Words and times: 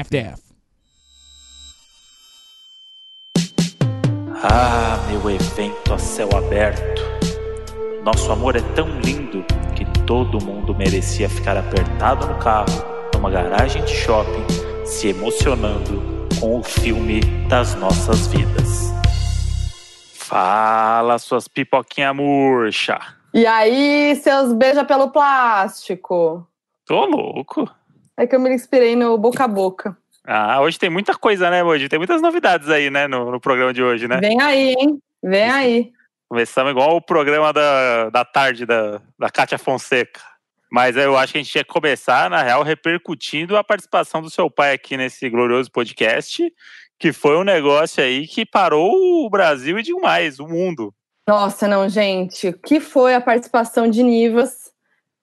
half-deaf. 0.00 0.40
Ah, 4.42 4.98
meu 5.08 5.30
evento 5.30 5.92
a 5.92 5.98
céu 5.98 6.28
aberto. 6.34 7.02
Nosso 8.02 8.32
amor 8.32 8.56
é 8.56 8.62
tão 8.74 8.88
lindo 9.00 9.44
que 9.76 9.84
todo 10.06 10.42
mundo 10.42 10.74
merecia 10.74 11.28
ficar 11.28 11.58
apertado 11.58 12.26
no 12.26 12.38
carro, 12.38 12.72
numa 13.14 13.30
garagem 13.30 13.84
de 13.84 13.94
shopping, 13.94 14.46
se 14.86 15.08
emocionando 15.08 16.26
com 16.40 16.58
o 16.58 16.62
filme 16.62 17.20
das 17.48 17.74
nossas 17.74 18.26
vidas. 18.28 18.90
Fala, 20.14 21.18
suas 21.18 21.46
pipoquinha 21.46 22.14
murcha. 22.14 22.98
E 23.34 23.44
aí, 23.46 24.16
seus 24.16 24.54
beija 24.54 24.84
pelo 24.84 25.10
plástico? 25.10 26.46
Tô 26.86 27.04
louco. 27.04 27.70
É 28.20 28.26
que 28.26 28.36
eu 28.36 28.40
me 28.40 28.52
inspirei 28.54 28.94
no 28.94 29.16
boca 29.16 29.44
a 29.44 29.48
boca. 29.48 29.96
Ah, 30.26 30.60
hoje 30.60 30.78
tem 30.78 30.90
muita 30.90 31.14
coisa, 31.14 31.48
né, 31.48 31.64
hoje? 31.64 31.88
Tem 31.88 31.98
muitas 31.98 32.20
novidades 32.20 32.68
aí, 32.68 32.90
né, 32.90 33.08
no, 33.08 33.30
no 33.30 33.40
programa 33.40 33.72
de 33.72 33.82
hoje, 33.82 34.06
né? 34.06 34.18
Vem 34.20 34.38
aí, 34.42 34.74
hein? 34.78 35.02
Vem 35.22 35.50
aí. 35.50 35.92
Começamos 36.28 36.70
igual 36.70 36.96
o 36.96 37.00
programa 37.00 37.50
da, 37.50 38.10
da 38.10 38.22
tarde 38.22 38.66
da, 38.66 39.00
da 39.18 39.30
Kátia 39.30 39.56
Fonseca. 39.56 40.20
Mas 40.70 40.98
eu 40.98 41.16
acho 41.16 41.32
que 41.32 41.38
a 41.38 41.42
gente 41.42 41.50
tinha 41.50 41.64
que 41.64 41.72
começar, 41.72 42.28
na 42.28 42.42
real, 42.42 42.62
repercutindo 42.62 43.56
a 43.56 43.64
participação 43.64 44.20
do 44.20 44.28
seu 44.28 44.50
pai 44.50 44.74
aqui 44.74 44.98
nesse 44.98 45.30
glorioso 45.30 45.72
podcast, 45.72 46.52
que 46.98 47.14
foi 47.14 47.38
um 47.38 47.42
negócio 47.42 48.04
aí 48.04 48.26
que 48.26 48.44
parou 48.44 49.24
o 49.24 49.30
Brasil 49.30 49.78
e 49.78 49.82
digo 49.82 50.02
mais, 50.02 50.38
o 50.38 50.46
mundo. 50.46 50.92
Nossa, 51.26 51.66
não, 51.66 51.88
gente. 51.88 52.48
O 52.48 52.58
que 52.58 52.80
foi 52.80 53.14
a 53.14 53.20
participação 53.20 53.88
de 53.88 54.02
Nivas? 54.02 54.70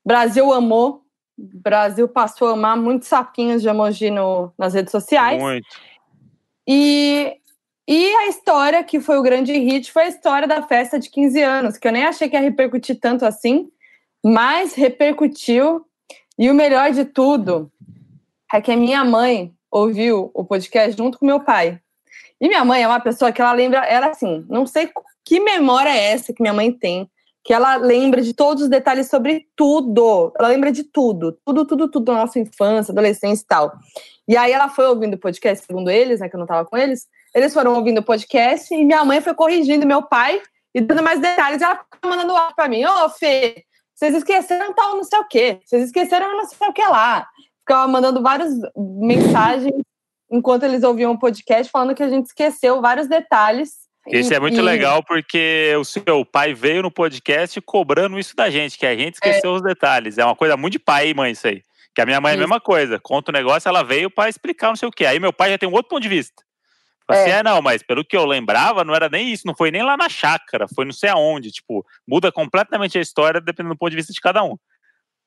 Brasil 0.04 0.52
amou. 0.52 1.07
Brasil 1.38 2.08
passou 2.08 2.50
a 2.50 2.54
amar 2.54 2.76
muitos 2.76 3.08
sapinhos 3.08 3.62
de 3.62 3.68
emoji 3.68 4.10
no, 4.10 4.52
nas 4.58 4.74
redes 4.74 4.92
sociais. 4.92 5.42
Muito. 5.42 5.68
E, 6.68 7.38
e 7.88 8.16
a 8.16 8.28
história, 8.28 8.84
que 8.84 9.00
foi 9.00 9.18
o 9.18 9.22
grande 9.22 9.54
hit, 9.54 9.92
foi 9.92 10.04
a 10.04 10.10
história 10.10 10.48
da 10.48 10.64
festa 10.64 11.00
de 11.00 11.10
15 11.10 11.42
anos, 11.42 11.78
que 11.78 11.88
eu 11.88 11.92
nem 11.92 12.06
achei 12.06 12.28
que 12.28 12.36
ia 12.36 12.42
repercutir 12.42 13.00
tanto 13.00 13.26
assim, 13.26 13.70
mas 14.26 14.74
repercutiu. 14.74 15.86
E 16.38 16.50
o 16.50 16.56
melhor 16.56 16.92
de 16.92 17.06
tudo 17.06 17.72
é 18.54 18.60
que 18.60 18.72
a 18.72 18.78
minha 18.78 19.04
mãe 19.04 19.54
ouviu 19.72 20.32
o 20.34 20.44
podcast 20.44 20.98
junto 20.98 21.20
com 21.20 21.26
meu 21.26 21.40
pai. 21.40 21.80
E 22.40 22.48
minha 22.48 22.64
mãe 22.64 22.84
é 22.84 22.88
uma 22.88 23.00
pessoa 23.00 23.32
que 23.32 23.42
ela 23.42 23.54
lembra, 23.54 23.80
ela 23.86 24.08
assim, 24.08 24.46
não 24.48 24.66
sei 24.66 24.90
que 25.26 25.40
memória 25.40 25.90
é 25.90 26.12
essa 26.12 26.34
que 26.34 26.42
minha 26.42 26.54
mãe 26.54 26.72
tem, 26.72 27.10
que 27.48 27.54
ela 27.54 27.78
lembra 27.78 28.22
de 28.22 28.34
todos 28.34 28.64
os 28.64 28.70
detalhes 28.70 29.08
sobre 29.08 29.48
tudo. 29.56 30.34
Ela 30.38 30.50
lembra 30.50 30.70
de 30.70 30.84
tudo, 30.84 31.32
tudo, 31.46 31.66
tudo, 31.66 31.90
tudo 31.90 32.04
da 32.04 32.14
nossa 32.14 32.38
infância, 32.38 32.92
adolescência 32.92 33.42
e 33.42 33.48
tal. 33.48 33.72
E 34.28 34.36
aí 34.36 34.52
ela 34.52 34.68
foi 34.68 34.86
ouvindo 34.86 35.14
o 35.14 35.18
podcast, 35.18 35.66
segundo 35.66 35.90
eles, 35.90 36.20
né, 36.20 36.28
que 36.28 36.36
eu 36.36 36.40
não 36.42 36.46
tava 36.46 36.68
com 36.68 36.76
eles, 36.76 37.08
eles 37.34 37.54
foram 37.54 37.74
ouvindo 37.76 38.00
o 38.00 38.04
podcast 38.04 38.76
e 38.76 38.84
minha 38.84 39.06
mãe 39.06 39.22
foi 39.22 39.34
corrigindo 39.34 39.88
meu 39.88 40.04
pai 40.04 40.42
e 40.76 40.82
dando 40.82 41.02
mais 41.02 41.22
detalhes. 41.22 41.62
E 41.62 41.64
ela 41.64 41.78
ficou 41.78 42.12
mandando 42.12 42.36
áudio 42.36 42.54
pra 42.54 42.68
mim, 42.68 42.84
ô 42.84 43.10
Fê, 43.12 43.64
vocês 43.96 44.14
esqueceram 44.14 44.74
tal 44.74 44.98
não 44.98 45.06
sei 45.06 45.20
o 45.20 45.28
quê, 45.30 45.62
vocês 45.64 45.86
esqueceram 45.86 46.36
não 46.36 46.46
sei 46.46 46.68
o 46.68 46.74
que 46.74 46.84
lá. 46.84 47.26
Ficava 47.62 47.88
mandando 47.88 48.22
várias 48.22 48.54
mensagens 48.76 49.82
enquanto 50.30 50.64
eles 50.64 50.84
ouviam 50.84 51.14
o 51.14 51.20
podcast, 51.20 51.72
falando 51.72 51.96
que 51.96 52.04
a 52.04 52.10
gente 52.10 52.26
esqueceu 52.26 52.82
vários 52.82 53.08
detalhes 53.08 53.87
isso 54.12 54.34
é 54.34 54.40
muito 54.40 54.58
e... 54.58 54.62
legal 54.62 55.04
porque 55.04 55.74
o 55.80 55.84
seu 55.84 56.26
pai 56.26 56.54
veio 56.54 56.82
no 56.82 56.92
podcast 56.92 57.60
cobrando 57.62 58.20
isso 58.20 58.36
da 58.36 58.50
gente, 58.50 58.78
que 58.78 58.86
a 58.86 58.96
gente 58.96 59.16
esqueceu 59.16 59.52
é. 59.52 59.54
os 59.54 59.62
detalhes. 59.62 60.18
É 60.18 60.26
uma 60.26 60.36
coisa 60.36 60.56
muito 60.56 60.74
de 60.74 60.80
pai 60.80 61.10
e 61.10 61.14
mãe 61.14 61.32
isso 61.32 61.48
aí. 61.48 61.62
Que 61.94 62.02
a 62.02 62.06
minha 62.06 62.22
mãe 62.22 62.32
isso. 62.32 62.42
é 62.42 62.44
a 62.44 62.48
mesma 62.48 62.62
coisa. 62.62 63.00
Conta 63.00 63.32
o 63.32 63.34
negócio, 63.34 63.68
ela 63.68 63.84
veio 63.84 64.10
para 64.10 64.30
explicar 64.30 64.70
não 64.70 64.76
sei 64.76 64.88
o 64.88 64.92
que. 64.92 65.06
Aí 65.06 65.20
meu 65.20 65.34
pai 65.34 65.52
já 65.52 65.58
tem 65.58 65.68
um 65.68 65.74
outro 65.74 65.90
ponto 65.90 66.02
de 66.02 66.10
vista. 66.10 66.44
Assim, 67.08 67.30
é. 67.30 67.40
é, 67.40 67.44
não, 67.44 67.62
mas 67.62 67.82
pelo 67.82 68.04
que 68.04 68.18
eu 68.18 68.26
lembrava, 68.26 68.84
não 68.84 68.94
era 68.94 69.08
nem 69.08 69.32
isso, 69.32 69.48
não 69.48 69.56
foi 69.56 69.72
nem 69.72 69.82
lá 69.82 69.96
na 69.96 70.10
chácara, 70.10 70.68
foi 70.76 70.84
não 70.84 70.92
sei 70.92 71.10
aonde. 71.10 71.52
Tipo, 71.52 71.86
muda 72.08 72.32
completamente 72.32 72.98
a 72.98 73.02
história 73.02 73.40
dependendo 73.40 73.76
do 73.76 73.78
ponto 73.78 73.90
de 73.90 73.96
vista 73.96 74.12
de 74.12 74.20
cada 74.20 74.44
um. 74.44 74.58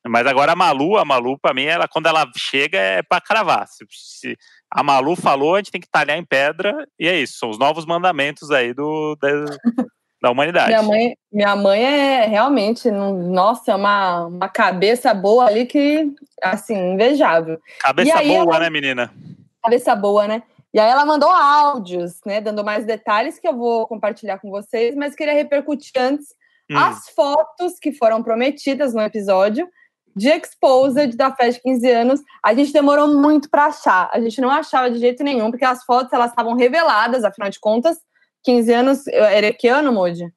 Mas 0.07 0.27
agora 0.27 0.53
a 0.53 0.57
Malu, 0.57 0.97
a 0.97 1.05
Malu, 1.05 1.39
pra 1.39 1.53
mim, 1.53 1.65
ela, 1.65 1.87
quando 1.87 2.07
ela 2.07 2.27
chega 2.37 2.79
é 2.79 3.03
pra 3.03 3.21
cravar. 3.21 3.67
Se, 3.69 3.85
se, 3.91 4.39
a 4.71 4.83
Malu 4.83 5.15
falou, 5.15 5.55
a 5.55 5.59
gente 5.59 5.71
tem 5.71 5.81
que 5.81 5.91
talhar 5.91 6.17
em 6.17 6.25
pedra, 6.25 6.87
e 6.99 7.07
é 7.07 7.19
isso, 7.19 7.39
são 7.39 7.51
os 7.51 7.59
novos 7.59 7.85
mandamentos 7.85 8.51
aí 8.51 8.73
do, 8.73 9.15
da, 9.21 9.29
da 10.23 10.31
humanidade. 10.31 10.69
Minha 10.69 10.83
mãe, 10.83 11.17
minha 11.31 11.57
mãe 11.57 11.85
é 11.85 12.27
realmente, 12.27 12.91
nossa, 12.91 13.73
é 13.73 13.75
uma, 13.75 14.27
uma 14.27 14.49
cabeça 14.49 15.13
boa 15.13 15.47
ali 15.47 15.67
que, 15.67 16.11
assim, 16.43 16.93
invejável. 16.93 17.59
Cabeça 17.81 18.23
boa, 18.23 18.55
ela, 18.55 18.61
né, 18.61 18.71
menina? 18.71 19.13
Cabeça 19.63 19.95
boa, 19.95 20.27
né? 20.27 20.43
E 20.73 20.79
aí 20.79 20.89
ela 20.89 21.05
mandou 21.05 21.29
áudios, 21.29 22.21
né, 22.25 22.41
dando 22.41 22.65
mais 22.65 22.87
detalhes 22.87 23.39
que 23.39 23.49
eu 23.49 23.57
vou 23.57 23.87
compartilhar 23.87 24.39
com 24.39 24.51
vocês, 24.51 24.95
mas 24.95 25.17
queria 25.17 25.35
repercutir 25.35 25.91
antes 26.01 26.29
hum. 26.71 26.79
as 26.79 27.11
fotos 27.11 27.79
que 27.81 27.93
foram 27.93 28.23
prometidas 28.23 28.95
no 28.95 29.03
episódio 29.03 29.69
de 30.15 30.29
Exposed 30.29 31.17
da 31.17 31.35
festa 31.35 31.53
de 31.53 31.63
15 31.63 31.91
anos, 31.91 32.21
a 32.43 32.55
gente 32.55 32.73
demorou 32.73 33.09
muito 33.09 33.49
para 33.49 33.67
achar. 33.67 34.11
A 34.13 34.21
gente 34.21 34.41
não 34.41 34.51
achava 34.51 34.91
de 34.91 34.99
jeito 34.99 35.23
nenhum, 35.23 35.51
porque 35.51 35.65
as 35.65 35.85
fotos 35.85 36.13
elas 36.13 36.31
estavam 36.31 36.55
reveladas, 36.55 37.25
afinal 37.25 37.51
de 37.51 37.61
contas, 37.61 37.99
15 38.45 38.73
anos, 38.73 39.07
era 39.09 39.53
que 39.53 39.69
ano, 39.69 39.93
Moody? 39.93 40.33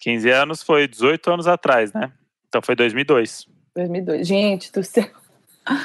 15 0.00 0.30
anos 0.30 0.62
foi 0.62 0.86
18 0.86 1.30
anos 1.30 1.46
atrás, 1.46 1.92
né? 1.92 2.12
Então 2.48 2.62
foi 2.62 2.76
2002. 2.76 3.46
2002. 3.74 4.26
Gente 4.26 4.70
do 4.72 4.82
céu. 4.82 5.08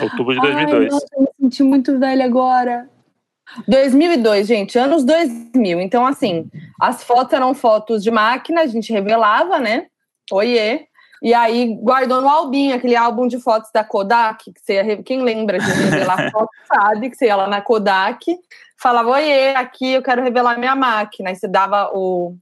Outubro 0.02 0.34
de 0.34 0.42
2002. 0.42 0.84
Ai, 0.84 0.90
nossa, 0.90 1.08
eu 1.14 1.22
me 1.22 1.30
senti 1.40 1.64
muito 1.64 1.98
velha 1.98 2.26
agora. 2.26 2.90
2002, 3.68 4.48
gente, 4.48 4.78
anos 4.78 5.04
2000. 5.04 5.82
Então, 5.82 6.06
assim, 6.06 6.50
as 6.80 7.04
fotos 7.04 7.34
eram 7.34 7.56
fotos 7.56 8.04
de 8.04 8.12
máquina, 8.12 8.62
a 8.62 8.68
gente 8.68 8.92
revelava, 8.92 9.60
né? 9.60 9.88
Oiê. 10.32 10.89
E 11.22 11.34
aí 11.34 11.76
guardou 11.76 12.22
no 12.22 12.30
albinho, 12.30 12.76
aquele 12.76 12.96
álbum 12.96 13.28
de 13.28 13.40
fotos 13.40 13.70
da 13.74 13.84
Kodak, 13.84 14.52
que 14.54 14.60
você, 14.60 14.98
quem 15.04 15.22
lembra 15.22 15.60
de 15.60 15.66
revelar 15.66 16.32
foto 16.32 16.50
sabe 16.68 17.10
que 17.10 17.18
você 17.18 17.26
ia 17.26 17.36
lá 17.36 17.48
na 17.48 17.62
Kodak, 17.62 18.38
falava, 18.78 19.10
oiê, 19.10 19.54
aqui 19.56 19.94
eu 19.94 20.02
quero 20.02 20.24
revelar 20.24 20.58
minha 20.58 20.76
máquina. 20.76 21.30
Aí 21.30 21.36
você 21.36 21.48
dava 21.48 21.92
o, 21.94 22.38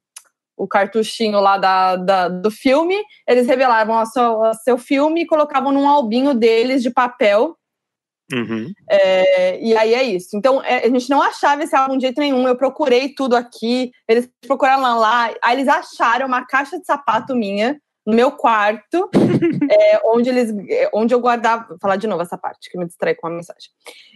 o 0.56 0.68
cartuchinho 0.68 1.40
lá 1.40 1.58
da, 1.58 1.96
da 1.96 2.28
do 2.28 2.52
filme, 2.52 2.96
eles 3.28 3.48
revelavam 3.48 4.02
o 4.02 4.06
seu, 4.06 4.42
seu 4.64 4.78
filme 4.78 5.22
e 5.22 5.28
colocavam 5.28 5.72
num 5.72 5.88
albinho 5.88 6.36
deles 6.36 6.84
de 6.84 6.92
papel. 6.92 7.58
Uhum. 8.32 8.72
É, 8.90 9.60
e 9.60 9.76
aí 9.76 9.94
é 9.94 10.04
isso. 10.04 10.36
Então, 10.36 10.62
é, 10.62 10.86
a 10.86 10.90
gente 10.90 11.10
não 11.10 11.22
achava 11.22 11.64
esse 11.64 11.76
álbum 11.76 11.98
de 11.98 12.02
jeito 12.02 12.20
nenhum. 12.20 12.48
Eu 12.48 12.58
procurei 12.58 13.16
tudo 13.16 13.36
aqui, 13.36 13.92
eles 14.08 14.30
procuraram 14.46 15.00
lá, 15.00 15.32
aí 15.42 15.58
eles 15.58 15.68
acharam 15.68 16.28
uma 16.28 16.46
caixa 16.46 16.78
de 16.78 16.86
sapato 16.86 17.36
minha 17.36 17.80
no 18.08 18.14
meu 18.14 18.32
quarto, 18.32 19.10
é, 19.70 20.00
onde 20.06 20.30
eles, 20.30 20.54
onde 20.94 21.14
eu 21.14 21.20
guardava, 21.20 21.68
vou 21.68 21.78
falar 21.78 21.98
de 21.98 22.08
novo 22.08 22.22
essa 22.22 22.38
parte 22.38 22.72
que 22.72 22.78
me 22.78 22.86
distrai 22.86 23.14
com 23.14 23.28
a 23.28 23.30
mensagem. 23.30 23.70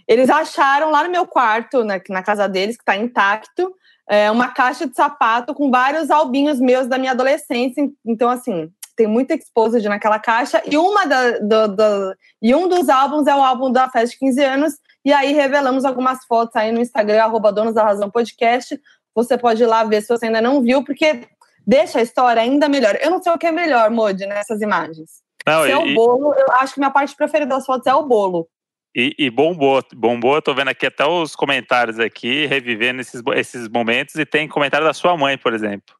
Eles 0.08 0.30
acharam 0.30 0.90
lá 0.92 1.04
no 1.04 1.12
meu 1.12 1.28
quarto, 1.28 1.84
na, 1.84 2.00
na 2.08 2.24
casa 2.24 2.48
deles, 2.48 2.78
que 2.78 2.84
está 2.84 2.96
intacto, 2.96 3.76
é, 4.10 4.32
uma 4.32 4.48
caixa 4.48 4.88
de 4.88 4.96
sapato 4.96 5.54
com 5.54 5.70
vários 5.70 6.10
albinhos 6.10 6.58
meus 6.62 6.88
da 6.88 6.98
minha 6.98 7.12
adolescência. 7.12 7.86
Então, 8.06 8.30
assim, 8.30 8.72
tem 8.96 9.08
muita 9.08 9.36
exposed 9.36 9.86
naquela 9.90 10.20
caixa. 10.20 10.62
E 10.66 10.78
uma 10.78 11.06
da, 11.06 12.16
e 12.42 12.56
um 12.56 12.70
dos 12.70 12.88
álbuns 12.88 13.28
é 13.28 13.36
o 13.36 13.44
álbum 13.44 13.70
da 13.70 13.90
festa 13.90 14.12
de 14.12 14.20
15 14.20 14.44
anos. 14.44 14.74
E 15.04 15.12
aí 15.12 15.34
revelamos 15.34 15.84
algumas 15.84 16.24
fotos 16.26 16.56
aí 16.56 16.72
no 16.72 16.80
Instagram, 16.80 17.24
arroba 17.24 17.52
Donos 17.52 17.74
da 17.74 17.84
Razão 17.84 18.10
Podcast. 18.10 18.80
Você 19.14 19.38
pode 19.38 19.62
ir 19.62 19.66
lá 19.66 19.84
ver 19.84 20.02
se 20.02 20.08
você 20.08 20.28
ainda 20.28 20.40
não 20.40 20.62
viu, 20.62 20.82
porque 20.84 21.28
deixa 21.72 22.00
a 22.00 22.02
história 22.02 22.42
ainda 22.42 22.68
melhor. 22.68 22.98
Eu 23.02 23.10
não 23.10 23.24
sei 23.24 23.32
o 23.32 23.38
que 23.38 23.48
é 23.48 23.52
melhor, 23.52 23.90
Modi, 23.90 24.26
nessas 24.26 24.62
imagens. 24.62 25.22
Não, 25.48 25.64
Se 25.64 25.72
é 25.72 25.78
o 25.78 25.94
bolo, 25.94 26.34
eu 26.36 26.46
acho 26.60 26.74
que 26.74 26.80
minha 26.82 26.92
parte 26.92 27.16
preferida 27.16 27.56
das 27.56 27.66
fotos 27.66 27.88
é 27.88 27.96
o 27.96 28.04
bolo. 28.04 28.48
E, 28.94 29.16
e 29.18 29.30
bombou, 29.30 29.82
bombou, 29.96 30.36
eu 30.36 30.42
tô 30.42 30.54
vendo 30.54 30.68
aqui 30.68 30.86
até 30.86 31.06
os 31.06 31.34
comentários 31.34 31.98
aqui, 31.98 32.46
revivendo 32.46 33.00
esses, 33.00 33.22
esses 33.36 33.70
momentos, 33.70 34.16
e 34.16 34.26
tem 34.26 34.50
comentário 34.50 34.86
da 34.86 34.94
sua 34.94 35.16
mãe, 35.16 35.38
por 35.38 35.54
exemplo. 35.54 35.96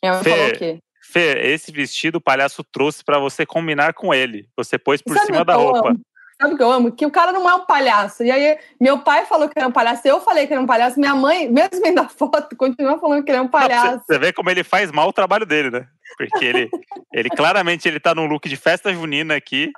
Ela 0.00 0.22
Fê, 0.22 0.30
falou 0.30 0.48
o 0.48 0.58
quê? 0.58 0.78
Fê, 1.02 1.52
esse 1.52 1.72
vestido 1.72 2.18
o 2.18 2.20
palhaço 2.20 2.62
trouxe 2.62 3.04
para 3.04 3.18
você 3.18 3.44
combinar 3.44 3.94
com 3.94 4.14
ele. 4.14 4.48
Você 4.56 4.78
pôs 4.78 5.02
por 5.02 5.18
cima 5.18 5.44
da 5.44 5.56
roupa. 5.56 5.96
Sabe 6.44 6.54
o 6.54 6.56
que 6.58 6.62
eu 6.62 6.70
amo? 6.70 6.92
Que 6.92 7.06
o 7.06 7.10
cara 7.10 7.32
não 7.32 7.48
é 7.48 7.54
um 7.54 7.64
palhaço. 7.64 8.22
E 8.22 8.30
aí, 8.30 8.58
meu 8.78 8.98
pai 8.98 9.24
falou 9.24 9.48
que 9.48 9.58
era 9.58 9.66
um 9.66 9.72
palhaço, 9.72 10.06
eu 10.06 10.20
falei 10.20 10.46
que 10.46 10.52
era 10.52 10.60
um 10.60 10.66
palhaço, 10.66 11.00
minha 11.00 11.14
mãe, 11.14 11.48
mesmo 11.48 11.80
vendo 11.82 12.00
a 12.00 12.08
foto, 12.08 12.54
continua 12.54 12.98
falando 12.98 13.24
que 13.24 13.30
ele 13.30 13.38
é 13.38 13.40
um 13.40 13.48
palhaço. 13.48 14.04
Você 14.06 14.18
vê 14.18 14.30
como 14.30 14.50
ele 14.50 14.62
faz 14.62 14.92
mal 14.92 15.08
o 15.08 15.12
trabalho 15.12 15.46
dele, 15.46 15.70
né? 15.70 15.86
Porque 16.18 16.44
ele, 16.44 16.70
ele 17.12 17.30
claramente 17.30 17.88
ele 17.88 17.98
tá 17.98 18.14
num 18.14 18.26
look 18.26 18.46
de 18.46 18.56
festa 18.56 18.92
junina 18.92 19.34
aqui, 19.34 19.72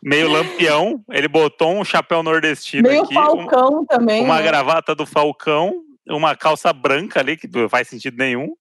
meio 0.00 0.30
lampião. 0.30 1.02
Ele 1.10 1.26
botou 1.26 1.74
um 1.74 1.84
chapéu 1.84 2.22
nordestino 2.22 2.88
meio 2.88 3.02
aqui. 3.02 3.14
falcão 3.14 3.80
um, 3.80 3.84
também. 3.84 4.24
Uma 4.24 4.36
né? 4.36 4.42
gravata 4.42 4.94
do 4.94 5.04
falcão, 5.04 5.82
uma 6.08 6.36
calça 6.36 6.72
branca 6.72 7.18
ali, 7.18 7.36
que 7.36 7.48
não 7.48 7.68
faz 7.68 7.88
sentido 7.88 8.16
nenhum. 8.16 8.54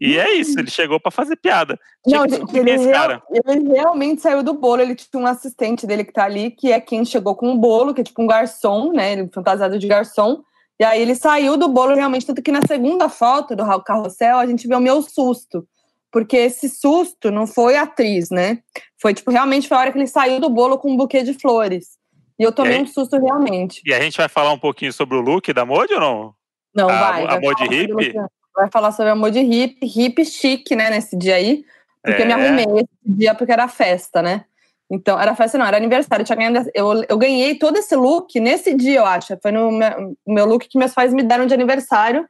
E 0.00 0.18
é 0.18 0.32
isso, 0.34 0.58
ele 0.58 0.70
chegou 0.70 0.98
para 0.98 1.10
fazer 1.10 1.36
piada. 1.36 1.78
Tinha 2.02 2.18
não, 2.18 2.24
ele, 2.24 2.76
real, 2.78 3.22
ele, 3.46 3.68
realmente 3.68 4.22
saiu 4.22 4.42
do 4.42 4.54
bolo. 4.54 4.80
Ele 4.80 4.94
tinha 4.94 5.22
um 5.22 5.26
assistente 5.26 5.86
dele 5.86 6.04
que 6.04 6.12
tá 6.12 6.24
ali, 6.24 6.50
que 6.50 6.72
é 6.72 6.80
quem 6.80 7.04
chegou 7.04 7.34
com 7.34 7.52
o 7.52 7.58
bolo, 7.58 7.92
que 7.92 8.00
é 8.00 8.04
tipo 8.04 8.22
um 8.22 8.26
garçom, 8.26 8.92
né? 8.92 9.12
Ele 9.12 9.28
fantasiado 9.32 9.78
de 9.78 9.86
garçom. 9.86 10.42
E 10.80 10.84
aí 10.84 11.02
ele 11.02 11.14
saiu 11.14 11.58
do 11.58 11.68
bolo 11.68 11.94
realmente, 11.94 12.24
tanto 12.24 12.40
que 12.40 12.50
na 12.50 12.62
segunda 12.66 13.10
foto 13.10 13.54
do 13.54 13.82
carrossel 13.82 14.38
a 14.38 14.46
gente 14.46 14.66
vê 14.66 14.74
o 14.74 14.80
meu 14.80 15.02
susto. 15.02 15.68
Porque 16.10 16.38
esse 16.38 16.70
susto 16.70 17.30
não 17.30 17.46
foi 17.46 17.76
atriz, 17.76 18.30
né? 18.30 18.60
Foi 19.00 19.12
tipo, 19.12 19.30
realmente 19.30 19.68
foi 19.68 19.76
a 19.76 19.80
hora 19.80 19.92
que 19.92 19.98
ele 19.98 20.06
saiu 20.06 20.40
do 20.40 20.48
bolo 20.48 20.78
com 20.78 20.90
um 20.90 20.96
buquê 20.96 21.22
de 21.22 21.34
flores. 21.34 21.98
E 22.38 22.42
eu 22.42 22.50
tomei 22.50 22.78
e 22.78 22.82
um 22.82 22.86
susto 22.86 23.18
realmente. 23.18 23.82
E 23.84 23.92
a 23.92 24.00
gente 24.00 24.16
vai 24.16 24.30
falar 24.30 24.50
um 24.50 24.58
pouquinho 24.58 24.94
sobre 24.94 25.14
o 25.14 25.20
look 25.20 25.52
da 25.52 25.66
Modi 25.66 25.92
ou 25.92 26.00
não? 26.00 26.34
Não, 26.74 26.88
a, 26.88 26.98
vai. 26.98 27.26
A 27.26 27.38
Modi 27.38 27.64
hippie? 27.64 28.14
Vai 28.54 28.68
falar 28.70 28.92
sobre 28.92 29.12
a 29.12 29.14
Modi 29.14 29.40
hippie, 29.40 29.86
hippie 29.86 30.24
chique, 30.24 30.74
né, 30.76 30.90
nesse 30.90 31.16
dia 31.16 31.36
aí. 31.36 31.64
Porque 32.02 32.22
é. 32.22 32.24
eu 32.24 32.26
me 32.26 32.32
é. 32.32 32.34
arrumei 32.34 32.64
esse 32.64 33.16
dia 33.16 33.34
porque 33.34 33.52
era 33.52 33.68
festa, 33.68 34.22
né? 34.22 34.44
Então, 34.90 35.20
era 35.20 35.36
festa 35.36 35.56
não, 35.56 35.66
era 35.66 35.76
aniversário. 35.76 36.24
Eu, 36.28 36.36
ganhado, 36.36 36.70
eu, 36.74 37.04
eu 37.08 37.18
ganhei 37.18 37.54
todo 37.54 37.76
esse 37.76 37.94
look 37.94 38.40
nesse 38.40 38.74
dia, 38.74 38.98
eu 38.98 39.06
acho. 39.06 39.38
Foi 39.40 39.52
no 39.52 39.70
meu, 39.70 40.16
meu 40.26 40.46
look 40.46 40.66
que 40.68 40.78
meus 40.78 40.92
pais 40.92 41.14
me 41.14 41.22
deram 41.22 41.46
de 41.46 41.54
aniversário. 41.54 42.28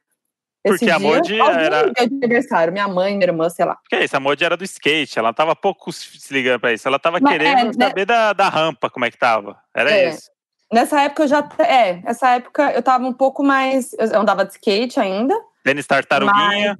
Porque 0.63 0.85
dia, 0.85 0.97
a 0.97 0.99
Modi 0.99 1.41
era. 1.41 1.91
de 1.91 2.03
aniversário, 2.03 2.71
minha 2.71 2.87
mãe, 2.87 3.17
minha 3.17 3.29
irmã, 3.29 3.49
sei 3.49 3.65
lá. 3.65 3.79
Que 3.89 3.97
é 3.97 4.05
isso, 4.05 4.15
a 4.15 4.21
Modi 4.21 4.45
era 4.45 4.59
do 4.59 4.65
skate, 4.65 5.19
ela 5.19 5.33
tava 5.33 5.57
pouco 5.57 5.91
se 5.91 6.35
ligando 6.35 6.61
pra 6.61 6.73
isso. 6.75 6.87
Ela 6.87 6.99
tava 6.99 7.19
Mas, 7.19 7.33
querendo 7.33 7.59
é, 7.59 7.65
né 7.65 7.73
saber 7.89 8.01
né? 8.01 8.05
da, 8.05 8.33
da 8.35 8.49
rampa, 8.51 8.91
como 8.91 9.07
é 9.07 9.11
que 9.11 9.17
tava. 9.17 9.57
Era 9.75 9.91
é. 9.91 10.11
isso. 10.11 10.31
Nessa 10.71 11.01
época 11.01 11.23
eu 11.23 11.29
já. 11.29 11.49
É, 11.61 11.95
nessa 12.03 12.31
época 12.33 12.73
eu 12.73 12.83
tava 12.83 13.07
um 13.07 13.13
pouco 13.13 13.43
mais. 13.43 13.95
Eu 13.95 14.21
andava 14.21 14.45
de 14.45 14.53
skate 14.53 15.01
ainda. 15.01 15.35
Tênis 15.65 15.87
tartaruguinha. 15.87 16.79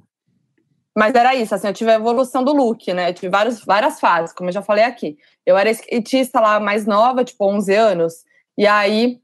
Mas, 0.95 1.13
mas 1.13 1.15
era 1.15 1.35
isso, 1.35 1.53
assim, 1.55 1.67
eu 1.67 1.73
tive 1.73 1.91
a 1.91 1.95
evolução 1.95 2.43
do 2.43 2.53
look, 2.53 2.93
né? 2.93 3.09
Eu 3.09 3.13
tive 3.13 3.29
vários, 3.29 3.63
várias 3.63 3.99
fases, 3.99 4.33
como 4.33 4.49
eu 4.49 4.53
já 4.53 4.61
falei 4.61 4.83
aqui. 4.83 5.17
Eu 5.45 5.57
era 5.57 5.69
skatista 5.71 6.39
lá 6.39 6.59
mais 6.59 6.85
nova, 6.85 7.23
tipo, 7.23 7.45
11 7.45 7.73
anos, 7.73 8.13
e 8.57 8.67
aí 8.67 9.19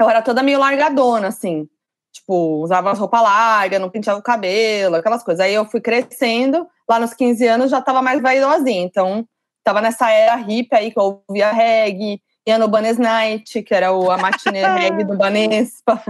eu 0.00 0.08
era 0.08 0.22
toda 0.22 0.42
meio 0.42 0.58
largadona, 0.58 1.28
assim. 1.28 1.68
Tipo, 2.12 2.62
usava 2.62 2.92
roupa 2.92 3.20
larga, 3.20 3.78
não 3.78 3.90
pintava 3.90 4.18
o 4.18 4.22
cabelo, 4.22 4.96
aquelas 4.96 5.22
coisas. 5.22 5.44
Aí 5.44 5.54
eu 5.54 5.64
fui 5.64 5.80
crescendo, 5.80 6.66
lá 6.88 6.98
nos 6.98 7.14
15 7.14 7.46
anos 7.46 7.70
já 7.70 7.80
tava 7.80 8.02
mais 8.02 8.20
vaidosinha. 8.20 8.82
Então, 8.82 9.26
tava 9.62 9.80
nessa 9.80 10.10
era 10.10 10.34
hippie 10.36 10.74
aí 10.74 10.90
que 10.90 10.98
eu 10.98 11.22
ouvia 11.28 11.52
reggae, 11.52 12.20
ia 12.50 12.58
no 12.58 12.68
Banes 12.68 12.98
Night, 12.98 13.62
que 13.62 13.74
era 13.74 13.92
o, 13.92 14.10
a 14.10 14.18
matinê 14.18 14.66
reggae 14.78 15.04
do 15.04 15.16
Banespa. 15.16 16.02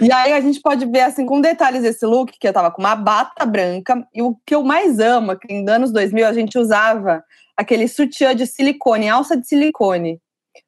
e 0.00 0.12
aí 0.12 0.32
a 0.32 0.40
gente 0.40 0.60
pode 0.60 0.86
ver, 0.86 1.02
assim, 1.02 1.26
com 1.26 1.40
detalhes 1.40 1.84
esse 1.84 2.06
look, 2.06 2.32
que 2.38 2.48
eu 2.48 2.52
tava 2.52 2.70
com 2.70 2.80
uma 2.80 2.96
bata 2.96 3.44
branca, 3.44 4.06
e 4.14 4.22
o 4.22 4.36
que 4.46 4.54
eu 4.54 4.62
mais 4.62 4.98
amo, 4.98 5.36
que 5.36 5.52
em 5.52 5.68
anos 5.68 5.92
2000 5.92 6.26
a 6.26 6.32
gente 6.32 6.58
usava 6.58 7.22
aquele 7.56 7.86
sutiã 7.88 8.34
de 8.34 8.46
silicone, 8.46 9.08
alça 9.08 9.36
de 9.36 9.46
silicone. 9.46 10.20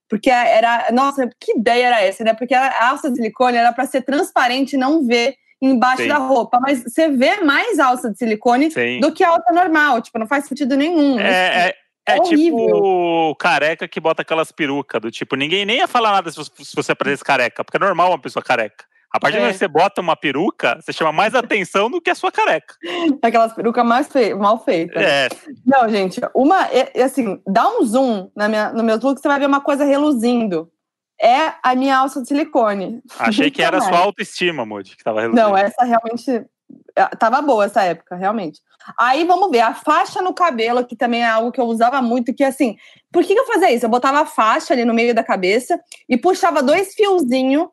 Porque 0.09 0.29
era, 0.31 0.91
nossa, 0.93 1.29
que 1.41 1.57
ideia 1.57 1.87
era 1.87 2.03
essa, 2.03 2.23
né? 2.23 2.35
Porque 2.35 2.55
a 2.55 2.91
alça 2.91 3.09
de 3.11 3.17
silicone 3.17 3.57
era 3.57 3.73
para 3.73 3.87
ser 3.87 4.03
transparente 4.03 4.75
e 4.75 4.79
não 4.79 5.07
ver 5.07 5.35
embaixo 5.63 6.03
Sim. 6.03 6.09
da 6.09 6.19
roupa, 6.19 6.59
mas 6.61 6.83
você 6.83 7.09
vê 7.09 7.41
mais 7.41 7.79
alça 7.79 8.11
de 8.11 8.19
silicone 8.19 8.71
Sim. 8.71 8.99
do 8.99 9.13
que 9.13 9.23
a 9.23 9.29
alça 9.29 9.53
normal, 9.53 10.03
tipo, 10.03 10.19
não 10.19 10.27
faz 10.27 10.47
sentido 10.47 10.77
nenhum. 10.77 11.19
É, 11.21 11.73
é, 12.09 12.17
é, 12.17 12.21
tipo 12.21 13.35
careca 13.37 13.87
que 13.87 14.01
bota 14.01 14.23
aquelas 14.23 14.51
perucas, 14.51 15.01
do 15.01 15.11
tipo, 15.11 15.37
ninguém 15.37 15.65
nem 15.65 15.79
ia 15.79 15.89
falar 15.89 16.13
nada 16.13 16.31
se 16.31 16.75
você 16.75 16.93
aparecesse 16.93 17.25
careca, 17.25 17.65
porque 17.65 17.77
é 17.77 17.81
normal 17.81 18.11
uma 18.11 18.21
pessoa 18.21 18.43
careca. 18.43 18.85
A 19.13 19.21
partir 19.21 19.37
é. 19.37 19.47
de 19.47 19.53
que 19.53 19.59
você 19.59 19.69
bota 19.69 20.01
uma 20.01 20.17
peruca, 20.17 20.79
você 20.81 20.91
chama 20.91 21.13
mais 21.13 21.35
atenção 21.35 21.91
do 21.91 22.01
que 22.01 22.09
a 22.09 22.15
sua 22.15 22.33
careca. 22.33 22.75
Aquelas 23.21 23.53
perucas 23.53 23.85
mais 23.85 24.09
mal 24.39 24.65
feitas. 24.65 25.03
É. 25.03 25.29
Não, 25.67 25.87
gente, 25.89 26.19
uma. 26.35 26.67
É, 26.69 27.03
assim, 27.03 27.41
dá 27.47 27.69
um 27.69 27.85
zoom 27.85 28.31
na 28.35 28.49
minha, 28.49 28.73
no 28.73 28.83
meu 28.83 28.97
look, 28.97 29.21
você 29.21 29.29
vai 29.29 29.39
ver 29.39 29.47
uma 29.47 29.61
coisa 29.61 29.85
reluzindo. 29.85 30.71
É 31.21 31.53
a 31.63 31.75
minha 31.75 31.99
alça 31.99 32.23
de 32.23 32.29
silicone. 32.29 33.03
Achei 33.19 33.51
que 33.53 33.63
era 33.63 33.79
a 33.79 33.83
sua 33.83 33.99
autoestima, 33.99 34.65
Moody, 34.65 34.97
que 34.97 35.05
tava 35.05 35.21
reluzindo. 35.21 35.47
Não, 35.47 35.57
essa 35.57 35.85
realmente. 35.85 36.47
É, 36.97 37.05
tava 37.17 37.43
boa 37.43 37.67
essa 37.67 37.83
época, 37.83 38.17
realmente. 38.17 38.61
Aí 38.99 39.25
vamos 39.25 39.51
ver, 39.51 39.61
a 39.61 39.75
faixa 39.75 40.21
no 40.23 40.35
cabelo, 40.35 40.85
que 40.85 40.97
também 40.97 41.23
é 41.23 41.29
algo 41.29 41.53
que 41.53 41.61
eu 41.61 41.65
usava 41.65 42.01
muito, 42.03 42.35
que 42.35 42.45
assim, 42.45 42.77
por 43.11 43.25
que, 43.25 43.35
que 43.35 43.41
eu 43.41 43.47
fazia 43.47 43.73
isso? 43.73 43.87
Eu 43.87 43.91
botava 43.91 44.21
a 44.21 44.27
faixa 44.27 44.73
ali 44.75 44.85
no 44.85 44.95
meio 44.95 45.15
da 45.15 45.25
cabeça 45.25 45.81
e 46.09 46.17
puxava 46.17 46.63
dois 46.63 46.95
fiozinhos 46.95 47.69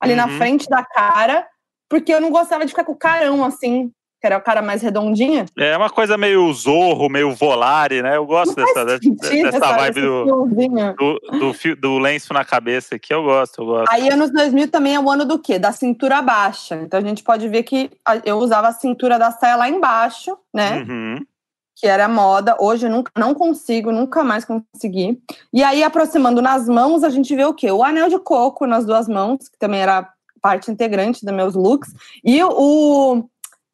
ali 0.00 0.12
uhum. 0.12 0.18
na 0.18 0.28
frente 0.38 0.68
da 0.68 0.84
cara, 0.84 1.46
porque 1.88 2.12
eu 2.12 2.20
não 2.20 2.30
gostava 2.30 2.64
de 2.64 2.70
ficar 2.70 2.84
com 2.84 2.92
o 2.92 2.98
carão 2.98 3.44
assim, 3.44 3.92
que 4.22 4.26
era 4.26 4.38
o 4.38 4.40
cara 4.40 4.62
mais 4.62 4.80
redondinha. 4.80 5.46
É 5.58 5.76
uma 5.76 5.90
coisa 5.90 6.16
meio 6.16 6.50
zorro, 6.52 7.08
meio 7.08 7.34
volare, 7.34 8.02
né? 8.02 8.16
Eu 8.16 8.24
gosto 8.24 8.54
dessa, 8.54 8.88
sentido, 8.90 9.50
dessa 9.50 9.72
vibe 9.72 10.00
do, 10.00 10.24
do, 10.46 11.38
do, 11.40 11.52
fio, 11.52 11.74
do, 11.74 11.98
lenço 11.98 12.32
na 12.32 12.44
cabeça 12.44 12.94
aqui, 12.94 13.12
eu 13.12 13.24
gosto, 13.24 13.60
eu 13.60 13.66
gosto. 13.66 13.92
Aí 13.92 14.08
anos 14.08 14.30
2000 14.30 14.70
também 14.70 14.94
é 14.94 15.00
o 15.00 15.10
ano 15.10 15.24
do 15.24 15.40
quê? 15.40 15.58
Da 15.58 15.72
cintura 15.72 16.22
baixa. 16.22 16.76
Então 16.76 17.00
a 17.00 17.02
gente 17.02 17.24
pode 17.24 17.48
ver 17.48 17.64
que 17.64 17.90
eu 18.24 18.38
usava 18.38 18.68
a 18.68 18.72
cintura 18.72 19.18
da 19.18 19.32
saia 19.32 19.56
lá 19.56 19.68
embaixo, 19.68 20.38
né? 20.54 20.86
Uhum. 20.88 21.26
Que 21.74 21.88
era 21.88 22.06
moda. 22.06 22.56
Hoje 22.60 22.86
eu 22.86 22.90
nunca, 22.90 23.10
não 23.18 23.34
consigo, 23.34 23.90
nunca 23.90 24.22
mais 24.22 24.44
consegui. 24.44 25.20
E 25.52 25.64
aí, 25.64 25.82
aproximando 25.82 26.40
nas 26.40 26.68
mãos, 26.68 27.02
a 27.02 27.10
gente 27.10 27.34
vê 27.34 27.44
o 27.44 27.54
quê? 27.54 27.72
O 27.72 27.82
anel 27.82 28.08
de 28.08 28.20
coco 28.20 28.68
nas 28.68 28.86
duas 28.86 29.08
mãos, 29.08 29.48
que 29.48 29.58
também 29.58 29.80
era 29.80 30.08
parte 30.40 30.70
integrante 30.70 31.24
dos 31.24 31.34
meus 31.34 31.56
looks. 31.56 31.92
E 32.24 32.40
o 32.44 33.24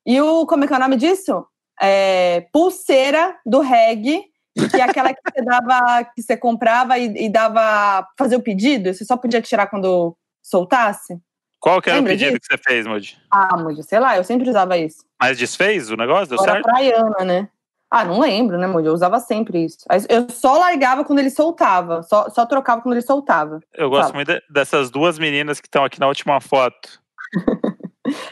e 0.07 0.21
o, 0.21 0.47
como 0.47 0.65
é 0.65 0.67
que 0.67 0.73
é 0.73 0.77
o 0.77 0.81
nome 0.81 0.97
disso? 0.97 1.47
É, 1.81 2.47
pulseira 2.53 3.37
do 3.47 3.61
reggae, 3.61 4.25
que 4.71 4.77
é 4.77 4.83
aquela 4.83 5.13
que 5.15 5.21
você 5.23 5.45
dava, 5.45 6.05
que 6.05 6.23
você 6.23 6.37
comprava 6.37 6.99
e, 6.99 7.27
e 7.27 7.29
dava 7.29 8.07
fazer 8.19 8.37
o 8.37 8.43
pedido, 8.43 8.93
você 8.93 9.05
só 9.05 9.17
podia 9.17 9.41
tirar 9.41 9.69
quando 9.69 10.17
soltasse. 10.43 11.19
Qual 11.61 11.83
que 11.83 11.91
era 11.91 11.99
Lembra 11.99 12.13
o 12.13 12.15
pedido 12.15 12.39
disso? 12.39 12.41
que 12.41 12.57
você 12.57 12.59
fez, 12.59 12.87
Moody? 12.87 13.19
Ah, 13.31 13.57
Moody, 13.57 13.83
sei 13.83 13.99
lá, 13.99 14.17
eu 14.17 14.25
sempre 14.25 14.49
usava 14.49 14.77
isso. 14.77 15.05
Mas 15.21 15.39
desfez 15.39 15.91
o 15.91 15.97
negócio? 15.97 16.29
Deu 16.29 16.43
Era 16.43 16.53
certo? 16.53 16.65
praiana, 16.65 17.25
né? 17.25 17.49
Ah, 17.91 18.05
não 18.05 18.21
lembro, 18.21 18.59
né, 18.59 18.67
Moody? 18.67 18.87
Eu 18.87 18.93
usava 18.93 19.19
sempre 19.19 19.65
isso. 19.65 19.79
Eu 20.09 20.29
só 20.31 20.59
largava 20.59 21.05
quando 21.05 21.19
ele 21.19 21.31
soltava, 21.31 22.03
só, 22.03 22.29
só 22.29 22.45
trocava 22.47 22.83
quando 22.83 22.95
ele 22.95 23.03
soltava. 23.03 23.61
Eu 23.75 23.91
gosto 23.91 24.15
muito 24.15 24.33
de, 24.33 24.43
dessas 24.49 24.91
duas 24.91 25.19
meninas 25.19 25.61
que 25.61 25.67
estão 25.67 25.85
aqui 25.85 25.99
na 25.99 26.07
última 26.07 26.41
foto. 26.41 27.01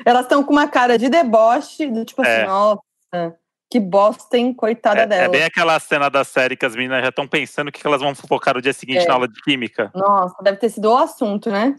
Elas 0.05 0.23
estão 0.23 0.43
com 0.43 0.53
uma 0.53 0.69
cara 0.69 0.99
de 0.99 1.09
deboche, 1.09 1.87
do 1.87 2.05
tipo 2.05 2.23
assim, 2.23 2.31
é. 2.31 2.37
assim, 2.43 2.47
nossa, 2.47 3.37
que 3.71 3.81
bosta, 3.81 4.37
hein? 4.37 4.55
Coitada 4.55 5.03
é, 5.03 5.07
dela. 5.07 5.25
É 5.25 5.29
bem 5.29 5.43
aquela 5.45 5.79
cena 5.81 6.09
da 6.09 6.25
série 6.25 6.57
que 6.57 6.65
as 6.65 6.77
meninas 6.77 7.03
já 7.03 7.09
estão 7.09 7.27
pensando 7.27 7.69
o 7.69 7.73
que 7.73 7.87
elas 7.87 8.01
vão 8.01 8.15
focar 8.15 8.55
no 8.55 8.63
dia 8.63 8.73
seguinte 8.73 9.05
é. 9.05 9.09
na 9.09 9.15
aula 9.15 9.29
de 9.29 9.41
química. 9.43 9.91
Nossa, 9.95 10.37
deve 10.43 10.59
ter 10.59 10.69
sido 10.69 10.91
o 10.91 10.97
assunto, 10.97 11.51
né? 11.51 11.75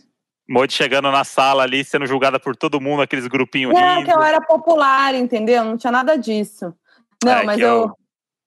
Modi 0.49 0.73
chegando 0.73 1.11
na 1.11 1.23
sala 1.23 1.63
ali, 1.63 1.83
sendo 1.83 2.05
julgada 2.05 2.39
por 2.39 2.55
todo 2.55 2.79
mundo, 2.79 3.01
aqueles 3.01 3.27
grupinhos 3.27 3.75
é, 3.75 3.95
rindo. 3.95 4.05
que 4.05 4.11
ela 4.11 4.27
era 4.27 4.41
popular, 4.41 5.13
entendeu? 5.13 5.63
Não 5.63 5.77
tinha 5.77 5.91
nada 5.91 6.17
disso. 6.17 6.73
Não, 7.23 7.31
é, 7.31 7.43
mas 7.43 7.59
eu... 7.59 7.67
eu... 7.67 7.97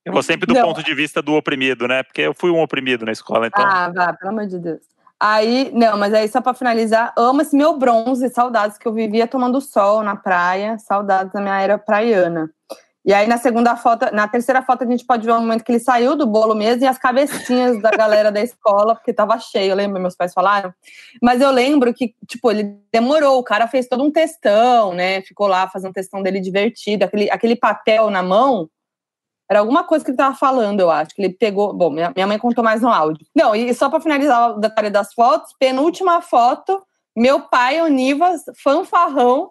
Eu 0.02 0.14
vou 0.14 0.22
sempre 0.22 0.46
do 0.46 0.54
não. 0.54 0.62
ponto 0.62 0.82
de 0.82 0.94
vista 0.94 1.20
do 1.20 1.34
oprimido, 1.34 1.86
né? 1.86 2.02
Porque 2.02 2.22
eu 2.22 2.32
fui 2.32 2.50
um 2.50 2.62
oprimido 2.62 3.04
na 3.04 3.12
escola, 3.12 3.48
então. 3.48 3.62
Ah, 3.62 3.92
vá, 3.94 4.14
pelo 4.14 4.30
amor 4.30 4.46
de 4.46 4.58
Deus. 4.58 4.80
Aí, 5.22 5.70
não, 5.74 5.98
mas 5.98 6.14
aí 6.14 6.26
só 6.28 6.40
para 6.40 6.54
finalizar, 6.54 7.12
amo 7.14 7.42
esse 7.42 7.54
meu 7.54 7.76
bronze, 7.76 8.30
saudades 8.30 8.78
que 8.78 8.88
eu 8.88 8.92
vivia 8.94 9.26
tomando 9.26 9.60
sol 9.60 10.02
na 10.02 10.16
praia, 10.16 10.78
saudades 10.78 11.30
da 11.30 11.42
minha 11.42 11.60
era 11.60 11.76
praiana. 11.76 12.50
E 13.04 13.12
aí 13.12 13.26
na 13.26 13.36
segunda 13.36 13.76
foto, 13.76 14.14
na 14.14 14.26
terceira 14.26 14.62
foto 14.62 14.84
a 14.84 14.86
gente 14.86 15.04
pode 15.04 15.26
ver 15.26 15.32
o 15.32 15.40
momento 15.40 15.62
que 15.62 15.72
ele 15.72 15.78
saiu 15.78 16.16
do 16.16 16.26
bolo 16.26 16.54
mesmo 16.54 16.84
e 16.84 16.86
as 16.86 16.96
cabecinhas 16.96 17.80
da 17.82 17.90
galera 17.90 18.32
da 18.32 18.40
escola, 18.40 18.94
porque 18.94 19.12
tava 19.12 19.38
cheio, 19.38 19.74
lembra? 19.74 20.00
Meus 20.00 20.16
pais 20.16 20.32
falaram. 20.32 20.72
Mas 21.20 21.42
eu 21.42 21.50
lembro 21.50 21.92
que, 21.92 22.14
tipo, 22.26 22.50
ele 22.50 22.78
demorou, 22.90 23.38
o 23.38 23.44
cara 23.44 23.66
fez 23.68 23.86
todo 23.88 24.02
um 24.02 24.10
textão, 24.10 24.94
né? 24.94 25.20
Ficou 25.22 25.46
lá 25.46 25.68
fazendo 25.68 25.90
um 25.90 25.94
textão 25.94 26.22
dele 26.22 26.40
divertido, 26.40 27.04
aquele, 27.04 27.30
aquele 27.30 27.56
papel 27.56 28.08
na 28.10 28.22
mão, 28.22 28.68
era 29.50 29.58
alguma 29.58 29.82
coisa 29.82 30.04
que 30.04 30.12
ele 30.12 30.14
estava 30.14 30.36
falando, 30.36 30.78
eu 30.78 30.88
acho. 30.88 31.12
Que 31.12 31.22
ele 31.22 31.34
pegou. 31.34 31.72
Bom, 31.72 31.90
minha, 31.90 32.12
minha 32.14 32.26
mãe 32.26 32.38
contou 32.38 32.62
mais 32.62 32.82
no 32.82 32.88
áudio. 32.88 33.26
Não, 33.34 33.52
e 33.52 33.74
só 33.74 33.90
para 33.90 34.00
finalizar 34.00 34.52
o 34.52 34.60
detalhe 34.60 34.90
das 34.90 35.12
fotos, 35.12 35.52
penúltima 35.58 36.22
foto, 36.22 36.80
meu 37.16 37.40
pai, 37.40 37.82
Onivas, 37.82 38.44
fanfarrão, 38.62 39.50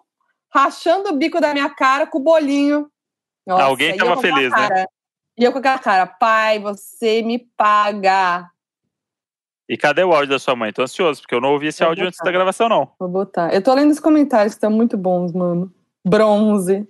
rachando 0.50 1.10
o 1.10 1.16
bico 1.16 1.38
da 1.38 1.52
minha 1.52 1.68
cara 1.68 2.06
com 2.06 2.16
o 2.16 2.22
bolinho. 2.22 2.90
Nossa, 3.46 3.64
Alguém 3.64 3.90
estava 3.90 4.16
feliz, 4.16 4.50
né? 4.50 4.86
E 5.36 5.44
eu 5.44 5.52
com 5.52 5.58
aquela 5.58 5.78
cara, 5.78 6.06
pai, 6.06 6.58
você 6.58 7.20
me 7.20 7.38
paga. 7.38 8.48
E 9.68 9.76
cadê 9.76 10.02
o 10.02 10.14
áudio 10.14 10.30
da 10.30 10.38
sua 10.38 10.56
mãe? 10.56 10.72
Tô 10.72 10.82
ansioso, 10.82 11.20
porque 11.20 11.34
eu 11.34 11.42
não 11.42 11.52
ouvi 11.52 11.66
esse 11.66 11.80
Vou 11.80 11.88
áudio 11.88 12.04
botar. 12.04 12.08
antes 12.08 12.20
da 12.24 12.32
gravação, 12.32 12.68
não. 12.70 12.90
Vou 12.98 13.08
botar. 13.08 13.54
Eu 13.54 13.62
tô 13.62 13.74
lendo 13.74 13.90
os 13.90 14.00
comentários 14.00 14.54
que 14.54 14.56
estão 14.56 14.70
muito 14.70 14.96
bons, 14.96 15.32
mano. 15.32 15.70
Bronze. 16.02 16.88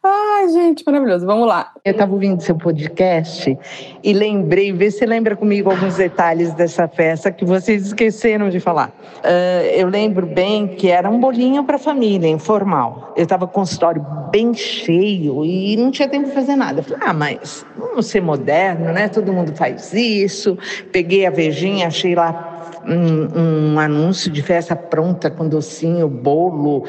Ai, 0.00 0.48
gente, 0.50 0.84
maravilhoso. 0.86 1.26
Vamos 1.26 1.48
lá. 1.48 1.72
Eu 1.84 1.90
estava 1.90 2.12
ouvindo 2.12 2.40
seu 2.40 2.54
podcast 2.54 3.58
e 4.04 4.12
lembrei, 4.12 4.72
vê 4.72 4.92
se 4.92 5.04
lembra 5.04 5.34
comigo 5.34 5.70
alguns 5.70 5.96
detalhes 5.96 6.54
dessa 6.54 6.86
festa 6.86 7.32
que 7.32 7.44
vocês 7.44 7.86
esqueceram 7.86 8.48
de 8.48 8.60
falar. 8.60 8.90
Uh, 9.16 9.66
eu 9.74 9.88
lembro 9.88 10.24
bem 10.24 10.68
que 10.68 10.88
era 10.88 11.10
um 11.10 11.18
bolinho 11.18 11.64
para 11.64 11.78
família, 11.78 12.28
informal. 12.28 13.12
Eu 13.16 13.24
estava 13.24 13.44
com 13.48 13.50
o 13.50 13.54
consultório 13.54 14.06
bem 14.30 14.54
cheio 14.54 15.44
e 15.44 15.76
não 15.76 15.90
tinha 15.90 16.08
tempo 16.08 16.28
de 16.28 16.32
fazer 16.32 16.54
nada. 16.54 16.78
Eu 16.78 16.84
falei, 16.84 17.00
ah, 17.04 17.12
mas 17.12 17.66
vamos 17.76 18.06
ser 18.06 18.22
moderno, 18.22 18.92
né? 18.92 19.08
Todo 19.08 19.32
mundo 19.32 19.52
faz 19.56 19.92
isso. 19.92 20.56
Peguei 20.92 21.26
a 21.26 21.30
vejinha, 21.30 21.88
achei 21.88 22.14
lá 22.14 22.70
um, 22.86 23.72
um, 23.74 23.80
anúncio 23.80 24.30
de 24.30 24.42
festa 24.42 24.76
pronta 24.76 25.28
com 25.28 25.48
docinho, 25.48 26.08
bolo, 26.08 26.78
uh, 26.78 26.86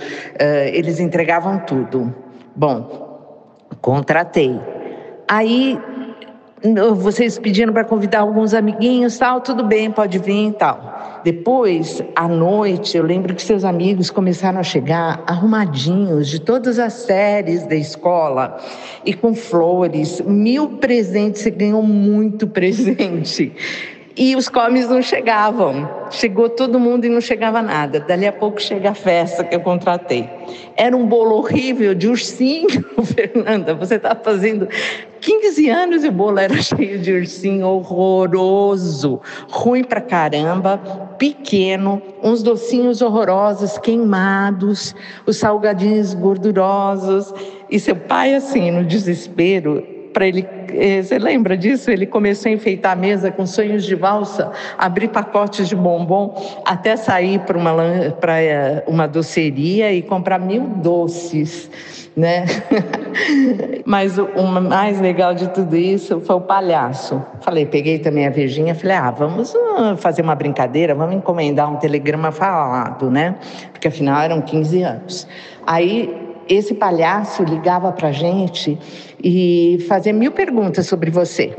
eles 0.71 0.99
entregavam 0.99 1.57
tudo. 1.57 2.28
Bom, 2.59 2.83
contratei. 3.79 4.59
Aí 5.29 5.79
vocês 6.97 7.39
pediram 7.39 7.71
para 7.71 7.85
convidar 7.85 8.19
alguns 8.19 8.53
amiguinhos, 8.53 9.17
tal, 9.17 9.39
tudo 9.39 9.63
bem, 9.63 9.89
pode 9.89 10.19
vir 10.19 10.51
tal. 10.55 11.21
Depois, 11.23 12.03
à 12.13 12.27
noite, 12.27 12.97
eu 12.97 13.03
lembro 13.05 13.33
que 13.33 13.41
seus 13.41 13.63
amigos 13.63 14.09
começaram 14.09 14.59
a 14.59 14.63
chegar 14.63 15.23
arrumadinhos 15.25 16.27
de 16.27 16.41
todas 16.41 16.79
as 16.79 16.91
séries 16.91 17.65
da 17.65 17.75
escola 17.75 18.57
e 19.05 19.13
com 19.13 19.33
flores, 19.33 20.19
mil 20.19 20.67
presentes, 20.79 21.41
você 21.41 21.51
ganhou 21.51 21.81
muito 21.81 22.45
presente. 22.51 23.53
E 24.19 24.35
os 24.35 24.49
comes 24.49 24.89
não 24.89 25.01
chegavam. 25.01 25.89
Chegou 26.11 26.49
todo 26.49 26.77
mundo 26.77 27.05
e 27.05 27.09
não 27.09 27.21
chegava 27.21 27.61
nada. 27.61 28.01
Dali 28.01 28.27
a 28.27 28.33
pouco 28.33 28.61
chega 28.61 28.89
a 28.89 28.93
festa 28.93 29.45
que 29.45 29.55
eu 29.55 29.61
contratei. 29.61 30.29
Era 30.75 30.97
um 30.97 31.05
bolo 31.05 31.37
horrível 31.37 31.95
de 31.95 32.09
ursinho, 32.09 32.67
Fernanda. 33.15 33.73
Você 33.75 33.95
está 33.95 34.13
fazendo 34.13 34.67
15 35.21 35.69
anos 35.69 36.03
e 36.03 36.09
o 36.09 36.11
bolo 36.11 36.37
era 36.37 36.53
cheio 36.61 36.99
de 36.99 37.13
ursinho, 37.13 37.65
horroroso, 37.65 39.21
ruim 39.49 39.85
pra 39.85 40.01
caramba, 40.01 40.77
pequeno, 41.17 42.01
uns 42.21 42.43
docinhos 42.43 43.01
horrorosos, 43.01 43.77
queimados, 43.77 44.93
os 45.25 45.37
salgadinhos 45.37 46.13
gordurosos. 46.13 47.33
E 47.69 47.79
seu 47.79 47.95
pai, 47.95 48.35
assim, 48.35 48.69
no 48.69 48.83
desespero, 48.83 49.81
para 50.11 50.27
ele. 50.27 50.58
Eh, 50.73 51.01
você 51.01 51.17
lembra 51.17 51.57
disso? 51.57 51.89
Ele 51.89 52.05
começou 52.05 52.49
a 52.49 52.53
enfeitar 52.53 52.93
a 52.93 52.95
mesa 52.95 53.31
com 53.31 53.45
sonhos 53.45 53.85
de 53.85 53.95
valsa, 53.95 54.51
abrir 54.77 55.09
pacotes 55.09 55.67
de 55.67 55.75
bombom, 55.75 56.35
até 56.65 56.95
sair 56.95 57.39
para 57.39 57.57
uma, 57.57 57.71
eh, 57.83 58.83
uma 58.87 59.07
doceria 59.07 59.91
e 59.93 60.01
comprar 60.01 60.39
mil 60.39 60.61
doces. 60.61 61.69
Né? 62.15 62.45
Mas 63.85 64.17
o, 64.17 64.43
mais 64.61 64.99
legal 64.99 65.33
de 65.33 65.47
tudo 65.49 65.75
isso 65.75 66.19
foi 66.19 66.35
o 66.35 66.41
palhaço. 66.41 67.23
Falei, 67.39 67.65
peguei 67.65 67.99
também 67.99 68.27
a 68.27 68.29
Virgínia, 68.29 68.75
falei, 68.75 68.97
ah, 68.97 69.11
vamos 69.11 69.53
uh, 69.53 69.95
fazer 69.95 70.21
uma 70.21 70.35
brincadeira, 70.35 70.93
vamos 70.93 71.15
encomendar 71.15 71.71
um 71.71 71.77
telegrama 71.77 72.31
falado, 72.31 73.09
né? 73.09 73.35
Porque 73.71 73.87
afinal 73.87 74.21
eram 74.21 74.41
15 74.41 74.83
anos. 74.83 75.27
Aí 75.65 76.28
esse 76.49 76.73
palhaço 76.73 77.43
ligava 77.43 77.91
para 77.91 78.07
a 78.07 78.11
gente 78.11 78.77
e 79.23 79.85
fazia 79.87 80.11
mil 80.11 80.31
perguntas 80.31 80.87
sobre 80.87 81.11
você. 81.11 81.53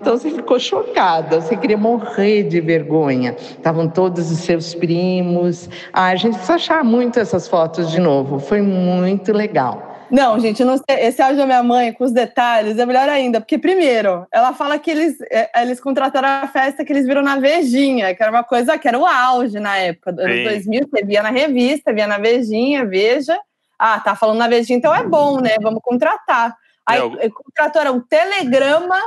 Então 0.00 0.16
você 0.16 0.30
ficou 0.30 0.60
chocada, 0.60 1.40
você 1.40 1.56
queria 1.56 1.76
morrer 1.76 2.44
de 2.44 2.60
vergonha. 2.60 3.34
Estavam 3.36 3.88
todos 3.88 4.30
os 4.30 4.38
seus 4.38 4.74
primos. 4.74 5.68
Ah, 5.92 6.06
a 6.06 6.16
gente 6.16 6.34
precisa 6.34 6.54
achar 6.54 6.84
muito 6.84 7.18
essas 7.18 7.48
fotos 7.48 7.90
de 7.90 8.00
novo. 8.00 8.38
Foi 8.38 8.62
muito 8.62 9.32
legal. 9.32 9.90
Não, 10.12 10.38
gente, 10.38 10.62
não 10.62 10.76
sei. 10.76 11.06
Esse 11.06 11.22
áudio 11.22 11.38
da 11.38 11.46
minha 11.46 11.62
mãe, 11.62 11.90
com 11.90 12.04
os 12.04 12.12
detalhes, 12.12 12.78
é 12.78 12.84
melhor 12.84 13.08
ainda. 13.08 13.40
Porque, 13.40 13.56
primeiro, 13.56 14.26
ela 14.30 14.52
fala 14.52 14.78
que 14.78 14.90
eles, 14.90 15.16
é, 15.30 15.62
eles 15.62 15.80
contrataram 15.80 16.28
a 16.28 16.46
festa 16.48 16.84
que 16.84 16.92
eles 16.92 17.06
viram 17.06 17.22
na 17.22 17.38
Vejinha, 17.38 18.14
que 18.14 18.22
era 18.22 18.30
uma 18.30 18.44
coisa 18.44 18.76
que 18.76 18.86
era 18.86 18.98
o 18.98 19.06
auge 19.06 19.58
na 19.58 19.78
época. 19.78 20.12
Dos 20.12 20.26
2000, 20.26 20.88
você 20.90 21.02
via 21.02 21.22
na 21.22 21.30
revista, 21.30 21.94
via 21.94 22.06
na 22.06 22.18
Vejinha, 22.18 22.84
Veja. 22.84 23.38
Ah, 23.84 23.98
tá 23.98 24.14
falando 24.14 24.38
na 24.38 24.46
Vejinha, 24.46 24.78
então 24.78 24.94
é 24.94 25.02
bom, 25.02 25.40
né? 25.40 25.56
Vamos 25.60 25.80
contratar. 25.82 26.56
Aí 26.86 26.98
eu... 26.98 27.10
contratou, 27.32 27.80
era 27.80 27.90
um 27.90 28.00
telegrama 28.00 29.00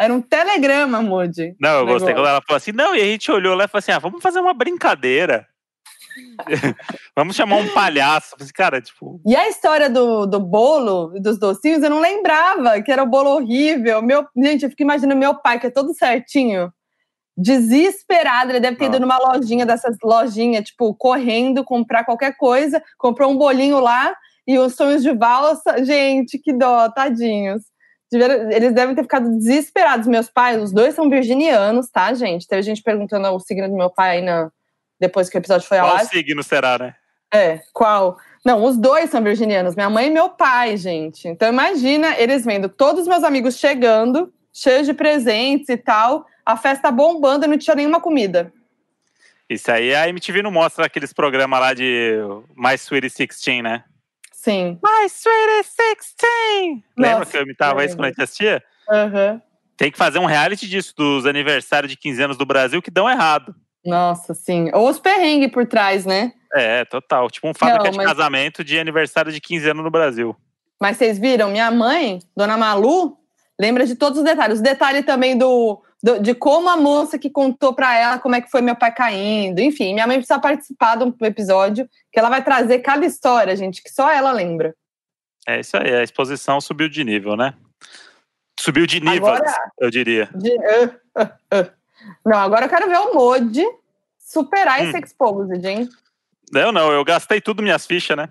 era 0.00 0.14
um 0.14 0.22
telegrama, 0.22 1.02
Moody. 1.02 1.54
Não, 1.60 1.80
eu 1.80 1.86
gostei 1.86 2.14
quando 2.14 2.26
ela 2.26 2.40
falou 2.40 2.56
assim, 2.56 2.72
não, 2.72 2.96
e 2.96 3.02
a 3.02 3.04
gente 3.04 3.30
olhou 3.30 3.54
lá 3.54 3.64
e 3.64 3.68
falou 3.68 3.80
assim, 3.80 3.92
ah, 3.92 3.98
vamos 3.98 4.22
fazer 4.22 4.40
uma 4.40 4.54
brincadeira. 4.54 5.46
vamos 7.14 7.36
chamar 7.36 7.56
um 7.56 7.68
palhaço. 7.68 8.34
Assim, 8.40 8.50
cara, 8.54 8.80
tipo... 8.80 9.20
E 9.26 9.36
a 9.36 9.46
história 9.50 9.90
do, 9.90 10.24
do 10.24 10.40
bolo, 10.40 11.20
dos 11.20 11.38
docinhos, 11.38 11.82
eu 11.82 11.90
não 11.90 12.00
lembrava, 12.00 12.80
que 12.80 12.90
era 12.90 13.02
o 13.02 13.06
bolo 13.06 13.28
horrível. 13.28 14.00
Meu, 14.00 14.26
gente, 14.34 14.62
eu 14.62 14.70
fico 14.70 14.82
imaginando 14.82 15.20
meu 15.20 15.34
pai, 15.34 15.60
que 15.60 15.66
é 15.66 15.70
todo 15.70 15.92
certinho, 15.92 16.72
desesperado. 17.40 18.52
Ele 18.52 18.60
deve 18.60 18.76
ter 18.76 18.86
ido 18.86 19.00
numa 19.00 19.18
lojinha 19.18 19.64
dessas 19.64 19.96
lojinhas, 20.02 20.64
tipo, 20.64 20.94
correndo, 20.94 21.64
comprar 21.64 22.04
qualquer 22.04 22.36
coisa, 22.36 22.82
comprou 22.98 23.30
um 23.30 23.36
bolinho 23.36 23.80
lá 23.80 24.14
e 24.46 24.58
os 24.58 24.74
sonhos 24.74 25.02
de 25.02 25.12
valsa. 25.12 25.84
Gente, 25.84 26.38
que 26.38 26.52
dó, 26.52 26.88
tadinhos. 26.90 27.62
Eles 28.12 28.74
devem 28.74 28.94
ter 28.94 29.02
ficado 29.02 29.30
desesperados. 29.30 30.06
Meus 30.06 30.28
pais, 30.28 30.60
os 30.60 30.72
dois 30.72 30.94
são 30.94 31.08
virginianos, 31.08 31.88
tá, 31.88 32.12
gente? 32.12 32.46
Teve 32.46 32.62
gente 32.62 32.82
perguntando 32.82 33.28
o 33.28 33.40
signo 33.40 33.68
do 33.68 33.76
meu 33.76 33.88
pai 33.88 34.18
aí 34.18 34.22
na... 34.22 34.50
depois 34.98 35.30
que 35.30 35.36
o 35.36 35.38
episódio 35.38 35.66
foi 35.66 35.78
ao 35.78 35.86
ar. 35.86 36.00
Qual 36.00 36.06
signo 36.06 36.42
será, 36.42 36.76
né? 36.76 36.94
É, 37.32 37.60
qual? 37.72 38.18
Não, 38.44 38.64
os 38.64 38.76
dois 38.76 39.10
são 39.10 39.22
virginianos, 39.22 39.76
minha 39.76 39.88
mãe 39.88 40.08
e 40.08 40.10
meu 40.10 40.30
pai, 40.30 40.76
gente. 40.76 41.28
Então 41.28 41.48
imagina 41.48 42.18
eles 42.18 42.44
vendo 42.44 42.68
todos 42.68 43.02
os 43.02 43.08
meus 43.08 43.22
amigos 43.22 43.56
chegando, 43.56 44.32
cheios 44.52 44.86
de 44.86 44.94
presentes 44.94 45.68
e 45.68 45.76
tal, 45.76 46.26
a 46.50 46.56
festa 46.56 46.90
bombando 46.90 47.44
e 47.44 47.48
não 47.48 47.58
tinha 47.58 47.76
nenhuma 47.76 48.00
comida. 48.00 48.52
Isso 49.48 49.70
aí 49.70 49.94
a 49.94 50.08
MTV 50.08 50.42
não 50.42 50.50
mostra 50.50 50.86
aqueles 50.86 51.12
programas 51.12 51.60
lá 51.60 51.74
de 51.74 52.18
My 52.56 52.74
Sweet 52.74 53.08
16, 53.08 53.62
né? 53.62 53.84
Sim. 54.32 54.78
My 54.82 55.06
Sweet 55.06 55.68
16! 55.76 56.82
Lembra 56.96 57.26
que 57.26 57.36
eu 57.36 57.42
imitava 57.42 57.84
isso 57.84 57.96
quando 57.96 58.06
a 58.06 58.08
gente 58.08 58.22
assistia? 58.22 58.62
Uhum. 58.88 59.40
Tem 59.76 59.90
que 59.90 59.98
fazer 59.98 60.18
um 60.18 60.26
reality 60.26 60.68
disso, 60.68 60.94
dos 60.96 61.26
aniversários 61.26 61.90
de 61.90 61.96
15 61.96 62.22
anos 62.22 62.36
do 62.36 62.46
Brasil 62.46 62.80
que 62.80 62.90
dão 62.90 63.08
errado. 63.08 63.54
Nossa, 63.84 64.34
sim. 64.34 64.70
Ou 64.72 64.88
os 64.88 64.98
perrengues 64.98 65.50
por 65.50 65.66
trás, 65.66 66.04
né? 66.04 66.32
É, 66.54 66.84
total. 66.84 67.30
Tipo 67.30 67.48
um 67.48 67.54
fábrica 67.54 67.90
não, 67.90 67.96
mas... 67.96 68.06
de 68.06 68.14
casamento 68.14 68.62
de 68.62 68.78
aniversário 68.78 69.32
de 69.32 69.40
15 69.40 69.70
anos 69.70 69.84
no 69.84 69.90
Brasil. 69.90 70.36
Mas 70.80 70.96
vocês 70.96 71.18
viram, 71.18 71.50
minha 71.50 71.70
mãe, 71.70 72.20
Dona 72.36 72.56
Malu, 72.56 73.18
lembra 73.58 73.86
de 73.86 73.94
todos 73.94 74.18
os 74.18 74.24
detalhes. 74.24 74.56
Os 74.56 74.62
detalhes 74.62 75.04
também 75.04 75.36
do 75.36 75.82
do, 76.02 76.18
de 76.18 76.34
como 76.34 76.68
a 76.68 76.76
moça 76.76 77.18
que 77.18 77.30
contou 77.30 77.74
para 77.74 77.96
ela 77.96 78.18
como 78.18 78.34
é 78.34 78.40
que 78.40 78.50
foi 78.50 78.60
meu 78.60 78.74
pai 78.74 78.92
caindo. 78.92 79.60
Enfim, 79.60 79.94
minha 79.94 80.06
mãe 80.06 80.16
precisa 80.16 80.38
participar 80.38 80.96
do 80.96 81.14
episódio 81.24 81.88
que 82.12 82.18
ela 82.18 82.28
vai 82.28 82.42
trazer 82.42 82.80
cada 82.80 83.04
história, 83.04 83.54
gente, 83.54 83.82
que 83.82 83.90
só 83.90 84.10
ela 84.10 84.32
lembra. 84.32 84.74
É 85.46 85.60
isso 85.60 85.76
aí, 85.76 85.94
a 85.94 86.02
exposição 86.02 86.60
subiu 86.60 86.88
de 86.88 87.02
nível, 87.04 87.36
né? 87.36 87.54
Subiu 88.58 88.86
de 88.86 89.00
nível, 89.00 89.28
agora, 89.28 89.54
eu 89.78 89.90
diria. 89.90 90.28
De, 90.34 90.50
uh, 90.50 90.86
uh, 91.18 91.58
uh. 91.58 91.70
Não, 92.24 92.38
agora 92.38 92.66
eu 92.66 92.68
quero 92.68 92.88
ver 92.88 92.98
o 92.98 93.14
Mode 93.14 93.64
superar 94.18 94.80
hum. 94.80 94.84
esse 94.84 94.98
Exposed, 94.98 95.64
hein? 95.66 95.88
Eu 96.52 96.72
não, 96.72 96.92
eu 96.92 97.04
gastei 97.04 97.40
tudo 97.40 97.62
minhas 97.62 97.86
fichas, 97.86 98.16
né? 98.16 98.28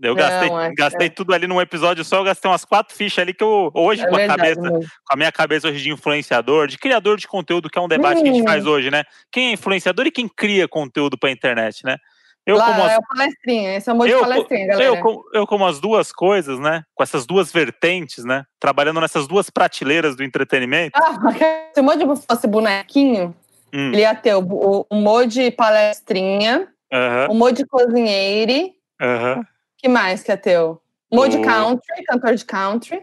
Eu 0.00 0.14
gastei, 0.14 0.48
não, 0.50 0.60
é, 0.60 0.74
gastei 0.74 1.06
é. 1.06 1.10
tudo 1.10 1.32
ali 1.32 1.46
num 1.46 1.60
episódio 1.60 2.04
só, 2.04 2.18
eu 2.18 2.24
gastei 2.24 2.50
umas 2.50 2.66
quatro 2.66 2.94
fichas 2.94 3.20
ali 3.20 3.32
que 3.32 3.42
eu 3.42 3.70
hoje 3.74 4.02
é 4.02 4.06
com 4.06 4.16
a 4.16 4.26
cabeça, 4.26 4.60
mesmo. 4.60 4.80
com 4.80 5.14
a 5.14 5.16
minha 5.16 5.32
cabeça 5.32 5.68
hoje 5.68 5.82
de 5.82 5.90
influenciador, 5.90 6.66
de 6.66 6.76
criador 6.76 7.16
de 7.16 7.26
conteúdo, 7.26 7.70
que 7.70 7.78
é 7.78 7.80
um 7.82 7.88
debate 7.88 8.20
hum. 8.20 8.22
que 8.22 8.28
a 8.28 8.32
gente 8.32 8.44
faz 8.44 8.66
hoje, 8.66 8.90
né? 8.90 9.04
Quem 9.32 9.48
é 9.48 9.52
influenciador 9.52 10.06
e 10.06 10.10
quem 10.10 10.28
cria 10.28 10.68
conteúdo 10.68 11.16
para 11.16 11.30
internet, 11.30 11.82
né? 11.82 11.96
Eu 12.44 12.58
Lá, 12.58 12.66
como 12.66 12.82
as... 12.82 12.92
é 12.92 12.98
o 12.98 13.02
palestrinha, 13.02 13.76
esse 13.76 13.90
é 13.90 13.92
o 13.92 14.06
de 14.06 14.12
palestrinha, 14.20 14.66
galera. 14.68 14.84
Eu, 14.84 15.24
eu 15.32 15.46
como 15.46 15.66
as 15.66 15.80
duas 15.80 16.12
coisas, 16.12 16.60
né? 16.60 16.82
Com 16.94 17.02
essas 17.02 17.26
duas 17.26 17.50
vertentes, 17.50 18.22
né? 18.22 18.44
Trabalhando 18.60 19.00
nessas 19.00 19.26
duas 19.26 19.48
prateleiras 19.48 20.14
do 20.14 20.22
entretenimento. 20.22 20.92
Ah, 20.94 21.16
se 21.74 21.80
o 21.80 21.82
Modi 21.82 22.04
fosse 22.28 22.46
bonequinho, 22.46 23.34
hum. 23.74 23.88
ele 23.88 24.02
ia 24.02 24.14
ter 24.14 24.34
o, 24.34 24.42
o, 24.42 24.86
o 24.90 24.94
Modi 24.94 25.50
palestrinha, 25.50 26.68
uh 26.92 26.96
-huh. 26.96 27.30
o 27.30 27.34
Modi 27.34 27.66
cozinheiro, 27.66 28.66
uh 29.00 29.06
-huh 29.06 29.55
que 29.86 29.88
mais 29.88 30.22
que 30.22 30.32
é 30.32 30.36
teu? 30.36 30.82
Mode 31.12 31.40
country, 31.42 32.02
cantor 32.08 32.34
de 32.34 32.44
country. 32.44 33.02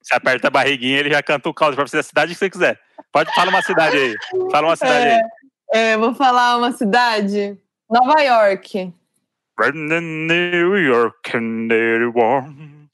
Você 0.00 0.14
aperta 0.14 0.46
a 0.46 0.50
barriguinha, 0.50 1.00
ele 1.00 1.10
já 1.10 1.20
canta 1.22 1.48
o 1.48 1.54
country 1.54 1.74
pra 1.74 1.86
você 1.86 1.96
da 1.96 2.02
cidade 2.04 2.32
que 2.32 2.38
você 2.38 2.48
quiser. 2.48 2.78
Pode 3.10 3.34
falar 3.34 3.48
uma 3.48 3.62
cidade 3.62 3.96
aí. 3.96 4.16
Fala 4.52 4.68
uma 4.68 4.76
cidade 4.76 5.06
é, 5.06 5.14
aí. 5.14 5.22
É, 5.72 5.96
vou 5.96 6.14
falar 6.14 6.56
uma 6.56 6.70
cidade. 6.70 7.58
Nova 7.90 8.20
York. 8.22 8.94
New 9.74 10.78
York 10.78 11.36
and 11.36 12.12
warm. 12.14 12.86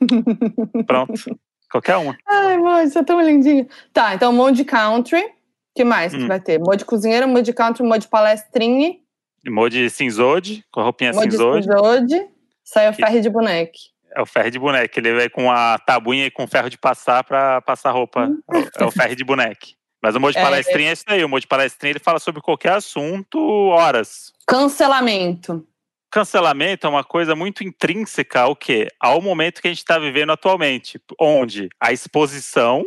Pronto. 0.86 1.40
Qualquer 1.70 1.96
uma. 1.96 2.16
Ai, 2.28 2.58
mãe, 2.58 2.86
você 2.88 2.98
é 2.98 3.04
tão 3.04 3.20
lindinho. 3.22 3.66
Tá, 3.92 4.14
então 4.14 4.32
Monte 4.32 4.64
Country 4.64 5.24
que 5.74 5.84
mais 5.84 6.14
hum. 6.14 6.18
que 6.18 6.26
vai 6.26 6.40
ter? 6.40 6.58
Mod 6.58 6.84
cozinheiro, 6.84 7.26
mod 7.28 7.52
country, 7.52 7.82
mod 7.82 8.06
palestrinha. 8.08 8.96
Emoji 9.44 9.90
cinzode, 9.90 10.64
com 10.72 10.80
a 10.80 10.84
roupinha 10.84 11.12
cinzode. 11.12 11.66
cinzode, 11.66 12.28
sai 12.62 12.88
o 12.88 12.94
ferro 12.94 13.20
de 13.20 13.28
boneco. 13.28 13.72
É 14.16 14.22
o 14.22 14.26
ferro 14.26 14.50
de 14.50 14.58
boneco. 14.58 14.98
Ele 14.98 15.14
vai 15.14 15.28
com 15.28 15.50
a 15.50 15.76
tabuinha 15.78 16.26
e 16.26 16.30
com 16.30 16.46
ferro 16.46 16.70
de 16.70 16.78
passar 16.78 17.24
pra 17.24 17.60
passar 17.60 17.90
roupa. 17.90 18.30
É 18.78 18.84
o 18.84 18.90
ferro 18.90 19.16
de 19.16 19.24
boneco. 19.24 19.66
Mas 20.00 20.14
o 20.14 20.18
emoji 20.18 20.38
É. 20.38 20.42
palestrinha 20.42 20.90
é 20.90 20.92
isso 20.92 21.04
aí. 21.08 21.20
O 21.20 21.24
emoji 21.24 21.46
palestrinha 21.46 21.92
ele 21.92 21.98
fala 21.98 22.18
sobre 22.18 22.40
qualquer 22.40 22.74
assunto, 22.74 23.38
horas. 23.68 24.32
Cancelamento. 24.46 25.66
Cancelamento 26.10 26.86
é 26.86 26.90
uma 26.90 27.02
coisa 27.02 27.34
muito 27.34 27.64
intrínseca 27.64 28.42
ao 28.42 28.54
quê? 28.54 28.86
Ao 29.00 29.20
momento 29.20 29.60
que 29.60 29.66
a 29.66 29.70
gente 29.70 29.78
está 29.78 29.98
vivendo 29.98 30.30
atualmente, 30.30 31.00
onde 31.20 31.68
a 31.80 31.92
exposição 31.92 32.86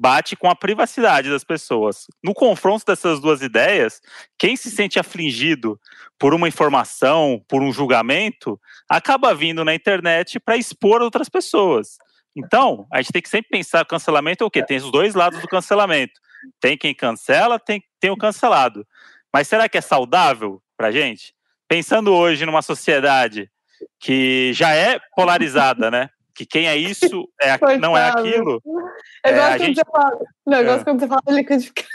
bate 0.00 0.34
com 0.34 0.48
a 0.48 0.56
privacidade 0.56 1.28
das 1.28 1.44
pessoas. 1.44 2.06
No 2.24 2.32
confronto 2.32 2.86
dessas 2.86 3.20
duas 3.20 3.42
ideias, 3.42 4.00
quem 4.38 4.56
se 4.56 4.70
sente 4.70 4.98
afligido 4.98 5.78
por 6.18 6.32
uma 6.32 6.48
informação, 6.48 7.44
por 7.46 7.62
um 7.62 7.70
julgamento, 7.70 8.58
acaba 8.88 9.34
vindo 9.34 9.62
na 9.62 9.74
internet 9.74 10.40
para 10.40 10.56
expor 10.56 11.02
outras 11.02 11.28
pessoas. 11.28 11.98
Então, 12.34 12.86
a 12.90 13.02
gente 13.02 13.12
tem 13.12 13.20
que 13.20 13.28
sempre 13.28 13.50
pensar 13.50 13.84
cancelamento 13.84 14.42
é 14.42 14.46
o 14.46 14.50
quê? 14.50 14.64
Tem 14.64 14.78
os 14.78 14.90
dois 14.90 15.14
lados 15.14 15.38
do 15.38 15.46
cancelamento. 15.46 16.18
Tem 16.58 16.78
quem 16.78 16.94
cancela, 16.94 17.58
tem, 17.58 17.82
tem 18.00 18.10
o 18.10 18.16
cancelado. 18.16 18.86
Mas 19.30 19.48
será 19.48 19.68
que 19.68 19.76
é 19.76 19.82
saudável 19.82 20.62
pra 20.78 20.90
gente? 20.90 21.34
Pensando 21.68 22.14
hoje 22.14 22.46
numa 22.46 22.62
sociedade 22.62 23.50
que 23.98 24.50
já 24.54 24.72
é 24.72 24.98
polarizada, 25.14 25.90
né? 25.90 26.08
Que 26.34 26.46
quem 26.46 26.68
é 26.68 26.76
isso 26.76 27.28
é, 27.40 27.58
não 27.78 27.96
é 27.96 28.08
aquilo. 28.10 28.62
Eu 28.64 28.82
É, 29.24 29.32
gosto 29.32 29.48
quando 29.50 29.60
gente- 29.66 29.76
você 29.76 29.90
fala. 29.90 30.18
Não, 30.46 30.58
eu 30.58 30.64
gosto 30.64 30.80
É. 30.80 30.84
quando 30.84 31.00
você 31.00 31.08
fala 31.08 31.22
liquidificador. 31.28 31.90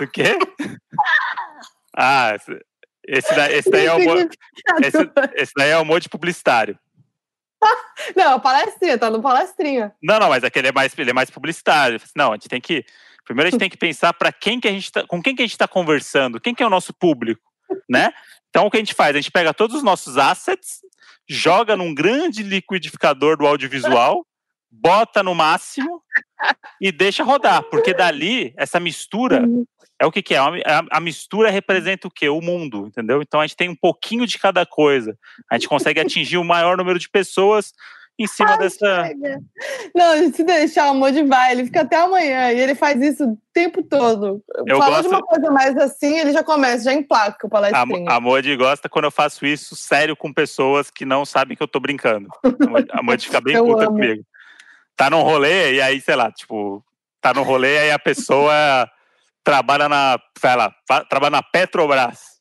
O 0.00 0.06
quê? 0.08 0.38
Ah, 1.96 2.34
esse- 2.34 2.60
esse, 3.06 3.34
da- 3.34 3.50
esse 3.52 3.70
daí 3.70 3.86
é 3.86 3.94
o 3.94 3.98
esse, 3.98 5.10
esse 5.34 5.52
daí 5.56 5.70
é 5.70 5.78
o 5.78 5.84
monte 5.84 6.08
publicitário. 6.08 6.78
Não, 8.16 8.38
palestrinha, 8.40 8.98
tá 8.98 9.10
no 9.10 9.22
palestrinha. 9.22 9.94
Não, 10.02 10.18
não, 10.18 10.28
mas 10.28 10.44
aquele 10.44 10.68
é 10.68 10.72
mais, 10.72 10.96
ele 10.98 11.10
é 11.10 11.14
mais 11.14 11.30
publicitário. 11.30 11.98
Não, 12.14 12.32
a 12.32 12.34
gente 12.34 12.48
tem 12.48 12.60
que. 12.60 12.84
Primeiro 13.24 13.48
a 13.48 13.50
gente 13.50 13.60
tem 13.60 13.70
que 13.70 13.76
pensar 13.78 14.12
para 14.12 14.30
quem 14.30 14.60
que 14.60 14.68
a 14.68 14.70
gente 14.70 14.92
tá, 14.92 15.06
com 15.06 15.22
quem 15.22 15.34
que 15.34 15.40
a 15.40 15.44
gente 15.46 15.52
está 15.54 15.66
conversando, 15.66 16.38
quem 16.40 16.54
que 16.54 16.62
é 16.62 16.66
o 16.66 16.70
nosso 16.70 16.92
público, 16.92 17.40
né? 17.88 18.12
Então 18.50 18.66
o 18.66 18.70
que 18.70 18.76
a 18.76 18.80
gente 18.80 18.92
faz? 18.94 19.16
A 19.16 19.20
gente 19.20 19.30
pega 19.32 19.54
todos 19.54 19.74
os 19.76 19.82
nossos 19.82 20.18
assets, 20.18 20.80
joga 21.28 21.76
num 21.76 21.94
grande 21.94 22.42
liquidificador 22.42 23.36
do 23.36 23.46
audiovisual, 23.46 24.26
bota 24.70 25.22
no 25.22 25.34
máximo 25.34 26.02
e 26.80 26.90
deixa 26.90 27.24
rodar, 27.24 27.62
porque 27.64 27.94
dali 27.94 28.52
essa 28.56 28.78
mistura 28.80 29.46
é 29.98 30.06
o 30.06 30.12
que, 30.12 30.22
que 30.22 30.34
é? 30.34 30.38
A, 30.38 30.50
a 30.90 31.00
mistura 31.00 31.50
representa 31.50 32.08
o 32.08 32.10
quê? 32.10 32.28
O 32.28 32.40
mundo, 32.40 32.86
entendeu? 32.88 33.22
Então 33.22 33.40
a 33.40 33.46
gente 33.46 33.56
tem 33.56 33.68
um 33.68 33.76
pouquinho 33.76 34.26
de 34.26 34.38
cada 34.38 34.66
coisa. 34.66 35.16
A 35.50 35.54
gente 35.54 35.68
consegue 35.68 36.00
atingir 36.00 36.36
o 36.36 36.44
maior 36.44 36.76
número 36.76 36.98
de 36.98 37.08
pessoas 37.08 37.72
em 38.18 38.26
cima 38.26 38.56
dessa. 38.56 39.10
Não, 39.94 40.32
se 40.32 40.44
deixar 40.44 40.90
o 40.90 40.94
Modi 40.94 41.22
vai, 41.24 41.52
ele 41.52 41.64
fica 41.64 41.80
até 41.82 41.96
amanhã 41.96 42.52
e 42.52 42.60
ele 42.60 42.74
faz 42.74 43.00
isso 43.02 43.24
o 43.24 43.38
tempo 43.52 43.82
todo. 43.82 44.42
Eu 44.66 44.78
Falou 44.78 44.96
gosto- 44.96 45.02
de 45.08 45.14
uma 45.14 45.22
coisa 45.22 45.50
mais 45.50 45.76
assim, 45.76 46.18
ele 46.18 46.32
já 46.32 46.44
começa, 46.44 46.84
já 46.84 46.92
emplaca 46.92 47.46
o 47.46 47.48
A, 47.48 47.50
palestrinha. 47.50 48.10
a 48.10 48.20
Modi 48.20 48.56
gosta 48.56 48.88
quando 48.88 49.06
eu 49.06 49.10
faço 49.10 49.44
isso 49.46 49.74
sério 49.74 50.14
com 50.16 50.32
pessoas 50.32 50.90
que 50.90 51.04
não 51.04 51.24
sabem 51.24 51.56
que 51.56 51.62
eu 51.62 51.68
tô 51.68 51.80
brincando. 51.80 52.28
A 52.92 53.02
Modi- 53.02 53.24
A 53.24 53.26
fica 53.26 53.40
bem 53.40 53.56
puta 53.64 53.84
amo. 53.84 53.92
comigo. 53.92 54.24
Tá 54.96 55.10
num 55.10 55.22
rolê 55.22 55.74
e 55.74 55.80
aí, 55.82 56.00
sei 56.00 56.14
lá, 56.14 56.30
tipo, 56.30 56.84
tá 57.20 57.34
num 57.34 57.42
rolê 57.42 57.74
e 57.74 57.78
aí 57.78 57.90
a 57.90 57.98
pessoa 57.98 58.52
trabalha 59.42 59.88
na, 59.88 60.18
sei 60.38 60.54
lá, 60.54 60.72
trabalha 61.08 61.30
na 61.32 61.42
Petrobras. 61.42 62.33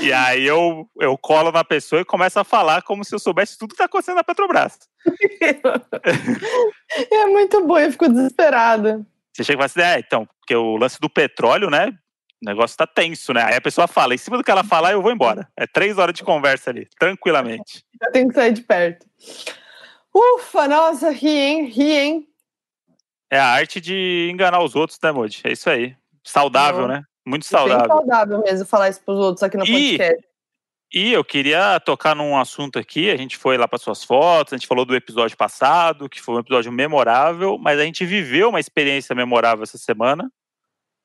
E 0.00 0.12
aí 0.12 0.44
eu, 0.44 0.88
eu 1.00 1.16
colo 1.16 1.50
na 1.50 1.64
pessoa 1.64 2.02
e 2.02 2.04
começo 2.04 2.38
a 2.38 2.44
falar 2.44 2.82
como 2.82 3.04
se 3.04 3.14
eu 3.14 3.18
soubesse 3.18 3.56
tudo 3.56 3.70
que 3.70 3.78
tá 3.78 3.84
acontecendo 3.84 4.16
na 4.16 4.24
Petrobras. 4.24 4.78
É 7.12 7.26
muito 7.26 7.66
bom, 7.66 7.78
eu 7.78 7.92
fico 7.92 8.08
desesperada. 8.08 9.06
Você 9.32 9.44
chega 9.44 9.64
e 9.64 9.68
fala 9.68 9.88
assim, 9.88 9.96
é, 9.96 10.00
então, 10.00 10.26
porque 10.40 10.54
o 10.54 10.76
lance 10.76 10.98
do 10.98 11.08
petróleo, 11.08 11.70
né? 11.70 11.88
O 12.42 12.46
negócio 12.46 12.76
tá 12.76 12.86
tenso, 12.86 13.32
né? 13.32 13.42
Aí 13.42 13.54
a 13.54 13.60
pessoa 13.60 13.86
fala, 13.86 14.14
em 14.14 14.18
cima 14.18 14.36
do 14.36 14.42
que 14.42 14.50
ela 14.50 14.64
falar, 14.64 14.92
eu 14.92 15.02
vou 15.02 15.12
embora. 15.12 15.48
É 15.56 15.66
três 15.66 15.98
horas 15.98 16.14
de 16.14 16.24
conversa 16.24 16.70
ali, 16.70 16.88
tranquilamente. 16.98 17.84
Eu 18.00 18.12
tenho 18.12 18.28
que 18.28 18.34
sair 18.34 18.52
de 18.52 18.62
perto. 18.62 19.06
Ufa, 20.14 20.68
nossa, 20.68 21.10
ri, 21.10 21.28
hein? 21.28 21.64
Ri, 21.66 21.92
hein? 21.92 22.28
É 23.30 23.38
a 23.38 23.46
arte 23.46 23.80
de 23.80 24.28
enganar 24.32 24.62
os 24.62 24.74
outros, 24.74 24.98
né, 25.02 25.12
Modi? 25.12 25.40
É 25.44 25.52
isso 25.52 25.68
aí. 25.68 25.94
Saudável, 26.24 26.88
né? 26.88 27.02
Muito 27.28 27.42
Bem 27.42 27.50
saudável. 27.58 27.86
saudável 27.86 28.40
mesmo 28.42 28.66
falar 28.66 28.88
isso 28.88 29.00
pros 29.04 29.18
outros 29.18 29.42
aqui 29.42 29.56
no 29.56 29.64
E- 29.66 29.98
podcast. 29.98 30.28
E 30.94 31.12
eu 31.12 31.22
queria 31.22 31.78
tocar 31.80 32.16
num 32.16 32.34
assunto 32.38 32.78
aqui. 32.78 33.10
A 33.10 33.16
gente 33.16 33.36
foi 33.36 33.58
lá 33.58 33.68
para 33.68 33.78
suas 33.78 34.02
fotos, 34.02 34.54
a 34.54 34.56
gente 34.56 34.66
falou 34.66 34.86
do 34.86 34.96
episódio 34.96 35.36
passado, 35.36 36.08
que 36.08 36.18
foi 36.22 36.36
um 36.36 36.38
episódio 36.38 36.72
memorável, 36.72 37.58
mas 37.58 37.78
a 37.78 37.84
gente 37.84 38.06
viveu 38.06 38.48
uma 38.48 38.58
experiência 38.60 39.14
memorável 39.14 39.62
essa 39.64 39.76
semana. 39.78 40.30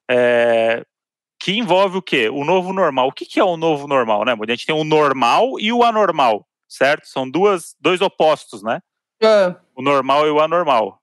é, 0.10 0.86
que 1.40 1.52
envolve 1.58 1.98
o 1.98 2.02
quê? 2.02 2.30
O 2.30 2.46
novo 2.46 2.72
normal. 2.72 3.08
O 3.08 3.12
que, 3.12 3.26
que 3.26 3.40
é 3.40 3.44
o 3.44 3.58
novo 3.58 3.88
normal, 3.88 4.24
né, 4.24 4.34
Modi? 4.36 4.52
A 4.52 4.56
gente 4.56 4.66
tem 4.66 4.76
o 4.76 4.84
normal 4.86 5.60
e 5.60 5.74
o 5.74 5.84
anormal, 5.84 6.48
certo? 6.70 7.06
São 7.08 7.30
duas, 7.30 7.76
dois 7.82 8.00
opostos, 8.02 8.64
né? 8.64 8.80
Ah, 9.22 9.56
O 9.76 9.82
normal 9.82 10.28
e 10.28 10.32
o 10.32 10.40
anormal. 10.40 11.02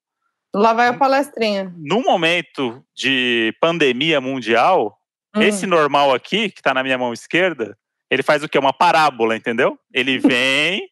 lá 0.55 0.73
vai 0.73 0.89
a 0.89 0.95
palestrinha. 0.97 1.75
No 1.79 2.01
momento 2.03 2.83
de 2.95 3.55
pandemia 3.61 4.21
mundial, 4.21 4.99
Hum. 5.35 5.43
Esse 5.43 5.67
normal 5.67 6.13
aqui, 6.13 6.51
que 6.51 6.63
tá 6.63 6.75
na 6.75 6.83
minha 6.83 6.99
mão 6.99 7.13
esquerda, 7.13 7.77
ele 8.11 8.23
faz 8.23 8.43
o 8.43 8.49
quê? 8.49 8.59
Uma 8.59 8.73
parábola, 8.73 9.37
entendeu? 9.37 9.79
Ele 9.93 10.19
vem 10.21 10.89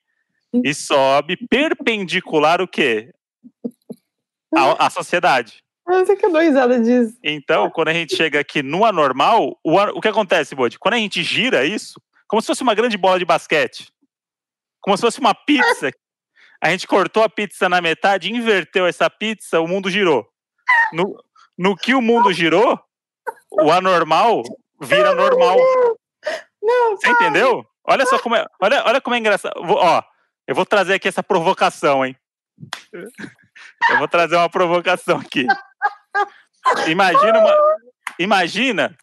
e 0.64 0.72
sobe 0.72 1.36
perpendicular 1.48 2.60
o 2.60 2.68
quê? 2.68 3.12
A, 4.54 4.86
a 4.86 4.90
sociedade. 4.90 5.62
Ah, 5.86 6.04
Você 6.04 6.16
que 6.16 6.24
eu 6.24 6.32
dou 6.32 6.40
risada 6.40 6.80
disso. 6.80 7.16
Então, 7.22 7.70
quando 7.70 7.88
a 7.88 7.92
gente 7.92 8.14
chega 8.14 8.40
aqui 8.40 8.62
no 8.62 8.84
anormal, 8.84 9.58
o, 9.64 9.76
o 9.76 10.00
que 10.00 10.08
acontece, 10.08 10.54
Bode? 10.54 10.78
Quando 10.78 10.94
a 10.94 10.98
gente 10.98 11.22
gira 11.22 11.64
isso, 11.64 12.00
como 12.26 12.40
se 12.40 12.46
fosse 12.46 12.62
uma 12.62 12.74
grande 12.74 12.96
bola 12.96 13.18
de 13.18 13.24
basquete, 13.24 13.90
como 14.80 14.96
se 14.96 15.00
fosse 15.00 15.18
uma 15.18 15.34
pizza, 15.34 15.90
a 16.62 16.70
gente 16.70 16.86
cortou 16.86 17.22
a 17.22 17.28
pizza 17.28 17.68
na 17.68 17.80
metade, 17.80 18.32
inverteu 18.32 18.86
essa 18.86 19.08
pizza, 19.08 19.60
o 19.60 19.68
mundo 19.68 19.90
girou. 19.90 20.26
No, 20.92 21.16
no 21.56 21.76
que 21.76 21.94
o 21.94 22.02
mundo 22.02 22.32
girou, 22.32 22.78
o 23.50 23.70
anormal 23.72 24.42
vira 24.80 25.14
normal. 25.14 25.56
Não, 26.62 26.96
Você 26.96 27.08
entendeu? 27.08 27.64
Olha 27.84 28.04
só 28.06 28.18
como 28.18 28.36
é, 28.36 28.44
olha, 28.60 28.82
olha 28.86 29.00
como 29.00 29.14
é 29.16 29.18
engraçado. 29.18 29.60
Vou- 29.64 29.78
ó, 29.78 30.02
eu 30.46 30.54
vou 30.54 30.66
trazer 30.66 30.94
aqui 30.94 31.08
essa 31.08 31.22
provocação, 31.22 32.04
hein? 32.04 32.16
Eu 33.90 33.98
vou 33.98 34.08
trazer 34.08 34.36
uma 34.36 34.48
provocação 34.50 35.18
aqui. 35.18 35.46
Imagina 36.86 37.38
uma, 37.38 37.56
imagina, 38.18 38.96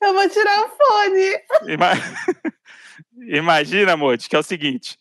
eu 0.00 0.14
vou 0.14 0.28
tirar 0.28 0.64
o 0.64 0.68
fone. 0.70 1.38
ima- 1.68 1.92
imagina, 3.28 3.96
Mote, 3.96 4.28
que 4.28 4.36
é 4.36 4.38
o 4.38 4.42
seguinte: 4.42 4.96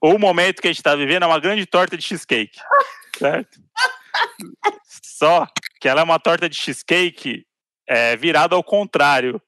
o 0.00 0.18
momento 0.18 0.60
que 0.60 0.68
a 0.68 0.70
gente 0.70 0.80
está 0.80 0.94
vivendo 0.94 1.22
é 1.22 1.26
uma 1.26 1.40
grande 1.40 1.64
torta 1.64 1.96
de 1.96 2.02
cheesecake, 2.04 2.58
certo? 3.18 3.58
Só 5.02 5.46
que 5.80 5.88
ela 5.88 6.00
é 6.00 6.04
uma 6.04 6.18
torta 6.18 6.48
de 6.48 6.56
cheesecake 6.56 7.46
é, 7.92 8.16
virada 8.16 8.56
ao 8.56 8.64
contrário. 8.64 9.40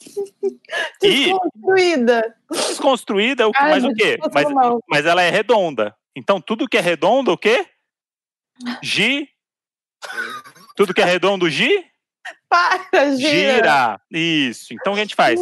E 1.02 1.32
Desconstruída. 1.32 2.36
desconstruída, 2.50 3.48
o 3.48 3.52
que, 3.52 3.58
Ai, 3.58 3.70
mas 3.70 3.84
o 3.84 3.92
quê? 3.94 4.18
Mas, 4.32 4.46
mas 4.88 5.06
ela 5.06 5.22
é 5.22 5.30
redonda. 5.30 5.94
Então 6.14 6.40
tudo 6.40 6.68
que 6.68 6.76
é 6.76 6.80
redondo, 6.80 7.32
o 7.32 7.38
quê? 7.38 7.66
Gi. 8.82 9.28
Tudo 10.76 10.92
que 10.92 11.00
é 11.00 11.04
redondo, 11.04 11.48
gi, 11.48 11.84
Para, 12.48 13.16
gira. 13.16 13.54
gira. 13.54 14.00
Isso. 14.10 14.74
Então 14.74 14.92
o 14.92 14.96
que 14.96 15.00
a 15.00 15.04
gente 15.04 15.14
faz? 15.14 15.40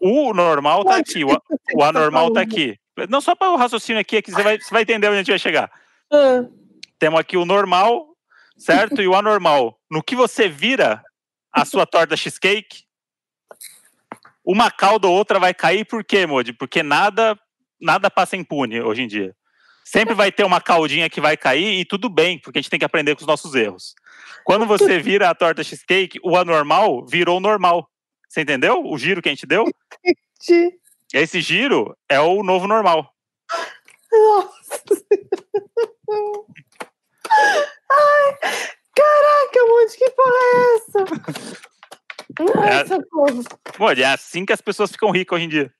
O 0.00 0.34
normal 0.34 0.84
tá 0.84 0.96
aqui, 0.96 1.24
o, 1.24 1.30
o 1.74 1.82
anormal 1.82 2.32
tá 2.32 2.40
aqui. 2.40 2.76
Não 3.08 3.20
só 3.20 3.34
para 3.34 3.50
o 3.50 3.56
raciocínio 3.56 4.00
aqui, 4.00 4.16
é 4.16 4.22
que 4.22 4.30
você 4.30 4.42
vai, 4.42 4.58
você 4.58 4.70
vai 4.70 4.82
entender 4.82 5.06
onde 5.08 5.16
a 5.16 5.18
gente 5.20 5.30
vai 5.30 5.38
chegar. 5.38 5.70
Ah, 6.12 6.44
Temos 6.98 7.18
aqui 7.20 7.36
o 7.36 7.44
normal, 7.44 8.08
certo? 8.56 9.00
E 9.00 9.08
o 9.08 9.14
anormal. 9.14 9.78
No 9.90 10.02
que 10.02 10.14
você 10.16 10.48
vira 10.48 11.02
a 11.60 11.64
sua 11.64 11.86
torta 11.86 12.16
cheesecake, 12.16 12.84
uma 14.44 14.70
cauda 14.70 15.06
ou 15.06 15.14
outra 15.14 15.38
vai 15.38 15.52
cair, 15.52 15.84
por 15.84 16.02
quê, 16.04 16.26
Modi? 16.26 16.52
Porque 16.52 16.82
nada, 16.82 17.38
nada 17.80 18.10
passa 18.10 18.36
impune 18.36 18.80
hoje 18.80 19.02
em 19.02 19.06
dia. 19.06 19.34
Sempre 19.84 20.14
vai 20.14 20.30
ter 20.30 20.44
uma 20.44 20.60
caudinha 20.60 21.08
que 21.08 21.20
vai 21.20 21.36
cair 21.36 21.80
e 21.80 21.84
tudo 21.84 22.08
bem, 22.10 22.38
porque 22.38 22.58
a 22.58 22.62
gente 22.62 22.70
tem 22.70 22.78
que 22.78 22.84
aprender 22.84 23.14
com 23.14 23.22
os 23.22 23.26
nossos 23.26 23.54
erros. 23.54 23.94
Quando 24.44 24.66
você 24.66 24.98
vira 24.98 25.30
a 25.30 25.34
torta 25.34 25.64
cheesecake, 25.64 26.18
o 26.22 26.36
anormal 26.36 27.06
virou 27.06 27.40
normal. 27.40 27.88
Você 28.28 28.42
entendeu? 28.42 28.82
O 28.84 28.98
giro 28.98 29.22
que 29.22 29.28
a 29.30 29.32
gente 29.32 29.46
deu? 29.46 29.64
de- 30.46 30.78
Esse 31.12 31.40
giro 31.40 31.96
é 32.08 32.20
o 32.20 32.42
novo 32.42 32.66
normal. 32.66 33.10
Nossa. 34.12 34.82
Ai, 37.90 38.68
caraca, 39.02 39.66
Monte, 39.68 39.96
que 39.98 40.10
porra 40.10 40.34
é 40.34 40.74
essa? 40.74 41.04
Ai, 42.60 42.80
É- 42.80 42.86
socorro. 42.86 43.44
Pode, 43.76 44.02
é 44.02 44.06
assim 44.06 44.44
que 44.44 44.52
as 44.52 44.60
pessoas 44.60 44.90
ficam 44.90 45.10
ricas 45.10 45.36
hoje 45.36 45.44
em 45.46 45.48
dia. 45.48 45.72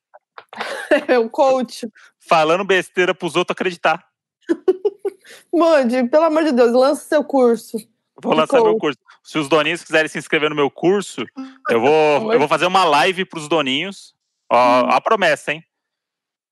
É 1.08 1.18
o 1.18 1.28
coach. 1.28 1.86
Falando 2.18 2.64
besteira 2.64 3.14
pros 3.14 3.36
outros 3.36 3.54
acreditar. 3.54 4.04
Mande, 5.52 6.04
pelo 6.08 6.24
amor 6.24 6.44
de 6.44 6.52
Deus, 6.52 6.72
lança 6.72 7.04
seu 7.04 7.22
curso. 7.24 7.76
Vou 8.22 8.34
lançar 8.34 8.56
meu 8.56 8.72
coach. 8.78 8.80
curso. 8.80 8.98
Se 9.22 9.38
os 9.38 9.48
doninhos 9.48 9.84
quiserem 9.84 10.08
se 10.08 10.18
inscrever 10.18 10.48
no 10.48 10.56
meu 10.56 10.70
curso, 10.70 11.24
eu 11.68 11.80
vou, 11.80 12.32
eu 12.32 12.38
vou 12.38 12.48
fazer 12.48 12.66
uma 12.66 12.84
live 12.84 13.24
pros 13.24 13.48
doninhos. 13.48 14.14
Ó, 14.50 14.56
Hum. 14.56 14.90
a 14.90 15.00
promessa, 15.00 15.52
hein? 15.52 15.62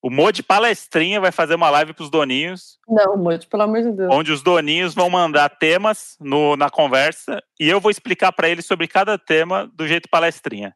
O 0.02 0.10
Mode 0.10 0.42
Palestrinha 0.42 1.20
vai 1.20 1.32
fazer 1.32 1.54
uma 1.54 1.70
live 1.70 1.92
pros 1.92 2.10
doninhos, 2.10 2.78
Não, 2.88 3.16
Mande, 3.16 3.46
pelo 3.46 3.62
amor 3.62 3.82
de 3.82 3.92
Deus. 3.92 4.12
onde 4.12 4.30
os 4.30 4.42
doninhos 4.42 4.94
vão 4.94 5.10
mandar 5.10 5.48
temas 5.48 6.16
no, 6.20 6.56
na 6.56 6.70
conversa 6.70 7.42
e 7.58 7.68
eu 7.68 7.80
vou 7.80 7.90
explicar 7.90 8.30
pra 8.32 8.48
eles 8.48 8.66
sobre 8.66 8.86
cada 8.86 9.18
tema 9.18 9.70
do 9.74 9.86
jeito 9.86 10.08
palestrinha. 10.08 10.74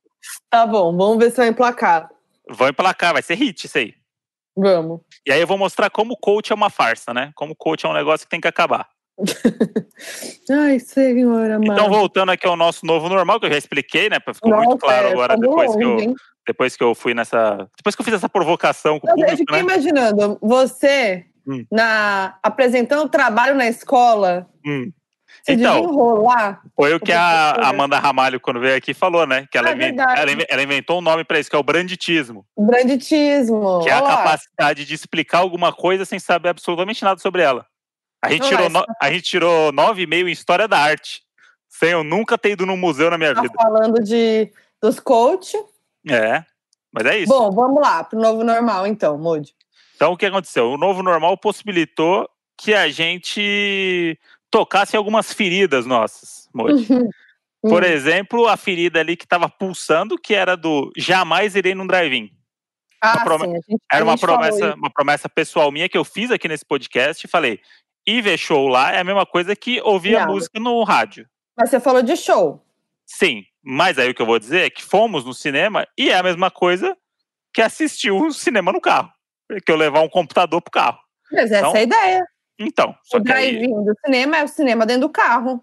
Tá 0.49 0.67
bom, 0.67 0.97
vamos 0.97 1.19
ver 1.19 1.31
se 1.31 1.37
vai 1.37 1.49
emplacar. 1.49 2.11
Vão 2.49 2.69
emplacar, 2.69 3.13
vai 3.13 3.23
ser 3.23 3.35
hit 3.35 3.67
isso 3.67 3.79
aí. 3.79 3.95
Vamos. 4.57 5.01
E 5.27 5.33
aí 5.33 5.41
eu 5.41 5.47
vou 5.47 5.57
mostrar 5.57 5.91
como 5.91 6.17
coach 6.17 6.51
é 6.51 6.55
uma 6.55 6.71
farsa, 6.71 7.15
né? 7.15 7.31
Como 7.35 7.55
coach 7.55 7.87
é 7.87 7.89
um 7.89 7.95
negócio 7.95 8.27
que 8.27 8.31
tem 8.31 8.41
que 8.41 8.49
acabar. 8.49 8.89
Ai, 10.51 10.79
senhora, 10.79 11.57
amada. 11.57 11.73
Então, 11.73 11.89
voltando 11.89 12.31
aqui 12.31 12.47
ao 12.47 12.57
nosso 12.57 12.85
novo 12.85 13.09
normal, 13.09 13.39
que 13.39 13.47
eu 13.47 13.51
já 13.51 13.59
expliquei, 13.59 14.09
né? 14.09 14.17
Ficou 14.35 14.55
muito 14.55 14.71
Nossa, 14.71 14.79
claro 14.79 15.09
é, 15.09 15.13
agora, 15.13 15.35
tá 15.35 15.41
depois 15.41 15.77
que, 15.77 15.85
eu, 15.85 15.99
hein? 15.99 16.15
Depois 16.47 16.77
que 16.77 16.83
eu 16.83 16.95
fui 16.95 17.15
nessa. 17.15 17.69
Depois 17.77 17.95
que 17.95 18.01
eu 18.01 18.05
fiz 18.05 18.15
essa 18.15 18.29
provocação 18.29 18.99
com 18.99 19.07
o 19.07 19.11
Eu 19.11 19.15
público, 19.17 19.37
fiquei 19.39 19.57
né? 19.57 19.63
imaginando 19.63 20.39
você 20.41 21.27
Hum. 21.47 21.65
na, 21.73 22.37
apresentando 22.43 23.09
trabalho 23.09 23.55
na 23.55 23.67
escola. 23.67 24.47
Hum. 24.65 24.93
Você 25.43 25.53
Então. 25.53 25.75
devia 25.77 25.89
enrolar. 25.91 26.61
Foi 26.77 26.93
o 26.93 27.01
que 27.01 27.13
a. 27.13 27.53
Amanda 27.69 27.99
Ramalho, 27.99 28.39
quando 28.41 28.61
veio 28.61 28.77
aqui, 28.77 28.93
falou, 28.93 29.27
né? 29.27 29.47
Que 29.51 29.57
ela, 29.57 29.71
Ah, 29.71 29.73
ela 30.19 30.31
inven- 30.33 30.47
ela 30.51 30.63
inventou 30.63 30.99
um 30.99 31.01
nome 31.01 31.25
pra 31.25 31.39
isso, 31.39 31.49
que 31.49 31.57
é 31.57 31.59
o 31.59 31.63
branditismo. 31.63 32.45
Branditismo. 32.59 33.81
Que 33.83 33.89
é 33.89 33.93
a 33.93 34.01
lá. 34.01 34.17
capacidade 34.19 34.85
de 34.85 34.95
explicar 34.95 35.39
alguma 35.39 35.73
coisa 35.73 36.05
sem 36.05 36.19
saber 36.19 36.51
absolutamente 36.51 37.03
nada 37.05 37.21
sobre 37.21 37.43
ela. 37.43 37.65
A 38.23 38.31
gente, 38.31 38.47
tirou, 38.49 38.69
no, 38.69 38.85
a 39.01 39.11
gente 39.11 39.23
tirou 39.23 39.73
9,5 39.73 40.29
em 40.29 40.33
História 40.33 40.69
da 40.69 40.79
Arte. 40.79 41.23
Sem 41.69 41.91
eu 41.91 42.05
nunca 42.05 42.37
ter 42.37 42.51
ido 42.51 42.67
num 42.67 42.77
museu 42.77 43.11
na 43.11 43.17
minha 43.17 43.35
Tá 43.35 43.41
vida. 43.41 43.55
falando 43.57 44.03
de, 44.03 44.53
dos 44.83 45.01
coach. 45.01 45.57
É, 46.09 46.45
mas 46.93 47.07
é 47.07 47.19
isso. 47.19 47.33
Bom, 47.33 47.51
vamos 47.51 47.81
lá, 47.81 48.05
pro 48.05 48.19
novo 48.19 48.43
normal, 48.45 48.87
então, 48.87 49.19
Moody. 49.19 49.55
Então, 49.97 50.13
o 50.13 50.17
que 50.17 50.27
aconteceu? 50.27 50.71
O 50.71 50.79
novo 50.79 51.03
normal 51.03 51.37
possibilitou 51.37 52.29
que 52.59 52.73
a 52.75 52.89
gente 52.89 54.19
tocasse 54.51 54.97
algumas 54.97 55.33
feridas 55.33 55.87
nossas, 55.87 56.49
Moody. 56.55 56.87
Por 57.63 57.83
Hum. 57.83 57.87
exemplo, 57.87 58.49
a 58.49 58.57
ferida 58.57 59.01
ali 59.01 59.15
que 59.19 59.25
estava 59.25 59.47
pulsando, 59.47 60.17
que 60.17 60.35
era 60.35 60.57
do 60.57 60.91
jamais 60.97 61.55
irei 61.55 61.75
num 61.75 61.87
drive-in. 61.87 62.31
Ah, 63.03 63.23
prome- 63.23 63.45
sim, 63.45 63.51
a 63.53 63.61
gente, 63.71 63.83
Era 63.93 64.03
uma 64.05 64.17
promessa, 64.17 64.75
uma 64.75 64.91
promessa 64.91 65.29
pessoal 65.29 65.71
minha 65.71 65.87
que 65.89 65.97
eu 65.99 66.05
fiz 66.05 66.31
aqui 66.31 66.49
nesse 66.49 66.65
podcast 66.65 67.23
e 67.27 67.29
falei: 67.29 67.61
ir 68.07 68.23
ver 68.23 68.39
show 68.39 68.67
lá 68.67 68.93
é 68.93 69.01
a 69.01 69.05
mesma 69.05 69.27
coisa 69.27 69.55
que 69.55 69.79
ouvir 69.83 70.17
a 70.17 70.27
música 70.27 70.59
no 70.59 70.83
rádio. 70.85 71.29
Mas 71.55 71.69
você 71.69 71.79
falou 71.79 72.03
de 72.03 72.17
show. 72.17 72.65
Sim, 73.07 73.45
mas 73.63 73.99
aí 73.99 74.11
o 74.11 74.15
que 74.15 74.23
eu 74.23 74.27
vou 74.27 74.39
dizer 74.39 74.63
é 74.67 74.71
que 74.71 74.83
fomos 74.83 75.25
no 75.25 75.35
cinema 75.35 75.87
e 75.99 76.11
é 76.11 76.17
a 76.17 76.23
mesma 76.23 76.51
coisa 76.51 76.97
que 77.53 77.61
assistir 77.63 78.11
o 78.11 78.31
cinema 78.33 78.73
no 78.73 78.81
carro. 78.81 79.11
Que 79.67 79.73
eu 79.73 79.77
levar 79.77 80.01
um 80.01 80.09
computador 80.09 80.61
pro 80.63 80.71
carro. 80.71 80.99
Mas 81.33 81.51
essa 81.51 81.59
Então, 81.61 81.75
é 81.77 81.79
a 81.79 81.83
ideia. 81.83 82.27
Então, 82.59 82.95
só 83.05 83.19
O 83.19 83.25
que 83.25 83.33
aí, 83.33 83.67
do 83.67 83.95
cinema 84.05 84.37
é 84.39 84.45
o 84.45 84.49
cinema 84.49 84.85
dentro 84.87 85.03
do 85.03 85.09
carro. 85.09 85.63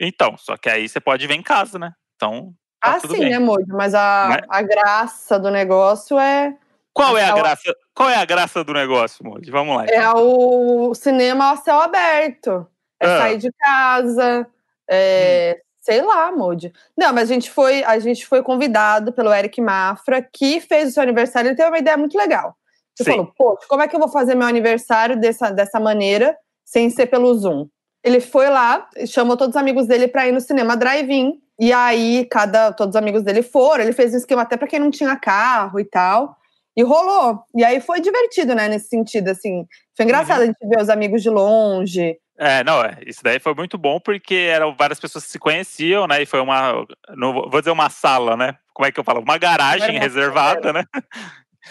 então, 0.00 0.36
só 0.36 0.56
que 0.56 0.68
aí 0.68 0.88
você 0.88 1.00
pode 1.00 1.26
ver 1.26 1.34
em 1.34 1.42
casa, 1.42 1.78
né? 1.78 1.92
Então, 2.14 2.52
tá 2.80 2.94
ah, 2.94 3.00
sim, 3.00 3.08
bem. 3.08 3.30
né, 3.30 3.38
Moody? 3.38 3.70
Mas 3.72 3.94
a, 3.94 4.26
Mas- 4.28 4.46
a 4.48 4.62
graça 4.62 5.38
do 5.38 5.50
negócio 5.50 6.18
é, 6.18 6.56
Qual 6.92 7.16
é 7.18 7.22
a 7.24 7.30
Aquela- 7.30 7.40
graça? 7.42 7.76
Qual 7.94 8.08
é 8.08 8.14
a 8.16 8.24
graça 8.24 8.62
do 8.64 8.72
negócio, 8.72 9.24
Moody? 9.24 9.50
Vamos 9.50 9.76
lá. 9.76 9.84
é 9.86 9.96
então. 9.96 10.12
o 10.16 10.94
cinema 10.94 11.50
a 11.52 11.56
céu 11.56 11.80
aberto. 11.80 12.66
É 13.00 13.06
Ah. 13.06 13.18
sair 13.18 13.38
de 13.38 13.50
casa. 13.52 14.46
É, 14.88 15.60
Sei 15.86 16.02
lá, 16.02 16.32
Moody. 16.32 16.72
Não, 16.98 17.12
mas 17.12 17.30
a 17.30 17.32
gente 17.34 17.48
foi, 17.48 17.84
a 17.84 17.96
gente 18.00 18.26
foi 18.26 18.42
convidado 18.42 19.12
pelo 19.12 19.32
Eric 19.32 19.60
Mafra, 19.60 20.20
que 20.20 20.60
fez 20.60 20.88
o 20.88 20.92
seu 20.94 21.02
aniversário. 21.04 21.46
Ele 21.46 21.54
teve 21.56 21.68
uma 21.68 21.78
ideia 21.78 21.96
muito 21.96 22.18
legal. 22.18 22.56
Você 22.92 23.04
Sim. 23.04 23.10
falou, 23.12 23.32
poxa, 23.38 23.66
como 23.68 23.82
é 23.82 23.86
que 23.86 23.94
eu 23.94 24.00
vou 24.00 24.08
fazer 24.08 24.34
meu 24.34 24.48
aniversário 24.48 25.16
dessa, 25.16 25.48
dessa 25.50 25.78
maneira, 25.78 26.36
sem 26.64 26.90
ser 26.90 27.06
pelo 27.06 27.32
Zoom? 27.36 27.68
Ele 28.02 28.18
foi 28.20 28.48
lá, 28.50 28.88
chamou 29.06 29.36
todos 29.36 29.54
os 29.54 29.60
amigos 29.62 29.86
dele 29.86 30.08
para 30.08 30.26
ir 30.26 30.32
no 30.32 30.40
cinema 30.40 30.76
drive-in. 30.76 31.40
E 31.56 31.72
aí, 31.72 32.26
cada, 32.28 32.72
todos 32.72 32.96
os 32.96 33.00
amigos 33.00 33.22
dele 33.22 33.42
foram. 33.42 33.84
Ele 33.84 33.92
fez 33.92 34.12
um 34.12 34.16
esquema 34.16 34.42
até 34.42 34.56
para 34.56 34.66
quem 34.66 34.80
não 34.80 34.90
tinha 34.90 35.14
carro 35.14 35.78
e 35.78 35.84
tal. 35.84 36.36
E 36.76 36.82
rolou. 36.82 37.44
E 37.54 37.64
aí 37.64 37.80
foi 37.80 38.00
divertido, 38.00 38.56
né, 38.56 38.66
nesse 38.66 38.88
sentido, 38.88 39.28
assim. 39.28 39.64
Foi 39.96 40.04
engraçado 40.04 40.38
Uhum. 40.38 40.42
a 40.42 40.46
gente 40.46 40.68
ver 40.68 40.82
os 40.82 40.88
amigos 40.88 41.22
de 41.22 41.30
longe. 41.30 42.18
É, 42.38 42.62
não, 42.64 42.82
é. 42.82 42.98
Isso 43.06 43.20
daí 43.22 43.38
foi 43.38 43.54
muito 43.54 43.78
bom 43.78 43.98
porque 43.98 44.34
eram 44.34 44.74
várias 44.76 45.00
pessoas 45.00 45.24
que 45.24 45.30
se 45.30 45.38
conheciam, 45.38 46.06
né? 46.06 46.22
E 46.22 46.26
foi 46.26 46.40
uma. 46.40 46.84
Não 47.16 47.32
vou 47.32 47.60
dizer 47.60 47.70
uma 47.70 47.88
sala, 47.88 48.36
né? 48.36 48.54
Como 48.74 48.86
é 48.86 48.92
que 48.92 49.00
eu 49.00 49.04
falo? 49.04 49.20
Uma 49.20 49.38
garagem 49.38 49.84
Era 49.84 49.92
uma- 49.94 50.00
reservada, 50.00 50.72
né? 50.72 50.84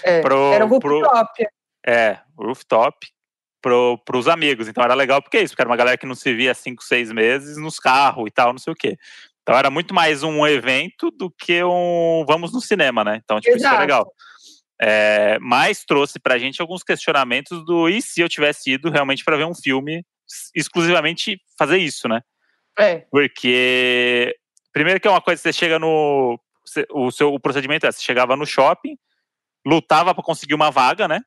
É, 0.04 0.21
Pro, 0.21 0.51
era 0.54 0.65
o 0.65 0.80
pro- 0.80 0.99
rooftop. 1.01 1.45
É, 1.86 2.17
rooftop 2.38 2.97
pro, 3.62 3.97
pros 4.06 4.28
amigos. 4.28 4.67
Então 4.67 4.84
era 4.84 4.93
legal 4.95 5.21
porque 5.21 5.38
é 5.38 5.41
isso, 5.43 5.54
porque 5.54 5.62
era 5.62 5.69
uma 5.69 5.78
galera 5.78 5.97
que 5.97 6.06
não 6.08 6.15
se 6.15 6.34
via 6.34 6.51
há 6.51 6.56
cinco, 6.56 6.84
seis 6.84 7.12
meses 7.12 7.58
nos 7.58 7.78
carros 7.80 8.25
e 8.28 8.32
tal, 8.32 8.51
não 8.51 8.60
sei 8.60 8.73
o 8.73 8.75
quê. 8.75 8.97
Então 9.43 9.56
era 9.56 9.69
muito 9.69 9.93
mais 9.93 10.23
um 10.23 10.45
evento 10.47 11.12
do 11.12 11.30
que 11.30 11.63
um 11.63 12.25
vamos 12.28 12.51
no 12.51 12.60
cinema, 12.60 13.04
né? 13.04 13.21
Então, 13.23 13.39
tipo, 13.39 13.56
isso 13.56 13.62
foi 13.63 13.67
Exato. 13.69 13.82
legal. 13.82 14.12
É, 14.82 15.38
mas 15.39 15.86
trouxe 15.86 16.19
pra 16.19 16.38
gente 16.39 16.60
alguns 16.62 16.84
questionamentos 16.84 17.63
do 17.65 17.88
e 17.88 18.01
se 18.01 18.19
eu 18.19 18.28
tivesse 18.28 18.71
ido 18.71 18.89
realmente 18.89 19.23
para 19.23 19.38
ver 19.38 19.45
um 19.45 19.56
filme 19.56 20.04
exclusivamente 20.54 21.40
fazer 21.58 21.78
isso, 21.78 22.08
né? 22.08 22.22
É. 22.80 23.06
Porque 23.12 24.36
primeiro 24.74 25.00
que 25.00 25.08
é 25.08 25.12
uma 25.12 25.22
coisa, 25.22 25.42
você 25.42 25.54
chega 25.54 25.80
no 25.80 26.40
o 26.92 27.12
seu 27.12 27.34
o 27.34 27.40
procedimento 27.40 27.86
é, 27.86 27.92
você 27.92 28.02
chegava 28.02 28.36
no 28.36 28.46
shopping, 28.46 28.98
lutava 29.66 30.14
para 30.14 30.24
conseguir 30.24 30.54
uma 30.56 30.72
vaga, 30.72 31.08
né? 31.08 31.22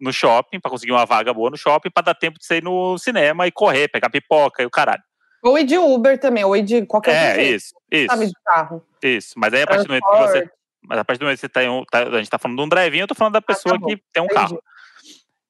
No 0.00 0.12
shopping, 0.12 0.58
para 0.58 0.70
conseguir 0.70 0.92
uma 0.92 1.04
vaga 1.06 1.32
boa 1.32 1.50
no 1.50 1.56
shopping, 1.56 1.90
para 1.90 2.04
dar 2.06 2.14
tempo 2.14 2.38
de 2.38 2.44
você 2.46 2.56
ir 2.56 2.62
no 2.64 2.98
cinema 2.98 3.46
e 3.46 3.52
correr, 3.52 3.88
pegar 3.88 4.10
pipoca 4.10 4.62
e 4.62 4.66
o 4.66 4.70
caralho. 4.70 5.02
Ou 5.42 5.58
ir 5.58 5.64
de 5.64 5.76
Uber 5.78 6.18
também, 6.18 6.42
ou 6.44 6.56
ir 6.56 6.62
de 6.62 6.86
qualquer 6.86 7.12
É, 7.12 7.26
outro 7.28 7.40
jeito, 7.42 7.54
isso, 7.56 7.74
isso, 7.92 8.06
sabe, 8.14 8.26
de 8.26 8.32
carro. 8.44 8.86
isso. 9.02 9.34
Mas 9.38 9.52
aí 9.54 9.62
a 9.62 9.66
partir 9.66 9.84
do 9.84 9.88
momento 9.88 10.10
que 10.10 10.16
você 10.16 10.50
mas 10.86 10.98
a 10.98 11.04
partir 11.04 11.18
do 11.20 11.24
momento 11.24 11.36
que 11.36 11.40
você 11.42 11.48
tá 11.48 11.62
em 11.64 11.68
um, 11.68 11.82
tá- 11.84 12.02
a 12.02 12.18
gente 12.18 12.28
tá 12.28 12.38
falando 12.38 12.58
de 12.58 12.62
um 12.64 12.68
drive-in, 12.68 12.98
eu 13.00 13.06
tô 13.06 13.14
falando 13.14 13.32
da 13.34 13.40
pessoa 13.40 13.74
Ah, 13.76 13.78
bom. 13.78 13.86
que 13.86 14.02
tem 14.12 14.22
um 14.22 14.26
Entendi. 14.26 14.40
carro. 14.40 14.62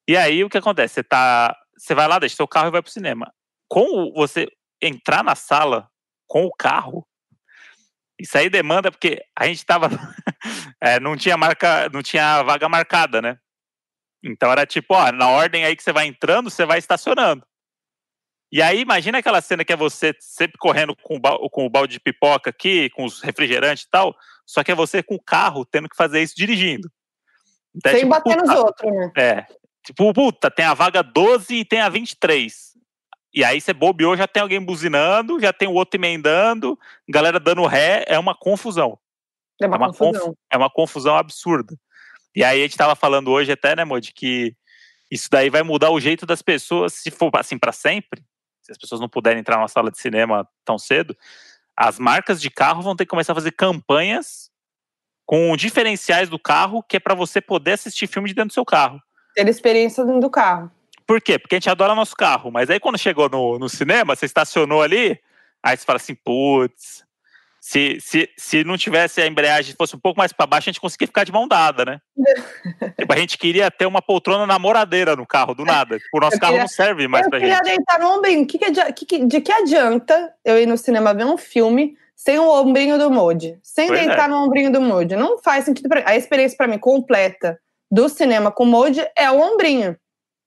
E 0.07 0.17
aí 0.17 0.45
o 0.45 0.49
que 0.51 0.59
acontece? 0.59 0.95
Você 0.95 1.03
tá, 1.03 1.57
você 1.85 1.95
vai 1.95 2.09
lá, 2.09 2.19
deixa 2.19 2.37
seu 2.37 2.49
carro 2.49 2.69
e 2.69 2.71
vai 2.71 2.83
pro 2.83 2.91
cinema. 2.91 3.33
Com 3.69 3.85
o- 3.85 4.13
você 4.15 4.49
entrar 4.81 5.23
na 5.23 5.35
sala 5.35 5.89
com 6.27 6.45
o 6.45 6.53
carro, 6.53 7.07
isso 8.19 8.39
aí 8.39 8.49
demanda 8.49 8.91
porque 8.91 9.23
a 9.39 9.47
gente 9.47 9.65
tava 9.67 9.89
é, 10.81 10.99
não 10.99 11.17
tinha 11.17 11.37
marca, 11.37 11.89
não 11.91 12.03
tinha 12.03 12.43
vaga 12.43 12.69
marcada, 12.69 13.21
né? 13.21 13.39
Então 14.23 14.51
era 14.51 14.65
tipo, 14.65 14.95
ó, 14.95 15.13
na 15.13 15.29
ordem 15.29 15.65
aí 15.65 15.77
que 15.77 15.83
você 15.83 15.93
vai 15.93 16.07
entrando, 16.07 16.49
você 16.49 16.65
vai 16.65 16.79
estacionando. 16.79 17.47
E 18.51 18.63
aí, 18.63 18.81
imagina 18.81 19.19
aquela 19.19 19.43
cena 19.43 19.65
que 19.65 19.73
é 19.73 19.77
você 19.77 20.15
sempre 20.21 20.57
correndo 20.59 20.95
com 20.97 21.17
o, 21.17 21.51
com 21.51 21.67
o 21.67 21.69
balde 21.69 21.95
de 21.95 22.01
pipoca 22.01 22.51
aqui, 22.51 22.89
com 22.91 23.05
os 23.05 23.21
refrigerantes 23.21 23.85
e 23.85 23.91
tal, 23.91 24.17
só 24.47 24.63
que 24.63 24.71
é 24.71 24.75
você 24.75 25.03
com 25.03 25.17
o 25.17 25.23
carro 25.23 25.67
tendo 25.67 25.89
que 25.89 25.97
fazer 25.97 26.23
isso 26.23 26.35
dirigindo. 26.37 26.89
Então, 27.75 27.91
é 27.91 27.95
Sem 27.97 28.05
tipo, 28.05 28.11
bater 28.11 28.37
nos 28.37 28.51
outros, 28.51 28.91
né? 28.91 29.13
É. 29.19 29.47
Tipo, 29.85 30.13
puta, 30.13 30.51
tem 30.51 30.65
a 30.65 30.75
vaga 30.75 31.03
12 31.03 31.55
e 31.55 31.65
tem 31.65 31.81
a 31.81 31.89
23. 31.89 32.75
E 33.35 33.45
aí 33.45 33.61
você 33.61 33.73
bobeou, 33.73 34.17
já 34.17 34.27
tem 34.27 34.43
alguém 34.43 34.61
buzinando, 34.61 35.41
já 35.41 35.53
tem 35.53 35.69
o 35.69 35.73
outro 35.73 35.99
emendando, 35.99 36.79
galera 37.09 37.39
dando 37.39 37.67
ré, 37.67 38.05
é 38.07 38.19
uma 38.19 38.35
confusão. 38.35 38.99
É 39.61 39.67
uma, 39.67 39.77
É 39.77 39.79
uma 39.79 39.93
confusão. 39.93 40.37
É 40.53 40.57
uma 40.57 40.71
confusão 40.71 41.17
absurda. 41.17 41.77
E 42.35 42.43
aí 42.43 42.61
a 42.61 42.63
gente 42.63 42.77
tava 42.77 42.97
falando 42.97 43.31
hoje 43.31 43.53
até, 43.53 43.77
né, 43.77 43.85
Modi, 43.85 44.13
que 44.13 44.55
isso 45.11 45.29
daí 45.31 45.51
vai 45.51 45.63
mudar 45.63 45.91
o 45.91 46.01
jeito 46.01 46.25
das 46.25 46.43
pessoas, 46.43 46.95
se 46.95 47.11
for 47.11 47.31
assim 47.35 47.59
para 47.59 47.73
sempre, 47.73 48.25
se 48.63 48.73
as 48.73 48.79
pessoas 48.79 49.01
não 49.01 49.09
puderem 49.09 49.41
entrar 49.41 49.57
numa 49.57 49.69
sala 49.69 49.91
de 49.91 50.01
cinema 50.01 50.49
tão 50.65 50.79
cedo, 50.79 51.17
as 51.77 51.99
marcas 51.99 52.41
de 52.41 52.51
carro 52.51 52.83
vão 52.83 52.97
ter 52.97 53.05
que 53.05 53.11
começar 53.11 53.33
a 53.33 53.37
fazer 53.37 53.53
campanhas 53.53 54.51
com 55.27 55.57
diferenciais 55.57 56.29
do 56.29 56.39
carro, 56.39 56.83
que 56.83 56.97
é 56.97 57.01
para 57.01 57.15
você 57.15 57.41
poder 57.41 57.73
assistir 57.73 58.07
filme 58.07 58.29
de 58.29 58.35
dentro 58.35 58.49
do 58.49 58.55
seu 58.55 58.65
carro. 58.65 59.01
Ter 59.35 59.49
experiência 59.49 60.05
dentro 60.05 60.21
do 60.21 60.31
carro. 60.31 60.71
Por 61.07 61.21
quê? 61.21 61.39
Porque 61.39 61.55
a 61.55 61.59
gente 61.59 61.69
adora 61.71 61.95
nosso 61.95 62.17
carro, 62.17 62.51
mas 62.51 62.71
aí 62.71 62.81
quando 62.81 62.97
chegou 62.99 63.29
no, 63.29 63.59
no 63.59 63.69
cinema, 63.69 64.17
você 64.17 64.25
estacionou 64.27 64.81
ali, 64.83 65.19
aí 65.63 65.77
você 65.77 65.85
fala 65.85 65.97
assim, 65.99 66.15
putz, 66.15 67.05
se, 67.61 67.99
se, 68.01 68.31
se 68.37 68.65
não 68.65 68.77
tivesse 68.79 69.21
a 69.21 69.27
embreagem, 69.27 69.75
fosse 69.77 69.97
um 69.97 69.99
pouco 69.99 70.19
mais 70.19 70.33
para 70.33 70.47
baixo, 70.47 70.69
a 70.69 70.73
gente 70.73 70.81
conseguia 70.81 71.07
ficar 71.07 71.25
de 71.25 71.33
mão 71.33 71.47
dada, 71.49 71.85
né? 71.85 72.01
tipo, 72.99 73.13
a 73.13 73.17
gente 73.17 73.37
queria 73.37 73.71
ter 73.71 73.87
uma 73.87 74.01
poltrona 74.01 74.47
namoradeira 74.47 75.15
no 75.17 75.27
carro, 75.27 75.55
do 75.55 75.65
nada. 75.65 75.99
Tipo, 75.99 76.17
o 76.19 76.21
nosso 76.21 76.37
Eu 76.37 76.41
carro 76.41 76.53
queria- 76.53 76.63
não 76.65 76.69
serve 76.69 77.09
mais 77.09 77.25
eu 77.25 77.31
pra 77.31 77.39
queria 77.39 77.55
gente. 77.57 77.65
deitar 77.65 77.99
no 77.99 78.19
ombrinho. 78.19 78.47
Que 78.47 78.59
que 78.59 79.07
que 79.07 79.27
de 79.27 79.41
que 79.41 79.53
adianta 79.53 80.33
eu 80.45 80.59
ir 80.59 80.67
no 80.67 80.77
cinema 80.79 81.13
ver 81.15 81.25
um 81.25 81.37
filme 81.39 81.97
sem 82.17 82.39
o 82.39 82.49
ombrinho 82.49 82.99
do 82.99 83.11
Moody, 83.11 83.59
sem 83.63 83.89
Pois 83.89 83.99
deitar 84.01 84.27
é. 84.27 84.29
no 84.29 84.37
ombrinho 84.45 84.71
do 84.73 84.81
Moody. 84.81 85.17
Não 85.17 85.39
faz 85.43 85.65
sentido 85.65 85.89
pra. 85.89 86.03
A 86.07 86.17
experiência 86.17 86.57
pra 86.57 86.67
mim 86.69 86.79
completa 86.79 87.59
do 87.95 88.09
cinema 88.09 88.51
com 88.51 88.65
o 88.65 88.67
Moody 88.67 89.07
é 89.17 89.31
o 89.31 89.41
ombrinho. 89.41 89.97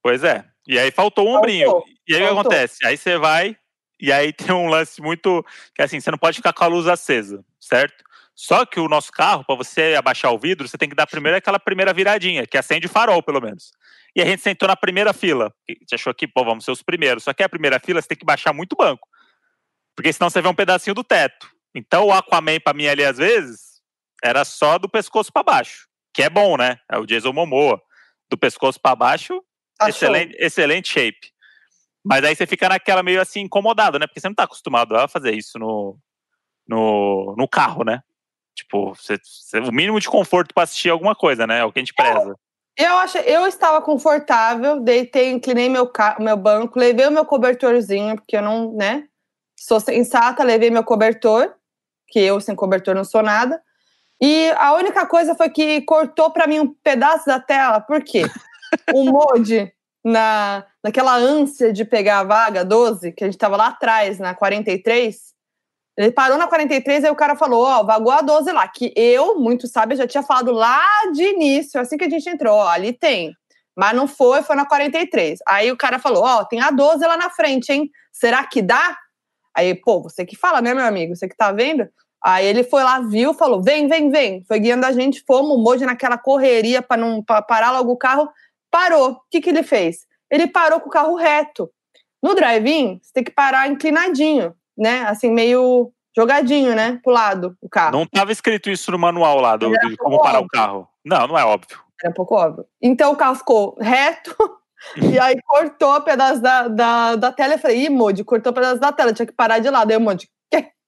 Pois 0.02 0.22
é. 0.22 0.44
E 0.66 0.78
aí 0.78 0.90
faltou 0.90 1.26
um 1.26 1.38
ombrinho. 1.38 1.70
Faltou, 1.70 1.88
E 2.06 2.14
aí 2.14 2.22
o 2.22 2.26
que 2.26 2.32
acontece? 2.32 2.86
Aí 2.86 2.96
você 2.96 3.16
vai, 3.16 3.56
e 3.98 4.12
aí 4.12 4.32
tem 4.34 4.54
um 4.54 4.68
lance 4.68 5.00
muito. 5.00 5.42
Que 5.74 5.80
assim, 5.80 5.98
você 5.98 6.10
não 6.10 6.18
pode 6.18 6.36
ficar 6.36 6.52
com 6.52 6.64
a 6.64 6.66
luz 6.66 6.86
acesa, 6.86 7.42
certo? 7.58 8.04
Só 8.34 8.66
que 8.66 8.78
o 8.78 8.86
nosso 8.86 9.10
carro, 9.10 9.44
para 9.44 9.56
você 9.56 9.94
abaixar 9.98 10.32
o 10.32 10.38
vidro, 10.38 10.68
você 10.68 10.76
tem 10.76 10.88
que 10.88 10.94
dar 10.94 11.06
primeiro 11.06 11.38
aquela 11.38 11.58
primeira 11.58 11.92
viradinha, 11.92 12.46
que 12.46 12.56
acende 12.56 12.86
o 12.86 12.90
farol, 12.90 13.22
pelo 13.22 13.40
menos. 13.40 13.72
E 14.14 14.20
a 14.20 14.24
gente 14.26 14.42
sentou 14.42 14.68
na 14.68 14.76
primeira 14.76 15.12
fila. 15.12 15.52
A 15.68 15.72
gente 15.72 15.94
achou 15.94 16.14
que, 16.14 16.28
pô, 16.28 16.44
vamos 16.44 16.64
ser 16.64 16.70
os 16.70 16.82
primeiros. 16.82 17.24
Só 17.24 17.32
que 17.32 17.42
a 17.42 17.48
primeira 17.48 17.80
fila 17.80 18.00
você 18.00 18.08
tem 18.08 18.18
que 18.18 18.26
baixar 18.26 18.52
muito 18.52 18.74
o 18.74 18.76
banco. 18.76 19.08
Porque 19.96 20.12
senão 20.12 20.30
você 20.30 20.40
vê 20.40 20.48
um 20.48 20.54
pedacinho 20.54 20.94
do 20.94 21.02
teto. 21.02 21.50
Então 21.74 22.06
o 22.06 22.12
Aquaman, 22.12 22.60
pra 22.60 22.74
mim, 22.74 22.86
ali, 22.86 23.04
às 23.04 23.16
vezes, 23.16 23.80
era 24.22 24.44
só 24.44 24.78
do 24.78 24.88
pescoço 24.88 25.32
para 25.32 25.42
baixo. 25.42 25.87
Que 26.18 26.24
é 26.24 26.28
bom, 26.28 26.56
né? 26.56 26.80
É 26.90 26.98
o 26.98 27.06
Jason 27.06 27.32
Momoa. 27.32 27.80
Do 28.28 28.36
pescoço 28.36 28.80
para 28.80 28.96
baixo, 28.96 29.40
Achou. 29.78 29.88
excelente, 29.88 30.36
excelente 30.36 30.88
shape. 30.88 31.32
Mas 32.04 32.24
aí 32.24 32.34
você 32.34 32.44
fica 32.44 32.68
naquela 32.68 33.04
meio 33.04 33.20
assim 33.20 33.42
incomodado, 33.42 34.00
né? 34.00 34.06
Porque 34.08 34.18
você 34.18 34.26
não 34.26 34.34
tá 34.34 34.42
acostumado 34.42 34.96
a 34.96 35.06
fazer 35.06 35.32
isso 35.32 35.60
no, 35.60 35.96
no, 36.66 37.36
no 37.38 37.46
carro, 37.46 37.84
né? 37.84 38.02
Tipo, 38.52 38.96
você, 38.96 39.16
você- 39.22 39.60
o 39.60 39.70
mínimo 39.70 40.00
de 40.00 40.08
conforto 40.08 40.52
pra 40.52 40.64
assistir 40.64 40.90
alguma 40.90 41.14
coisa, 41.14 41.46
né? 41.46 41.60
É 41.60 41.64
o 41.64 41.70
que 41.72 41.78
a 41.78 41.82
gente 41.82 41.94
preza. 41.94 42.34
Eu 42.76 42.98
acho, 42.98 43.18
eu 43.18 43.46
estava 43.46 43.80
confortável, 43.80 44.80
deitei, 44.80 45.30
inclinei 45.30 45.68
meu, 45.68 45.88
meu 46.18 46.36
banco, 46.36 46.80
levei 46.80 47.06
o 47.06 47.12
meu 47.12 47.24
cobertorzinho, 47.24 48.16
porque 48.16 48.36
eu 48.38 48.42
não, 48.42 48.72
né? 48.74 49.06
Sou 49.56 49.78
sensata, 49.78 50.42
levei 50.42 50.68
meu 50.68 50.82
cobertor, 50.82 51.54
que 52.08 52.18
eu 52.18 52.40
sem 52.40 52.56
cobertor 52.56 52.96
não 52.96 53.04
sou 53.04 53.22
nada. 53.22 53.62
E 54.20 54.50
a 54.56 54.74
única 54.74 55.06
coisa 55.06 55.34
foi 55.34 55.48
que 55.48 55.80
cortou 55.82 56.30
para 56.30 56.46
mim 56.46 56.60
um 56.60 56.74
pedaço 56.82 57.26
da 57.26 57.38
tela, 57.38 57.80
por 57.80 58.02
quê? 58.02 58.24
o 58.92 59.04
Modi, 59.04 59.72
na, 60.04 60.64
naquela 60.82 61.14
ânsia 61.16 61.72
de 61.72 61.84
pegar 61.84 62.20
a 62.20 62.24
vaga 62.24 62.64
12, 62.64 63.12
que 63.12 63.24
a 63.24 63.26
gente 63.26 63.34
estava 63.34 63.56
lá 63.56 63.68
atrás, 63.68 64.18
na 64.18 64.34
43, 64.34 65.28
ele 65.98 66.12
parou 66.12 66.38
na 66.38 66.46
43 66.46 67.04
aí 67.04 67.10
o 67.10 67.16
cara 67.16 67.34
falou, 67.34 67.64
ó, 67.64 67.82
vagou 67.82 68.12
a 68.12 68.20
12 68.20 68.52
lá, 68.52 68.68
que 68.68 68.92
eu, 68.94 69.36
muito 69.36 69.66
sábio, 69.66 69.96
já 69.96 70.06
tinha 70.06 70.22
falado 70.22 70.52
lá 70.52 70.80
de 71.12 71.24
início, 71.24 71.80
assim 71.80 71.96
que 71.96 72.04
a 72.04 72.08
gente 72.08 72.28
entrou, 72.28 72.54
ó, 72.54 72.68
ali 72.68 72.92
tem. 72.92 73.32
Mas 73.76 73.96
não 73.96 74.06
foi, 74.06 74.42
foi 74.42 74.54
na 74.56 74.66
43. 74.66 75.40
Aí 75.46 75.70
o 75.70 75.76
cara 75.76 75.98
falou, 75.98 76.24
ó, 76.24 76.44
tem 76.44 76.60
a 76.60 76.70
12 76.70 77.04
lá 77.04 77.16
na 77.16 77.30
frente, 77.30 77.72
hein? 77.72 77.90
Será 78.12 78.44
que 78.44 78.62
dá? 78.62 78.96
Aí, 79.56 79.74
pô, 79.74 80.00
você 80.02 80.24
que 80.24 80.36
fala, 80.36 80.60
né, 80.60 80.72
meu 80.72 80.84
amigo? 80.84 81.14
Você 81.16 81.28
que 81.28 81.36
tá 81.36 81.50
vendo? 81.52 81.88
Aí 82.24 82.46
ele 82.46 82.64
foi 82.64 82.82
lá, 82.82 83.00
viu, 83.00 83.32
falou, 83.32 83.62
vem, 83.62 83.86
vem, 83.88 84.10
vem. 84.10 84.44
Foi 84.46 84.58
guiando 84.58 84.86
a 84.86 84.92
gente, 84.92 85.22
fomos, 85.26 85.56
o 85.56 85.62
Moji 85.62 85.86
naquela 85.86 86.18
correria 86.18 86.82
para 86.82 87.00
não 87.00 87.22
pra 87.22 87.40
parar 87.40 87.70
logo 87.70 87.92
o 87.92 87.96
carro, 87.96 88.28
parou. 88.70 89.12
O 89.12 89.20
que 89.30 89.40
que 89.40 89.50
ele 89.50 89.62
fez? 89.62 90.06
Ele 90.30 90.46
parou 90.46 90.80
com 90.80 90.88
o 90.88 90.92
carro 90.92 91.14
reto. 91.14 91.70
No 92.22 92.34
drive-in, 92.34 92.98
você 93.00 93.12
tem 93.12 93.24
que 93.24 93.30
parar 93.30 93.68
inclinadinho, 93.68 94.52
né? 94.76 95.02
Assim, 95.02 95.30
meio 95.30 95.92
jogadinho, 96.16 96.74
né? 96.74 96.98
Pro 97.02 97.12
lado, 97.12 97.56
o 97.60 97.68
carro. 97.68 97.92
Não 97.92 98.06
tava 98.06 98.32
escrito 98.32 98.68
isso 98.68 98.90
no 98.90 98.98
manual 98.98 99.40
lá 99.40 99.56
do, 99.56 99.70
de 99.70 99.96
como 99.96 100.20
parar 100.20 100.40
o 100.40 100.42
óbvio. 100.42 100.50
carro. 100.50 100.88
Não, 101.04 101.28
não 101.28 101.38
é 101.38 101.44
óbvio. 101.44 101.78
Era 102.02 102.10
um 102.10 102.14
pouco 102.14 102.34
óbvio. 102.34 102.66
Então 102.82 103.12
o 103.12 103.16
carro 103.16 103.36
ficou 103.36 103.76
reto 103.80 104.36
e 105.00 105.18
aí 105.18 105.40
cortou 105.42 105.94
o 105.94 106.00
pedaço 106.00 106.40
da, 106.40 106.66
da, 106.66 107.16
da 107.16 107.32
tela. 107.32 107.54
Eu 107.54 107.58
falei, 107.58 107.84
ih, 107.84 107.88
Modi, 107.88 108.24
cortou 108.24 108.50
o 108.50 108.54
pedaço 108.54 108.80
da 108.80 108.90
tela, 108.90 109.12
tinha 109.12 109.26
que 109.26 109.32
parar 109.32 109.60
de 109.60 109.70
lado. 109.70 109.90
Aí 109.90 109.96
o 109.96 110.00
Modi, 110.00 110.28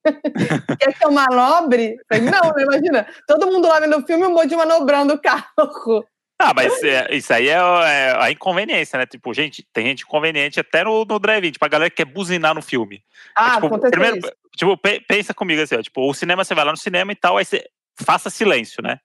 quer, 0.79 0.95
que 0.95 1.05
eu 1.05 1.11
manobre? 1.11 1.97
Falei, 2.09 2.25
não, 2.25 2.53
né, 2.53 2.63
imagina. 2.63 3.07
Todo 3.27 3.47
mundo 3.47 3.69
lá 3.69 3.81
vendo 3.81 3.99
o 3.99 4.07
filme, 4.07 4.25
o 4.25 4.31
Modi 4.31 4.57
manobrando 4.57 5.15
o 5.15 5.21
carro. 5.21 6.05
Ah, 6.39 6.55
mas 6.55 6.83
é, 6.83 7.15
isso 7.15 7.33
aí 7.35 7.49
é, 7.49 7.53
é 7.53 8.17
a 8.19 8.31
inconveniência, 8.31 8.99
né? 8.99 9.05
Tipo, 9.05 9.35
gente, 9.35 9.63
tem 9.75 9.87
gente 9.87 10.05
inconveniente 10.05 10.59
até 10.59 10.83
no, 10.83 11.05
no 11.05 11.19
drive-in. 11.19 11.51
Tipo, 11.51 11.67
a 11.67 11.69
galera 11.69 11.91
que 11.91 11.97
quer 11.97 12.07
buzinar 12.07 12.55
no 12.55 12.63
filme. 12.63 13.05
Ah, 13.37 13.55
tipo, 13.55 13.67
aconteceu 13.67 13.91
primeiro, 13.91 14.17
isso. 14.17 14.33
tipo, 14.57 14.77
pe- 14.79 15.01
pensa 15.07 15.35
comigo 15.35 15.61
assim, 15.61 15.77
ó, 15.77 15.83
tipo, 15.83 16.09
o 16.09 16.15
cinema 16.15 16.43
você 16.43 16.55
vai 16.55 16.65
lá 16.65 16.71
no 16.71 16.79
cinema 16.79 17.13
e 17.13 17.17
tal, 17.17 17.37
aí 17.37 17.45
você 17.45 17.69
faça 18.01 18.31
silêncio, 18.31 18.83
né? 18.83 18.99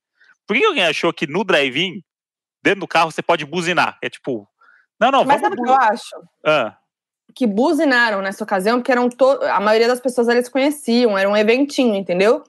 Por 0.48 0.54
que 0.54 0.62
que 0.62 0.66
alguém 0.66 0.86
achou 0.86 1.12
que 1.12 1.28
no 1.28 1.44
drive-in, 1.44 2.02
dentro 2.64 2.80
do 2.82 2.88
carro, 2.88 3.12
você 3.12 3.22
pode 3.22 3.46
buzinar? 3.46 3.98
É 4.02 4.10
tipo, 4.10 4.48
não, 4.98 5.12
não, 5.12 5.26
Mas 5.26 5.42
vamos. 5.42 5.58
sabe 5.58 5.62
o 5.62 5.64
que 5.64 5.70
eu 5.70 5.76
acho? 5.76 6.16
Ah, 6.46 6.78
Que 7.36 7.46
buzinaram 7.46 8.22
nessa 8.22 8.44
ocasião, 8.44 8.80
porque 8.80 8.92
eram 8.92 9.10
to... 9.10 9.26
a 9.44 9.60
maioria 9.60 9.88
das 9.90 10.00
pessoas 10.00 10.30
eles 10.30 10.48
conheciam, 10.48 11.18
era 11.18 11.30
um 11.30 11.36
eventinho, 11.36 11.94
entendeu? 11.94 12.38
Hum. 12.38 12.44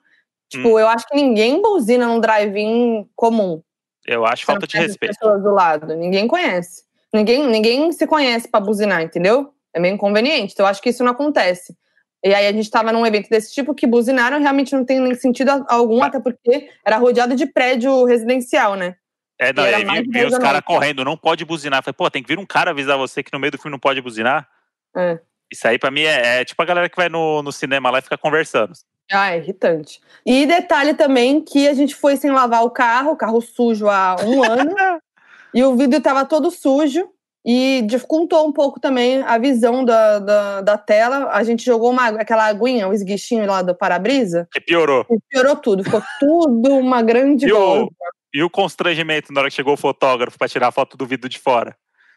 Tipo, 0.49 0.79
eu 0.79 0.87
acho 0.87 1.07
que 1.09 1.17
ninguém 1.17 1.61
buzina 1.61 2.07
num 2.07 2.21
drive-in 2.21 3.09
comum. 3.17 3.61
eu 4.07 4.25
acho 4.25 4.47
falta 4.47 4.67
de 4.67 4.79
respeito. 4.79 5.19
pessoas 5.19 5.43
do 5.43 5.51
lado. 5.51 5.95
Ninguém 5.97 6.29
conhece. 6.29 6.85
Ninguém, 7.13 7.47
ninguém 7.49 7.91
se 7.91 8.07
conhece 8.07 8.49
pra 8.49 8.61
buzinar, 8.61 9.03
entendeu? 9.03 9.53
É 9.75 9.81
meio 9.81 9.95
inconveniente. 9.95 10.53
Então, 10.53 10.65
eu 10.65 10.71
acho 10.71 10.81
que 10.81 10.91
isso 10.91 11.03
não 11.03 11.11
acontece. 11.11 11.77
E 12.25 12.33
aí, 12.33 12.47
a 12.47 12.53
gente 12.53 12.71
tava 12.71 12.93
num 12.93 13.05
evento 13.05 13.29
desse 13.29 13.53
tipo 13.53 13.75
que 13.75 13.87
buzinaram, 13.87 14.41
realmente 14.41 14.75
não 14.75 14.85
tem 14.85 15.01
nem 15.01 15.15
sentido 15.15 15.65
algum, 15.69 15.99
Mas- 15.99 16.09
até 16.09 16.21
porque 16.21 16.69
era 16.85 16.97
rodeado 16.97 17.35
de 17.35 17.47
prédio 17.47 18.05
residencial, 18.05 18.77
né? 18.77 18.95
É, 19.39 19.53
não, 19.53 19.67
E 19.67 20.01
e 20.01 20.03
vi, 20.09 20.25
os 20.25 20.39
caras 20.39 20.63
correndo, 20.65 21.05
não 21.05 21.17
pode 21.17 21.45
buzinar. 21.45 21.83
Falei, 21.83 21.95
pô, 21.95 22.11
tem 22.11 22.23
que 22.23 22.29
vir 22.29 22.39
um 22.39 22.47
cara 22.47 22.71
avisar 22.71 22.97
você 22.97 23.23
que 23.23 23.33
no 23.33 23.39
meio 23.39 23.51
do 23.51 23.59
filme 23.59 23.73
não 23.73 23.79
pode 23.79 24.01
buzinar. 24.01 24.49
É. 24.97 25.19
Isso 25.53 25.67
aí 25.69 25.79
pra 25.79 25.91
mim 25.91 26.03
é, 26.03 26.41
é 26.41 26.45
tipo 26.45 26.61
a 26.61 26.67
galera 26.67 26.89
que 26.89 26.97
vai 26.97 27.09
no, 27.09 27.43
no 27.43 27.53
cinema 27.53 27.91
lá 27.91 27.99
e 27.99 28.03
fica 28.03 28.19
conversando. 28.19 28.73
Ah, 29.13 29.33
é 29.33 29.39
irritante. 29.39 30.01
E 30.25 30.47
detalhe 30.47 30.95
também 30.95 31.41
que 31.41 31.69
a 31.69 31.75
gente 31.75 31.95
foi 31.95 32.17
sem 32.17 32.31
lavar 32.31 32.65
o 32.65 32.71
carro, 32.71 33.13
o 33.13 33.17
carro 33.17 33.41
sujo 33.41 33.89
há 33.89 34.17
um 34.25 34.43
ano, 34.43 34.75
e 35.55 35.63
o 35.63 35.77
vidro 35.77 35.99
estava 35.99 36.25
todo 36.25 36.51
sujo. 36.51 37.09
E 37.49 37.83
dificultou 37.83 38.45
um 38.45 38.53
pouco 38.53 38.81
também 38.81 39.23
a 39.23 39.39
visão 39.39 39.85
da, 39.85 40.19
da, 40.19 40.61
da 40.63 40.77
tela. 40.77 41.31
A 41.31 41.45
gente 41.45 41.65
jogou 41.65 41.93
uma, 41.93 42.09
aquela 42.09 42.45
aguinha, 42.45 42.89
o 42.89 42.93
esguichinho 42.93 43.47
lá 43.47 43.63
do 43.63 43.73
para-brisa, 43.73 44.49
E 44.57 44.61
piorou. 44.61 45.07
e 45.09 45.17
piorou 45.31 45.55
tudo. 45.55 45.85
Ficou 45.85 46.03
tudo 46.19 46.77
uma 46.77 47.03
grande 47.03 47.47
E 47.47 47.53
o, 47.53 47.89
e 48.35 48.43
o 48.43 48.51
constrangimento 48.51 49.33
na 49.33 49.43
hora 49.43 49.49
que 49.49 49.55
chegou 49.55 49.75
o 49.75 49.77
fotógrafo 49.77 50.37
pra 50.37 50.49
tirar 50.49 50.67
a 50.67 50.73
foto 50.73 50.97
do 50.97 51.07
vidro 51.07 51.29
de 51.29 51.39
fora. 51.39 51.77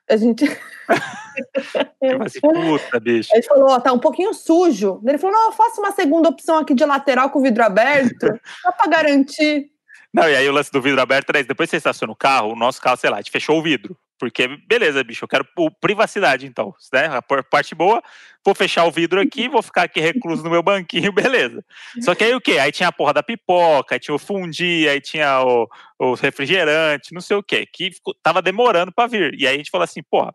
A 0.09 0.17
gente, 0.17 0.45
puta, 2.41 2.99
bicho. 2.99 3.29
gente 3.35 3.47
falou, 3.47 3.69
ó, 3.69 3.79
tá 3.79 3.93
um 3.93 3.99
pouquinho 3.99 4.33
sujo. 4.33 5.01
Ele 5.05 5.17
falou, 5.17 5.35
não, 5.35 5.45
eu 5.47 5.51
faço 5.51 5.79
uma 5.79 5.91
segunda 5.91 6.29
opção 6.29 6.57
aqui 6.57 6.73
de 6.73 6.83
lateral 6.83 7.29
com 7.29 7.39
o 7.39 7.43
vidro 7.43 7.63
aberto, 7.63 8.27
só 8.61 8.71
pra 8.71 8.87
garantir. 8.87 9.71
Não, 10.13 10.27
e 10.27 10.35
aí 10.35 10.49
o 10.49 10.51
lance 10.51 10.71
do 10.71 10.81
vidro 10.81 10.99
aberto 10.99 11.29
era 11.29 11.39
isso. 11.39 11.47
Depois 11.47 11.69
que 11.69 11.71
você 11.71 11.77
estaciona 11.77 12.11
o 12.11 12.15
carro, 12.15 12.51
o 12.51 12.55
nosso 12.55 12.81
carro, 12.81 12.97
sei 12.97 13.09
lá, 13.09 13.17
a 13.17 13.21
gente 13.21 13.31
fechou 13.31 13.59
o 13.59 13.61
vidro. 13.61 13.95
Porque, 14.19 14.47
beleza, 14.67 15.01
bicho, 15.01 15.23
eu 15.23 15.27
quero 15.29 15.47
privacidade, 15.79 16.45
então. 16.45 16.75
Né? 16.91 17.05
A 17.07 17.21
parte 17.21 17.73
boa, 17.73 18.03
vou 18.43 18.53
fechar 18.53 18.83
o 18.83 18.91
vidro 18.91 19.21
aqui, 19.21 19.47
vou 19.47 19.61
ficar 19.61 19.83
aqui 19.83 20.01
recluso 20.01 20.43
no 20.43 20.49
meu 20.49 20.61
banquinho, 20.61 21.11
beleza. 21.13 21.63
Só 22.01 22.13
que 22.13 22.25
aí 22.25 22.35
o 22.35 22.41
quê? 22.41 22.59
Aí 22.59 22.71
tinha 22.71 22.89
a 22.89 22.91
porra 22.91 23.13
da 23.13 23.23
pipoca, 23.23 23.95
aí 23.95 23.99
tinha 23.99 24.13
o 24.13 24.19
fundi, 24.19 24.87
aí 24.89 24.99
tinha 24.99 25.41
o, 25.41 25.67
o 25.97 26.13
refrigerante, 26.15 27.13
não 27.13 27.21
sei 27.21 27.37
o 27.37 27.43
quê, 27.43 27.65
que 27.65 27.91
ficou- 27.91 28.13
tava 28.21 28.41
demorando 28.41 28.91
pra 28.91 29.07
vir. 29.07 29.33
E 29.39 29.47
aí 29.47 29.55
a 29.55 29.57
gente 29.57 29.71
falou 29.71 29.85
assim, 29.85 30.03
porra, 30.03 30.33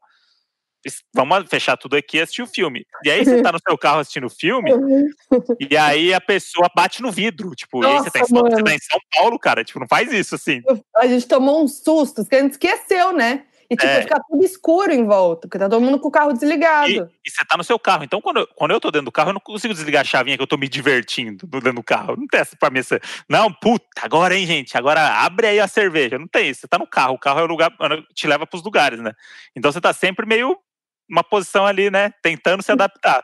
vamos 1.14 1.48
fechar 1.48 1.76
tudo 1.76 1.96
aqui 1.96 2.16
e 2.16 2.20
assistir 2.22 2.42
o 2.42 2.46
filme. 2.46 2.86
E 3.04 3.10
aí 3.10 3.24
você 3.24 3.42
tá 3.42 3.52
no 3.52 3.58
seu 3.58 3.76
carro 3.76 4.00
assistindo 4.00 4.26
o 4.26 4.30
filme, 4.30 4.70
e 5.60 5.76
aí 5.76 6.12
a 6.12 6.20
pessoa 6.20 6.70
bate 6.74 7.02
no 7.02 7.10
vidro, 7.10 7.54
tipo, 7.54 7.82
e 7.82 7.86
aí 7.86 7.98
você 7.98 8.10
tá, 8.10 8.18
Nossa, 8.20 8.34
São, 8.34 8.42
você 8.42 8.62
tá 8.62 8.74
em 8.74 8.78
São 8.78 8.98
Paulo, 9.14 9.38
cara, 9.38 9.62
tipo, 9.64 9.78
não 9.80 9.88
faz 9.88 10.12
isso 10.12 10.34
assim. 10.34 10.62
A 10.96 11.06
gente 11.06 11.26
tomou 11.26 11.62
uns 11.62 11.82
sustos, 11.82 12.28
que 12.28 12.34
a 12.36 12.40
gente 12.42 12.52
esqueceu, 12.52 13.12
né? 13.12 13.44
E 13.74 13.76
tipo, 13.76 13.86
É. 13.90 14.02
fica 14.02 14.20
tudo 14.28 14.44
escuro 14.44 14.92
em 14.92 15.04
volta, 15.04 15.48
porque 15.48 15.58
tá 15.58 15.68
todo 15.68 15.82
mundo 15.82 15.98
com 15.98 16.08
o 16.08 16.10
carro 16.10 16.32
desligado. 16.32 16.88
E, 16.90 16.96
e 17.26 17.30
você 17.30 17.44
tá 17.44 17.56
no 17.56 17.64
seu 17.64 17.78
carro. 17.78 18.04
Então, 18.04 18.20
quando 18.20 18.38
eu, 18.38 18.46
quando 18.54 18.70
eu 18.70 18.80
tô 18.80 18.90
dentro 18.90 19.06
do 19.06 19.12
carro, 19.12 19.30
eu 19.30 19.34
não 19.34 19.40
consigo 19.40 19.74
desligar 19.74 20.02
a 20.02 20.04
chavinha 20.04 20.36
que 20.36 20.42
eu 20.42 20.46
tô 20.46 20.56
me 20.56 20.68
divertindo 20.68 21.46
dentro 21.46 21.72
do 21.74 21.82
carro. 21.82 22.16
Não 22.16 22.26
tem 22.26 22.40
essa 22.40 22.56
pra 22.56 22.70
mim. 22.70 22.78
essa- 22.78 23.00
Não, 23.28 23.52
puta, 23.52 23.84
agora, 24.02 24.34
hein, 24.36 24.46
gente? 24.46 24.76
Agora 24.76 25.00
abre 25.24 25.46
aí 25.46 25.60
a 25.60 25.66
cerveja. 25.68 26.18
Não 26.18 26.28
tem 26.28 26.48
isso. 26.50 26.60
Você 26.60 26.68
tá 26.68 26.78
no 26.78 26.86
carro. 26.86 27.14
O 27.14 27.18
carro 27.18 27.40
é 27.40 27.42
o 27.42 27.46
lugar, 27.46 27.70
te 28.14 28.26
leva 28.26 28.46
pros 28.46 28.62
lugares, 28.62 29.00
né? 29.00 29.12
Então 29.56 29.70
você 29.72 29.80
tá 29.80 29.92
sempre 29.92 30.24
meio 30.26 30.56
uma 31.10 31.22
posição 31.22 31.66
ali, 31.66 31.90
né? 31.90 32.10
Tentando 32.22 32.62
se 32.62 32.72
adaptar. 32.72 33.22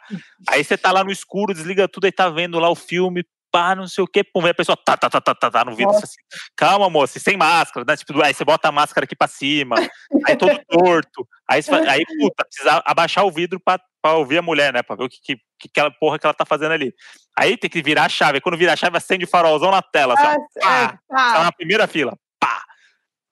Aí 0.49 0.63
você 0.63 0.77
tá 0.77 0.93
lá 0.93 1.03
no 1.03 1.11
escuro, 1.11 1.55
desliga 1.55 1.89
tudo, 1.89 2.05
aí 2.05 2.13
tá 2.13 2.29
vendo 2.29 2.59
lá 2.59 2.69
o 2.69 2.75
filme, 2.75 3.25
pá, 3.51 3.75
não 3.75 3.87
sei 3.89 4.03
o 4.05 4.07
quê, 4.07 4.23
pum, 4.25 4.41
vem 4.41 4.51
a 4.51 4.55
pessoa 4.55 4.77
tá, 4.77 4.97
tá, 4.97 5.11
tá, 5.11 5.21
tá, 5.21 5.35
tá, 5.35 5.51
tá 5.51 5.65
no 5.65 5.75
vidro. 5.75 5.95
Assim, 5.95 6.17
Calma, 6.57 6.89
moça, 6.91 7.19
sem 7.19 7.37
máscara, 7.37 7.85
né? 7.87 7.97
Tipo, 7.97 8.21
aí 8.23 8.33
você 8.33 8.45
bota 8.45 8.69
a 8.69 8.73
máscara 8.73 9.05
aqui 9.05 9.17
pra 9.17 9.27
cima, 9.29 9.77
aí 10.27 10.37
todo 10.37 10.59
torto. 10.69 11.27
Aí, 11.49 11.63
você 11.63 11.71
fa- 11.71 11.91
aí 11.91 12.05
puta, 12.07 12.45
precisa 12.45 12.83
abaixar 12.85 13.25
o 13.25 13.31
vidro 13.31 13.59
pra, 13.61 13.81
pra 14.01 14.15
ouvir 14.15 14.39
a 14.39 14.43
mulher, 14.43 14.73
né? 14.73 14.83
Pra 14.83 14.97
ver 14.97 15.05
o 15.05 15.09
que, 15.09 15.19
que, 15.21 15.37
que 15.59 15.69
aquela 15.69 15.91
porra 15.91 16.19
que 16.19 16.27
ela 16.27 16.35
tá 16.35 16.45
fazendo 16.47 16.73
ali. 16.73 16.95
Aí 17.39 17.57
tem 17.57 17.69
que 17.71 17.83
virar 17.83 18.05
a 18.05 18.09
chave. 18.09 18.37
Aí 18.37 18.41
Quando 18.41 18.59
vira 18.59 18.73
a 18.73 18.77
chave, 18.77 18.97
acende 18.97 19.25
o 19.25 19.29
farolzão 19.29 19.71
na 19.71 19.83
tela, 19.83 20.15
assim, 20.15 20.27
ó. 20.27 20.31
Ah, 20.31 20.37
pá, 20.61 20.85
é, 20.85 20.87
tá 21.33 21.35
tá. 21.35 21.45
na 21.45 21.53
primeira 21.53 21.87
fila. 21.87 22.17
Pá! 22.39 22.63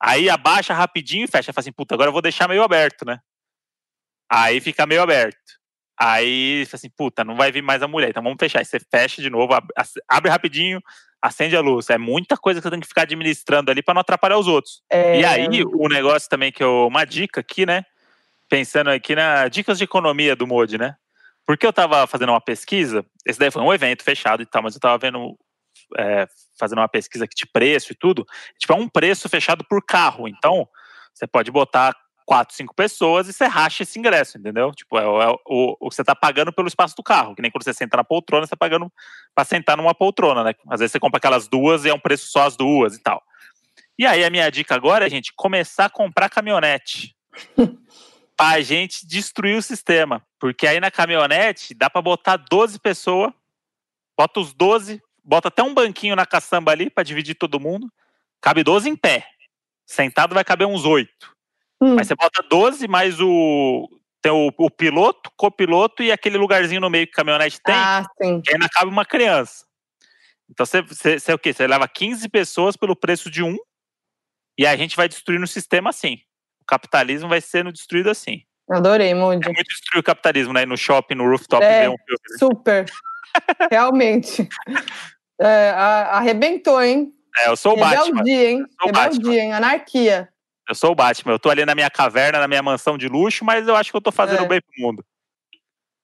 Aí 0.01 0.29
abaixa 0.31 0.75
rapidinho 0.75 1.25
e 1.25 1.29
fecha. 1.29 1.53
Fala 1.53 1.61
assim, 1.63 1.73
puta, 1.73 1.95
agora 1.95 2.09
eu 2.09 2.13
vou 2.13 2.23
deixar 2.23 2.49
meio 2.49 2.63
aberto, 2.63 3.05
né? 3.05 3.19
Aí 4.31 4.61
fica 4.61 4.87
meio 4.87 5.03
aberto. 5.03 5.39
Aí, 5.99 6.65
assim, 6.73 6.89
puta, 6.89 7.25
não 7.25 7.35
vai 7.35 7.51
vir 7.51 7.63
mais 7.63 7.83
a 7.83 7.89
mulher, 7.89 8.11
então 8.11 8.23
vamos 8.23 8.39
fechar. 8.39 8.61
Aí 8.61 8.65
você 8.65 8.79
fecha 8.79 9.21
de 9.21 9.29
novo, 9.29 9.53
abre, 9.53 9.73
abre 10.09 10.31
rapidinho, 10.31 10.81
acende 11.21 11.57
a 11.57 11.61
luz. 11.61 11.91
É 11.91 11.99
muita 11.99 12.37
coisa 12.37 12.61
que 12.61 12.65
você 12.65 12.71
tem 12.71 12.81
que 12.81 12.87
ficar 12.87 13.03
administrando 13.03 13.71
ali 13.71 13.83
para 13.83 13.95
não 13.95 14.01
atrapalhar 14.01 14.39
os 14.39 14.47
outros. 14.47 14.81
É... 14.89 15.21
E 15.21 15.25
aí, 15.25 15.65
o 15.65 15.89
negócio 15.89 16.29
também 16.29 16.53
que 16.53 16.63
eu. 16.63 16.87
Uma 16.87 17.05
dica 17.05 17.41
aqui, 17.41 17.67
né? 17.67 17.85
Pensando 18.49 18.91
aqui 18.91 19.15
na 19.17 19.49
dicas 19.49 19.77
de 19.77 19.85
economia 19.85 20.37
do 20.37 20.47
Modi, 20.47 20.79
né? 20.79 20.95
Porque 21.45 21.67
eu 21.67 21.73
tava 21.73 22.07
fazendo 22.07 22.31
uma 22.31 22.41
pesquisa, 22.41 23.05
esse 23.27 23.39
daí 23.39 23.51
foi 23.51 23.63
um 23.63 23.73
evento 23.73 24.05
fechado 24.05 24.43
e 24.43 24.47
tal, 24.47 24.63
mas 24.63 24.75
eu 24.75 24.81
tava 24.81 24.99
vendo. 24.99 25.37
É, 25.97 26.27
fazendo 26.59 26.79
uma 26.79 26.89
pesquisa 26.89 27.25
aqui 27.25 27.35
de 27.37 27.47
preço 27.47 27.93
e 27.93 27.97
tudo. 27.97 28.25
Tipo, 28.59 28.73
é 28.73 28.77
um 28.77 28.89
preço 28.89 29.29
fechado 29.29 29.65
por 29.65 29.85
carro. 29.85 30.29
Então, 30.29 30.69
você 31.15 31.27
pode 31.27 31.51
botar 31.51 31.95
quatro, 32.29 32.55
cinco 32.55 32.75
pessoas 32.75 33.27
e 33.27 33.33
você 33.33 33.47
racha 33.47 33.85
esse 33.85 33.99
ingresso, 33.99 34.37
entendeu? 34.37 34.71
Tipo, 34.73 34.99
é, 34.99 35.03
é 35.03 35.31
o, 35.47 35.79
o 35.81 35.89
que 35.89 35.95
você 35.95 36.03
está 36.03 36.15
pagando 36.15 36.53
pelo 36.53 36.69
espaço 36.69 36.95
do 36.95 37.03
carro, 37.03 37.35
que 37.35 37.41
nem 37.41 37.51
quando 37.51 37.65
você 37.65 37.73
senta 37.73 37.97
na 37.97 38.05
poltrona, 38.05 38.43
você 38.43 38.49
está 38.49 38.57
pagando 38.57 38.93
para 39.35 39.47
sentar 39.47 39.79
numa 39.79 39.95
poltrona, 39.95 40.45
né? 40.45 40.53
Às 40.69 40.81
vezes 40.81 40.93
você 40.93 41.01
compra 41.01 41.17
aquelas 41.17 41.49
duas 41.49 41.87
e 41.87 41.89
é 41.89 41.95
um 41.95 41.99
preço 41.99 42.29
só 42.29 42.43
as 42.43 42.55
duas 42.55 42.97
e 42.97 43.03
tal. 43.03 43.23
E 43.99 44.05
aí 44.05 44.23
a 44.23 44.29
minha 44.29 44.51
dica 44.51 44.75
agora 44.75 45.07
é, 45.07 45.11
gente, 45.11 45.33
começar 45.35 45.87
a 45.87 45.91
comprar 45.91 46.29
caminhonete. 46.29 47.17
pra 48.37 48.61
gente 48.61 49.07
destruir 49.07 49.57
o 49.57 49.63
sistema. 49.63 50.23
Porque 50.39 50.67
aí 50.67 50.79
na 50.81 50.91
caminhonete 50.91 51.73
dá 51.73 51.89
para 51.89 52.03
botar 52.03 52.37
12 52.37 52.79
pessoas, 52.79 53.33
bota 54.15 54.39
os 54.39 54.53
12, 54.53 55.03
bota 55.25 55.49
até 55.49 55.63
um 55.63 55.73
banquinho 55.73 56.15
na 56.15 56.27
caçamba 56.27 56.73
ali 56.73 56.91
para 56.91 57.05
dividir 57.05 57.37
todo 57.37 57.59
mundo. 57.59 57.91
Cabe 58.39 58.63
12 58.63 58.91
em 58.91 58.95
pé. 58.95 59.27
Sentado 59.87 60.35
vai 60.35 60.45
caber 60.45 60.67
uns 60.67 60.85
8. 60.85 61.38
Hum. 61.81 61.95
Mas 61.95 62.09
você 62.09 62.15
bota 62.15 62.43
12 62.49 62.89
mais 62.89 63.21
o. 63.21 63.89
Tem 64.21 64.33
o, 64.33 64.53
o 64.59 64.71
piloto, 64.71 65.31
copiloto 65.37 66.03
e 66.03 66.11
aquele 66.11 66.37
lugarzinho 66.37 66.81
no 66.81 66.91
meio 66.91 67.07
que 67.07 67.13
a 67.13 67.17
caminhonete 67.17 67.61
tem. 67.63 67.75
Ah, 67.75 68.05
sim. 68.21 68.41
Que 68.41 68.53
ainda 68.53 68.69
cabe 68.69 68.91
uma 68.91 69.05
criança. 69.05 69.65
Então 70.51 70.67
você, 70.67 70.83
você, 70.83 71.21
você 71.21 71.31
é 71.31 71.35
o 71.35 71.39
quê? 71.39 71.53
Você 71.53 71.67
leva 71.67 71.87
15 71.87 72.29
pessoas 72.29 72.77
pelo 72.77 72.97
preço 72.97 73.31
de 73.31 73.45
um 73.45 73.57
e 74.59 74.67
a 74.67 74.75
gente 74.77 74.97
vai 74.97 75.09
destruir 75.09 75.41
o 75.41 75.47
sistema 75.47 75.91
assim. 75.91 76.19
O 76.61 76.65
capitalismo 76.67 77.29
vai 77.29 77.41
sendo 77.41 77.73
destruído 77.73 78.11
assim. 78.11 78.43
Adorei, 78.69 79.15
muito. 79.15 79.49
É 79.49 79.53
muito 79.53 79.69
destruir 79.69 80.01
o 80.01 80.03
capitalismo, 80.05 80.53
né? 80.53 80.67
No 80.67 80.77
shopping, 80.77 81.15
no 81.15 81.31
rooftop, 81.31 81.65
é, 81.65 81.89
um? 81.89 81.95
Super. 82.39 82.87
Realmente. 83.71 84.49
É, 85.41 85.71
arrebentou, 85.71 86.83
hein? 86.83 87.13
É, 87.39 87.49
eu 87.49 87.57
sou 87.57 87.73
o 87.73 87.77
Rebeldia, 87.77 88.15
Batman. 88.15 88.31
Hein? 88.31 88.67
Rebeldia, 88.85 89.43
hein? 89.43 89.53
Anarquia. 89.53 90.29
Eu 90.69 90.75
sou 90.75 90.93
o 90.93 90.95
Batman. 90.95 91.33
Eu 91.33 91.39
tô 91.39 91.49
ali 91.51 91.65
na 91.65 91.75
minha 91.75 91.91
caverna, 91.91 92.39
na 92.39 92.49
minha 92.49 92.63
mansão 92.63 92.99
de 92.99 93.09
luxo, 93.09 93.45
mas 93.45 93.67
eu 93.67 93.75
acho 93.75 93.91
que 93.91 93.97
eu 93.97 94.03
tô 94.03 94.13
fazendo 94.13 94.45
é. 94.45 94.49
bem 94.49 94.61
pro 94.61 94.87
mundo. 94.87 95.05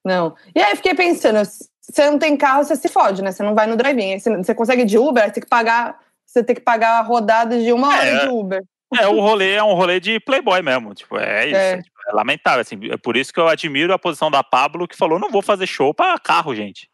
Não. 0.05 0.35
E 0.55 0.63
aí 0.63 0.75
fiquei 0.77 0.95
pensando, 0.95 1.39
você 1.81 2.11
não 2.11 2.19
tem 2.19 2.37
carro, 2.37 2.65
você 2.65 2.77
se 2.77 2.89
fode, 2.89 3.23
né? 3.23 3.33
Você 3.33 3.43
não 3.43 3.55
vai 3.55 3.67
no 3.67 3.77
drive-in. 3.77 4.19
Você 4.19 4.55
consegue 4.55 4.85
de 4.85 4.99
Uber, 4.99 5.25
você 5.25 5.33
tem 5.33 5.43
que 5.43 5.49
pagar, 5.49 5.99
você 6.25 6.43
tem 6.43 6.55
que 6.55 6.63
pagar 6.63 7.01
rodadas 7.03 7.63
de 7.63 7.73
uma 7.73 7.89
hora 7.89 8.07
é, 8.07 8.27
de 8.27 8.29
Uber. 8.29 8.63
É, 8.99 9.07
o 9.09 9.21
rolê 9.21 9.53
é 9.53 9.63
um 9.63 9.75
rolê 9.75 10.01
de 10.01 10.21
playboy 10.21 10.63
mesmo. 10.63 10.95
Tipo, 10.95 11.19
é 11.19 11.47
isso. 11.47 11.57
É. 11.57 11.83
Tipo, 11.83 11.97
é 12.09 12.13
lamentável. 12.13 12.61
Assim, 12.61 12.79
é 12.91 12.97
por 12.97 13.17
isso 13.17 13.33
que 13.33 13.41
eu 13.41 13.49
admiro 13.49 13.93
a 13.93 13.99
posição 13.99 14.31
da 14.31 14.43
Pablo, 14.43 14.89
que 14.89 14.97
falou: 14.97 15.19
não 15.19 15.31
vou 15.31 15.43
fazer 15.43 15.67
show 15.67 15.93
para 15.93 16.19
carro, 16.19 16.55
gente. 16.55 16.89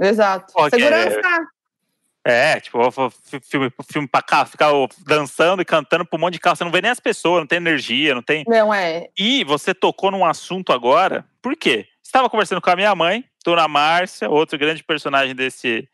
Exato. 0.00 0.52
Porque 0.52 0.76
Segurança. 0.76 1.20
É, 2.28 2.58
tipo, 2.58 2.80
filme, 3.40 3.70
filme 3.88 4.08
pra 4.08 4.20
cá, 4.20 4.44
ficar 4.44 4.72
dançando 5.06 5.62
e 5.62 5.64
cantando 5.64 6.04
pra 6.04 6.16
um 6.16 6.20
monte 6.20 6.32
de 6.32 6.40
carro, 6.40 6.56
você 6.56 6.64
não 6.64 6.72
vê 6.72 6.82
nem 6.82 6.90
as 6.90 6.98
pessoas, 6.98 7.38
não 7.38 7.46
tem 7.46 7.58
energia, 7.58 8.16
não 8.16 8.22
tem. 8.22 8.42
Não 8.48 8.74
é. 8.74 9.06
E 9.16 9.44
você 9.44 9.72
tocou 9.72 10.10
num 10.10 10.24
assunto 10.24 10.72
agora, 10.72 11.24
por 11.40 11.54
quê? 11.54 11.86
Estava 12.02 12.28
conversando 12.28 12.60
com 12.60 12.68
a 12.68 12.74
minha 12.74 12.92
mãe, 12.96 13.24
Dona 13.44 13.68
Márcia, 13.68 14.28
outro 14.28 14.58
grande 14.58 14.82
personagem 14.82 15.36
desse, 15.36 15.88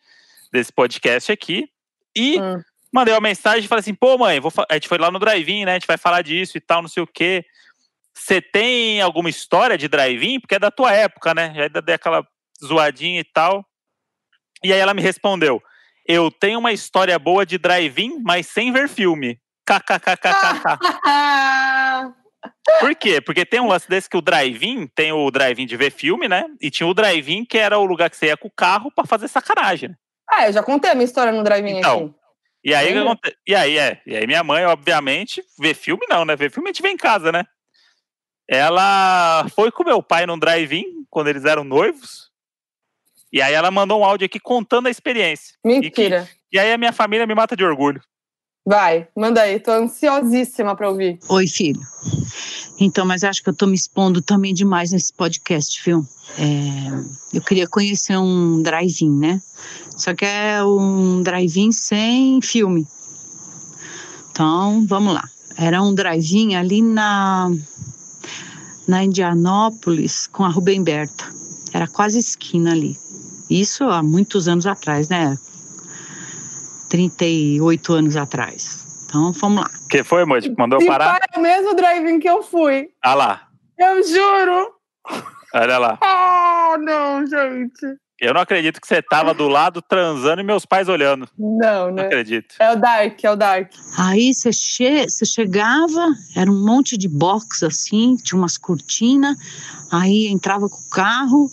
desse 0.50 0.72
podcast 0.72 1.30
aqui, 1.30 1.68
e 2.16 2.40
hum. 2.40 2.62
mandei 2.90 3.12
uma 3.12 3.20
mensagem 3.20 3.66
e 3.66 3.68
falei 3.68 3.80
assim: 3.80 3.94
pô, 3.94 4.16
mãe, 4.16 4.40
a 4.70 4.74
gente 4.74 4.88
foi 4.88 4.96
lá 4.96 5.10
no 5.10 5.18
drive-in, 5.18 5.66
né? 5.66 5.72
A 5.72 5.74
gente 5.74 5.86
vai 5.86 5.98
falar 5.98 6.22
disso 6.22 6.56
e 6.56 6.60
tal, 6.62 6.80
não 6.80 6.88
sei 6.88 7.02
o 7.02 7.06
quê. 7.06 7.44
Você 8.14 8.40
tem 8.40 9.02
alguma 9.02 9.28
história 9.28 9.76
de 9.76 9.86
drive-in? 9.86 10.40
Porque 10.40 10.54
é 10.54 10.58
da 10.58 10.70
tua 10.70 10.94
época, 10.94 11.34
né? 11.34 11.52
Já 11.54 11.80
dei 11.82 11.94
aquela 11.94 12.26
zoadinha 12.64 13.20
e 13.20 13.24
tal. 13.24 13.66
E 14.64 14.72
aí 14.72 14.78
ela 14.78 14.94
me 14.94 15.02
respondeu 15.02 15.62
eu 16.06 16.30
tenho 16.30 16.58
uma 16.58 16.72
história 16.72 17.18
boa 17.18 17.46
de 17.46 17.58
drive-in, 17.58 18.20
mas 18.22 18.46
sem 18.46 18.72
ver 18.72 18.88
filme. 18.88 19.38
KKKKK. 19.66 20.78
Por 22.80 22.94
quê? 22.96 23.20
Porque 23.20 23.46
tem 23.46 23.60
um 23.60 23.68
lance 23.68 23.88
desse 23.88 24.08
que 24.08 24.16
o 24.16 24.22
drive-in, 24.22 24.88
tem 24.88 25.12
o 25.12 25.30
drive-in 25.30 25.66
de 25.66 25.76
ver 25.76 25.92
filme, 25.92 26.28
né? 26.28 26.46
E 26.60 26.70
tinha 26.70 26.86
o 26.86 26.94
drive-in 26.94 27.44
que 27.44 27.58
era 27.58 27.78
o 27.78 27.84
lugar 27.84 28.10
que 28.10 28.16
você 28.16 28.26
ia 28.26 28.36
com 28.36 28.48
o 28.48 28.52
carro 28.52 28.90
para 28.90 29.06
fazer 29.06 29.28
sacanagem. 29.28 29.94
Ah, 30.28 30.48
eu 30.48 30.52
já 30.52 30.62
contei 30.62 30.90
a 30.90 30.94
minha 30.94 31.04
história 31.04 31.32
no 31.32 31.44
drive-in 31.44 31.78
então, 31.78 32.06
aqui. 32.06 32.14
E 32.64 32.74
aí, 32.74 32.94
e 33.46 33.54
aí, 33.54 33.78
é. 33.78 34.00
E 34.06 34.16
aí 34.16 34.26
minha 34.26 34.42
mãe, 34.42 34.64
obviamente, 34.64 35.42
vê 35.58 35.74
filme 35.74 36.06
não, 36.08 36.24
né? 36.24 36.34
Ver 36.36 36.50
filme 36.50 36.70
a 36.70 36.72
gente 36.72 36.82
vê 36.82 36.90
em 36.90 36.96
casa, 36.96 37.30
né? 37.30 37.44
Ela 38.48 39.46
foi 39.54 39.70
com 39.70 39.84
meu 39.84 40.02
pai 40.02 40.26
num 40.26 40.38
drive-in, 40.38 41.04
quando 41.10 41.28
eles 41.28 41.44
eram 41.44 41.64
noivos. 41.64 42.31
E 43.32 43.40
aí 43.40 43.54
ela 43.54 43.70
mandou 43.70 44.00
um 44.00 44.04
áudio 44.04 44.26
aqui 44.26 44.38
contando 44.38 44.86
a 44.86 44.90
experiência. 44.90 45.54
Mentira. 45.64 46.22
E, 46.22 46.26
que, 46.26 46.56
e 46.56 46.58
aí 46.58 46.72
a 46.72 46.78
minha 46.78 46.92
família 46.92 47.26
me 47.26 47.34
mata 47.34 47.56
de 47.56 47.64
orgulho. 47.64 48.00
Vai, 48.64 49.08
manda 49.16 49.42
aí, 49.42 49.58
tô 49.58 49.72
ansiosíssima 49.72 50.76
para 50.76 50.88
ouvir. 50.88 51.18
Oi, 51.28 51.48
filho. 51.48 51.80
Então, 52.78 53.04
mas 53.04 53.24
acho 53.24 53.42
que 53.42 53.48
eu 53.48 53.56
tô 53.56 53.66
me 53.66 53.74
expondo 53.74 54.22
também 54.22 54.54
demais 54.54 54.92
nesse 54.92 55.12
podcast, 55.12 55.82
viu? 55.84 56.06
É, 56.38 57.36
eu 57.36 57.42
queria 57.42 57.66
conhecer 57.66 58.16
um 58.16 58.62
drive-in, 58.62 59.18
né? 59.18 59.42
Só 59.96 60.14
que 60.14 60.24
é 60.24 60.62
um 60.62 61.22
drive-in 61.22 61.72
sem 61.72 62.40
filme. 62.40 62.86
Então, 64.30 64.86
vamos 64.86 65.14
lá. 65.14 65.28
Era 65.56 65.82
um 65.82 65.92
drive-in 65.92 66.54
ali 66.54 66.82
na, 66.82 67.50
na 68.86 69.02
Indianópolis 69.02 70.28
com 70.28 70.44
a 70.44 70.48
Rubem 70.48 70.84
Berta. 70.84 71.24
Era 71.72 71.88
quase 71.88 72.18
esquina 72.18 72.70
ali. 72.70 72.96
Isso 73.50 73.84
há 73.84 74.02
muitos 74.02 74.48
anos 74.48 74.66
atrás, 74.66 75.08
né? 75.08 75.36
38 76.88 77.92
anos 77.94 78.16
atrás. 78.16 79.04
Então, 79.06 79.32
vamos 79.32 79.62
lá. 79.62 79.70
que 79.90 80.02
foi, 80.02 80.24
moço? 80.24 80.52
Mandou 80.58 80.80
Se 80.80 80.86
parar? 80.86 81.20
É 81.34 81.38
o 81.38 81.42
mesmo 81.42 81.74
drive-in 81.74 82.18
que 82.18 82.28
eu 82.28 82.42
fui. 82.42 82.88
Ah 83.02 83.14
lá. 83.14 83.48
Eu 83.78 84.02
juro. 84.02 84.70
Olha 85.54 85.78
lá. 85.78 85.98
Oh, 86.74 86.78
não, 86.78 87.26
gente. 87.26 87.98
Eu 88.18 88.32
não 88.32 88.40
acredito 88.40 88.80
que 88.80 88.86
você 88.86 89.00
estava 89.00 89.34
do 89.34 89.46
lado 89.46 89.82
transando 89.82 90.40
e 90.40 90.44
meus 90.44 90.64
pais 90.64 90.88
olhando. 90.88 91.28
Não, 91.38 91.88
né? 91.88 92.00
Não 92.00 92.04
acredito. 92.04 92.54
É 92.58 92.72
o 92.72 92.76
Dark, 92.76 93.22
é 93.22 93.30
o 93.30 93.36
Dark. 93.36 93.72
Aí 93.98 94.32
você, 94.32 94.50
che 94.54 95.06
você 95.06 95.26
chegava, 95.26 96.06
era 96.34 96.50
um 96.50 96.64
monte 96.64 96.96
de 96.96 97.08
box 97.10 97.62
assim, 97.62 98.16
tinha 98.16 98.38
umas 98.38 98.56
cortinas, 98.56 99.36
aí 99.90 100.28
entrava 100.28 100.66
com 100.66 100.76
o 100.78 100.88
carro, 100.90 101.50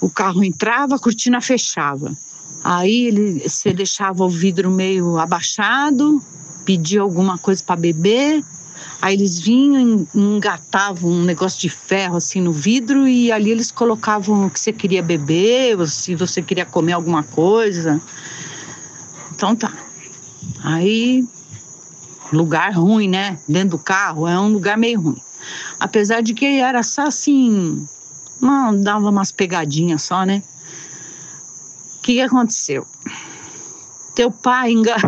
o 0.00 0.10
carro 0.10 0.44
entrava, 0.44 0.96
a 0.96 0.98
cortina 0.98 1.40
fechava. 1.40 2.16
Aí 2.62 3.06
ele, 3.06 3.48
você 3.48 3.72
deixava 3.72 4.24
o 4.24 4.28
vidro 4.28 4.70
meio 4.70 5.18
abaixado, 5.18 6.22
pedia 6.64 7.00
alguma 7.00 7.38
coisa 7.38 7.62
para 7.62 7.76
beber. 7.76 8.44
Aí 9.00 9.14
eles 9.14 9.38
vinham, 9.38 10.06
engatavam 10.14 11.10
um 11.10 11.22
negócio 11.22 11.60
de 11.60 11.68
ferro 11.68 12.16
assim 12.16 12.40
no 12.40 12.52
vidro 12.52 13.06
e 13.06 13.30
ali 13.30 13.50
eles 13.50 13.70
colocavam 13.70 14.46
o 14.46 14.50
que 14.50 14.58
você 14.58 14.72
queria 14.72 15.02
beber, 15.02 15.86
se 15.86 16.14
você 16.14 16.42
queria 16.42 16.64
comer 16.64 16.92
alguma 16.92 17.22
coisa. 17.22 18.00
Então 19.34 19.54
tá. 19.54 19.72
Aí, 20.62 21.24
lugar 22.32 22.72
ruim, 22.72 23.08
né? 23.08 23.38
Dentro 23.48 23.70
do 23.70 23.78
carro, 23.78 24.26
é 24.26 24.38
um 24.38 24.48
lugar 24.48 24.76
meio 24.76 25.00
ruim. 25.00 25.22
Apesar 25.78 26.22
de 26.22 26.34
que 26.34 26.44
era 26.44 26.82
só 26.82 27.02
assim, 27.02 27.86
não, 28.40 28.80
dava 28.80 29.10
umas 29.10 29.32
pegadinhas 29.32 30.02
só, 30.02 30.24
né? 30.24 30.42
O 31.98 32.02
que, 32.02 32.14
que 32.14 32.20
aconteceu? 32.20 32.86
Teu 34.14 34.30
pai 34.30 34.72
enga... 34.72 34.96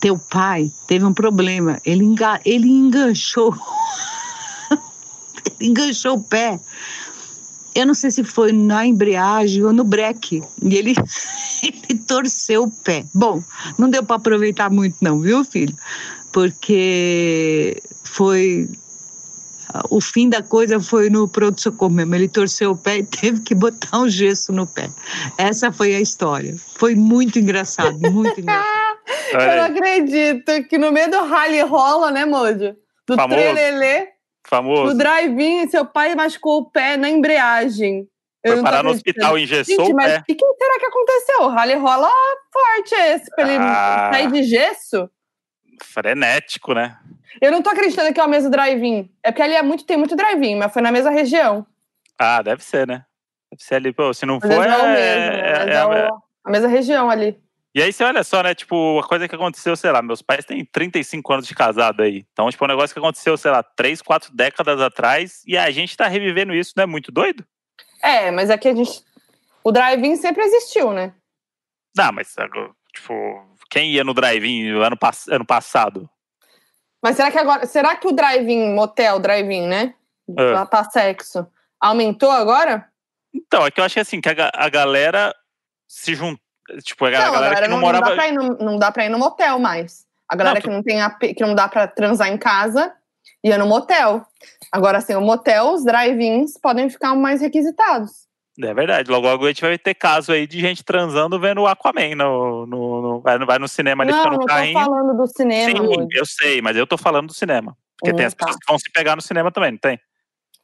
Teu 0.00 0.16
pai 0.16 0.72
teve 0.86 1.04
um 1.04 1.12
problema. 1.12 1.80
Ele, 1.84 2.04
enga... 2.04 2.40
ele 2.44 2.68
enganchou. 2.68 3.54
ele 5.60 5.70
enganchou 5.70 6.14
o 6.14 6.22
pé. 6.22 6.60
Eu 7.74 7.86
não 7.86 7.94
sei 7.94 8.10
se 8.10 8.24
foi 8.24 8.52
na 8.52 8.86
embreagem 8.86 9.64
ou 9.64 9.72
no 9.72 9.84
breque. 9.84 10.42
E 10.62 10.74
ele, 10.76 10.94
ele 11.62 11.98
torceu 12.00 12.64
o 12.64 12.70
pé. 12.70 13.04
Bom, 13.12 13.42
não 13.76 13.90
deu 13.90 14.04
para 14.04 14.16
aproveitar 14.16 14.70
muito, 14.70 14.96
não, 15.00 15.20
viu, 15.20 15.44
filho? 15.44 15.76
Porque 16.32 17.82
foi 18.04 18.68
o 19.90 20.00
fim 20.00 20.28
da 20.28 20.42
coisa 20.42 20.80
foi 20.80 21.10
no 21.10 21.28
pronto-socorro 21.28 21.92
mesmo. 21.92 22.14
Ele 22.14 22.28
torceu 22.28 22.72
o 22.72 22.76
pé 22.76 22.98
e 22.98 23.04
teve 23.06 23.40
que 23.42 23.54
botar 23.54 23.98
um 23.98 24.08
gesso 24.08 24.52
no 24.52 24.66
pé. 24.66 24.88
Essa 25.38 25.70
foi 25.72 25.94
a 25.94 26.00
história. 26.00 26.54
Foi 26.76 26.94
muito 26.94 27.38
engraçado, 27.38 27.98
muito 28.10 28.40
engraçado. 28.40 28.98
Eu 29.32 29.56
não 29.56 29.64
acredito 29.64 30.64
que 30.68 30.76
no 30.78 30.92
meio 30.92 31.10
do 31.10 31.22
rally 31.24 31.60
rola, 31.62 32.10
né, 32.10 32.24
Mojo? 32.26 32.76
Do 33.06 33.14
Famoso. 33.16 33.40
trelelê. 33.40 34.08
Famoso. 34.46 34.84
No 34.92 34.94
drive-in, 34.98 35.68
seu 35.68 35.84
pai 35.84 36.14
machucou 36.14 36.58
o 36.60 36.70
pé 36.70 36.96
na 36.96 37.08
embreagem. 37.08 38.06
Eu 38.44 38.54
Foi 38.54 38.62
parar 38.62 38.82
no 38.84 38.90
hospital, 38.90 39.38
engessou 39.38 39.76
Gente, 39.76 39.92
o 39.92 39.96
mas 39.96 40.18
o 40.18 40.24
que, 40.24 40.34
que 40.34 40.44
será 40.58 40.78
que 40.78 40.86
aconteceu? 40.86 41.42
O 41.42 41.48
rally 41.48 41.74
rola 41.74 42.08
forte 42.52 42.94
esse, 42.94 43.30
pra 43.34 43.44
ele 43.48 43.58
Ah. 43.62 44.10
sair 44.12 44.30
de 44.30 44.42
gesso? 44.44 45.10
Frenético, 45.82 46.72
né? 46.72 46.96
Eu 47.40 47.52
não 47.52 47.62
tô 47.62 47.70
acreditando 47.70 48.12
que 48.12 48.20
é 48.20 48.24
o 48.24 48.28
mesmo 48.28 48.50
drive-in. 48.50 49.10
É 49.22 49.30
porque 49.30 49.42
ali 49.42 49.54
é 49.54 49.62
muito, 49.62 49.84
tem 49.84 49.96
muito 49.96 50.16
drive-in, 50.16 50.56
mas 50.56 50.72
foi 50.72 50.82
na 50.82 50.90
mesma 50.92 51.10
região. 51.10 51.66
Ah, 52.18 52.42
deve 52.42 52.62
ser, 52.64 52.86
né? 52.86 53.04
Deve 53.50 53.62
ser 53.62 53.76
ali, 53.76 53.92
pô, 53.92 54.12
se 54.12 54.26
não 54.26 54.38
Mas 54.42 54.50
for, 54.50 54.66
é, 54.66 54.76
o 54.76 54.86
é, 54.86 54.92
mesmo, 54.94 55.30
é- 55.36 55.74
é- 55.74 55.74
é 55.76 55.84
o- 55.86 56.20
a 56.44 56.50
mesma 56.50 56.68
região 56.68 57.08
ali. 57.10 57.38
E 57.74 57.82
aí 57.82 57.92
você 57.92 58.02
olha 58.02 58.24
só, 58.24 58.42
né? 58.42 58.54
Tipo, 58.54 58.98
a 58.98 59.06
coisa 59.06 59.28
que 59.28 59.34
aconteceu, 59.34 59.76
sei 59.76 59.92
lá, 59.92 60.02
meus 60.02 60.20
pais 60.22 60.44
têm 60.44 60.64
35 60.64 61.32
anos 61.32 61.46
de 61.46 61.54
casado 61.54 62.02
aí. 62.02 62.26
Então, 62.32 62.50
tipo, 62.50 62.64
um 62.64 62.68
negócio 62.68 62.92
que 62.92 62.98
aconteceu, 62.98 63.36
sei 63.36 63.50
lá, 63.50 63.62
3, 63.62 64.02
4 64.02 64.34
décadas 64.34 64.80
atrás, 64.80 65.42
e 65.46 65.56
a 65.56 65.70
gente 65.70 65.96
tá 65.96 66.08
revivendo 66.08 66.54
isso, 66.54 66.72
não 66.76 66.82
é 66.84 66.86
muito 66.86 67.12
doido? 67.12 67.44
É, 68.02 68.30
mas 68.30 68.50
é 68.50 68.58
que 68.58 68.68
a 68.68 68.74
gente. 68.74 69.02
O 69.62 69.70
drive-in 69.70 70.16
sempre 70.16 70.42
existiu, 70.42 70.92
né? 70.92 71.12
Não, 71.96 72.12
mas, 72.12 72.34
tipo, 72.92 73.14
quem 73.70 73.92
ia 73.92 74.02
no 74.02 74.14
drive-in 74.14 74.70
ano, 74.70 74.96
pass- 74.96 75.28
ano 75.28 75.44
passado? 75.44 76.08
Mas 77.02 77.16
será 77.16 77.30
que 77.30 77.38
agora. 77.38 77.66
Será 77.66 77.96
que 77.96 78.08
o 78.08 78.12
drive-in, 78.12 78.74
motel, 78.74 79.18
drive-in, 79.18 79.66
né? 79.66 79.94
É. 80.36 80.42
Lá 80.52 80.66
pra 80.66 80.84
sexo, 80.84 81.46
aumentou 81.80 82.30
agora? 82.30 82.86
Então, 83.32 83.64
é 83.64 83.70
que 83.70 83.80
eu 83.80 83.84
acho 83.84 83.94
que 83.94 84.00
assim, 84.00 84.20
que 84.20 84.28
a, 84.28 84.50
a 84.54 84.68
galera 84.68 85.34
se 85.88 86.14
junta. 86.14 86.40
Tipo, 86.82 87.06
a, 87.06 87.10
não, 87.10 87.18
galera, 87.18 87.38
agora 87.38 87.62
que 87.62 87.68
não, 87.68 87.76
não, 87.76 87.80
morava. 87.80 88.06
dá 88.06 88.14
pra 88.14 88.28
ir 88.28 88.32
no, 88.32 88.58
não 88.58 88.78
dá 88.78 88.92
pra 88.92 89.06
ir 89.06 89.08
no 89.08 89.18
motel 89.18 89.58
mais. 89.58 90.06
A 90.28 90.36
galera 90.36 90.56
Não, 90.56 90.62
que 90.62 90.68
não 90.68 90.82
tem 90.82 91.00
AP, 91.00 91.20
que 91.34 91.40
não 91.40 91.54
dá 91.54 91.66
pra 91.68 91.88
transar 91.88 92.28
em 92.28 92.36
casa 92.36 92.92
ia 93.42 93.58
no 93.58 93.66
motel. 93.66 94.26
Agora, 94.70 94.98
assim, 94.98 95.14
o 95.14 95.20
motel, 95.20 95.72
os 95.72 95.84
drive-ins 95.84 96.58
podem 96.58 96.90
ficar 96.90 97.14
mais 97.14 97.40
requisitados. 97.40 98.27
É 98.60 98.74
verdade. 98.74 99.10
Logo, 99.10 99.26
logo 99.26 99.44
a 99.44 99.48
gente 99.48 99.62
vai 99.62 99.78
ter 99.78 99.94
caso 99.94 100.32
aí 100.32 100.46
de 100.46 100.58
gente 100.60 100.82
transando 100.84 101.38
vendo 101.38 101.60
o 101.62 101.66
Aquaman 101.66 102.14
no, 102.16 102.66
no, 102.66 103.02
no- 103.02 103.20
vai, 103.20 103.38
no- 103.38 103.46
vai 103.46 103.58
no 103.58 103.68
cinema 103.68 104.02
ali, 104.02 104.10
não, 104.10 104.18
fica 104.18 104.30
não 104.30 104.36
no 104.36 104.40
tô 104.40 104.46
carrinho. 104.46 104.74
falando 104.80 105.16
do 105.16 105.26
cinema, 105.28 105.70
Sim, 105.70 105.78
amor. 105.78 106.06
eu 106.12 106.26
sei, 106.26 106.60
mas 106.60 106.76
eu 106.76 106.86
tô 106.86 106.98
falando 106.98 107.28
do 107.28 107.34
cinema. 107.34 107.76
Porque 107.98 108.12
tem 108.14 108.24
Hum, 108.24 108.28
as 108.28 108.34
tá. 108.34 108.38
pessoas 108.46 108.56
que 108.56 108.66
vão 108.70 108.78
se 108.78 108.90
pegar 108.92 109.14
no 109.16 109.22
cinema 109.22 109.50
também, 109.52 109.72
não 109.72 109.78
tem? 109.78 109.98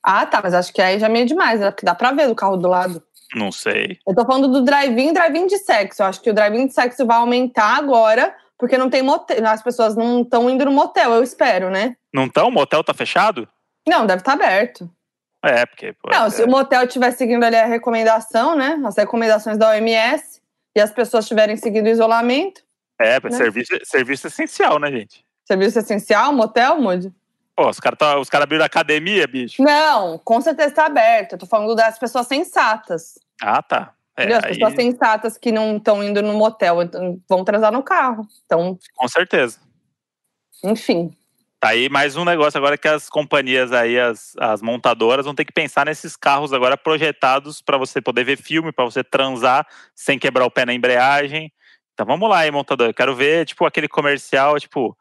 Ah, 0.02 0.26
tá, 0.26 0.40
mas 0.42 0.54
acho 0.54 0.72
que 0.72 0.82
aí 0.82 0.98
já 0.98 1.06
é 1.06 1.08
meio 1.08 1.24
demais, 1.26 1.60
né? 1.60 1.70
Porque 1.70 1.86
dá 1.86 1.94
pra 1.94 2.12
ver 2.12 2.28
do 2.28 2.34
carro 2.34 2.56
do 2.56 2.68
lado. 2.68 3.02
Não 3.34 3.50
sei. 3.50 3.98
Eu 4.06 4.14
tô 4.14 4.24
falando 4.24 4.48
do 4.48 4.62
drive-in, 4.62 5.12
drive-in 5.12 5.46
de 5.46 5.58
sexo. 5.58 6.02
Eu 6.02 6.06
acho 6.06 6.20
que 6.20 6.30
o 6.30 6.34
drive-in 6.34 6.66
de 6.66 6.74
sexo 6.74 7.06
vai 7.06 7.16
aumentar 7.16 7.76
agora, 7.78 8.34
porque 8.58 8.76
não 8.76 8.90
tem 8.90 9.02
motel. 9.02 9.44
As 9.46 9.62
pessoas 9.62 9.96
não 9.96 10.20
estão 10.22 10.48
indo 10.50 10.64
no 10.64 10.70
motel, 10.72 11.12
eu 11.14 11.22
espero, 11.22 11.70
né? 11.70 11.96
Não 12.12 12.28
tão? 12.28 12.48
O 12.48 12.52
motel 12.52 12.84
tá 12.84 12.92
fechado? 12.92 13.48
Não, 13.88 14.06
deve 14.06 14.20
estar 14.20 14.34
aberto. 14.34 14.88
É, 15.44 15.66
porque. 15.66 15.92
Pô, 15.92 16.10
Não, 16.10 16.26
é, 16.26 16.30
se 16.30 16.42
o 16.42 16.48
motel 16.48 16.84
estiver 16.84 17.10
seguindo 17.12 17.44
ali 17.44 17.56
a 17.56 17.66
recomendação, 17.66 18.56
né? 18.56 18.80
As 18.84 18.96
recomendações 18.96 19.58
da 19.58 19.70
OMS, 19.70 20.40
e 20.74 20.80
as 20.80 20.90
pessoas 20.90 21.26
tiverem 21.28 21.56
seguido 21.56 21.88
o 21.88 21.92
isolamento, 21.92 22.62
é, 22.98 23.20
né? 23.20 23.30
serviço, 23.30 23.72
serviço 23.84 24.26
essencial, 24.26 24.78
né, 24.78 24.90
gente? 24.90 25.24
serviço 25.44 25.78
essencial, 25.78 26.32
motel, 26.32 26.80
Moody? 26.80 27.12
Pô, 27.54 27.68
os 27.68 27.78
caras 27.78 27.98
tá, 27.98 28.18
os 28.18 28.28
cara 28.28 28.44
abriram 28.44 28.64
academia, 28.64 29.26
bicho. 29.26 29.62
Não, 29.62 30.18
com 30.18 30.40
certeza 30.40 30.70
está 30.70 30.86
aberto. 30.86 31.32
Eu 31.32 31.38
tô 31.38 31.46
falando 31.46 31.74
das 31.76 31.98
pessoas 31.98 32.26
sensatas. 32.26 33.14
Ah, 33.40 33.62
tá. 33.62 33.94
É? 34.16 34.32
As 34.32 34.44
aí, 34.44 34.54
pessoas 34.54 34.74
sensatas 34.74 35.38
que 35.38 35.52
não 35.52 35.76
estão 35.76 36.02
indo 36.02 36.20
no 36.20 36.34
motel, 36.34 36.82
então 36.82 37.20
vão 37.28 37.44
transar 37.44 37.70
no 37.70 37.82
carro. 37.82 38.26
Então, 38.44 38.76
com 38.96 39.08
certeza. 39.08 39.58
enfim. 40.64 41.16
Tá 41.64 41.70
aí 41.70 41.88
mais 41.88 42.14
um 42.14 42.26
negócio 42.26 42.58
agora 42.58 42.76
que 42.76 42.86
as 42.86 43.08
companhias 43.08 43.72
aí, 43.72 43.98
as, 43.98 44.34
as 44.38 44.60
montadoras, 44.60 45.24
vão 45.24 45.34
ter 45.34 45.46
que 45.46 45.52
pensar 45.52 45.86
nesses 45.86 46.14
carros 46.14 46.52
agora 46.52 46.76
projetados 46.76 47.62
para 47.62 47.78
você 47.78 48.02
poder 48.02 48.22
ver 48.22 48.36
filme, 48.36 48.70
para 48.70 48.84
você 48.84 49.02
transar 49.02 49.66
sem 49.94 50.18
quebrar 50.18 50.44
o 50.44 50.50
pé 50.50 50.66
na 50.66 50.74
embreagem. 50.74 51.50
Então 51.94 52.04
vamos 52.04 52.28
lá, 52.28 52.40
aí, 52.40 52.50
montador. 52.50 52.88
Eu 52.88 52.92
quero 52.92 53.16
ver, 53.16 53.46
tipo, 53.46 53.64
aquele 53.64 53.88
comercial, 53.88 54.60
tipo, 54.60 54.94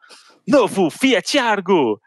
novo 0.48 0.88
Fiat 0.88 1.38
Argo! 1.38 2.00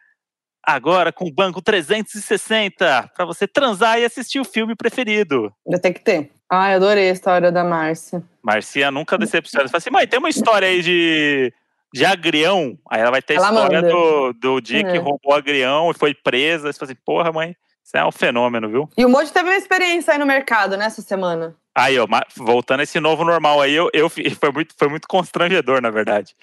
Agora 0.64 1.14
com 1.14 1.32
banco 1.32 1.62
360, 1.62 3.12
para 3.16 3.26
você 3.26 3.48
transar 3.48 4.00
e 4.00 4.06
assistir 4.06 4.40
o 4.40 4.44
filme 4.44 4.76
preferido. 4.76 5.54
Vai 5.68 5.80
ter 5.80 5.94
que 5.94 6.00
ter. 6.00 6.32
Ai, 6.52 6.74
adorei 6.74 7.12
a 7.12 7.14
história 7.14 7.52
da 7.52 7.64
Márcia. 7.64 8.24
Marcia 8.42 8.90
nunca 8.90 9.20
decepciona. 9.20 9.68
Você 9.68 9.72
fala 9.72 9.78
assim, 9.78 9.92
mãe, 9.92 10.08
tem 10.08 10.18
uma 10.18 10.30
história 10.30 10.68
aí 10.68 10.82
de, 10.82 11.54
de 11.94 12.06
agrião. 12.06 12.78
Aí 12.90 13.02
ela 13.02 13.12
vai 13.12 13.22
ter 13.22 13.34
a 13.34 13.38
Ela 13.38 13.48
história 13.50 13.82
manda. 13.82 13.94
do, 13.94 14.34
do 14.34 14.62
dia 14.62 14.84
que 14.84 14.98
É. 14.98 15.00
roubou 15.00 15.34
agrião 15.34 15.90
e 15.92 15.94
foi 15.94 16.14
presa. 16.14 16.72
Você 16.72 16.78
fala 16.80 16.92
assim, 16.92 17.02
porra, 17.06 17.32
mãe, 17.32 17.56
isso 17.84 17.96
é 17.98 18.06
um 18.06 18.12
fenômeno, 18.12 18.70
viu? 18.70 18.90
E 18.98 19.06
o 19.06 19.10
Moji 19.10 19.32
teve 19.32 19.50
uma 19.50 19.56
experiência 19.56 20.14
aí 20.14 20.20
no 20.20 20.26
mercado 20.26 20.76
nessa 20.78 21.02
semana. 21.02 21.56
Aí, 21.74 21.98
ó, 22.00 22.08
voltando 22.36 22.80
a 22.80 22.84
esse 22.84 23.00
novo 23.00 23.24
normal 23.24 23.62
aí, 23.62 23.74
eu, 23.74 23.90
eu 23.94 24.10
foi, 24.10 24.52
muito, 24.52 24.74
foi 24.78 24.88
muito 24.90 25.08
constrangedor, 25.08 25.82
na 25.82 25.90
verdade. 25.92 26.36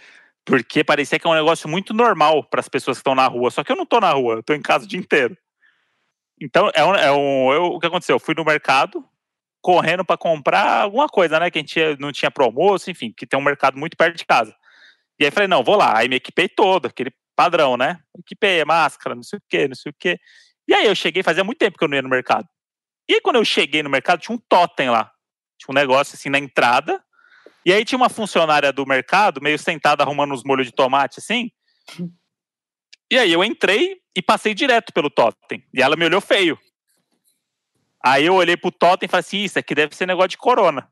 Porque 0.44 0.84
parecia 0.84 1.18
que 1.18 1.26
é 1.26 1.30
um 1.30 1.34
negócio 1.34 1.68
muito 1.68 1.92
normal 1.94 2.44
para 2.44 2.60
as 2.60 2.68
pessoas 2.68 2.98
que 2.98 3.00
estão 3.00 3.14
na 3.14 3.26
rua. 3.26 3.50
Só 3.50 3.64
que 3.64 3.72
eu 3.72 3.76
não 3.76 3.86
tô 3.86 3.98
na 3.98 4.12
rua, 4.12 4.34
eu 4.34 4.42
tô 4.42 4.52
em 4.54 4.62
casa 4.62 4.84
o 4.84 4.88
dia 4.88 4.98
inteiro. 5.00 5.36
Então, 6.40 6.70
é 6.74 6.84
um, 6.84 6.94
é 6.94 7.12
um, 7.12 7.52
eu- 7.52 7.64
o 7.66 7.80
que 7.80 7.86
aconteceu? 7.86 8.16
Eu 8.16 8.20
fui 8.20 8.34
no 8.36 8.44
mercado, 8.44 9.04
correndo 9.62 10.04
para 10.04 10.16
comprar 10.16 10.82
alguma 10.82 11.08
coisa, 11.08 11.38
né? 11.40 11.50
Que 11.50 11.58
a 11.58 11.62
gente 11.62 11.80
não 11.98 12.12
tinha 12.12 12.30
pro 12.30 12.44
almoço, 12.44 12.90
enfim, 12.90 13.12
que 13.16 13.26
tem 13.26 13.38
um 13.38 13.42
mercado 13.42 13.78
muito 13.78 13.96
perto 13.96 14.16
de 14.16 14.26
casa. 14.26 14.54
E 15.18 15.24
aí 15.24 15.30
falei, 15.30 15.48
não, 15.48 15.62
vou 15.62 15.76
lá. 15.76 15.98
Aí 15.98 16.08
me 16.08 16.16
equipei 16.16 16.48
todo, 16.48 16.86
aquele 16.86 17.12
padrão, 17.36 17.76
né? 17.76 17.98
Equipei 18.18 18.64
máscara, 18.64 19.14
não 19.14 19.22
sei 19.22 19.38
o 19.38 19.42
quê, 19.48 19.68
não 19.68 19.74
sei 19.74 19.90
o 19.90 19.94
quê. 19.98 20.18
E 20.66 20.74
aí 20.74 20.86
eu 20.86 20.94
cheguei, 20.94 21.22
fazia 21.22 21.44
muito 21.44 21.58
tempo 21.58 21.78
que 21.78 21.84
eu 21.84 21.88
não 21.88 21.96
ia 21.96 22.02
no 22.02 22.08
mercado. 22.08 22.48
E 23.08 23.14
aí 23.14 23.20
quando 23.20 23.36
eu 23.36 23.44
cheguei 23.44 23.82
no 23.82 23.90
mercado, 23.90 24.20
tinha 24.20 24.34
um 24.34 24.40
totem 24.48 24.90
lá. 24.90 25.10
Tinha 25.58 25.70
um 25.70 25.74
negócio 25.74 26.14
assim 26.14 26.28
na 26.28 26.38
entrada. 26.38 27.02
E 27.64 27.72
aí 27.72 27.84
tinha 27.84 27.96
uma 27.96 28.08
funcionária 28.08 28.72
do 28.72 28.86
mercado, 28.86 29.40
meio 29.40 29.58
sentada 29.58 30.02
arrumando 30.02 30.32
uns 30.32 30.44
molhos 30.44 30.66
de 30.66 30.72
tomate, 30.72 31.18
assim. 31.18 31.50
E 33.10 33.18
aí 33.18 33.32
eu 33.32 33.44
entrei 33.44 34.00
e 34.16 34.22
passei 34.22 34.54
direto 34.54 34.92
pelo 34.92 35.10
totem. 35.10 35.66
E 35.72 35.82
ela 35.82 35.96
me 35.96 36.04
olhou 36.04 36.20
feio. 36.20 36.58
Aí 38.04 38.26
eu 38.26 38.34
olhei 38.34 38.56
pro 38.56 38.70
totem 38.70 39.06
e 39.06 39.10
falei 39.10 39.20
assim, 39.20 39.38
isso 39.38 39.58
aqui 39.58 39.74
deve 39.74 39.96
ser 39.96 40.06
negócio 40.06 40.30
de 40.30 40.36
corona. 40.36 40.90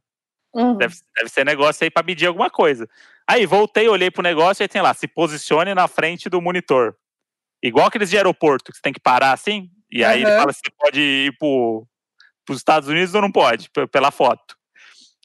Uhum. 0.55 0.77
Deve, 0.77 0.95
deve 1.15 1.29
ser 1.29 1.45
negócio 1.45 1.85
aí 1.85 1.91
pra 1.91 2.03
medir 2.03 2.27
alguma 2.27 2.51
coisa. 2.51 2.89
Aí 3.29 3.47
voltei, 3.47 3.89
olhei 3.89 4.11
pro 4.11 4.23
negócio 4.23 4.63
e 4.65 4.69
tem 4.69 4.83
lá, 4.83 4.93
se 4.95 5.07
posicione 5.09 5.75
na 5.75 5.89
frente 5.89 6.29
do 6.29 6.41
monitor. 6.41 6.97
Igual 7.63 7.87
aqueles 7.87 8.11
de 8.11 8.17
aeroporto, 8.17 8.71
que 8.73 8.77
você 8.77 8.83
tem 8.83 8.93
que 8.93 9.01
parar 9.01 9.33
assim. 9.33 9.71
E 9.91 10.05
aí 10.05 10.23
ele 10.23 10.31
Aham. 10.31 10.41
fala 10.41 10.53
se 10.53 10.61
você 10.65 10.71
pode 10.79 11.01
ir 11.01 11.37
pro, 11.39 11.87
pros 12.45 12.59
Estados 12.59 12.89
Unidos 12.89 13.15
ou 13.15 13.23
não 13.23 13.31
pode, 13.33 13.71
pe- 13.71 13.87
pela 13.87 14.11
foto. 14.11 14.57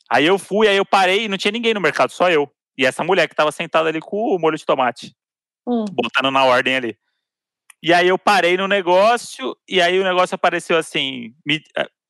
Aí 0.09 0.25
eu 0.25 0.37
fui, 0.39 0.67
aí 0.67 0.77
eu 0.77 0.85
parei 0.85 1.25
e 1.25 1.27
não 1.27 1.37
tinha 1.37 1.51
ninguém 1.51 1.73
no 1.73 1.81
mercado, 1.81 2.11
só 2.11 2.29
eu. 2.29 2.51
E 2.77 2.85
essa 2.85 3.03
mulher 3.03 3.27
que 3.27 3.35
tava 3.35 3.51
sentada 3.51 3.89
ali 3.89 3.99
com 3.99 4.17
o 4.35 4.39
molho 4.39 4.57
de 4.57 4.65
tomate, 4.65 5.15
Hum. 5.67 5.85
botando 5.91 6.31
na 6.31 6.45
ordem 6.45 6.75
ali. 6.75 6.97
E 7.83 7.93
aí 7.93 8.07
eu 8.07 8.17
parei 8.17 8.57
no 8.57 8.67
negócio, 8.67 9.55
e 9.67 9.81
aí 9.81 9.99
o 9.99 10.03
negócio 10.03 10.35
apareceu 10.35 10.77
assim: 10.77 11.33
me, 11.45 11.61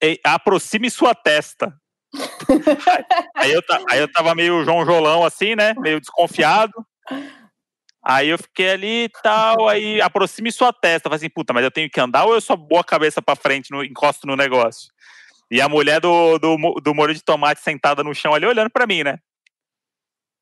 eh, 0.04 0.20
aproxime 0.24 0.90
sua 0.90 1.16
testa. 1.16 1.74
Aí 3.36 3.52
eu, 3.52 3.62
aí 3.90 4.00
eu 4.00 4.12
tava 4.12 4.34
meio 4.34 4.64
João 4.64 4.86
Jolão 4.86 5.24
assim, 5.24 5.56
né? 5.56 5.74
Meio 5.78 6.00
desconfiado. 6.00 6.74
Aí 8.04 8.30
eu 8.30 8.38
fiquei 8.38 8.72
ali 8.72 9.04
e 9.04 9.10
tal, 9.22 9.68
aí 9.68 10.02
aproxime 10.02 10.52
sua 10.52 10.72
testa. 10.72 11.10
Falei 11.10 11.18
assim, 11.18 11.30
puta, 11.30 11.54
mas 11.54 11.64
eu 11.64 11.72
tenho 11.72 11.90
que 11.90 12.00
andar 12.00 12.26
ou 12.26 12.34
eu 12.34 12.42
só 12.42 12.56
boa 12.56 12.82
a 12.82 12.84
cabeça 12.84 13.22
pra 13.22 13.36
frente, 13.36 13.70
no, 13.70 13.84
encosto 13.84 14.26
no 14.26 14.36
negócio? 14.36 14.90
E 15.52 15.60
a 15.60 15.68
mulher 15.68 16.00
do, 16.00 16.38
do, 16.38 16.58
do 16.82 16.96
molho 16.96 17.14
de 17.14 17.24
tomate 17.24 17.62
sentada 17.62 18.04
no 18.04 18.16
chão 18.16 18.34
ali 18.34 18.46
olhando 18.46 18.70
pra 18.70 18.88
mim, 18.88 19.04
né? 19.04 19.20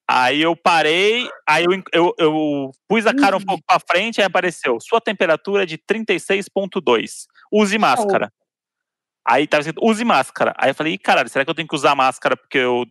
Aí 0.08 0.42
eu 0.42 0.56
parei, 0.56 1.28
aí 1.48 1.66
eu, 1.66 1.84
eu, 1.92 2.16
eu 2.20 2.72
pus 2.88 3.08
a 3.08 3.16
cara 3.16 3.36
um 3.36 3.42
pouco 3.42 3.64
pra 3.66 3.80
frente, 3.80 4.22
aí 4.22 4.26
apareceu, 4.28 4.80
sua 4.80 5.02
temperatura 5.02 5.64
é 5.64 5.66
de 5.66 5.80
36.2, 5.80 7.26
use 7.52 7.78
máscara. 7.80 8.32
Aí 9.28 9.48
tava 9.48 9.62
escrito, 9.62 9.84
use 9.84 10.06
máscara. 10.06 10.54
Aí 10.58 10.70
eu 10.70 10.76
falei, 10.76 10.94
"Ih, 10.94 10.98
caralho, 10.98 11.28
será 11.30 11.44
que 11.44 11.50
eu 11.52 11.56
tenho 11.56 11.68
que 11.68 11.76
usar 11.76 11.96
máscara 11.96 12.38
porque 12.38 12.58
eu. 12.60 12.86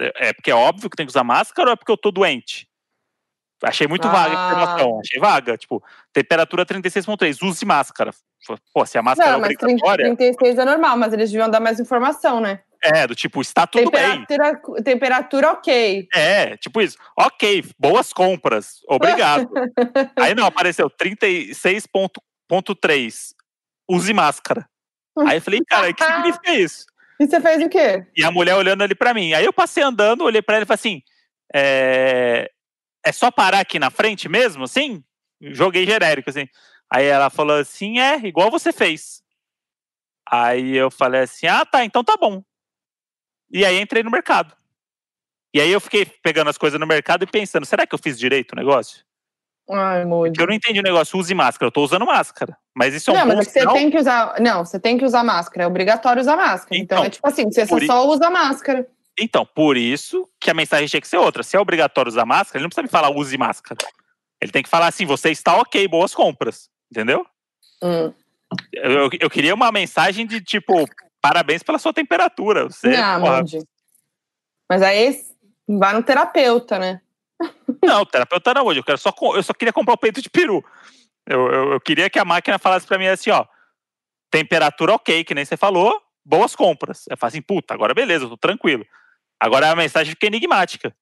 É 0.00 0.28
é 0.28 0.32
porque 0.32 0.50
é 0.50 0.54
óbvio 0.54 0.90
que 0.90 0.96
tem 0.96 1.06
que 1.06 1.10
usar 1.10 1.24
máscara 1.24 1.68
ou 1.70 1.72
é 1.72 1.76
porque 1.76 1.90
eu 1.92 1.96
tô 1.96 2.10
doente? 2.10 2.68
Achei 3.62 3.86
muito 3.88 4.06
vaga 4.08 4.36
a 4.36 4.48
Ah. 4.48 4.52
informação. 4.52 5.00
Achei 5.00 5.18
vaga. 5.18 5.56
Tipo, 5.56 5.82
temperatura 6.12 6.66
36,3, 6.66 7.40
use 7.40 7.64
máscara. 7.64 8.10
Pô, 8.74 8.84
se 8.84 8.98
a 8.98 9.02
máscara 9.02 9.30
Não, 9.30 9.38
é 9.38 9.40
mas 9.40 9.48
30, 9.56 9.64
obrigatória, 9.64 10.04
36 10.16 10.58
é 10.58 10.64
normal, 10.66 10.96
mas 10.98 11.12
eles 11.14 11.30
deviam 11.30 11.48
dar 11.50 11.58
mais 11.60 11.80
informação, 11.80 12.38
né? 12.40 12.60
é, 12.82 13.06
do 13.06 13.14
tipo, 13.16 13.40
está 13.40 13.66
tudo 13.66 13.90
bem. 13.90 14.24
temperatura, 14.26 14.82
temperatura 14.84 15.50
ok. 15.52 16.06
É, 16.14 16.56
tipo 16.58 16.80
isso. 16.82 16.98
Ok, 17.18 17.64
boas 17.78 18.12
compras. 18.12 18.80
Obrigado. 18.86 19.48
Aí 20.16 20.34
não, 20.34 20.44
apareceu 20.46 20.90
36,3. 20.90 23.34
Use 23.88 24.12
máscara. 24.12 24.68
Aí 25.26 25.38
eu 25.38 25.42
falei, 25.42 25.64
cara, 25.64 25.90
o 25.90 25.94
que 25.94 26.04
significa 26.04 26.52
isso? 26.52 26.86
E 27.18 27.26
você 27.26 27.40
fez 27.40 27.62
o 27.62 27.68
quê? 27.68 28.06
E 28.14 28.22
a 28.22 28.30
mulher 28.30 28.54
olhando 28.54 28.82
ali 28.82 28.94
pra 28.94 29.14
mim. 29.14 29.32
Aí 29.32 29.44
eu 29.44 29.52
passei 29.52 29.82
andando, 29.82 30.24
olhei 30.24 30.42
pra 30.42 30.56
ela 30.56 30.64
e 30.64 30.66
falei 30.66 30.74
assim: 30.74 31.02
é, 31.54 32.50
é 33.04 33.12
só 33.12 33.30
parar 33.30 33.60
aqui 33.60 33.78
na 33.78 33.90
frente 33.90 34.28
mesmo, 34.28 34.64
assim? 34.64 35.02
Joguei 35.40 35.86
genérico, 35.86 36.28
assim. 36.28 36.46
Aí 36.92 37.06
ela 37.06 37.30
falou 37.30 37.56
assim: 37.56 37.98
é, 37.98 38.16
igual 38.18 38.50
você 38.50 38.72
fez. 38.72 39.22
Aí 40.28 40.76
eu 40.76 40.90
falei 40.90 41.22
assim: 41.22 41.46
ah, 41.46 41.64
tá, 41.64 41.84
então 41.84 42.04
tá 42.04 42.16
bom. 42.16 42.42
E 43.50 43.64
aí 43.64 43.80
entrei 43.80 44.02
no 44.02 44.10
mercado. 44.10 44.54
E 45.54 45.60
aí 45.60 45.70
eu 45.70 45.80
fiquei 45.80 46.04
pegando 46.04 46.50
as 46.50 46.58
coisas 46.58 46.78
no 46.78 46.86
mercado 46.86 47.22
e 47.22 47.26
pensando: 47.26 47.64
será 47.64 47.86
que 47.86 47.94
eu 47.94 47.98
fiz 47.98 48.18
direito 48.18 48.52
o 48.52 48.56
negócio? 48.56 49.05
Ai, 49.70 50.04
Moody. 50.04 50.30
Porque 50.30 50.42
eu 50.42 50.46
não 50.46 50.54
entendi 50.54 50.78
o 50.78 50.82
negócio, 50.82 51.18
use 51.18 51.34
máscara. 51.34 51.66
Eu 51.68 51.72
tô 51.72 51.82
usando 51.82 52.06
máscara. 52.06 52.56
Mas 52.74 52.94
isso 52.94 53.10
é 53.10 53.14
um 53.14 53.16
Não, 53.16 53.26
mas 53.26 53.38
é 53.38 53.44
que 53.44 53.50
você 53.50 53.66
tem 53.72 53.90
que 53.90 53.98
usar. 53.98 54.40
Não, 54.40 54.64
você 54.64 54.78
tem 54.78 54.96
que 54.98 55.04
usar 55.04 55.24
máscara. 55.24 55.64
É 55.64 55.66
obrigatório 55.66 56.20
usar 56.20 56.36
máscara. 56.36 56.76
Então, 56.80 56.98
Então, 56.98 57.04
é 57.04 57.10
tipo 57.10 57.26
assim, 57.26 57.44
você 57.44 57.62
i- 57.62 57.86
só 57.86 58.06
usa 58.06 58.30
máscara. 58.30 58.86
Então, 59.18 59.44
por 59.46 59.76
isso 59.76 60.28
que 60.38 60.50
a 60.50 60.54
mensagem 60.54 60.86
tinha 60.86 61.00
que 61.00 61.08
ser 61.08 61.16
outra. 61.16 61.42
Se 61.42 61.56
é 61.56 61.60
obrigatório 61.60 62.08
usar 62.10 62.24
máscara, 62.26 62.58
ele 62.58 62.64
não 62.64 62.68
precisa 62.68 62.82
me 62.82 62.88
falar 62.88 63.10
use 63.10 63.36
máscara. 63.38 63.78
Ele 64.40 64.52
tem 64.52 64.62
que 64.62 64.68
falar 64.68 64.86
assim: 64.88 65.04
você 65.06 65.30
está 65.30 65.56
ok, 65.56 65.88
boas 65.88 66.14
compras. 66.14 66.68
Entendeu? 66.90 67.26
Hum. 67.82 68.12
Eu, 68.72 68.90
eu- 68.92 69.10
eu 69.20 69.30
queria 69.30 69.54
uma 69.54 69.72
mensagem 69.72 70.26
de 70.26 70.40
tipo, 70.40 70.84
parabéns 71.20 71.62
pela 71.64 71.78
sua 71.78 71.92
temperatura. 71.92 72.64
Você, 72.64 72.88
não, 72.90 73.20
porra. 73.20 73.42
Mas 74.70 74.82
aí 74.82 75.20
vai 75.68 75.92
no 75.94 76.02
terapeuta, 76.02 76.78
né? 76.78 77.00
Não, 77.84 78.04
terapeuta 78.04 78.54
não 78.54 78.64
hoje. 78.64 78.80
Eu, 78.80 78.84
quero 78.84 78.98
só, 78.98 79.12
eu 79.34 79.42
só 79.42 79.52
queria 79.52 79.72
comprar 79.72 79.94
o 79.94 79.98
peito 79.98 80.20
de 80.22 80.30
peru. 80.30 80.64
Eu, 81.26 81.52
eu, 81.52 81.72
eu 81.72 81.80
queria 81.80 82.08
que 82.08 82.18
a 82.18 82.24
máquina 82.24 82.58
falasse 82.58 82.86
pra 82.86 82.98
mim 82.98 83.06
assim, 83.06 83.30
ó. 83.30 83.44
Temperatura 84.30 84.94
ok, 84.94 85.24
que 85.24 85.34
nem 85.34 85.44
você 85.44 85.56
falou, 85.56 86.00
boas 86.24 86.54
compras. 86.54 87.04
Eu 87.08 87.16
falo 87.16 87.28
assim, 87.28 87.42
puta, 87.42 87.74
agora 87.74 87.94
beleza, 87.94 88.24
eu 88.24 88.30
tô 88.30 88.36
tranquilo. 88.36 88.84
Agora 89.38 89.70
a 89.70 89.76
mensagem 89.76 90.12
fica 90.12 90.26
enigmática. 90.26 90.94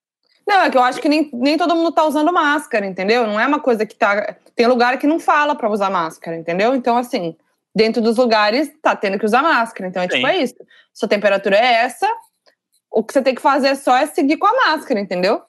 Não, 0.46 0.62
é 0.62 0.70
que 0.70 0.76
eu 0.76 0.82
acho 0.82 1.00
que 1.00 1.08
nem, 1.08 1.30
nem 1.32 1.56
todo 1.56 1.74
mundo 1.74 1.92
tá 1.92 2.04
usando 2.04 2.32
máscara, 2.32 2.84
entendeu? 2.84 3.26
Não 3.26 3.40
é 3.40 3.46
uma 3.46 3.60
coisa 3.60 3.86
que 3.86 3.94
tá. 3.94 4.36
Tem 4.54 4.66
lugar 4.66 4.98
que 4.98 5.06
não 5.06 5.18
fala 5.18 5.54
pra 5.54 5.70
usar 5.70 5.88
máscara, 5.88 6.36
entendeu? 6.36 6.74
Então, 6.74 6.98
assim, 6.98 7.34
dentro 7.74 8.02
dos 8.02 8.18
lugares 8.18 8.70
tá 8.82 8.94
tendo 8.94 9.18
que 9.18 9.24
usar 9.24 9.42
máscara. 9.42 9.88
Então, 9.88 10.02
é 10.02 10.08
tipo, 10.08 10.26
Sim. 10.26 10.32
é 10.32 10.42
isso. 10.42 10.56
Sua 10.92 11.08
temperatura 11.08 11.56
é 11.56 11.72
essa, 11.84 12.06
o 12.90 13.02
que 13.02 13.12
você 13.12 13.22
tem 13.22 13.34
que 13.34 13.40
fazer 13.40 13.74
só 13.76 13.96
é 13.96 14.06
seguir 14.06 14.36
com 14.36 14.46
a 14.46 14.70
máscara, 14.70 15.00
entendeu? 15.00 15.42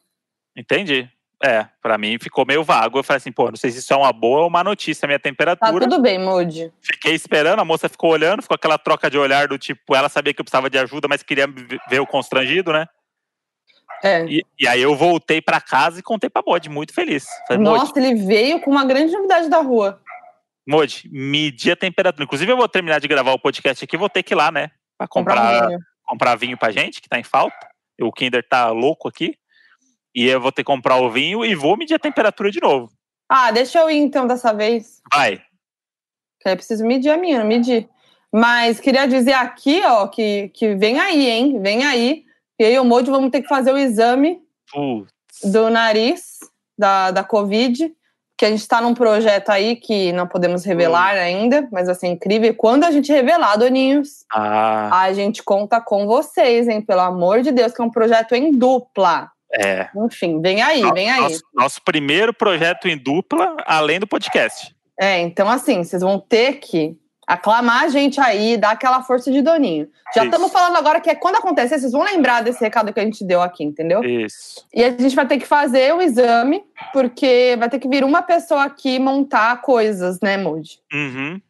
Entendi. 0.56 1.10
É, 1.44 1.68
pra 1.82 1.98
mim 1.98 2.18
ficou 2.18 2.46
meio 2.46 2.64
vago. 2.64 2.98
Eu 3.00 3.04
falei 3.04 3.18
assim, 3.18 3.32
pô, 3.32 3.50
não 3.50 3.58
sei 3.58 3.70
se 3.70 3.80
isso 3.80 3.94
é 3.94 3.98
uma 3.98 4.12
boa 4.14 4.42
ou 4.42 4.48
uma 4.48 4.64
notícia, 4.64 5.06
a 5.06 5.08
minha 5.08 5.20
Tá 5.20 5.24
temperatura. 5.24 5.88
tudo 5.88 6.02
bem, 6.02 6.18
Moody. 6.18 6.72
Fiquei 6.82 7.14
esperando, 7.14 7.60
a 7.60 7.66
moça 7.66 7.90
ficou 7.90 8.12
olhando, 8.12 8.42
ficou 8.42 8.56
aquela 8.56 8.78
troca 8.78 9.10
de 9.10 9.18
olhar 9.18 9.48
do 9.50 9.58
tipo, 9.58 9.96
ela 9.96 10.08
sabia 10.10 10.34
que 10.34 10.40
eu 10.42 10.46
precisava 10.46 10.70
de 10.70 10.78
ajuda, 10.80 11.08
mas 11.10 11.22
queria 11.22 11.46
ver 11.90 12.00
o 12.00 12.08
constrangido, 12.08 12.72
né? 12.72 12.88
É. 14.04 14.26
E, 14.26 14.42
e 14.60 14.68
aí 14.68 14.82
eu 14.82 14.96
voltei 14.96 15.42
pra 15.42 15.60
casa 15.60 16.00
e 16.00 16.04
contei 16.04 16.30
pra 16.30 16.42
Modi, 16.46 16.70
muito 16.70 16.94
feliz. 16.94 17.26
Falei, 17.48 17.62
Nossa, 17.62 17.92
ele 18.00 18.16
veio 18.26 18.62
com 18.62 18.72
uma 18.72 18.86
grande 18.86 19.12
novidade 19.12 19.50
da 19.50 19.60
rua. 19.60 20.02
Modi, 20.68 21.08
medi 21.12 21.70
a 21.70 21.76
temperatura. 21.76 22.24
Inclusive, 22.24 22.52
eu 22.52 22.58
vou 22.58 22.68
terminar 22.68 23.00
de 23.00 23.08
gravar 23.08 23.34
o 23.34 23.40
podcast 23.40 23.84
aqui, 23.84 23.98
vou 23.98 24.10
ter 24.10 24.24
que 24.24 24.34
ir 24.34 24.36
lá, 24.38 24.52
né? 24.52 24.72
Pra 24.98 25.08
comprar, 25.08 25.64
um 25.66 25.68
vinho. 25.68 25.80
comprar 26.06 26.36
vinho 26.36 26.58
pra 26.58 26.72
gente, 26.72 27.02
que 27.02 27.10
tá 27.10 27.20
em 27.20 27.24
falta. 27.24 27.56
O 28.02 28.12
Kinder 28.12 28.46
tá 28.48 28.70
louco 28.70 29.08
aqui. 29.08 29.38
E 30.16 30.26
eu 30.28 30.40
vou 30.40 30.52
ter 30.52 30.64
que 30.64 30.68
comprar 30.68 30.98
o 30.98 31.12
vinho 31.12 31.44
e 31.44 31.54
vou 31.54 31.76
medir 31.76 31.96
a 31.96 32.00
temperatura 32.00 32.50
de 32.50 32.62
novo. 32.62 32.90
Ah, 33.28 33.52
deixa 33.52 33.80
eu 33.80 33.90
ir 33.90 33.98
então 33.98 34.26
dessa 34.26 34.54
vez. 34.54 35.02
Vai. 35.14 35.42
Que 36.40 36.50
eu 36.50 36.56
preciso 36.56 36.86
medir 36.86 37.10
a 37.10 37.18
minha, 37.18 37.40
não 37.40 37.46
medir. 37.46 37.90
Mas 38.32 38.80
queria 38.80 39.08
dizer 39.08 39.34
aqui, 39.34 39.82
ó, 39.86 40.08
que, 40.08 40.50
que 40.54 40.76
vem 40.76 41.00
aí, 41.00 41.30
hein? 41.30 41.60
Vem 41.62 41.84
aí. 41.86 42.24
E 42.60 42.64
aí, 42.64 42.80
o 42.80 42.86
Moody, 42.86 43.10
vamos 43.10 43.32
ter 43.32 43.42
que 43.42 43.48
fazer 43.48 43.74
o 43.74 43.78
exame 43.78 44.40
Putz. 44.72 45.12
do 45.44 45.70
nariz 45.70 46.40
da, 46.78 47.12
da 47.12 47.24
Covid. 47.24 47.94
Que 48.38 48.46
a 48.46 48.50
gente 48.50 48.60
está 48.60 48.82
num 48.82 48.94
projeto 48.94 49.50
aí 49.50 49.78
que 49.78 50.12
não 50.12 50.28
podemos 50.28 50.66
revelar 50.66 51.16
ainda, 51.16 51.70
mas 51.72 51.86
vai 51.86 51.96
ser 51.96 52.08
incrível. 52.08 52.50
E 52.50 52.54
quando 52.54 52.84
a 52.84 52.92
gente 52.92 53.10
revelar, 53.12 53.56
Doninhos, 53.56 54.26
Ah, 54.30 55.04
a 55.04 55.14
gente 55.14 55.42
conta 55.42 55.80
com 55.80 56.06
vocês, 56.06 56.68
hein? 56.68 56.82
Pelo 56.82 57.00
amor 57.00 57.42
de 57.42 57.52
Deus, 57.52 57.74
que 57.74 57.82
é 57.82 57.86
um 57.86 57.90
projeto 57.90 58.36
em 58.36 58.52
dupla. 58.52 59.32
É. 59.60 59.90
Enfim, 60.06 60.42
vem 60.42 60.62
aí, 60.62 60.82
vem 60.94 61.10
aí. 61.10 61.22
Nosso, 61.22 61.44
nosso 61.54 61.82
primeiro 61.84 62.34
projeto 62.34 62.88
em 62.88 62.98
dupla, 62.98 63.56
além 63.66 64.00
do 64.00 64.08
podcast. 64.08 64.76
É, 65.00 65.20
então 65.20 65.50
assim, 65.50 65.84
vocês 65.84 66.02
vão 66.02 66.20
ter 66.20 66.60
que 66.60 66.98
aclamar 67.28 67.86
a 67.86 67.88
gente 67.88 68.20
aí, 68.20 68.56
dar 68.56 68.72
aquela 68.72 69.02
força 69.02 69.32
de 69.32 69.42
doninho. 69.42 69.88
Já 70.14 70.26
estamos 70.26 70.52
falando 70.52 70.76
agora 70.76 71.02
que 71.02 71.10
é 71.10 71.16
quando 71.16 71.38
acontecer, 71.38 71.80
vocês 71.80 71.92
vão 71.92 72.04
lembrar 72.04 72.44
desse 72.44 72.64
recado 72.64 72.94
que 72.94 73.00
a 73.00 73.04
gente 73.04 73.26
deu 73.26 73.42
aqui, 73.42 73.64
entendeu? 73.64 74.04
Isso. 74.04 74.66
E 74.74 74.84
a 74.84 74.92
gente 74.92 75.16
vai 75.16 75.28
ter 75.28 75.40
que 75.40 75.46
fazer 75.46 75.94
o 75.94 76.02
exame, 76.02 76.64
porque 76.94 77.56
vai 77.58 77.68
ter 77.70 77.80
que 77.80 77.88
vir 77.88 78.04
uma 78.04 78.22
pessoa 78.22 78.64
aqui 78.64 79.00
montar 79.00 79.62
coisas, 79.62 80.20
né, 80.22 80.38
Moody? 80.38 80.80
Uhum. 80.94 81.42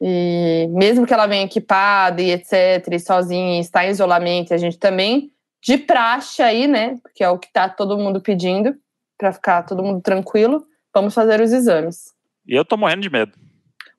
E 0.00 0.66
mesmo 0.72 1.06
que 1.06 1.14
ela 1.14 1.26
venha 1.26 1.44
equipada 1.44 2.20
e 2.20 2.32
etc, 2.32 2.88
e 2.90 2.98
sozinha, 2.98 3.60
está 3.60 3.86
em 3.86 3.90
isolamento, 3.90 4.52
a 4.52 4.56
gente 4.56 4.78
também, 4.78 5.30
de 5.62 5.78
praxe 5.78 6.42
aí, 6.42 6.66
né, 6.66 6.98
porque 7.02 7.22
é 7.22 7.28
o 7.30 7.38
que 7.38 7.50
tá 7.52 7.68
todo 7.68 7.96
mundo 7.96 8.20
pedindo, 8.20 8.74
para 9.16 9.32
ficar 9.32 9.62
todo 9.62 9.82
mundo 9.82 10.00
tranquilo, 10.02 10.66
vamos 10.92 11.14
fazer 11.14 11.40
os 11.40 11.52
exames. 11.52 12.12
E 12.46 12.54
eu 12.54 12.64
tô 12.64 12.76
morrendo 12.76 13.02
de 13.02 13.10
medo. 13.10 13.32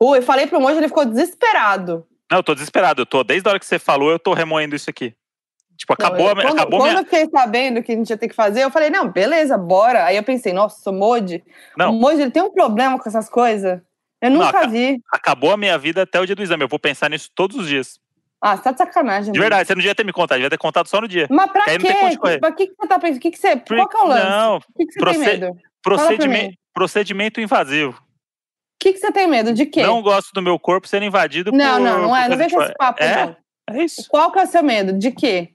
Uh, 0.02 0.16
eu 0.16 0.22
falei 0.22 0.46
pro 0.46 0.60
Moji, 0.60 0.78
ele 0.78 0.90
ficou 0.90 1.06
desesperado. 1.06 2.06
Não, 2.30 2.40
eu 2.40 2.44
tô 2.44 2.54
desesperado. 2.54 3.02
Eu 3.02 3.06
tô, 3.06 3.24
desde 3.24 3.48
a 3.48 3.52
hora 3.52 3.60
que 3.60 3.66
você 3.66 3.80
falou, 3.80 4.12
eu 4.12 4.20
tô 4.20 4.34
remoendo 4.34 4.76
isso 4.76 4.90
aqui. 4.90 5.16
Tipo, 5.78 5.94
acabou, 5.94 6.30
a, 6.30 6.36
quando, 6.36 6.48
acabou 6.60 6.80
quando 6.80 6.92
minha. 6.92 7.02
eu 7.02 7.06
fiquei 7.06 7.30
sabendo 7.30 7.82
que 7.82 7.92
a 7.92 7.96
gente 7.96 8.10
ia 8.10 8.18
ter 8.18 8.28
que 8.28 8.36
fazer, 8.36 8.64
eu 8.64 8.70
falei, 8.70 8.90
não, 8.90 9.10
beleza, 9.10 9.58
bora. 9.58 10.06
Aí 10.06 10.18
eu 10.18 10.24
pensei, 10.24 10.52
nossa, 10.52 10.90
o 10.90 10.94
Moji, 10.94 11.44
Não. 11.78 11.92
o 11.92 11.94
Moji, 11.94 12.22
ele 12.22 12.32
tem 12.32 12.44
um 12.44 12.52
problema 12.52 13.00
com 13.00 13.08
essas 13.08 13.30
coisas. 13.30 13.82
Eu 14.22 14.30
Não, 14.30 14.40
nunca 14.40 14.52
ca- 14.62 14.68
vi. 14.68 15.00
Acabou 15.12 15.52
a 15.52 15.58
minha 15.58 15.78
vida 15.78 16.02
até 16.02 16.20
o 16.20 16.26
dia 16.26 16.36
do 16.36 16.44
exame. 16.44 16.64
Eu 16.64 16.70
vou 16.70 16.80
pensar 16.80 17.10
nisso 17.10 17.30
todos 17.34 17.58
os 17.58 17.68
dias. 17.68 18.00
Ah, 18.46 18.58
você 18.58 18.64
tá 18.64 18.72
de 18.74 18.78
sacanagem. 18.80 19.32
De 19.32 19.40
mano. 19.40 19.42
verdade, 19.50 19.68
você 19.68 19.74
não 19.74 19.80
devia 19.80 19.96
ter 19.96 20.04
me 20.06 20.12
contado, 20.12 20.38
devia 20.38 20.50
ter 20.50 20.58
contado 20.58 20.88
só 20.88 21.00
no 21.00 21.08
dia. 21.08 21.28
Mas 21.30 21.50
pra 21.50 21.64
quê? 21.64 21.78
Pra 22.40 22.52
que, 22.52 22.68
que 22.68 22.74
você 22.78 22.88
tá 22.90 23.00
pensando? 23.00 23.20
Que 23.22 23.32
que 23.32 23.38
você, 23.38 23.56
qual 23.56 23.88
que 23.88 23.96
é 23.96 24.00
o 24.02 24.08
lance? 24.08 24.26
Não, 24.30 24.58
O 24.58 24.62
que, 24.78 24.86
que 24.86 24.92
você 24.94 25.00
proce- 25.00 25.20
tem 25.20 25.28
medo? 25.40 25.48
O 25.54 26.74
procedimento, 26.74 27.40
invasivo. 27.40 28.02
que, 28.80 28.92
que 28.94 29.00
você 29.00 29.12
tem 29.14 29.28
medo? 29.28 29.54
De 29.54 29.66
quê? 29.66 29.82
Não 29.84 30.02
gosto 30.02 30.32
do 30.34 30.42
meu 30.42 30.60
corpo 30.60 30.88
sendo 30.90 31.06
invadido 31.06 31.52
não, 31.54 31.76
por. 31.76 31.80
não, 31.80 32.02
não 32.02 32.16
é. 32.16 32.28
Não 32.28 32.36
vem 32.36 32.50
com 32.50 32.62
esse 32.62 32.74
papo, 32.74 33.02
É? 33.02 33.26
não. 33.28 33.36
É 33.70 33.84
isso. 33.84 34.06
Qual 34.10 34.30
que 34.30 34.40
é 34.40 34.44
o 34.44 34.48
seu 34.48 34.62
medo? 34.62 34.92
De 34.92 35.10
quê? 35.12 35.54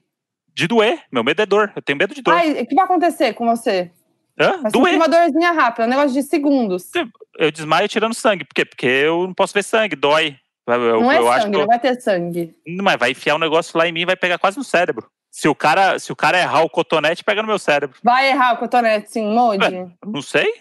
De 0.55 0.65
doer. 0.67 1.03
Meu 1.11 1.23
medo 1.23 1.39
é 1.43 1.45
dor. 1.45 1.71
Eu 1.75 1.81
tenho 1.83 1.97
medo 1.97 2.15
de 2.15 2.23
dor. 2.23 2.33
Ai, 2.33 2.61
o 2.63 2.65
que 2.65 2.73
vai 2.73 2.85
acontecer 2.85 3.33
com 3.33 3.45
você? 3.45 3.91
Hã? 4.39 4.61
Vai 4.63 4.71
Doer. 4.71 4.95
uma 4.95 5.07
dorzinha 5.07 5.51
rápida, 5.51 5.85
um 5.85 5.89
negócio 5.89 6.13
de 6.13 6.23
segundos. 6.23 6.89
Eu 7.37 7.51
desmaio 7.51 7.87
tirando 7.87 8.15
sangue. 8.15 8.45
Por 8.45 8.55
quê? 8.55 8.65
Porque 8.65 8.87
eu 8.87 9.27
não 9.27 9.33
posso 9.35 9.53
ver 9.53 9.63
sangue, 9.63 9.95
dói. 9.95 10.37
Eu, 10.75 11.01
não 11.01 11.11
é 11.11 11.17
sangue, 11.39 11.49
que 11.51 11.55
eu- 11.55 11.59
não 11.59 11.67
vai 11.67 11.79
ter 11.79 12.01
sangue. 12.01 12.55
Mas 12.81 12.97
vai 12.97 13.11
enfiar 13.11 13.35
um 13.35 13.39
negócio 13.39 13.77
lá 13.77 13.87
em 13.87 13.91
mim 13.91 14.01
e 14.01 14.05
vai 14.05 14.15
pegar 14.15 14.37
quase 14.37 14.57
no 14.57 14.63
cérebro. 14.63 15.09
Se 15.31 15.47
o 15.47 15.55
cara, 15.55 15.99
se 15.99 16.11
o 16.11 16.15
cara 16.15 16.39
errar 16.39 16.63
o 16.63 16.69
cotonete, 16.69 17.23
pega 17.23 17.41
no 17.41 17.47
meu 17.47 17.59
cérebro. 17.59 17.97
Vai 18.03 18.29
errar 18.29 18.53
o 18.53 18.57
cotonete, 18.57 19.11
sim, 19.11 19.27
Modi? 19.33 19.85
Não 20.05 20.21
sei. 20.21 20.51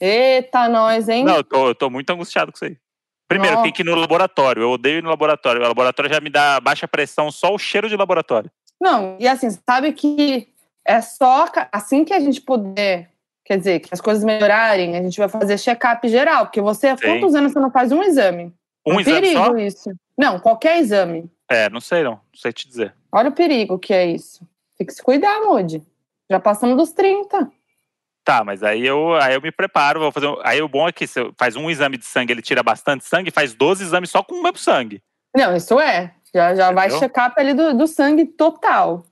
Eita, 0.00 0.68
nós, 0.68 1.08
hein? 1.08 1.24
Não, 1.24 1.36
eu 1.36 1.44
tô, 1.44 1.68
eu 1.68 1.74
tô 1.74 1.88
muito 1.88 2.10
angustiado 2.10 2.50
com 2.50 2.56
isso 2.56 2.64
aí. 2.64 2.76
Primeiro, 3.28 3.54
Nossa. 3.54 3.64
tem 3.64 3.72
que 3.72 3.82
ir 3.82 3.84
no 3.84 3.94
laboratório. 3.94 4.62
Eu 4.62 4.70
odeio 4.72 4.98
ir 4.98 5.02
no 5.02 5.08
laboratório. 5.08 5.62
O 5.62 5.66
laboratório 5.66 6.12
já 6.12 6.20
me 6.20 6.28
dá 6.28 6.60
baixa 6.60 6.86
pressão, 6.86 7.30
só 7.30 7.54
o 7.54 7.58
cheiro 7.58 7.88
de 7.88 7.96
laboratório. 7.96 8.50
Não, 8.80 9.16
e 9.18 9.26
assim, 9.26 9.48
sabe 9.50 9.92
que 9.92 10.48
é 10.84 11.00
só 11.00 11.46
assim 11.70 12.04
que 12.04 12.12
a 12.12 12.20
gente 12.20 12.40
puder, 12.40 13.10
quer 13.44 13.56
dizer, 13.56 13.80
que 13.80 13.88
as 13.92 14.00
coisas 14.00 14.24
melhorarem, 14.24 14.96
a 14.96 15.02
gente 15.02 15.16
vai 15.18 15.28
fazer 15.28 15.56
check-up 15.56 16.06
geral, 16.08 16.46
porque 16.46 16.60
você, 16.60 16.88
há 16.88 16.96
quantos 16.98 17.34
anos 17.34 17.52
você 17.52 17.60
não 17.60 17.70
faz 17.70 17.92
um 17.92 18.02
exame? 18.02 18.52
Um 18.86 18.98
é 18.98 19.02
exame 19.02 19.20
perigo 19.20 19.44
só? 19.44 19.56
isso. 19.58 19.90
Não, 20.18 20.38
qualquer 20.38 20.78
exame. 20.80 21.30
É, 21.48 21.68
não 21.70 21.80
sei 21.80 22.02
não. 22.02 22.12
Não 22.12 22.20
sei 22.34 22.52
te 22.52 22.66
dizer. 22.68 22.94
Olha 23.10 23.28
o 23.28 23.32
perigo 23.34 23.78
que 23.78 23.92
é 23.92 24.06
isso. 24.06 24.46
Tem 24.76 24.86
que 24.86 24.92
se 24.92 25.02
cuidar, 25.02 25.40
Moody. 25.42 25.82
Já 26.30 26.40
passamos 26.40 26.76
dos 26.76 26.92
30. 26.92 27.50
Tá, 28.24 28.44
mas 28.44 28.62
aí 28.62 28.86
eu, 28.86 29.14
aí 29.16 29.34
eu 29.34 29.42
me 29.42 29.50
preparo, 29.50 30.00
vou 30.00 30.12
fazer. 30.12 30.32
Aí 30.44 30.62
o 30.62 30.68
bom 30.68 30.88
é 30.88 30.92
que 30.92 31.06
você 31.06 31.30
faz 31.36 31.56
um 31.56 31.68
exame 31.68 31.98
de 31.98 32.06
sangue, 32.06 32.32
ele 32.32 32.42
tira 32.42 32.62
bastante 32.62 33.04
sangue, 33.04 33.30
faz 33.32 33.52
12 33.52 33.82
exames 33.82 34.10
só 34.10 34.22
com 34.22 34.36
o 34.36 34.42
meu 34.42 34.54
sangue. 34.56 35.02
Não, 35.36 35.54
isso 35.56 35.78
é. 35.80 36.14
Já, 36.34 36.54
já 36.54 36.72
vai 36.72 36.86
Entendeu? 36.86 37.00
check-up 37.00 37.34
ali 37.38 37.52
do, 37.52 37.74
do 37.76 37.86
sangue 37.86 38.24
total. 38.24 39.04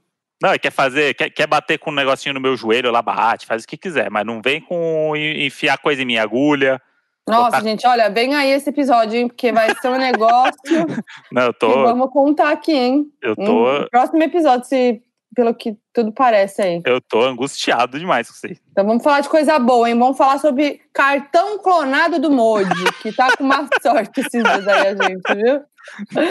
Não, 0.42 0.56
quer 0.58 0.70
fazer, 0.70 1.12
quer, 1.14 1.28
quer 1.28 1.46
bater 1.46 1.78
com 1.78 1.90
um 1.90 1.94
negocinho 1.94 2.32
no 2.34 2.40
meu 2.40 2.56
joelho, 2.56 2.90
lá 2.90 3.02
bate, 3.02 3.44
faz 3.44 3.64
o 3.64 3.66
que 3.68 3.76
quiser, 3.76 4.10
mas 4.10 4.24
não 4.24 4.40
vem 4.40 4.58
com 4.60 5.14
en- 5.14 5.44
enfiar 5.44 5.76
coisa 5.76 6.00
em 6.00 6.06
minha 6.06 6.22
agulha. 6.22 6.80
Nossa, 7.28 7.44
Botar- 7.44 7.60
gente, 7.62 7.86
olha, 7.86 8.08
vem 8.10 8.34
aí 8.34 8.50
esse 8.50 8.70
episódio, 8.70 9.18
hein? 9.18 9.28
Porque 9.28 9.52
vai 9.52 9.72
ser 9.80 9.88
um 9.88 9.96
negócio 9.98 10.86
Não, 11.30 11.42
eu 11.42 11.52
que 11.52 11.58
tô. 11.60 11.82
vamos 11.82 12.10
contar 12.10 12.50
aqui, 12.50 12.72
hein? 12.72 13.06
Eu 13.22 13.36
tô. 13.36 13.88
próximo 13.90 14.22
episódio, 14.22 14.66
se, 14.66 15.00
pelo 15.34 15.54
que 15.54 15.76
tudo 15.92 16.10
parece 16.12 16.60
aí. 16.62 16.82
Eu 16.84 17.00
tô 17.00 17.22
angustiado 17.22 17.98
demais 17.98 18.28
com 18.30 18.46
aí. 18.46 18.56
Então 18.72 18.84
vamos 18.84 19.02
falar 19.04 19.20
de 19.20 19.28
coisa 19.28 19.58
boa, 19.58 19.88
hein? 19.88 19.98
Vamos 19.98 20.16
falar 20.16 20.38
sobre 20.38 20.80
cartão 20.92 21.58
clonado 21.58 22.18
do 22.18 22.30
Modi, 22.30 22.68
que 23.02 23.12
tá 23.12 23.36
com 23.36 23.44
uma 23.44 23.68
sorte 23.80 24.20
esses 24.20 24.42
dias 24.42 24.66
aí, 24.68 24.88
a 24.88 24.94
gente, 24.94 25.34
viu? 25.36 25.60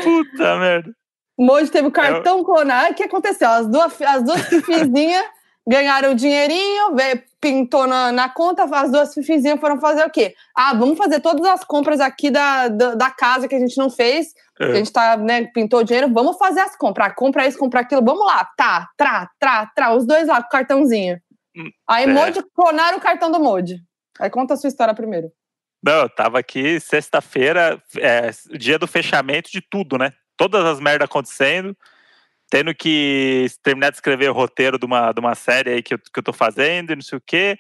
Puta 0.03 0.57
merda. 0.57 0.91
O 1.37 1.45
Modi 1.45 1.71
teve 1.71 1.87
o 1.87 1.91
cartão 1.91 2.43
clonado. 2.43 2.91
O 2.91 2.95
que 2.95 3.03
aconteceu? 3.03 3.47
As 3.49 3.67
duas, 3.67 4.01
as 4.01 4.23
duas 4.23 4.41
fifizinhas 4.49 5.23
ganharam 5.67 6.11
o 6.11 6.15
dinheirinho, 6.15 6.95
veio, 6.95 7.21
pintou 7.39 7.87
na, 7.87 8.11
na 8.11 8.29
conta, 8.29 8.63
as 8.63 8.91
duas 8.91 9.13
fifizinhas 9.13 9.59
foram 9.59 9.79
fazer 9.79 10.05
o 10.05 10.09
quê? 10.09 10.35
Ah, 10.55 10.73
vamos 10.73 10.97
fazer 10.97 11.19
todas 11.19 11.45
as 11.45 11.63
compras 11.63 11.99
aqui 11.99 12.29
da, 12.29 12.67
da, 12.67 12.95
da 12.95 13.11
casa 13.11 13.47
que 13.47 13.55
a 13.55 13.59
gente 13.59 13.77
não 13.77 13.89
fez, 13.89 14.33
é. 14.59 14.65
a 14.65 14.73
gente 14.75 14.91
tá, 14.91 15.15
né, 15.17 15.45
pintou 15.53 15.79
o 15.79 15.83
dinheiro, 15.83 16.11
vamos 16.11 16.37
fazer 16.37 16.61
as 16.61 16.75
compras, 16.75 17.07
ah, 17.07 17.13
compra 17.13 17.47
isso, 17.47 17.57
compra 17.57 17.81
aquilo, 17.81 18.03
vamos 18.03 18.25
lá, 18.25 18.45
tá, 18.57 18.89
trá, 18.97 19.29
trá, 19.39 19.71
trá, 19.75 19.93
os 19.93 20.05
dois 20.05 20.27
lá 20.27 20.41
com 20.41 20.47
o 20.47 20.51
cartãozinho. 20.51 21.19
Hum, 21.55 21.69
Aí 21.87 22.05
é. 22.05 22.07
Modi 22.07 22.43
clonaram 22.55 22.97
o 22.97 23.01
cartão 23.01 23.31
do 23.31 23.39
Modi. 23.39 23.79
Aí 24.19 24.29
conta 24.29 24.53
a 24.53 24.57
sua 24.57 24.67
história 24.67 24.93
primeiro. 24.93 25.31
Não, 25.81 26.01
eu 26.01 26.09
tava 26.09 26.39
aqui 26.39 26.79
sexta-feira, 26.79 27.81
é, 27.97 28.31
dia 28.57 28.77
do 28.77 28.85
fechamento 28.85 29.49
de 29.49 29.61
tudo, 29.61 29.97
né? 29.97 30.11
Todas 30.35 30.65
as 30.65 30.79
merdas 30.79 31.05
acontecendo 31.05 31.75
tendo 32.49 32.73
que 32.73 33.47
terminar 33.63 33.91
de 33.91 33.97
escrever 33.97 34.29
o 34.29 34.33
roteiro 34.33 34.79
de 34.79 34.85
uma, 34.85 35.11
de 35.11 35.19
uma 35.19 35.35
série 35.35 35.71
aí 35.71 35.83
que 35.83 35.93
eu, 35.93 35.99
que 35.99 36.19
eu 36.19 36.23
tô 36.23 36.33
fazendo 36.33 36.91
e 36.91 36.95
não 36.95 37.01
sei 37.01 37.17
o 37.17 37.23
quê. 37.25 37.57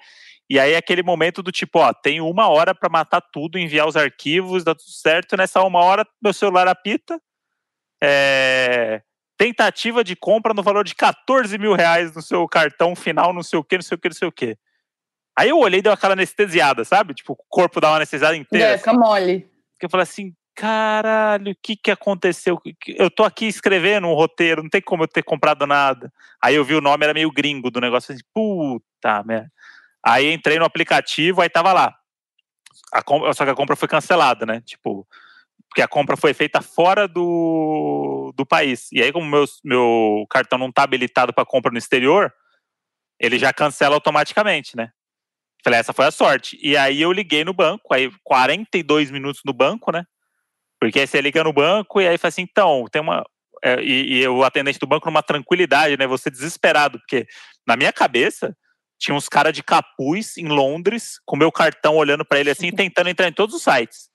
E 0.49 0.59
aí 0.59 0.75
aquele 0.75 1.03
momento 1.03 1.43
do 1.43 1.51
tipo, 1.51 1.77
ó, 1.79 1.93
tenho 1.93 2.27
uma 2.27 2.47
hora 2.47 2.73
para 2.73 2.89
matar 2.89 3.21
tudo, 3.21 3.59
enviar 3.59 3.87
os 3.87 3.95
arquivos, 3.95 4.63
dá 4.63 4.73
tudo 4.73 4.89
certo. 4.89 5.37
Nessa 5.37 5.61
uma 5.61 5.79
hora, 5.79 6.05
meu 6.21 6.33
celular 6.33 6.67
apita. 6.67 7.21
É, 8.01 9.01
tentativa 9.37 10.03
de 10.03 10.15
compra 10.15 10.53
no 10.53 10.63
valor 10.63 10.83
de 10.83 10.95
14 10.95 11.57
mil 11.57 11.73
reais 11.73 12.13
no 12.15 12.21
seu 12.21 12.47
cartão 12.47 12.95
final, 12.95 13.31
não 13.31 13.43
sei 13.43 13.59
o 13.59 13.63
que, 13.63 13.75
não 13.75 13.83
sei 13.83 13.95
o 13.95 13.99
que, 13.99 14.09
não 14.09 14.15
sei 14.15 14.27
o 14.27 14.31
que. 14.31 14.57
Aí 15.37 15.49
eu 15.49 15.59
olhei 15.59 15.79
e 15.79 15.83
deu 15.83 15.93
aquela 15.93 16.13
anestesiada, 16.13 16.83
sabe? 16.83 17.13
Tipo, 17.13 17.33
o 17.33 17.37
corpo 17.47 17.79
dá 17.79 17.89
uma 17.89 17.97
anestesiada 17.97 18.35
inteira. 18.35 18.73
É, 18.73 18.77
fica 18.77 18.91
assim. 18.91 18.99
mole. 18.99 19.39
Porque 19.73 19.85
eu 19.85 19.89
falei 19.89 20.03
assim, 20.03 20.33
caralho, 20.59 21.53
o 21.53 21.55
que 21.63 21.77
que 21.77 21.89
aconteceu? 21.89 22.61
Eu 22.85 23.09
tô 23.09 23.23
aqui 23.23 23.45
escrevendo 23.45 24.07
um 24.07 24.13
roteiro, 24.13 24.61
não 24.61 24.69
tem 24.69 24.81
como 24.81 25.03
eu 25.03 25.07
ter 25.07 25.23
comprado 25.23 25.65
nada. 25.65 26.11
Aí 26.41 26.55
eu 26.55 26.65
vi 26.65 26.75
o 26.75 26.81
nome, 26.81 27.05
era 27.05 27.13
meio 27.13 27.31
gringo 27.31 27.71
do 27.71 27.79
negócio, 27.79 28.13
assim, 28.13 28.21
puta 28.33 29.23
merda. 29.23 29.49
Aí 30.03 30.33
entrei 30.33 30.59
no 30.59 30.65
aplicativo, 30.65 31.41
aí 31.41 31.49
tava 31.49 31.71
lá. 31.71 31.95
Compra, 33.05 33.33
só 33.33 33.45
que 33.45 33.51
a 33.51 33.55
compra 33.55 33.77
foi 33.77 33.87
cancelada, 33.87 34.45
né? 34.45 34.61
Tipo, 34.65 35.07
porque 35.69 35.81
a 35.81 35.87
compra 35.87 36.17
foi 36.17 36.33
feita 36.33 36.61
fora 36.61 37.07
do, 37.07 38.33
do 38.35 38.45
país. 38.45 38.91
E 38.91 39.01
aí, 39.01 39.13
como 39.13 39.25
meu, 39.25 39.45
meu 39.63 40.25
cartão 40.29 40.59
não 40.59 40.71
tá 40.73 40.83
habilitado 40.83 41.33
para 41.33 41.45
compra 41.45 41.71
no 41.71 41.77
exterior, 41.77 42.33
ele 43.17 43.39
já 43.39 43.53
cancela 43.53 43.95
automaticamente, 43.95 44.75
né? 44.75 44.91
Falei, 45.63 45.79
essa 45.79 45.93
foi 45.93 46.05
a 46.05 46.11
sorte. 46.11 46.59
E 46.61 46.75
aí 46.75 47.01
eu 47.01 47.13
liguei 47.13 47.45
no 47.45 47.53
banco, 47.53 47.93
aí 47.93 48.11
42 48.25 49.09
minutos 49.09 49.41
no 49.45 49.53
banco, 49.53 49.89
né? 49.89 50.05
Porque 50.79 50.99
aí 50.99 51.07
você 51.07 51.19
liga 51.19 51.43
no 51.43 51.51
banco 51.51 51.99
e 51.99 52.07
aí 52.07 52.17
fala 52.17 52.29
assim, 52.29 52.41
então, 52.41 52.85
tem 52.91 53.01
uma. 53.01 53.23
É, 53.63 53.81
e, 53.81 54.21
e, 54.21 54.27
o 54.27 54.43
atendente 54.43 54.79
do 54.79 54.87
banco 54.87 55.07
numa 55.07 55.21
tranquilidade, 55.21 55.97
né? 55.97 56.07
Você 56.07 56.29
desesperado, 56.29 56.97
porque 56.99 57.27
na 57.67 57.75
minha 57.75 57.91
cabeça 57.91 58.55
tinha 58.97 59.15
uns 59.15 59.27
caras 59.27 59.53
de 59.53 59.61
capuz 59.61 60.37
em 60.37 60.47
Londres, 60.47 61.19
com 61.25 61.35
meu 61.35 61.51
cartão 61.51 61.95
olhando 61.95 62.23
para 62.23 62.39
ele 62.39 62.49
assim, 62.49 62.71
tentando 62.71 63.09
entrar 63.09 63.27
em 63.27 63.33
todos 63.33 63.55
os 63.55 63.63
sites. 63.63 64.09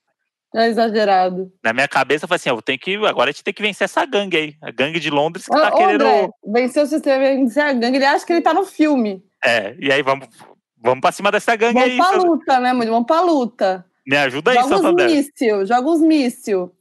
É 0.54 0.68
exagerado. 0.68 1.52
Na 1.64 1.72
minha 1.72 1.88
cabeça, 1.88 2.24
eu 2.24 2.28
falei 2.28 2.36
assim: 2.36 2.48
eu 2.48 2.62
tenho 2.62 2.78
que. 2.78 2.94
Agora 3.06 3.28
a 3.28 3.32
gente 3.32 3.42
tem 3.42 3.52
que 3.52 3.62
vencer 3.62 3.86
essa 3.86 4.06
gangue 4.06 4.36
aí. 4.36 4.54
A 4.62 4.70
gangue 4.70 5.00
de 5.00 5.10
Londres 5.10 5.46
que 5.46 5.56
ah, 5.56 5.62
tá 5.62 5.72
querendo. 5.72 6.02
André, 6.02 6.28
vencer 6.46 6.82
o 6.84 6.86
sistema, 6.86 7.18
vencer 7.18 7.64
a 7.64 7.72
gangue. 7.72 7.96
Ele 7.96 8.04
acha 8.04 8.24
que 8.24 8.32
ele 8.32 8.40
tá 8.40 8.54
no 8.54 8.64
filme. 8.64 9.20
É, 9.44 9.74
e 9.80 9.90
aí 9.90 10.00
vamos, 10.00 10.28
vamos 10.80 11.00
pra 11.00 11.10
cima 11.10 11.32
dessa 11.32 11.56
gangue 11.56 11.74
vamos 11.74 11.90
aí. 11.90 11.96
Vamos 11.96 12.14
pra 12.14 12.22
luta, 12.22 12.60
né, 12.60 12.72
mano? 12.72 12.90
Vamos 12.92 13.06
pra 13.06 13.20
luta. 13.20 13.84
Me 14.06 14.16
ajuda 14.16 14.50
aí, 14.50 14.56
joga 14.56 14.68
Santander. 14.76 15.08
Joga 15.08 15.20
os 15.20 15.26
míssil, 15.26 15.66
joga 15.66 15.90
os 15.90 16.00
míssil. 16.00 16.76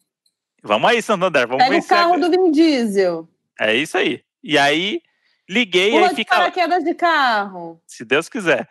Vamos 0.61 0.89
aí, 0.89 1.01
Santander, 1.01 1.47
vamos 1.47 1.63
Pega 1.63 1.77
o 1.77 1.87
carro 1.87 2.17
do 2.17 2.29
Vin 2.29 2.51
Diesel. 2.51 3.27
É 3.59 3.75
isso 3.75 3.97
aí. 3.97 4.23
E 4.43 4.57
aí, 4.57 5.01
liguei 5.49 5.91
Pula 5.91 6.09
aí 6.09 6.15
fica... 6.15 6.35
paraquedas 6.35 6.83
de 6.83 6.93
carro. 6.93 7.81
Se 7.87 8.03
Deus 8.03 8.27
quiser. 8.27 8.67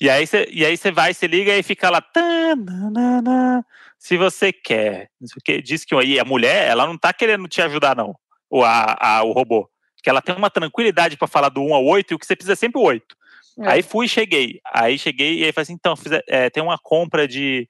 E 0.00 0.10
aí 0.10 0.26
você 0.26 0.92
vai, 0.92 1.14
você 1.14 1.26
liga 1.26 1.56
e 1.56 1.62
fica 1.62 1.88
lá. 1.88 2.04
Se 3.98 4.16
você 4.16 4.52
quer. 4.52 5.10
Diz 5.64 5.84
que 5.84 5.94
aí 5.94 6.20
a 6.20 6.24
mulher, 6.24 6.68
ela 6.68 6.86
não 6.86 6.98
tá 6.98 7.12
querendo 7.12 7.48
te 7.48 7.62
ajudar, 7.62 7.96
não. 7.96 8.14
O, 8.50 8.62
a, 8.62 8.96
a, 9.00 9.22
o 9.22 9.32
robô. 9.32 9.68
Que 10.02 10.10
ela 10.10 10.20
tem 10.20 10.36
uma 10.36 10.50
tranquilidade 10.50 11.16
para 11.16 11.26
falar 11.26 11.48
do 11.48 11.62
1 11.62 11.74
ao 11.74 11.84
8 11.84 12.12
e 12.12 12.14
o 12.14 12.18
que 12.18 12.26
você 12.26 12.36
precisa 12.36 12.52
é 12.52 12.56
sempre 12.56 12.80
o 12.80 12.84
8. 12.84 13.16
É. 13.60 13.68
Aí 13.68 13.82
fui 13.82 14.06
e 14.06 14.08
cheguei. 14.08 14.60
Aí 14.72 14.98
cheguei 14.98 15.38
e 15.38 15.44
aí 15.44 15.52
falei 15.52 15.62
assim: 15.62 15.72
então, 15.72 15.96
fiz, 15.96 16.12
é, 16.28 16.50
tem 16.50 16.62
uma 16.62 16.78
compra 16.78 17.26
de 17.26 17.68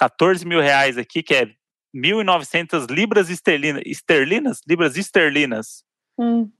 14 0.00 0.46
mil 0.46 0.60
reais 0.60 0.96
aqui, 0.96 1.22
que 1.22 1.34
é 1.34 1.46
1.900 1.94 2.90
libras 2.90 3.28
esterlinas, 3.28 3.82
esterlinas? 3.84 4.60
Libras 4.66 4.96
esterlinas. 4.96 5.84
Hum. 6.18 6.50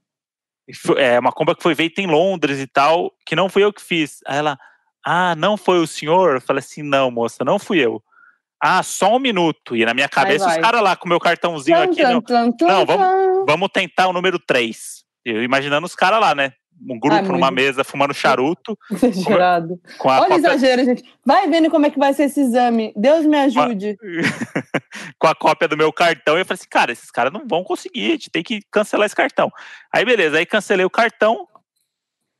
É 0.97 1.19
uma 1.19 1.31
compra 1.31 1.55
que 1.55 1.63
foi 1.63 1.73
feita 1.73 2.01
em 2.01 2.05
Londres 2.05 2.59
e 2.59 2.67
tal, 2.67 3.11
que 3.25 3.35
não 3.35 3.49
fui 3.49 3.63
eu 3.63 3.73
que 3.73 3.81
fiz. 3.81 4.19
Aí 4.27 4.37
ela, 4.37 4.59
ah, 5.03 5.35
não 5.35 5.57
foi 5.57 5.79
o 5.79 5.87
senhor? 5.87 6.35
Eu 6.35 6.41
falei 6.41 6.59
assim, 6.59 6.83
não, 6.83 7.09
moça, 7.09 7.43
não 7.43 7.57
fui 7.57 7.79
eu. 7.79 8.01
Ah, 8.63 8.83
só 8.83 9.15
um 9.15 9.19
minuto. 9.19 9.75
E 9.75 9.83
na 9.85 9.93
minha 9.95 10.07
cabeça, 10.07 10.47
os 10.47 10.57
caras 10.57 10.81
lá 10.83 10.95
com 10.95 11.07
o 11.07 11.09
meu 11.09 11.19
cartãozinho 11.19 11.77
tum, 11.77 11.83
aqui. 11.83 12.03
Tum, 12.03 12.11
não, 12.11 12.51
tum, 12.51 12.67
não 12.67 12.85
vamos, 12.85 13.45
vamos 13.47 13.69
tentar 13.73 14.07
o 14.07 14.13
número 14.13 14.37
3. 14.37 15.03
Eu 15.25 15.43
imaginando 15.43 15.87
os 15.87 15.95
caras 15.95 16.21
lá, 16.21 16.35
né? 16.35 16.53
Um 16.89 16.99
grupo 16.99 17.15
Ai, 17.15 17.21
numa 17.21 17.51
mesa 17.51 17.83
fumando 17.83 18.13
charuto. 18.13 18.77
Exagerado. 18.91 19.79
Com 19.97 20.09
a, 20.09 20.17
com 20.17 20.23
a 20.23 20.25
Olha 20.25 20.35
o 20.35 20.37
exagero, 20.39 20.83
gente. 20.83 21.03
Vai 21.25 21.47
vendo 21.47 21.69
como 21.69 21.85
é 21.85 21.89
que 21.89 21.99
vai 21.99 22.13
ser 22.13 22.23
esse 22.23 22.41
exame. 22.41 22.91
Deus 22.95 23.25
me 23.25 23.37
ajude. 23.37 23.97
com 25.19 25.27
a 25.27 25.35
cópia 25.35 25.67
do 25.67 25.77
meu 25.77 25.93
cartão. 25.93 26.37
E 26.37 26.41
eu 26.41 26.45
falei 26.45 26.59
assim, 26.59 26.69
cara, 26.69 26.91
esses 26.91 27.11
caras 27.11 27.31
não 27.31 27.47
vão 27.47 27.63
conseguir, 27.63 28.07
a 28.07 28.11
gente 28.11 28.29
tem 28.29 28.43
que 28.43 28.61
cancelar 28.71 29.05
esse 29.05 29.15
cartão. 29.15 29.51
Aí, 29.93 30.03
beleza, 30.03 30.37
aí 30.37 30.45
cancelei 30.45 30.85
o 30.85 30.89
cartão. 30.89 31.47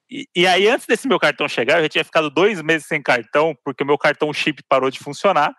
E, 0.10 0.28
e 0.36 0.48
aí, 0.48 0.68
antes 0.68 0.86
desse 0.86 1.08
meu 1.08 1.20
cartão 1.20 1.48
chegar, 1.48 1.78
eu 1.78 1.84
já 1.84 1.90
tinha 1.90 2.04
ficado 2.04 2.30
dois 2.30 2.62
meses 2.62 2.88
sem 2.88 3.02
cartão, 3.02 3.56
porque 3.64 3.84
o 3.84 3.88
meu 3.88 3.98
cartão 3.98 4.34
chip 4.34 4.62
parou 4.68 4.90
de 4.90 5.00
funcionar. 5.00 5.54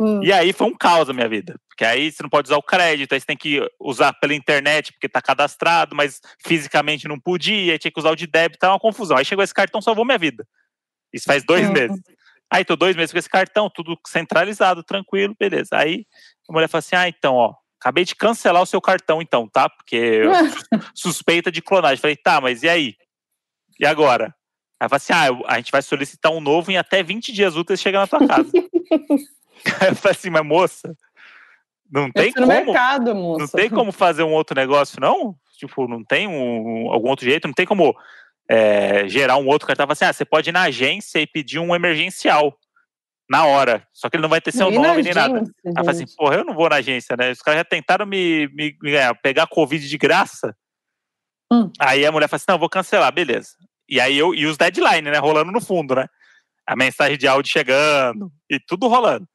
Hum. 0.00 0.22
E 0.24 0.32
aí 0.32 0.54
foi 0.54 0.66
um 0.66 0.74
caos 0.74 1.10
a 1.10 1.12
minha 1.12 1.28
vida. 1.28 1.60
Porque 1.68 1.84
aí 1.84 2.10
você 2.10 2.22
não 2.22 2.30
pode 2.30 2.48
usar 2.48 2.56
o 2.56 2.62
crédito, 2.62 3.12
aí 3.12 3.20
você 3.20 3.26
tem 3.26 3.36
que 3.36 3.60
usar 3.78 4.14
pela 4.14 4.34
internet 4.34 4.92
porque 4.92 5.10
tá 5.10 5.20
cadastrado, 5.20 5.94
mas 5.94 6.22
fisicamente 6.42 7.06
não 7.06 7.20
podia, 7.20 7.74
aí 7.74 7.78
tinha 7.78 7.92
que 7.92 8.00
usar 8.00 8.10
o 8.10 8.16
de 8.16 8.26
débito, 8.26 8.58
tá 8.58 8.72
uma 8.72 8.80
confusão. 8.80 9.18
Aí 9.18 9.26
chegou 9.26 9.44
esse 9.44 9.52
cartão, 9.52 9.82
salvou 9.82 10.06
minha 10.06 10.16
vida. 10.16 10.48
Isso 11.12 11.26
faz 11.26 11.44
dois 11.44 11.68
hum. 11.68 11.72
meses. 11.72 12.00
Aí 12.50 12.64
tô 12.64 12.76
dois 12.76 12.96
meses 12.96 13.12
com 13.12 13.18
esse 13.18 13.28
cartão, 13.28 13.68
tudo 13.68 13.94
centralizado, 14.06 14.82
tranquilo, 14.82 15.36
beleza. 15.38 15.76
Aí 15.76 16.06
a 16.48 16.52
mulher 16.52 16.66
fala 16.66 16.78
assim: 16.80 16.96
ah, 16.96 17.06
então, 17.06 17.34
ó, 17.34 17.54
acabei 17.78 18.04
de 18.06 18.16
cancelar 18.16 18.62
o 18.62 18.66
seu 18.66 18.80
cartão, 18.80 19.20
então, 19.20 19.46
tá? 19.46 19.68
Porque 19.68 20.22
suspeita 20.94 21.52
de 21.52 21.60
clonagem. 21.60 21.98
Falei, 21.98 22.16
tá, 22.16 22.40
mas 22.40 22.62
e 22.62 22.70
aí? 22.70 22.94
E 23.78 23.84
agora? 23.84 24.34
Aí 24.80 24.88
fala 24.88 24.96
assim: 24.96 25.12
ah, 25.12 25.28
a 25.46 25.56
gente 25.58 25.70
vai 25.70 25.82
solicitar 25.82 26.32
um 26.32 26.40
novo 26.40 26.70
em 26.70 26.78
até 26.78 27.02
20 27.02 27.32
dias 27.32 27.54
úteis 27.54 27.82
chega 27.82 28.00
na 28.00 28.06
tua 28.06 28.26
casa. 28.26 28.50
eu 29.88 29.96
falei 29.96 30.16
assim, 30.16 30.30
mas 30.30 30.44
moça, 30.44 30.96
não 31.90 32.10
tem 32.10 32.32
como. 32.32 32.46
Mercado, 32.46 33.14
moça. 33.14 33.40
Não 33.40 33.48
tem 33.48 33.68
como 33.68 33.92
fazer 33.92 34.22
um 34.22 34.32
outro 34.32 34.54
negócio, 34.54 35.00
não? 35.00 35.34
Tipo, 35.58 35.88
não 35.88 36.04
tem 36.04 36.26
um, 36.26 36.90
algum 36.90 37.08
outro 37.08 37.24
jeito, 37.24 37.46
não 37.46 37.54
tem 37.54 37.66
como 37.66 37.94
é, 38.48 39.08
gerar 39.08 39.36
um 39.36 39.46
outro 39.46 39.66
cartão. 39.66 39.86
Assim, 39.90 40.04
ah, 40.04 40.12
você 40.12 40.24
pode 40.24 40.50
ir 40.50 40.52
na 40.52 40.62
agência 40.62 41.18
e 41.18 41.26
pedir 41.26 41.58
um 41.58 41.74
emergencial 41.74 42.56
na 43.28 43.44
hora. 43.44 43.86
Só 43.92 44.08
que 44.08 44.16
ele 44.16 44.22
não 44.22 44.28
vai 44.28 44.40
ter 44.40 44.52
seu 44.52 44.70
nome 44.70 45.02
nem 45.02 45.14
nada. 45.14 45.42
Aí 45.64 45.88
assim, 45.88 46.04
porra, 46.16 46.36
eu 46.36 46.44
não 46.44 46.54
vou 46.54 46.68
na 46.68 46.76
agência, 46.76 47.16
né? 47.16 47.30
Os 47.30 47.42
caras 47.42 47.58
já 47.58 47.64
tentaram 47.64 48.06
me, 48.06 48.48
me, 48.48 48.76
me 48.80 48.90
ganhar, 48.90 49.14
pegar 49.14 49.46
Covid 49.46 49.88
de 49.88 49.98
graça. 49.98 50.56
Hum. 51.52 51.70
Aí 51.78 52.06
a 52.06 52.12
mulher 52.12 52.28
falou 52.28 52.38
assim: 52.38 52.46
não, 52.48 52.58
vou 52.58 52.68
cancelar, 52.68 53.12
beleza. 53.12 53.50
E 53.88 54.00
aí 54.00 54.16
eu, 54.16 54.34
e 54.34 54.46
os 54.46 54.56
deadline, 54.56 55.10
né? 55.10 55.18
Rolando 55.18 55.52
no 55.52 55.60
fundo, 55.60 55.94
né? 55.94 56.06
A 56.66 56.76
mensagem 56.76 57.18
de 57.18 57.26
áudio 57.26 57.52
chegando 57.52 58.32
e 58.48 58.58
tudo 58.58 58.88
rolando. 58.88 59.26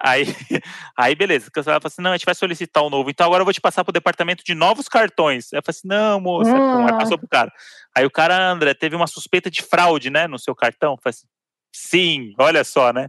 Aí, 0.00 0.24
aí 0.96 1.14
beleza, 1.14 1.50
ela 1.54 1.64
falou 1.64 1.80
assim: 1.84 2.02
não, 2.02 2.12
a 2.12 2.16
gente 2.16 2.24
vai 2.24 2.34
solicitar 2.34 2.84
um 2.84 2.90
novo, 2.90 3.10
então 3.10 3.26
agora 3.26 3.42
eu 3.42 3.44
vou 3.44 3.52
te 3.52 3.60
passar 3.60 3.84
para 3.84 3.90
o 3.90 3.92
departamento 3.92 4.44
de 4.44 4.54
novos 4.54 4.88
cartões. 4.88 5.52
Eu 5.52 5.62
falei 5.64 5.76
assim: 5.76 5.88
não, 5.88 6.20
moça, 6.20 6.50
hum. 6.50 6.86
aí 6.86 6.92
passou 6.92 7.18
pro 7.18 7.28
cara. 7.28 7.52
Aí 7.96 8.06
o 8.06 8.10
cara, 8.10 8.50
André, 8.50 8.74
teve 8.74 8.94
uma 8.94 9.06
suspeita 9.06 9.50
de 9.50 9.62
fraude, 9.62 10.10
né, 10.10 10.26
no 10.26 10.38
seu 10.38 10.54
cartão? 10.54 10.92
Eu 10.92 10.98
falei 11.02 11.10
assim: 11.10 11.26
sim, 11.72 12.34
olha 12.38 12.62
só, 12.64 12.92
né? 12.92 13.08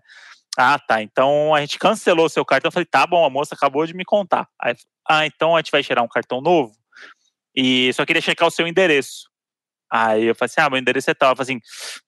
Ah, 0.57 0.79
tá. 0.79 1.01
Então 1.01 1.53
a 1.53 1.61
gente 1.61 1.77
cancelou 1.77 2.25
o 2.25 2.29
seu 2.29 2.43
cartão. 2.43 2.69
Eu 2.69 2.73
falei, 2.73 2.85
tá 2.85 3.05
bom, 3.05 3.23
a 3.23 3.29
moça 3.29 3.55
acabou 3.55 3.85
de 3.85 3.93
me 3.93 4.03
contar. 4.03 4.47
Aí, 4.61 4.75
ah, 5.07 5.25
então 5.25 5.55
a 5.55 5.59
gente 5.59 5.71
vai 5.71 5.83
tirar 5.83 6.01
um 6.01 6.07
cartão 6.07 6.41
novo. 6.41 6.73
E 7.55 7.91
só 7.93 8.05
queria 8.05 8.21
checar 8.21 8.47
o 8.47 8.51
seu 8.51 8.67
endereço. 8.67 9.29
Aí 9.91 10.25
eu 10.25 10.35
falei 10.35 10.51
assim: 10.51 10.61
ah, 10.61 10.69
meu 10.69 10.79
endereço 10.79 11.09
é 11.09 11.13
tal. 11.13 11.31
Eu 11.31 11.35
falei 11.35 11.53
assim: 11.53 11.61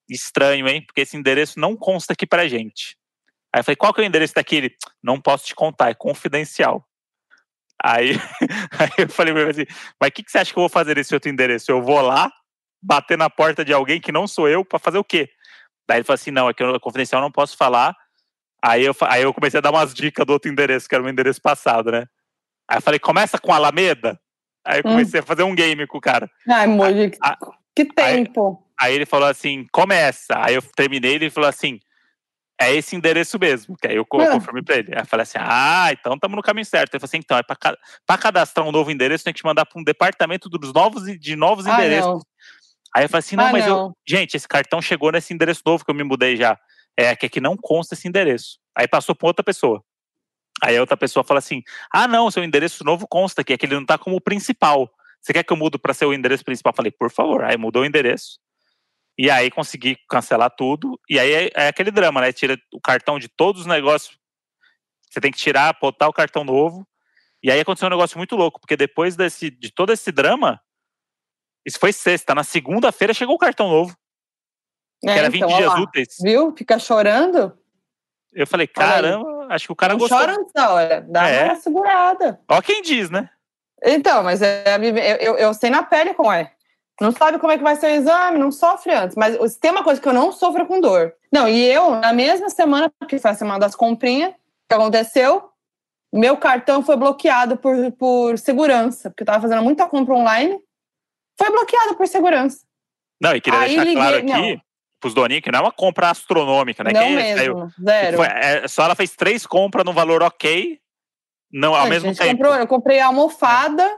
estranho, 0.10 0.68
hein? 0.68 0.84
Porque 0.86 1.02
esse 1.02 1.18
endereço 1.18 1.60
não 1.60 1.76
consta 1.76 2.14
aqui 2.14 2.26
pra 2.26 2.48
gente. 2.48 2.98
Aí 3.54 3.60
eu 3.60 3.64
falei, 3.64 3.76
qual 3.76 3.93
que 3.93 4.02
é 4.02 4.04
o 4.04 4.08
endereço 4.08 4.34
daquele? 4.34 4.76
Não 5.04 5.20
posso 5.20 5.45
te 5.45 5.56
contar, 5.56 5.89
é 5.89 5.93
confidencial. 5.93 6.86
Aí, 7.84 8.12
aí 8.80 8.91
eu 8.97 9.10
falei 9.10 9.34
pra 9.34 9.41
ele 9.41 9.52
assim, 9.52 9.66
mas 9.99 10.10
o 10.10 10.12
que, 10.12 10.24
que 10.24 10.32
você 10.32 10.38
acha 10.38 10.54
que 10.54 10.58
eu 10.58 10.62
vou 10.62 10.70
fazer 10.70 10.95
nesse 10.95 11.14
outro 11.14 11.30
endereço? 11.30 11.72
Eu 11.72 11.82
vou 11.82 12.02
lá, 12.02 12.32
bater 12.82 13.18
na 13.18 13.30
porta 13.30 13.66
de 13.66 13.74
alguém 13.74 13.99
que 13.99 14.12
não 14.12 14.28
sou 14.28 14.47
eu, 14.47 14.64
para 14.64 14.80
fazer 14.80 14.97
o 14.97 15.04
quê? 15.04 15.30
Daí 15.88 15.97
ele 15.97 16.04
falou 16.06 16.16
assim, 16.16 16.32
não, 16.32 16.49
é 16.49 16.54
que 16.54 16.64
é 16.64 16.80
confidencial 16.80 17.22
não 17.22 17.32
posso 17.32 17.58
falar. 17.58 17.95
Aí 18.64 18.86
eu, 18.86 18.95
aí 19.02 19.24
eu 19.24 19.34
comecei 19.34 19.58
a 19.58 19.62
dar 19.62 19.72
umas 19.72 19.93
dicas 19.93 20.26
do 20.26 20.34
outro 20.34 20.49
endereço, 20.49 20.88
que 20.88 20.95
era 20.95 21.04
o 21.04 21.10
endereço 21.10 21.41
passado, 21.41 21.91
né? 21.91 22.06
Aí 22.70 22.78
eu 22.78 22.82
falei, 22.82 22.99
começa 22.99 23.38
com 23.38 23.52
Alameda? 23.52 24.20
Aí 24.66 24.80
eu 24.80 24.84
comecei 24.84 25.20
hum. 25.20 25.24
a 25.24 25.26
fazer 25.26 25.43
um 25.43 25.56
game 25.56 25.86
com 25.88 25.97
o 25.97 26.02
cara. 26.02 26.30
Ai, 26.47 26.68
Moji, 26.68 27.10
que, 27.10 27.20
que 27.76 27.93
tempo. 27.93 28.64
Aí 28.80 28.93
ele 28.93 29.06
falou 29.06 29.28
assim, 29.28 29.66
começa. 29.72 30.36
Aí 30.38 30.56
eu 30.56 30.62
terminei, 30.62 31.16
ele 31.16 31.30
falou 31.30 31.49
assim, 31.49 31.80
é 32.62 32.74
esse 32.76 32.95
endereço 32.95 33.38
mesmo. 33.39 33.76
Que 33.78 33.88
aí 33.88 33.95
eu 33.95 34.05
Ah. 34.14 34.32
confirmei 34.32 34.62
pra 34.64 34.76
ele. 34.78 34.93
Aí 34.95 35.01
eu 35.01 35.05
falei 35.05 35.24
assim, 35.24 35.38
ah, 35.41 35.89
então 35.91 36.14
estamos 36.16 36.36
no 36.36 36.41
caminho 36.41 36.66
certo. 36.66 36.93
Ele 36.93 36.99
falou 36.99 37.09
assim, 37.09 37.18
então, 37.18 37.38
é 37.38 37.43
pra, 37.43 37.55
ca- 37.55 37.78
pra 38.05 38.18
cadastrar 38.18 38.66
um 38.68 38.72
novo 38.72 38.91
endereço, 38.91 39.24
tem 39.24 39.34
que 39.34 39.39
te 39.39 39.45
mandar 39.45 39.66
pra 39.66 39.80
um 39.80 39.84
departamento 39.84 40.49
dos 40.49 40.72
novos, 40.74 41.03
de 41.20 41.36
novos 41.36 41.66
Ah, 41.68 41.74
endereços. 41.74 42.05
não. 42.12 42.22
Aí 42.95 43.05
eu 43.05 43.09
falei 43.09 43.20
assim, 43.20 43.36
não, 43.36 43.45
Ah, 43.47 43.51
mas 43.51 43.66
eu. 43.66 43.76
não. 43.76 43.93
Gente, 44.07 44.36
esse 44.36 44.47
cartão 44.47 44.82
chegou 44.82 45.12
nesse 45.12 45.34
endereço 45.34 45.62
novo 45.66 45.84
que 45.86 45.91
eu 45.91 45.95
me 45.95 46.03
mudei 46.03 46.36
já. 46.36 46.57
É 46.97 47.16
que 47.16 47.26
aqui 47.26 47.39
não 47.39 47.55
consta 47.55 47.93
esse 47.95 48.07
endereço. 48.07 48.59
Aí 48.78 48.88
passou 48.88 49.16
pra 49.16 49.28
outra 49.28 49.43
pessoa. 49.43 49.82
Aí 50.62 50.76
a 50.78 50.82
outra 50.82 50.97
pessoa 50.97 51.24
fala 51.24 51.38
assim: 51.39 51.64
ah, 51.91 52.07
não, 52.07 52.30
seu 52.30 52.43
endereço 52.43 52.84
novo 52.84 53.07
consta 53.07 53.41
aqui, 53.41 53.53
é 53.53 53.57
que 53.57 53.66
ele 53.66 53.76
não 53.76 53.86
tá 53.86 53.97
como 53.97 54.20
principal. 54.22 54.89
Você 55.22 55.32
quer 55.34 55.43
que 55.43 55.53
eu 55.53 55.57
mudo 55.57 55.80
para 55.80 55.93
ser 55.93 56.05
o 56.05 56.14
endereço 56.14 56.43
principal? 56.43 56.72
Eu 56.72 56.76
falei, 56.76 56.91
por 56.91 57.09
favor. 57.12 57.43
Aí 57.43 57.55
mudou 57.57 57.84
o 57.84 57.86
endereço. 57.86 58.39
E 59.24 59.30
aí 59.30 59.51
consegui 59.51 59.95
cancelar 60.09 60.49
tudo. 60.49 60.99
E 61.07 61.19
aí 61.19 61.32
é, 61.32 61.51
é 61.53 61.67
aquele 61.67 61.91
drama, 61.91 62.22
né? 62.22 62.34
Tira 62.34 62.57
o 62.74 62.82
cartão 62.82 63.19
de 63.19 63.28
todos 63.28 63.61
os 63.61 63.67
negócios. 63.67 64.17
Você 65.07 65.22
tem 65.22 65.32
que 65.32 65.38
tirar, 65.38 65.78
botar 65.80 66.07
o 66.07 66.13
cartão 66.13 66.43
novo. 66.43 66.88
E 67.43 67.51
aí 67.51 67.59
aconteceu 67.59 67.86
um 67.86 67.91
negócio 67.91 68.17
muito 68.17 68.36
louco, 68.36 68.59
porque 68.59 68.76
depois 68.76 69.15
desse, 69.15 69.51
de 69.51 69.72
todo 69.72 69.93
esse 69.93 70.11
drama, 70.11 70.59
isso 71.63 71.78
foi 71.80 71.93
sexta. 71.93 72.34
Na 72.34 72.43
segunda-feira 72.43 73.13
chegou 73.13 73.36
o 73.36 73.38
cartão 73.38 73.69
novo, 73.69 73.95
que 74.99 75.09
É, 75.09 75.17
era 75.19 75.30
20 75.30 75.43
então, 75.43 75.55
dias 75.55 75.69
lá. 75.72 75.80
úteis. 75.82 76.15
Viu? 76.19 76.55
Fica 76.57 76.80
chorando. 76.80 77.55
Eu 78.34 78.47
falei, 78.47 78.65
caramba, 78.65 79.45
acho 79.53 79.67
que 79.67 79.72
o 79.72 79.76
cara 79.76 79.93
não 79.93 79.99
gostou. 79.99 80.17
chora 80.17 80.34
antes 80.34 80.51
da 80.51 80.72
hora. 80.72 81.01
Dá 81.07 81.28
É. 81.30 81.45
uma 81.45 81.55
segurada. 81.57 82.41
Ó 82.49 82.59
quem 82.59 82.82
diz, 82.82 83.11
né? 83.11 83.30
Então, 83.84 84.24
mas 84.24 84.41
é, 84.41 84.63
eu, 84.78 84.95
eu, 85.17 85.38
eu 85.38 85.53
sei 85.53 85.69
na 85.69 85.84
pele 85.84 86.15
como 86.15 86.32
é. 86.32 86.51
Não 87.00 87.12
sabe 87.12 87.39
como 87.39 87.52
é 87.52 87.58
que 87.58 87.64
vai 87.64 87.76
ser 87.76 87.88
o 87.88 87.96
exame, 87.96 88.38
não 88.38 88.52
sofre 88.52 88.94
antes. 88.94 89.16
Mas 89.16 89.36
se 89.54 89.60
tem 89.60 89.72
uma 89.72 89.84
coisa 89.84 90.00
que 90.02 90.08
eu 90.08 90.14
não 90.14 90.32
sofro 90.32 90.62
é 90.62 90.66
com 90.66 90.80
dor. 90.80 91.14
Não, 91.32 91.48
e 91.48 91.64
eu, 91.66 91.92
na 91.96 92.14
mesma 92.14 92.50
semana, 92.50 92.92
que 93.08 93.18
foi 93.18 93.32
a 93.32 93.36
semana 93.36 93.60
das 93.60 93.76
comprinhas, 93.76 94.32
o 94.32 94.34
que 94.70 94.76
aconteceu? 94.76 95.50
Meu 96.14 96.38
cartão 96.38 96.84
foi 96.84 96.96
bloqueado 96.98 97.56
por, 97.58 97.92
por 97.94 98.38
segurança, 98.38 99.10
porque 99.10 99.24
eu 99.24 99.28
tava 99.28 99.42
fazendo 99.42 99.64
muita 99.64 99.88
compra 99.88 100.14
online. 100.14 100.60
Foi 101.39 101.50
bloqueado 101.50 101.96
por 101.96 102.08
segurança. 102.08 102.60
Não, 103.20 103.36
e 103.36 103.42
queria 103.42 103.60
Aí 103.62 103.76
deixar 103.76 103.94
claro 103.94 104.16
liguei- 104.18 104.34
aqui 104.36 104.54
não. 104.56 104.62
pros 105.00 105.14
doninhos 105.14 105.42
que 105.44 105.52
não 105.52 105.60
é 105.60 105.62
uma 105.64 105.72
compra 105.72 106.10
astronômica, 106.10 106.84
né? 106.84 106.92
não 106.92 107.02
Quem 107.02 107.16
mesmo, 107.16 107.72
zero. 107.84 108.18
Foi- 108.18 108.28
é, 108.28 108.68
só 108.68 108.84
ela 108.84 108.96
fez 108.96 109.16
três 109.16 109.46
compras 109.48 109.86
no 109.86 109.94
valor 109.94 110.22
ok, 110.22 110.80
não 111.52 111.74
ao 111.74 111.88
mesmo 111.88 112.10
gente 112.10 112.18
tempo. 112.20 112.32
comprou- 112.38 112.56
eu 112.56 112.68
comprei 112.68 113.00
a 113.00 113.08
almofada 113.08 113.89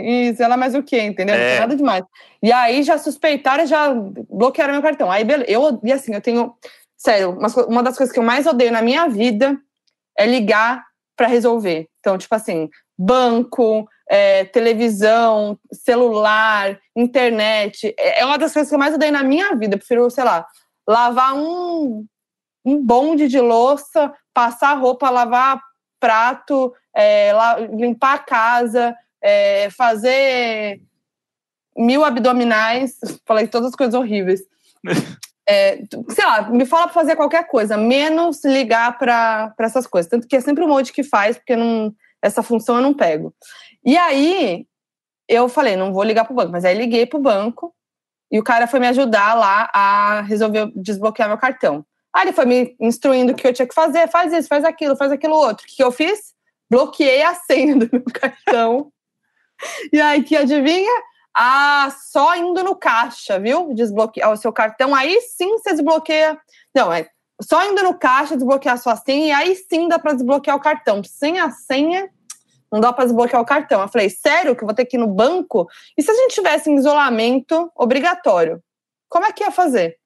e 0.00 0.34
sei 0.36 0.46
lá 0.48 0.56
mais 0.56 0.74
o 0.74 0.82
que, 0.82 1.00
entendeu? 1.00 1.34
É. 1.34 1.60
nada 1.60 1.76
demais. 1.76 2.04
E 2.42 2.52
aí 2.52 2.82
já 2.82 2.98
suspeitaram, 2.98 3.66
já 3.66 3.92
bloquearam 4.28 4.72
meu 4.72 4.82
cartão. 4.82 5.10
Aí, 5.10 5.24
beleza. 5.24 5.50
Eu, 5.50 5.80
e 5.84 5.92
assim, 5.92 6.14
eu 6.14 6.20
tenho. 6.20 6.54
Sério, 6.96 7.38
uma 7.68 7.82
das 7.82 7.96
coisas 7.96 8.12
que 8.12 8.18
eu 8.18 8.22
mais 8.24 8.46
odeio 8.46 8.72
na 8.72 8.82
minha 8.82 9.08
vida 9.08 9.56
é 10.18 10.26
ligar 10.26 10.84
para 11.16 11.26
resolver. 11.26 11.88
Então, 12.00 12.18
tipo 12.18 12.34
assim, 12.34 12.68
banco, 12.98 13.88
é, 14.10 14.44
televisão, 14.44 15.58
celular, 15.72 16.78
internet. 16.96 17.94
É 17.98 18.20
é 18.20 18.26
uma 18.26 18.36
das 18.38 18.52
coisas 18.52 18.68
que 18.68 18.74
eu 18.74 18.78
mais 18.78 18.94
odeio 18.94 19.12
na 19.12 19.22
minha 19.22 19.54
vida. 19.54 19.74
Eu 19.74 19.78
prefiro, 19.78 20.10
sei 20.10 20.24
lá, 20.24 20.46
lavar 20.88 21.34
um, 21.34 22.04
um 22.64 22.82
bonde 22.84 23.28
de 23.28 23.40
louça, 23.40 24.12
passar 24.34 24.74
roupa, 24.74 25.08
lavar 25.10 25.60
prato, 25.98 26.74
é, 26.94 27.32
la- 27.32 27.58
limpar 27.60 28.14
a 28.14 28.18
casa, 28.18 28.94
é, 29.22 29.70
fazer 29.70 30.80
mil 31.76 32.04
abdominais, 32.04 32.98
falei 33.26 33.46
todas 33.46 33.68
as 33.68 33.74
coisas 33.74 33.94
horríveis. 33.94 34.40
É, 35.48 35.82
sei 36.10 36.24
lá, 36.24 36.48
me 36.48 36.64
fala 36.64 36.84
para 36.84 36.94
fazer 36.94 37.16
qualquer 37.16 37.46
coisa, 37.48 37.76
menos 37.76 38.44
ligar 38.44 38.96
para 38.98 39.52
essas 39.58 39.86
coisas. 39.86 40.08
Tanto 40.08 40.28
que 40.28 40.36
é 40.36 40.40
sempre 40.40 40.62
o 40.62 40.68
Monte 40.68 40.92
que 40.92 41.02
faz, 41.02 41.36
porque 41.36 41.56
não, 41.56 41.92
essa 42.22 42.42
função 42.42 42.76
eu 42.76 42.82
não 42.82 42.94
pego. 42.94 43.34
E 43.84 43.96
aí 43.96 44.66
eu 45.28 45.48
falei, 45.48 45.76
não 45.76 45.92
vou 45.92 46.04
ligar 46.04 46.24
pro 46.24 46.34
banco, 46.34 46.52
mas 46.52 46.64
aí 46.64 46.76
liguei 46.76 47.06
pro 47.06 47.18
banco 47.18 47.74
e 48.30 48.38
o 48.38 48.44
cara 48.44 48.66
foi 48.66 48.78
me 48.78 48.86
ajudar 48.88 49.34
lá 49.34 49.68
a 49.74 50.20
resolver 50.22 50.70
desbloquear 50.76 51.28
meu 51.28 51.38
cartão. 51.38 51.84
Aí 52.14 52.24
ele 52.24 52.32
foi 52.32 52.44
me 52.44 52.76
instruindo 52.80 53.32
o 53.32 53.34
que 53.34 53.46
eu 53.46 53.52
tinha 53.52 53.66
que 53.66 53.74
fazer, 53.74 54.08
faz 54.08 54.32
isso, 54.32 54.48
faz 54.48 54.64
aquilo, 54.64 54.96
faz 54.96 55.12
aquilo 55.12 55.34
outro. 55.34 55.64
O 55.64 55.68
que 55.68 55.82
eu 55.82 55.92
fiz? 55.92 56.34
Bloqueei 56.68 57.22
a 57.22 57.34
senha 57.34 57.76
do 57.76 57.88
meu 57.90 58.04
cartão. 58.12 58.92
E 59.92 60.00
aí, 60.00 60.22
que 60.22 60.36
adivinha? 60.36 61.02
Ah, 61.36 61.92
só 62.10 62.34
indo 62.36 62.62
no 62.64 62.74
caixa, 62.74 63.38
viu? 63.38 63.72
Desbloquear 63.74 64.32
o 64.32 64.36
seu 64.36 64.52
cartão, 64.52 64.94
aí 64.94 65.20
sim 65.20 65.50
você 65.52 65.70
desbloqueia. 65.70 66.38
Não, 66.74 66.92
é 66.92 67.08
só 67.42 67.64
indo 67.64 67.82
no 67.82 67.94
caixa, 67.94 68.36
desbloquear 68.36 68.74
a 68.74 68.78
sua 68.78 68.96
senha, 68.96 69.26
e 69.26 69.32
aí 69.32 69.54
sim 69.54 69.88
dá 69.88 69.98
para 69.98 70.12
desbloquear 70.12 70.56
o 70.56 70.60
cartão. 70.60 71.02
Sem 71.02 71.38
a 71.38 71.50
senha, 71.50 72.10
não 72.70 72.80
dá 72.80 72.92
para 72.92 73.04
desbloquear 73.04 73.40
o 73.40 73.46
cartão. 73.46 73.80
Eu 73.80 73.88
falei, 73.88 74.10
sério 74.10 74.54
que 74.54 74.62
eu 74.62 74.66
vou 74.66 74.74
ter 74.74 74.84
que 74.84 74.96
ir 74.96 75.00
no 75.00 75.08
banco? 75.08 75.66
E 75.96 76.02
se 76.02 76.10
a 76.10 76.14
gente 76.14 76.34
tivesse 76.34 76.70
em 76.70 76.76
isolamento 76.76 77.70
obrigatório? 77.74 78.62
Como 79.08 79.24
é 79.24 79.32
que 79.32 79.42
ia 79.42 79.50
fazer? 79.50 79.99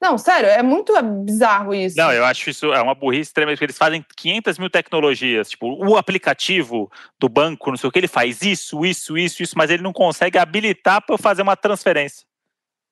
Não, 0.00 0.16
sério, 0.16 0.48
é 0.48 0.62
muito 0.62 0.94
bizarro 1.24 1.74
isso. 1.74 1.96
Não, 1.96 2.10
eu 2.10 2.24
acho 2.24 2.48
isso 2.48 2.72
é 2.72 2.80
uma 2.80 2.94
burrice 2.94 3.34
tremenda, 3.34 3.54
porque 3.56 3.66
eles 3.66 3.76
fazem 3.76 4.02
500 4.16 4.58
mil 4.58 4.70
tecnologias. 4.70 5.50
Tipo, 5.50 5.66
o 5.86 5.96
aplicativo 5.98 6.90
do 7.18 7.28
banco, 7.28 7.68
não 7.70 7.76
sei 7.76 7.88
o 7.88 7.92
que, 7.92 7.98
ele 7.98 8.08
faz 8.08 8.40
isso, 8.40 8.84
isso, 8.86 9.18
isso, 9.18 9.42
isso, 9.42 9.54
mas 9.58 9.70
ele 9.70 9.82
não 9.82 9.92
consegue 9.92 10.38
habilitar 10.38 11.04
para 11.04 11.14
eu 11.14 11.18
fazer 11.18 11.42
uma 11.42 11.54
transferência. 11.56 12.26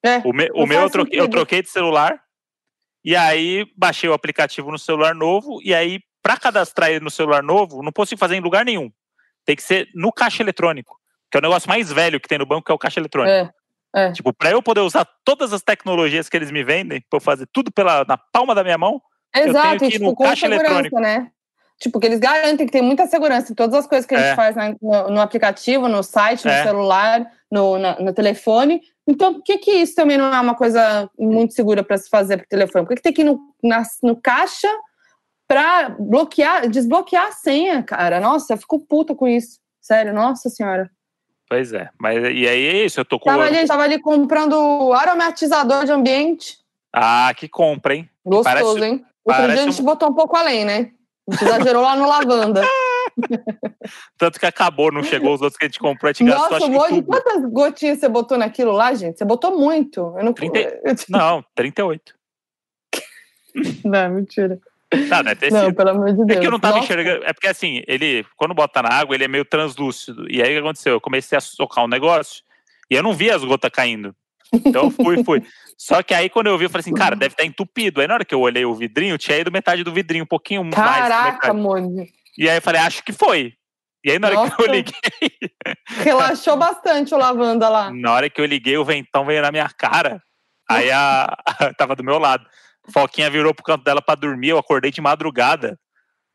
É, 0.05 0.19
o 0.19 0.33
me- 0.33 0.51
o 0.53 0.67
meu 0.67 0.81
eu 0.83 0.91
troquei, 0.91 1.19
eu 1.19 1.25
troquei 1.31 1.63
de 1.63 1.71
celular, 1.71 2.21
e 3.05 3.17
aí 3.17 3.67
baixei 3.77 4.09
o 4.09 4.13
aplicativo 4.13 4.71
no 4.71 4.79
celular 4.79 5.15
novo, 5.15 5.61
e 5.65 5.75
aí, 5.75 6.01
para 6.23 6.37
cadastrar 6.37 6.91
ele 6.91 7.01
no 7.01 7.11
celular 7.11 7.43
novo, 7.43 7.83
não 7.83 7.91
consigo 7.91 8.19
fazer 8.19 8.37
em 8.37 8.41
lugar 8.41 8.65
nenhum. 8.67 8.93
Tem 9.47 9.57
que 9.57 9.63
ser 9.63 9.89
no 9.95 10.13
caixa 10.13 10.43
eletrônico, 10.43 10.95
que 11.31 11.39
é 11.39 11.41
o 11.41 11.43
negócio 11.43 11.69
mais 11.71 11.91
velho 11.91 12.21
que 12.21 12.29
tem 12.29 12.37
no 12.39 12.45
banco, 12.45 12.67
que 12.67 12.71
é 12.71 12.75
o 12.75 12.79
caixa 12.79 13.01
eletrônico. 13.01 13.35
É, 13.35 13.51
é. 13.95 14.13
Tipo, 14.13 14.33
para 14.33 14.51
eu 14.51 14.63
poder 14.63 14.81
usar 14.81 15.07
todas 15.25 15.53
as 15.53 15.63
tecnologias 15.63 16.29
que 16.29 16.37
eles 16.37 16.51
me 16.51 16.63
vendem, 16.63 17.03
para 17.09 17.17
eu 17.17 17.21
fazer 17.21 17.47
tudo 17.53 17.73
pela, 17.73 18.05
na 18.07 18.17
palma 18.19 18.55
da 18.55 18.63
minha 18.63 18.79
mão, 18.79 19.01
tenho 19.33 19.49
Exato, 19.49 19.79
que 19.79 19.85
e 19.85 19.89
ir 19.89 19.93
tipo, 19.93 20.15
com 20.15 20.37
segurança, 20.37 21.01
né? 21.01 21.31
Tipo, 21.81 22.01
que 22.01 22.07
eles 22.07 22.19
garantem 22.19 22.67
que 22.67 22.73
tem 22.73 22.83
muita 22.83 23.07
segurança 23.07 23.53
em 23.53 23.55
todas 23.55 23.75
as 23.75 23.87
coisas 23.87 24.05
que 24.05 24.15
a 24.15 24.19
gente 24.19 24.33
É. 24.33 24.35
faz 24.35 24.57
na- 24.57 24.75
no, 24.83 25.11
no 25.11 25.21
aplicativo, 25.21 25.87
no 25.89 26.03
site, 26.03 26.45
no 26.45 26.51
É. 26.51 26.65
celular, 26.65 27.25
no, 27.51 27.79
na- 27.79 27.99
no 28.01 28.13
telefone. 28.13 28.81
Então, 29.07 29.35
por 29.35 29.43
que, 29.45 29.59
que 29.59 29.71
isso 29.71 29.95
também 29.95 30.19
não 30.19 30.35
é 30.35 30.41
uma 30.41 30.57
coisa 30.57 31.09
muito 31.19 31.55
segura 31.55 31.85
para 31.85 31.97
se 31.97 32.09
fazer 32.11 32.39
por 32.39 32.47
telefone? 32.49 32.85
Por 32.85 32.91
que, 32.91 32.97
que 32.97 33.03
tem 33.03 33.13
que 33.13 33.21
ir 33.23 33.25
no, 33.25 33.39
na- 33.63 33.85
no 34.03 34.21
caixa 34.21 34.69
para 35.47 35.91
bloquear, 35.91 36.69
desbloquear 36.69 37.29
a 37.29 37.33
senha, 37.33 37.83
cara? 37.83 38.19
Nossa, 38.21 38.55
eu 38.55 38.59
fico 38.59 38.79
puta 38.81 39.15
com 39.15 39.27
isso. 39.29 39.59
Sério, 39.81 40.13
nossa 40.13 40.51
senhora. 40.51 40.91
Pois 41.49 41.73
é, 41.73 41.89
mas 41.99 42.17
e 42.19 42.47
aí 42.47 42.67
é 42.67 42.85
isso, 42.85 43.01
eu 43.01 43.05
tô 43.05 43.19
com. 43.19 43.31
Tava 43.31 43.45
ali, 43.45 43.67
tava 43.67 43.83
ali 43.85 43.99
comprando 44.01 44.93
aromatizador 44.93 45.85
de 45.87 45.93
ambiente. 45.93 46.59
Ah, 46.93 47.33
que 47.37 47.49
compra, 47.49 47.95
hein? 47.95 48.09
Gostoso, 48.25 48.45
Parece- 48.75 48.85
hein? 48.85 49.05
Outro 49.25 49.43
dia 49.45 49.53
a 49.55 49.57
gente 49.57 49.81
um- 49.81 49.85
botou 49.85 50.09
um 50.11 50.15
pouco 50.15 50.37
além, 50.37 50.65
né? 50.65 50.91
A 51.29 51.33
gente 51.35 51.45
exagerou 51.45 51.83
lá 51.83 51.97
no 51.97 52.07
lavanda. 52.09 52.63
Tanto 54.19 54.39
que 54.39 54.47
acabou, 54.47 54.93
não 54.93 55.03
chegou 55.03 55.35
os 55.35 55.41
outros 55.43 55.57
que 55.59 55.65
a 55.65 55.69
gente 55.69 55.79
comprou, 55.79 56.09
a 56.09 56.13
gente 56.13 56.29
gastou 56.29 56.59
Nossa, 56.59 56.71
monte 56.71 56.95
de 56.95 57.03
tudo. 57.03 57.07
quantas 57.07 57.51
gotinhas 57.51 57.99
você 57.99 58.09
botou 58.09 58.39
naquilo 58.39 58.73
lá, 58.73 58.93
gente? 58.95 59.19
Você 59.19 59.25
botou 59.25 59.59
muito. 59.59 60.15
Eu 60.19 60.25
não. 60.25 60.33
Trinta- 60.33 60.59
eu- 60.85 60.95
Não, 61.09 61.45
38. 61.55 62.15
Não, 63.85 64.11
mentira. 64.11 64.59
Tá, 65.09 65.21
deve 65.23 65.37
ter 65.37 65.53
Não, 65.53 65.67
sido. 65.67 65.75
pelo 65.75 65.91
amor 65.91 66.11
de 66.13 66.25
Deus. 66.25 66.31
É 66.31 66.41
que 66.41 66.47
eu 66.47 66.51
não 66.51 66.59
tava 66.61 66.77
Nossa. 66.77 66.87
enxergando. 66.87 67.25
É 67.25 67.33
porque 67.33 67.47
assim, 67.47 67.83
ele, 67.87 68.25
quando 68.37 68.55
bota 68.55 68.83
na 68.83 68.89
água, 68.89 69.15
ele 69.15 69.25
é 69.25 69.29
meio 69.29 69.45
translúcido. 69.45 70.27
E 70.31 70.43
aí 70.43 70.49
o 70.51 70.53
que 70.55 70.59
aconteceu? 70.61 70.93
Eu 70.95 71.01
comecei 71.01 71.37
a 71.37 71.41
socar 71.41 71.85
um 71.85 71.89
negócio 71.89 72.43
e 72.91 72.95
eu 72.95 73.03
não 73.03 73.13
vi 73.13 73.31
as 73.31 73.45
gotas 73.45 73.71
caindo. 73.71 74.15
Então 74.53 74.85
eu 74.85 74.91
fui, 74.91 75.23
fui. 75.25 75.43
Só 75.77 76.03
que 76.03 76.15
aí 76.15 76.31
quando 76.31 76.47
eu 76.47 76.57
vi, 76.57 76.65
eu 76.65 76.71
falei 76.71 76.81
assim, 76.81 76.95
cara, 76.95 77.15
deve 77.15 77.35
estar 77.35 77.45
entupido. 77.45 78.01
Aí 78.01 78.07
na 78.07 78.15
hora 78.15 78.25
que 78.25 78.35
eu 78.35 78.41
olhei 78.41 78.65
o 78.65 78.75
vidrinho, 78.75 79.19
tinha 79.19 79.39
ido 79.39 79.53
metade 79.53 79.85
do 79.85 79.93
vidrinho, 79.93 80.25
um 80.25 80.27
pouquinho 80.29 80.65
mais. 80.65 80.75
que 80.75 80.83
Caraca. 80.83 81.53
Mônica. 81.53 82.11
E 82.39 82.49
aí 82.49 82.57
eu 82.57 82.63
falei, 82.63 82.81
acho 82.81 83.05
que 83.05 83.13
foi. 83.13 83.53
E 84.03 84.11
aí 84.13 84.19
na 84.19 84.29
hora 84.29 84.37
que 84.37 84.63
eu 84.63 84.67
Nossa. 84.67 84.71
liguei, 84.71 85.51
Relaxou 86.03 86.57
bastante 86.57 87.15
o 87.15 87.19
lavanda 87.19 87.69
lá. 87.69 87.91
na 87.93 88.13
hora 88.13 88.31
que 88.31 88.41
eu 88.41 88.47
liguei, 88.47 88.79
o 88.79 88.85
ventão 88.85 89.27
veio 89.27 89.43
na 89.43 89.51
minha 89.53 89.69
cara. 89.69 90.23
Aí 90.71 90.91
a, 90.91 91.37
tava 91.77 91.95
do 91.95 92.05
meu 92.05 92.19
lado. 92.19 92.47
Foquinha 92.93 93.31
virou 93.31 93.55
pro 93.55 93.65
canto 93.65 93.85
dela 93.85 94.03
pra 94.03 94.15
dormir, 94.15 94.51
eu 94.51 94.59
acordei 94.59 94.91
de 94.91 95.01
madrugada. 95.01 95.79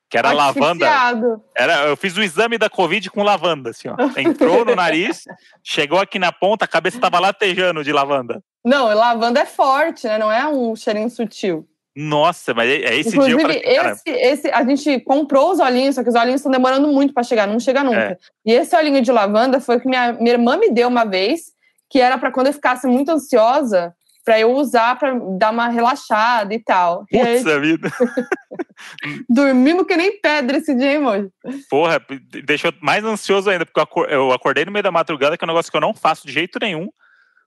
Que 0.09 0.17
era 0.17 0.31
lavanda. 0.31 0.85
Asfixiado. 0.85 1.43
Era, 1.57 1.87
eu 1.87 1.97
fiz 1.97 2.15
o 2.15 2.21
exame 2.21 2.55
da 2.55 2.69
Covid 2.69 3.09
com 3.09 3.23
lavanda, 3.23 3.71
assim, 3.71 3.87
ó. 3.87 3.95
Entrou 4.15 4.63
no 4.63 4.75
nariz, 4.75 5.23
chegou 5.65 5.99
aqui 5.99 6.19
na 6.19 6.31
ponta, 6.31 6.65
a 6.65 6.67
cabeça 6.67 6.99
tava 6.99 7.17
latejando 7.19 7.83
de 7.83 7.91
lavanda. 7.91 8.39
Não, 8.63 8.93
lavanda 8.93 9.39
é 9.39 9.45
forte, 9.45 10.05
né? 10.05 10.19
Não 10.19 10.31
é 10.31 10.47
um 10.47 10.75
cheirinho 10.75 11.09
sutil. 11.09 11.67
Nossa, 11.95 12.53
mas 12.53 12.69
é 12.69 12.81
é 12.81 12.99
esse 12.99 13.09
Inclusive, 13.09 13.37
dia 13.37 13.47
assim, 13.47 13.75
cara, 13.75 13.91
esse, 13.91 14.09
esse, 14.09 14.51
a 14.51 14.63
gente 14.63 14.99
comprou 15.01 15.51
os 15.51 15.59
olhinhos, 15.59 15.95
só 15.95 16.03
que 16.03 16.09
os 16.09 16.15
olhinhos 16.15 16.41
estão 16.41 16.51
demorando 16.51 16.87
muito 16.87 17.13
para 17.13 17.23
chegar, 17.23 17.47
não 17.47 17.59
chega 17.59 17.83
nunca. 17.83 17.99
É. 17.99 18.17
E 18.45 18.51
esse 18.51 18.75
olhinho 18.75 19.01
de 19.01 19.11
lavanda 19.11 19.59
foi 19.59 19.77
o 19.77 19.79
que 19.79 19.87
minha, 19.87 20.13
minha 20.13 20.33
irmã 20.33 20.57
me 20.57 20.69
deu 20.69 20.87
uma 20.87 21.05
vez, 21.05 21.51
que 21.89 21.99
era 21.99 22.17
para 22.17 22.31
quando 22.31 22.47
eu 22.47 22.53
ficasse 22.53 22.87
muito 22.87 23.09
ansiosa, 23.09 23.95
para 24.25 24.39
eu 24.39 24.51
usar 24.51 24.97
para 24.97 25.13
dar 25.37 25.51
uma 25.51 25.67
relaxada 25.67 26.53
e 26.53 26.59
tal. 26.59 27.05
E 27.11 27.19
aí, 27.19 27.39
Puta 27.39 27.59
vida. 27.59 27.91
dormimos 29.29 29.85
que 29.85 29.95
nem 29.95 30.19
pedra 30.19 30.57
esse 30.57 30.73
dia, 30.75 30.93
hein, 30.93 30.99
moço? 30.99 31.31
Porra, 31.69 32.01
deixou 32.45 32.73
mais 32.81 33.03
ansioso 33.03 33.49
ainda, 33.49 33.65
porque 33.65 33.79
eu 33.79 33.83
acor- 33.83 34.07
eu 34.09 34.31
acordei 34.31 34.65
no 34.65 34.71
meio 34.71 34.83
da 34.83 34.91
madrugada, 34.91 35.37
que 35.37 35.43
é 35.43 35.45
um 35.45 35.51
negócio 35.51 35.71
que 35.71 35.77
eu 35.77 35.81
não 35.81 35.93
faço 35.93 36.25
de 36.25 36.33
jeito 36.33 36.59
nenhum, 36.61 36.89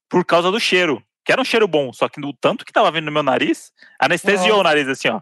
por 0.08 0.24
causa 0.24 0.50
do 0.50 0.60
cheiro. 0.60 1.02
Que 1.24 1.32
era 1.32 1.40
um 1.40 1.44
cheiro 1.44 1.66
bom, 1.66 1.92
só 1.92 2.08
que 2.08 2.20
no 2.20 2.32
tanto 2.32 2.64
que 2.64 2.72
tava 2.72 2.90
vindo 2.90 3.06
no 3.06 3.12
meu 3.12 3.22
nariz, 3.22 3.72
anestesiou 3.98 4.60
o 4.60 4.62
nariz 4.62 4.86
assim, 4.88 5.08
ó. 5.08 5.20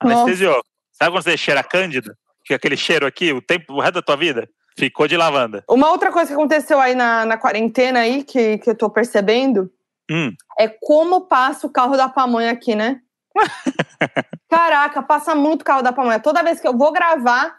Anestesiou. 0.00 0.60
Sabe 0.90 1.12
quando 1.12 1.22
você 1.22 1.36
cheira 1.36 1.62
cândida? 1.62 2.16
Fica 2.42 2.56
aquele 2.56 2.76
cheiro 2.76 3.06
aqui, 3.06 3.32
o 3.32 3.40
tempo, 3.40 3.74
o 3.74 3.80
resto 3.80 3.94
da 3.94 4.02
tua 4.02 4.16
vida? 4.16 4.48
Ficou 4.76 5.06
de 5.06 5.16
lavanda. 5.16 5.62
Uma 5.68 5.90
outra 5.90 6.10
coisa 6.10 6.28
que 6.28 6.34
aconteceu 6.34 6.80
aí 6.80 6.94
na, 6.94 7.24
na 7.24 7.36
quarentena 7.36 8.00
aí, 8.00 8.24
que, 8.24 8.58
que 8.58 8.70
eu 8.70 8.74
tô 8.74 8.90
percebendo, 8.90 9.70
Hum, 10.10 10.32
é 10.58 10.68
como 10.68 11.22
passa 11.22 11.66
o 11.66 11.70
carro 11.70 11.96
da 11.96 12.08
pamonha 12.08 12.50
aqui, 12.50 12.74
né? 12.74 13.00
Caraca, 14.50 15.02
passa 15.02 15.34
muito 15.34 15.62
o 15.62 15.64
carro 15.64 15.82
da 15.82 15.92
pamonha. 15.92 16.18
Toda 16.20 16.42
vez 16.42 16.60
que 16.60 16.66
eu 16.66 16.76
vou 16.76 16.92
gravar, 16.92 17.56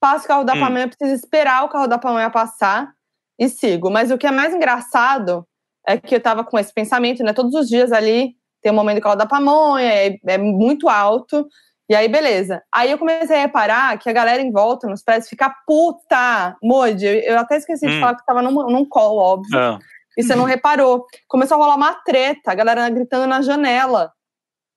passa 0.00 0.24
o 0.24 0.28
carro 0.28 0.44
da 0.44 0.54
Hum. 0.54 0.60
pamonha, 0.60 0.84
eu 0.84 0.88
preciso 0.88 1.14
esperar 1.14 1.64
o 1.64 1.68
carro 1.68 1.86
da 1.86 1.98
pamonha 1.98 2.30
passar 2.30 2.92
e 3.38 3.48
sigo. 3.48 3.90
Mas 3.90 4.10
o 4.10 4.18
que 4.18 4.26
é 4.26 4.30
mais 4.30 4.54
engraçado 4.54 5.46
é 5.86 5.96
que 5.96 6.14
eu 6.14 6.20
tava 6.20 6.44
com 6.44 6.58
esse 6.58 6.72
pensamento, 6.72 7.22
né? 7.24 7.32
Todos 7.32 7.54
os 7.54 7.68
dias 7.68 7.90
ali 7.92 8.36
tem 8.62 8.70
um 8.70 8.74
momento 8.74 8.96
do 8.98 9.02
carro 9.02 9.16
da 9.16 9.26
pamonha, 9.26 9.90
é, 9.90 10.18
é 10.26 10.38
muito 10.38 10.88
alto. 10.88 11.46
E 11.88 11.94
aí, 11.96 12.08
beleza. 12.08 12.62
Aí 12.72 12.90
eu 12.90 12.98
comecei 12.98 13.36
a 13.36 13.40
reparar 13.40 13.98
que 13.98 14.08
a 14.08 14.12
galera 14.12 14.40
em 14.40 14.52
volta 14.52 14.86
nos 14.86 15.02
prédios 15.02 15.28
fica 15.28 15.52
puta. 15.66 16.56
Modi, 16.62 17.04
eu, 17.06 17.14
eu 17.14 17.38
até 17.38 17.56
esqueci 17.56 17.86
de 17.86 17.96
Hum. 17.96 18.00
falar 18.00 18.14
que 18.16 18.24
tava 18.24 18.40
num, 18.42 18.52
num 18.70 18.84
call, 18.84 19.16
óbvio. 19.16 19.58
ah, 19.58 19.78
E 20.16 20.22
você 20.22 20.34
não 20.34 20.44
reparou. 20.44 21.06
Começou 21.28 21.56
a 21.56 21.60
rolar 21.60 21.76
uma 21.76 21.94
treta, 21.94 22.52
a 22.52 22.54
galera 22.54 22.88
gritando 22.90 23.26
na 23.26 23.40
janela. 23.42 24.12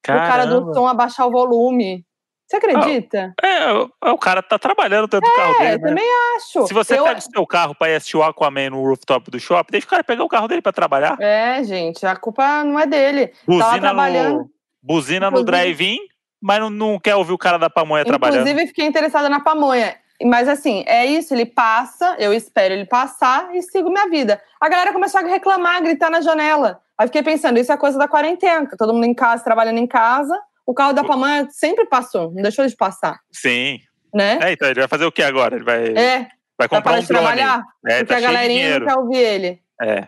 O 0.04 0.08
cara 0.08 0.46
do 0.46 0.52
caramba. 0.58 0.74
som 0.74 0.88
abaixar 0.88 1.28
o 1.28 1.32
volume. 1.32 2.06
Você 2.48 2.58
acredita? 2.58 3.34
É, 3.44 3.74
o- 3.74 3.90
o 4.14 4.18
cara 4.20 4.44
tá 4.44 4.60
trabalhando 4.60 5.08
dentro 5.08 5.28
do 5.28 5.36
carro 5.36 5.56
é, 5.56 5.58
dele, 5.58 5.74
eu 5.74 5.80
né? 5.80 5.88
também 5.90 6.10
acho. 6.36 6.68
Se 6.68 6.74
você 6.76 7.00
Eu- 7.00 7.04
pega 7.04 7.18
o 7.18 7.22
seu 7.24 7.48
carro 7.48 7.74
pra 7.74 7.90
ir 7.90 7.96
assistir 7.96 8.18
o 8.18 8.24
Aquaman 8.24 8.70
no 8.70 8.84
rooftop 8.84 9.32
do 9.32 9.40
shopping, 9.40 9.72
deixa 9.72 9.88
o 9.88 9.90
cara 9.90 10.04
pegar 10.04 10.24
o 10.24 10.28
carro 10.30 10.48
dele 10.48 10.62
pra 10.62 10.72
trabalhar. 10.72 11.18
É, 11.20 11.64
gente, 11.64 12.06
a 12.06 12.16
culpa 12.16 12.64
não 12.64 12.80
é 12.80 12.86
dele. 12.86 13.34
Buzina 13.48 13.66
Tava 13.66 13.80
trabalhando. 13.80 14.38
no, 14.42 14.50
buzina 14.84 15.32
no 15.32 15.40
Inclusive- 15.40 15.52
drive-in, 15.52 15.98
mas 16.40 16.60
não, 16.60 16.70
não 16.70 17.00
quer 17.00 17.16
ouvir 17.16 17.34
o 17.34 17.38
cara 17.38 17.58
da 17.58 17.68
pamonha 17.70 18.06
trabalhando. 18.06 18.42
Inclusive, 18.48 18.68
fiquei 18.68 18.86
interessada 18.86 19.28
na 19.28 19.40
pamonha. 19.40 19.96
Mas 20.24 20.48
assim, 20.48 20.84
é 20.88 21.06
isso, 21.06 21.34
ele 21.34 21.46
passa, 21.46 22.16
eu 22.20 22.34
espero 22.34 22.74
ele 22.74 22.86
passar 22.86 23.54
e 23.54 23.62
sigo 23.62 23.90
minha 23.90 24.08
vida. 24.10 24.42
A 24.62 24.70
galera 24.70 24.94
começou 24.94 25.20
a 25.20 25.24
reclamar, 25.24 25.82
gritar 25.84 26.10
na 26.10 26.22
janela. 26.22 26.82
Aí 26.98 27.08
fiquei 27.08 27.22
pensando, 27.22 27.60
isso 27.60 27.72
é 27.72 27.78
coisa 27.78 27.98
da 27.98 28.08
quarentena, 28.08 28.66
que 28.68 28.78
todo 28.78 28.94
mundo 28.94 29.06
em 29.06 29.14
casa, 29.14 29.44
trabalhando 29.44 29.78
em 29.80 29.88
casa. 29.88 30.40
O 30.66 30.74
carro 30.74 30.94
da 30.94 31.04
pamonha 31.04 31.48
sempre 31.52 31.86
passou, 31.86 32.32
não 32.32 32.42
deixou 32.42 32.66
de 32.66 32.76
passar, 32.76 33.20
Sim. 33.32 33.80
né? 34.14 34.40
É, 34.42 34.52
então 34.54 34.68
ele 34.68 34.80
vai 34.80 34.88
fazer 34.88 35.06
o 35.06 35.12
que 35.12 35.22
agora? 35.22 35.56
Ele 35.56 35.66
vai, 35.66 35.88
É, 35.90 36.20
vai 36.20 36.28
vai 36.60 36.68
comprar 36.70 36.82
parar 36.82 37.00
um 37.00 37.04
drone. 37.04 37.22
trabalhar, 37.22 37.64
É, 37.86 37.98
porque 38.00 38.06
tá 38.14 38.18
a 38.18 38.22
galerinha 38.22 38.80
não 38.80 38.88
quer 38.88 38.96
ouvir 38.98 39.18
ele. 39.18 39.62
É. 39.82 40.08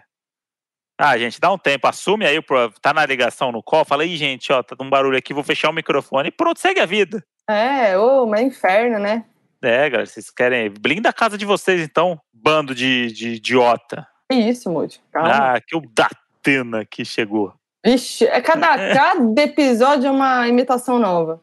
Ah, 1.00 1.16
gente, 1.16 1.40
dá 1.40 1.52
um 1.52 1.60
tempo, 1.60 1.88
assume 1.88 2.26
aí, 2.26 2.42
tá 2.82 2.92
na 2.92 3.06
ligação 3.06 3.52
no 3.52 3.62
call, 3.62 3.86
fala 3.86 4.02
aí, 4.02 4.16
gente, 4.16 4.52
ó, 4.52 4.64
tá 4.64 4.76
um 4.82 4.90
barulho 4.90 5.16
aqui, 5.18 5.32
vou 5.32 5.44
fechar 5.44 5.70
o 5.70 5.74
microfone 5.74 6.30
e 6.30 6.32
pronto, 6.32 6.60
segue 6.60 6.80
a 6.80 6.88
vida. 6.88 7.24
É, 7.48 7.96
ô, 8.00 8.26
mas 8.26 8.42
é 8.42 8.44
inferno, 8.46 8.98
né? 8.98 9.24
É, 9.62 9.90
galera, 9.90 10.06
vocês 10.06 10.30
querem. 10.30 10.70
Blinda 10.70 11.10
a 11.10 11.14
casa 11.14 11.38
de 11.38 11.46
vocês, 11.46 11.82
então, 11.82 12.20
bando 12.34 12.76
de, 12.76 13.12
de 13.12 13.30
idiota. 13.36 14.08
Que 14.30 14.38
isso, 14.38 14.70
Moody. 14.70 15.00
Calma. 15.12 15.56
Ah, 15.56 15.62
que 15.62 15.76
o 15.76 15.82
Datena 15.82 16.86
que 16.86 17.04
chegou. 17.04 17.54
Vixe, 17.86 18.26
é 18.26 18.42
cada, 18.42 18.68
cada 18.94 19.42
episódio 19.42 20.08
é 20.08 20.12
uma 20.12 20.48
imitação 20.48 21.00
nova. 21.00 21.42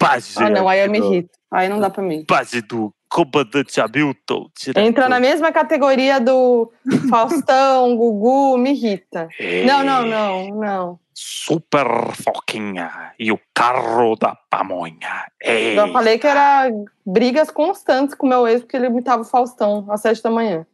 Base. 0.00 0.34
Ah, 0.36 0.50
não, 0.50 0.68
aí 0.68 0.80
eu 0.80 0.90
me 0.90 0.98
irrito. 0.98 1.30
Aí 1.50 1.68
não 1.68 1.80
dá 1.80 1.88
pra 1.88 2.02
mim. 2.02 2.24
Base 2.28 2.60
do 2.60 2.92
comandante 3.08 3.80
Hamilton. 3.80 4.50
Entra 4.76 5.08
na 5.08 5.18
mesma 5.18 5.50
categoria 5.50 6.20
do 6.20 6.70
Faustão, 7.08 7.96
Gugu, 7.96 8.58
me 8.58 8.72
irrita. 8.72 9.28
Não, 9.66 9.82
não, 9.82 10.06
não, 10.06 10.48
não. 10.48 11.00
Super 11.18 12.12
Foquinha 12.12 13.14
e 13.18 13.32
o 13.32 13.40
carro 13.54 14.16
da 14.16 14.36
pamonha. 14.50 15.26
Ei. 15.40 15.74
Já 15.74 15.88
falei 15.88 16.18
que 16.18 16.26
era 16.26 16.70
brigas 17.06 17.50
constantes 17.50 18.14
com 18.14 18.26
o 18.26 18.28
meu 18.28 18.46
ex, 18.46 18.60
porque 18.60 18.76
ele 18.76 18.88
imitava 18.88 19.22
o 19.22 19.24
Faustão 19.24 19.86
às 19.90 20.02
sete 20.02 20.22
da 20.22 20.30
manhã. 20.30 20.66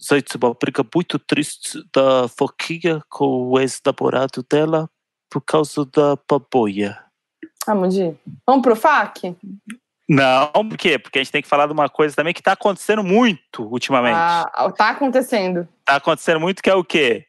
Gente, 0.00 0.38
uma 0.38 0.54
briga 0.54 0.82
muito 0.94 1.18
triste 1.18 1.78
da 1.94 2.26
Foquinha 2.28 3.02
com 3.10 3.50
o 3.50 3.60
ex-namorado 3.60 4.42
dela 4.50 4.88
por 5.30 5.42
causa 5.42 5.84
da 5.84 6.16
pamonha. 6.16 6.98
Ah, 7.66 7.74
Moody. 7.74 8.18
Vamos 8.46 8.62
pro 8.62 8.74
FAC? 8.74 9.36
Não, 10.08 10.50
por 10.50 10.78
quê? 10.78 10.98
Porque 10.98 11.18
a 11.18 11.22
gente 11.22 11.30
tem 11.30 11.42
que 11.42 11.48
falar 11.48 11.66
de 11.66 11.72
uma 11.72 11.90
coisa 11.90 12.16
também 12.16 12.32
que 12.32 12.42
tá 12.42 12.52
acontecendo 12.52 13.04
muito 13.04 13.62
ultimamente. 13.64 14.16
Ah, 14.16 14.72
tá 14.74 14.90
acontecendo. 14.90 15.68
Tá 15.84 15.96
acontecendo 15.96 16.40
muito 16.40 16.62
que 16.62 16.70
é 16.70 16.74
o 16.74 16.82
quê? 16.82 17.26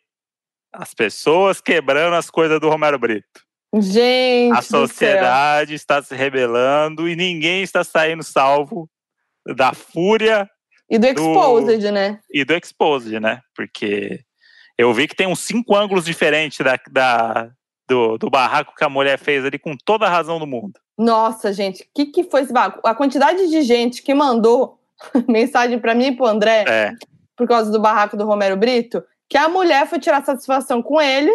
As 0.74 0.94
pessoas 0.94 1.60
quebrando 1.62 2.16
as 2.16 2.30
coisas 2.30 2.60
do 2.60 2.70
Romero 2.70 2.98
Brito. 2.98 3.42
Gente. 3.74 4.54
A 4.56 4.60
do 4.60 4.66
sociedade 4.66 5.74
está 5.74 6.02
se 6.04 6.14
rebelando 6.16 7.08
e 7.08 7.16
ninguém 7.16 7.62
está 7.64 7.84
saindo 7.84 8.24
salvo 8.24 8.90
da 9.56 9.74
fúria 9.74 10.50
E 10.90 10.98
do 11.00 11.08
Exposed, 11.08 11.92
né? 11.92 12.20
e 12.30 12.44
do 12.44 12.54
Exposed, 12.54 13.20
né? 13.20 13.40
Porque 13.56 14.20
eu 14.78 14.94
vi 14.94 15.08
que 15.08 15.16
tem 15.16 15.28
uns 15.28 15.40
cinco 15.40 15.76
ângulos 15.76 16.06
diferentes 16.06 16.60
da, 16.60 16.78
da- 16.92 17.50
do, 17.88 18.18
do 18.18 18.30
barraco 18.30 18.74
que 18.76 18.84
a 18.84 18.90
mulher 18.90 19.18
fez 19.18 19.44
ali 19.46 19.58
com 19.60 19.76
toda 19.86 20.06
a 20.06 20.10
razão 20.10 20.38
do 20.40 20.48
mundo. 20.48 20.80
Nossa, 20.98 21.52
gente, 21.54 21.84
o 21.84 21.86
que, 21.96 22.06
que 22.08 22.24
foi 22.26 22.42
esse 22.42 22.54
barco? 22.54 22.80
A 22.88 22.94
quantidade 22.96 23.50
de 23.50 23.62
gente 23.62 24.02
que 24.04 24.14
mandou 24.14 24.80
mensagem 25.28 25.80
pra 25.80 25.96
mim 25.96 26.08
e 26.08 26.16
pro 26.16 26.26
André 26.26 26.64
É, 26.68 26.92
por 27.38 27.48
causa 27.48 27.72
do 27.72 27.80
barraco 27.82 28.16
do 28.18 28.26
Romero 28.26 28.56
Brito, 28.58 29.04
que 29.32 29.38
a 29.38 29.48
mulher 29.48 29.88
foi 29.88 29.98
tirar 29.98 30.26
satisfação 30.26 30.84
com 30.84 31.02
ele, 31.02 31.32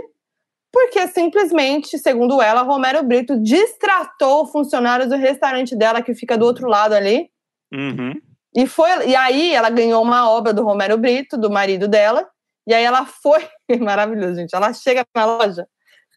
porque 0.70 1.08
simplesmente, 1.08 1.98
segundo 1.98 2.42
ela, 2.42 2.60
Romero 2.60 3.02
Brito 3.02 3.40
distratou 3.40 4.46
funcionários 4.46 5.08
do 5.08 5.16
restaurante 5.16 5.74
dela, 5.74 6.02
que 6.02 6.14
fica 6.14 6.36
do 6.36 6.44
outro 6.44 6.68
lado 6.68 6.92
ali. 6.92 7.30
uhum. 7.72 8.12
E, 8.54 8.66
foi, 8.66 9.08
e 9.08 9.16
aí 9.16 9.54
ela 9.54 9.70
ganhou 9.70 10.02
uma 10.02 10.28
obra 10.28 10.52
do 10.52 10.62
Romero 10.62 10.98
Brito, 10.98 11.38
do 11.38 11.50
marido 11.50 11.88
dela, 11.88 12.28
e 12.66 12.74
aí 12.74 12.84
ela 12.84 13.06
foi. 13.06 13.48
Maravilhoso, 13.80 14.34
gente. 14.34 14.54
Ela 14.54 14.74
chega 14.74 15.02
na 15.14 15.24
loja 15.24 15.66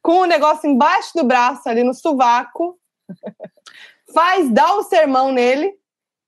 com 0.03 0.19
o 0.19 0.25
negócio 0.25 0.69
embaixo 0.69 1.11
do 1.15 1.23
braço, 1.23 1.69
ali 1.69 1.81
no 1.81 1.93
sovaco, 1.93 2.77
faz, 4.13 4.49
dá 4.51 4.75
o 4.75 4.83
sermão 4.83 5.31
nele 5.31 5.78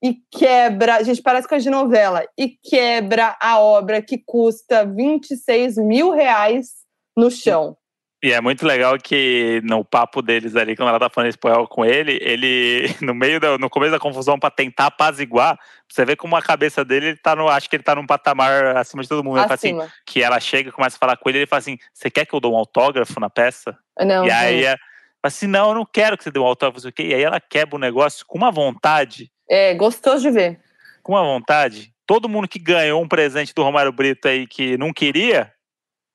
e 0.02 0.16
quebra. 0.30 1.02
Gente, 1.04 1.22
parece 1.22 1.46
coisa 1.46 1.62
de 1.62 1.70
novela. 1.70 2.24
E 2.36 2.48
quebra 2.48 3.36
a 3.40 3.60
obra 3.60 4.02
que 4.02 4.18
custa 4.18 4.84
26 4.84 5.76
mil 5.76 6.10
reais 6.10 6.82
no 7.16 7.30
chão. 7.30 7.76
E 8.24 8.30
é 8.32 8.40
muito 8.40 8.64
legal 8.64 8.96
que 8.98 9.60
no 9.64 9.84
papo 9.84 10.22
deles 10.22 10.54
ali, 10.54 10.76
quando 10.76 10.90
ela 10.90 11.00
tá 11.00 11.10
falando 11.10 11.28
espanhol 11.28 11.66
com 11.66 11.84
ele, 11.84 12.20
ele, 12.22 12.94
no 13.02 13.12
meio 13.12 13.40
da, 13.40 13.58
no 13.58 13.68
começo 13.68 13.90
da 13.90 13.98
confusão, 13.98 14.38
pra 14.38 14.48
tentar 14.48 14.86
apaziguar, 14.86 15.58
você 15.88 16.04
vê 16.04 16.14
como 16.14 16.36
a 16.36 16.42
cabeça 16.42 16.84
dele, 16.84 17.08
ele 17.08 17.16
tá 17.16 17.34
no, 17.34 17.48
acho 17.48 17.68
que 17.68 17.74
ele 17.74 17.82
tá 17.82 17.96
num 17.96 18.06
patamar 18.06 18.76
acima 18.76 19.02
de 19.02 19.08
todo 19.08 19.24
mundo. 19.24 19.38
Assim, 19.38 19.76
que 20.06 20.22
ela 20.22 20.38
chega 20.38 20.68
e 20.68 20.72
começa 20.72 20.96
a 20.96 21.00
falar 21.00 21.16
com 21.16 21.28
ele, 21.28 21.38
ele 21.38 21.46
fala 21.46 21.58
assim: 21.58 21.76
Você 21.92 22.08
quer 22.08 22.24
que 22.24 22.32
eu 22.32 22.38
dê 22.38 22.46
um 22.46 22.56
autógrafo 22.56 23.18
na 23.18 23.28
peça? 23.28 23.76
Não, 23.98 24.24
e 24.24 24.30
aí 24.30 24.62
fala 24.62 24.78
assim: 25.24 25.48
Não, 25.48 25.70
eu 25.70 25.74
não 25.74 25.84
quero 25.84 26.16
que 26.16 26.22
você 26.22 26.30
dê 26.30 26.38
um 26.38 26.46
autógrafo, 26.46 26.76
não 26.76 26.82
sei 26.82 26.90
o 26.90 26.94
quê. 26.94 27.08
E 27.08 27.14
aí 27.14 27.22
ela 27.22 27.40
quebra 27.40 27.74
o 27.74 27.80
negócio 27.80 28.24
com 28.24 28.38
uma 28.38 28.52
vontade, 28.52 29.32
é 29.54 29.74
gostoso 29.74 30.22
de 30.22 30.30
ver. 30.30 30.60
com 31.02 31.12
uma 31.12 31.22
vontade. 31.22 31.92
Todo 32.06 32.28
mundo 32.28 32.48
que 32.48 32.58
ganhou 32.58 33.02
um 33.02 33.08
presente 33.08 33.52
do 33.54 33.62
Romário 33.62 33.92
Brito 33.92 34.26
aí 34.28 34.46
que 34.46 34.76
não 34.78 34.92
queria, 34.92 35.52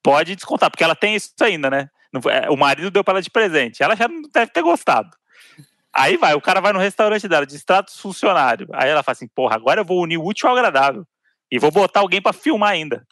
pode 0.04 0.36
descontar, 0.36 0.70
porque 0.72 0.84
ela 0.84 0.96
tem 0.96 1.16
isso 1.16 1.32
ainda, 1.42 1.70
né? 1.70 1.90
É, 2.30 2.50
O 2.50 2.56
marido 2.58 2.90
deu 2.90 3.04
pra 3.04 3.14
ela 3.14 3.22
de 3.22 3.30
presente. 3.30 3.84
Ela 3.84 3.96
já 3.96 4.08
não 4.08 4.22
deve 4.34 4.52
ter 4.52 4.62
gostado. 4.62 5.10
Aí 5.94 6.16
vai, 6.18 6.34
o 6.36 6.42
cara 6.42 6.62
vai 6.62 6.72
no 6.74 6.80
restaurante 6.80 7.28
dela, 7.28 7.46
distrata 7.46 7.92
os 7.92 8.00
funcionários. 8.00 8.70
Aí 8.74 8.90
ela 8.90 9.04
fala 9.04 9.14
assim: 9.14 9.28
Porra, 9.28 9.56
agora 9.56 9.82
eu 9.82 9.86
vou 9.86 10.02
unir 10.02 10.18
o 10.18 10.26
útil 10.26 10.48
ao 10.50 10.56
agradável. 10.56 11.06
E 11.52 11.60
vou 11.60 11.72
botar 11.72 12.00
alguém 12.02 12.22
pra 12.22 12.34
filmar 12.34 12.72
ainda. 12.72 13.06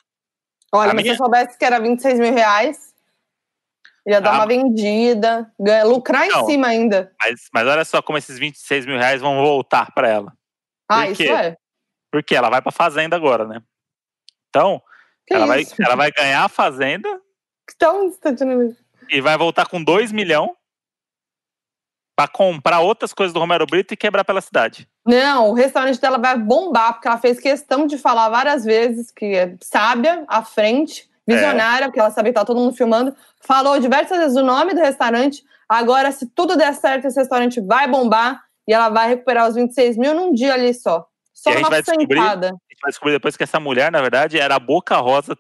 Olha, 0.73 0.91
A 0.91 0.93
mas 0.93 1.03
minha- 1.03 1.15
se 1.15 1.21
eu 1.21 1.25
soubesse 1.25 1.57
que 1.57 1.65
era 1.65 1.79
26 1.79 2.19
mil 2.19 2.33
reais, 2.33 2.93
ia 4.07 4.21
dar 4.21 4.31
Ah, 4.31 4.35
uma 4.35 4.47
vendida, 4.47 5.51
ganha- 5.59 5.83
lucrar 5.83 6.25
em 6.25 6.29
Não. 6.29 6.45
cima 6.45 6.67
ainda. 6.67 7.11
Mas, 7.21 7.49
mas 7.53 7.67
olha 7.67 7.83
só 7.85 8.01
como 8.01 8.17
esses 8.17 8.37
26 8.37 8.85
mil 8.85 8.97
reais 8.97 9.21
vão 9.21 9.37
voltar 9.43 9.91
pra 9.93 10.07
ela. 10.07 10.33
Ah, 10.89 11.03
Por 11.03 11.11
isso 11.11 11.23
quê? 11.23 11.29
é. 11.31 11.57
Porque 12.11 12.35
ela 12.35 12.49
vai 12.49 12.61
pra 12.61 12.71
fazenda 12.71 13.15
agora, 13.15 13.45
né? 13.45 13.61
Então, 14.49 14.81
Que 15.27 15.33
ela 15.33 15.45
vai, 15.47 15.63
ela 15.83 15.95
vai 15.95 16.11
ganhar 16.11 16.43
a 16.45 16.49
fazenda 16.49 17.09
Então, 17.73 18.09
você 18.11 18.19
tá 18.19 18.45
e 19.09 19.19
vai 19.21 19.37
voltar 19.37 19.67
com 19.67 19.83
2 19.83 20.11
milhões. 20.11 20.51
pra 22.17 22.29
comprar 22.29 22.79
outras 22.79 23.11
coisas 23.13 23.33
do 23.33 23.41
Romero 23.41 23.65
Brito 23.65 23.93
e 23.93 23.97
quebrar 23.97 24.23
pela 24.23 24.39
cidade. 24.39 24.87
Não, 25.05 25.49
o 25.49 25.53
restaurante 25.53 25.99
dela 25.99 26.17
vai 26.17 26.37
bombar, 26.37 26.93
porque 26.93 27.09
ela 27.09 27.17
fez 27.17 27.39
questão 27.41 27.85
de 27.85 27.97
falar 27.97 28.29
várias 28.29 28.63
vezes 28.63 29.11
que 29.11 29.25
é 29.35 29.57
sábia, 29.61 30.23
à 30.29 30.41
frente, 30.41 31.09
visionária, 31.27 31.87
porque 31.87 31.99
ela 31.99 32.11
sabia 32.11 32.31
que 32.31 32.39
tá 32.39 32.45
todo 32.45 32.59
mundo 32.59 32.75
filmando. 32.75 33.15
Falou 33.41 33.79
diversas 33.79 34.17
vezes 34.17 34.37
o 34.37 34.43
nome 34.43 34.73
do 34.73 34.79
restaurante. 34.79 35.43
Agora, 35.67 36.11
se 36.11 36.27
tudo 36.27 36.55
der 36.55 36.73
certo, 36.73 37.07
esse 37.07 37.19
restaurante 37.19 37.59
vai 37.59 37.87
bombar 37.87 38.43
e 38.67 38.73
ela 38.73 38.89
vai 38.89 39.09
recuperar 39.09 39.47
os 39.47 39.55
26 39.55 39.97
mil 39.97 40.13
num 40.13 40.33
dia 40.33 40.53
ali 40.53 40.73
só. 40.73 41.07
Só 41.33 41.51
uma 41.51 41.83
sentada. 41.83 42.47
A 42.47 42.49
gente 42.49 42.81
vai 42.81 42.91
descobrir 42.91 43.13
depois 43.13 43.35
que 43.35 43.43
essa 43.43 43.59
mulher, 43.59 43.91
na 43.91 44.01
verdade, 44.01 44.39
era 44.39 44.55
a 44.55 44.59
Boca 44.59 44.95
Rosa 44.97 45.37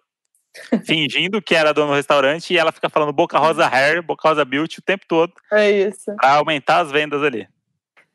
fingindo 0.85 1.41
que 1.41 1.55
era 1.55 1.73
dona 1.73 1.91
do 1.91 1.95
restaurante 1.95 2.53
e 2.53 2.57
ela 2.57 2.71
fica 2.71 2.89
falando 2.89 3.13
Boca 3.13 3.37
Rosa 3.37 3.67
Hair, 3.67 4.01
Boca 4.01 4.27
Rosa 4.27 4.45
Beauty 4.45 4.79
o 4.79 4.83
tempo 4.83 5.05
todo 5.07 5.33
É 5.51 5.69
isso. 5.69 6.15
pra 6.15 6.33
aumentar 6.33 6.79
as 6.79 6.91
vendas 6.91 7.21
ali. 7.21 7.47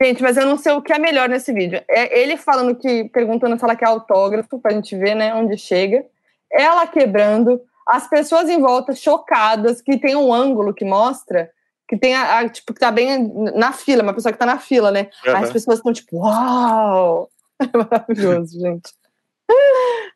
Gente, 0.03 0.23
mas 0.23 0.37
eu 0.39 0.47
não 0.47 0.57
sei 0.57 0.73
o 0.73 0.81
que 0.81 0.93
é 0.93 0.99
melhor 0.99 1.29
nesse 1.29 1.53
vídeo. 1.53 1.83
É 1.89 2.21
ele 2.21 2.39
falando 2.39 2.75
que, 2.75 3.05
perguntando 3.11 3.59
se 3.59 3.65
ela 3.65 3.77
quer 3.77 3.87
autógrafo, 3.87 4.59
pra 4.59 4.73
gente 4.73 4.97
ver, 4.97 5.15
né, 5.15 5.35
onde 5.35 5.59
chega. 5.59 6.05
Ela 6.53 6.87
quebrando, 6.87 7.61
as 7.87 8.09
pessoas 8.09 8.49
em 8.49 8.61
volta 8.61 8.95
chocadas, 8.95 9.81
que 9.81 9.99
tem 9.99 10.17
um 10.17 10.33
ângulo 10.33 10.75
que 10.75 10.85
mostra 10.85 11.51
que 11.89 11.97
tem 11.97 12.15
a, 12.15 12.39
a- 12.39 12.49
tipo, 12.49 12.73
que 12.73 12.79
tá 12.79 12.91
bem 12.93 13.33
na 13.57 13.73
fila, 13.73 14.05
uma 14.05 14.15
pessoa 14.15 14.33
que 14.33 14.39
tá 14.39 14.47
na 14.47 14.59
fila, 14.61 14.93
né? 14.93 15.09
Aí 15.27 15.43
as 15.43 15.51
pessoas 15.53 15.79
estão 15.79 15.93
tipo, 15.93 16.19
uau! 16.19 17.29
É 17.61 17.77
maravilhoso, 17.77 18.59
gente. 18.59 18.91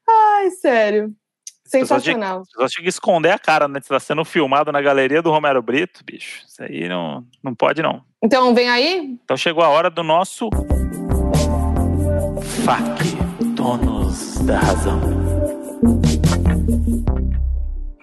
Ai, 0.08 0.50
sério. 0.50 1.12
Sensacional. 1.66 2.40
As 2.40 2.48
pessoas 2.48 2.70
tinham 2.72 2.84
que 2.84 2.88
esconder 2.88 3.30
a 3.32 3.38
cara, 3.38 3.66
né? 3.68 3.80
Você 3.82 3.88
tá 3.88 4.00
sendo 4.00 4.24
filmado 4.24 4.70
na 4.72 4.80
galeria 4.80 5.20
do 5.20 5.30
Romero 5.30 5.60
Brito, 5.60 6.02
bicho. 6.04 6.42
Isso 6.46 6.62
aí 6.62 6.88
não, 6.88 7.22
não 7.42 7.54
pode, 7.54 7.82
não. 7.82 8.02
Então, 8.22 8.54
vem 8.54 8.70
aí? 8.70 9.18
Então 9.24 9.36
chegou 9.36 9.62
a 9.64 9.68
hora 9.68 9.90
do 9.90 10.02
nosso 10.02 10.48
FAQ, 12.64 13.16
donos 13.54 14.38
da 14.38 14.58
razão. 14.58 15.00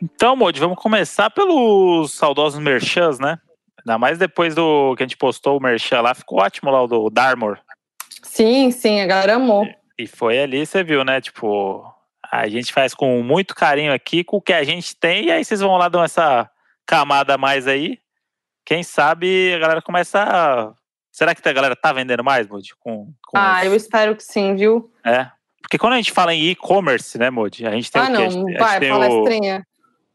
Então, 0.01 0.35
Modi, 0.35 0.59
vamos 0.59 0.77
começar 0.77 1.29
pelos 1.29 2.13
saudosos 2.13 2.59
merchans, 2.59 3.19
né? 3.19 3.37
Ainda 3.85 3.97
mais 3.97 4.17
depois 4.17 4.55
do 4.55 4.95
que 4.95 5.03
a 5.03 5.05
gente 5.05 5.17
postou 5.17 5.57
o 5.57 5.61
merchan 5.61 6.01
lá, 6.01 6.13
ficou 6.13 6.39
ótimo 6.39 6.71
lá 6.71 6.81
o 6.83 6.87
do 6.87 7.09
Darmor. 7.09 7.59
Sim, 8.23 8.71
sim, 8.71 9.01
a 9.01 9.05
galera 9.05 9.35
amou. 9.35 9.67
E 9.97 10.07
foi 10.07 10.39
ali, 10.39 10.65
você 10.65 10.83
viu, 10.83 11.03
né? 11.03 11.19
Tipo, 11.21 11.83
a 12.31 12.47
gente 12.47 12.71
faz 12.73 12.93
com 12.93 13.21
muito 13.21 13.53
carinho 13.53 13.93
aqui, 13.93 14.23
com 14.23 14.37
o 14.37 14.41
que 14.41 14.53
a 14.53 14.63
gente 14.63 14.95
tem, 14.95 15.25
e 15.25 15.31
aí 15.31 15.43
vocês 15.43 15.59
vão 15.59 15.77
lá 15.77 15.89
dar 15.89 16.03
essa 16.03 16.49
camada 16.85 17.35
a 17.35 17.37
mais 17.37 17.67
aí. 17.67 17.99
Quem 18.65 18.83
sabe 18.83 19.53
a 19.53 19.59
galera 19.59 19.81
começa 19.81 20.21
a... 20.23 20.73
Será 21.11 21.35
que 21.35 21.47
a 21.47 21.53
galera 21.53 21.75
tá 21.75 21.91
vendendo 21.91 22.23
mais, 22.23 22.47
Modi? 22.47 22.73
Com, 22.79 23.11
com 23.27 23.37
Ah, 23.37 23.59
os- 23.59 23.65
eu 23.65 23.75
espero 23.75 24.15
que 24.15 24.23
sim, 24.23 24.55
viu? 24.55 24.91
É. 25.03 25.27
Porque 25.61 25.77
quando 25.77 25.93
a 25.93 25.97
gente 25.97 26.11
fala 26.11 26.33
em 26.33 26.49
e-commerce, 26.49 27.17
né, 27.17 27.29
Modi? 27.29 27.65
A 27.65 27.71
gente 27.71 27.91
tem 27.91 28.01
ah, 28.01 28.05
o 28.05 28.15
quê? 28.15 28.27
Não, 28.29 28.45
vai, 28.57 28.79
palestrinha. 28.79 29.65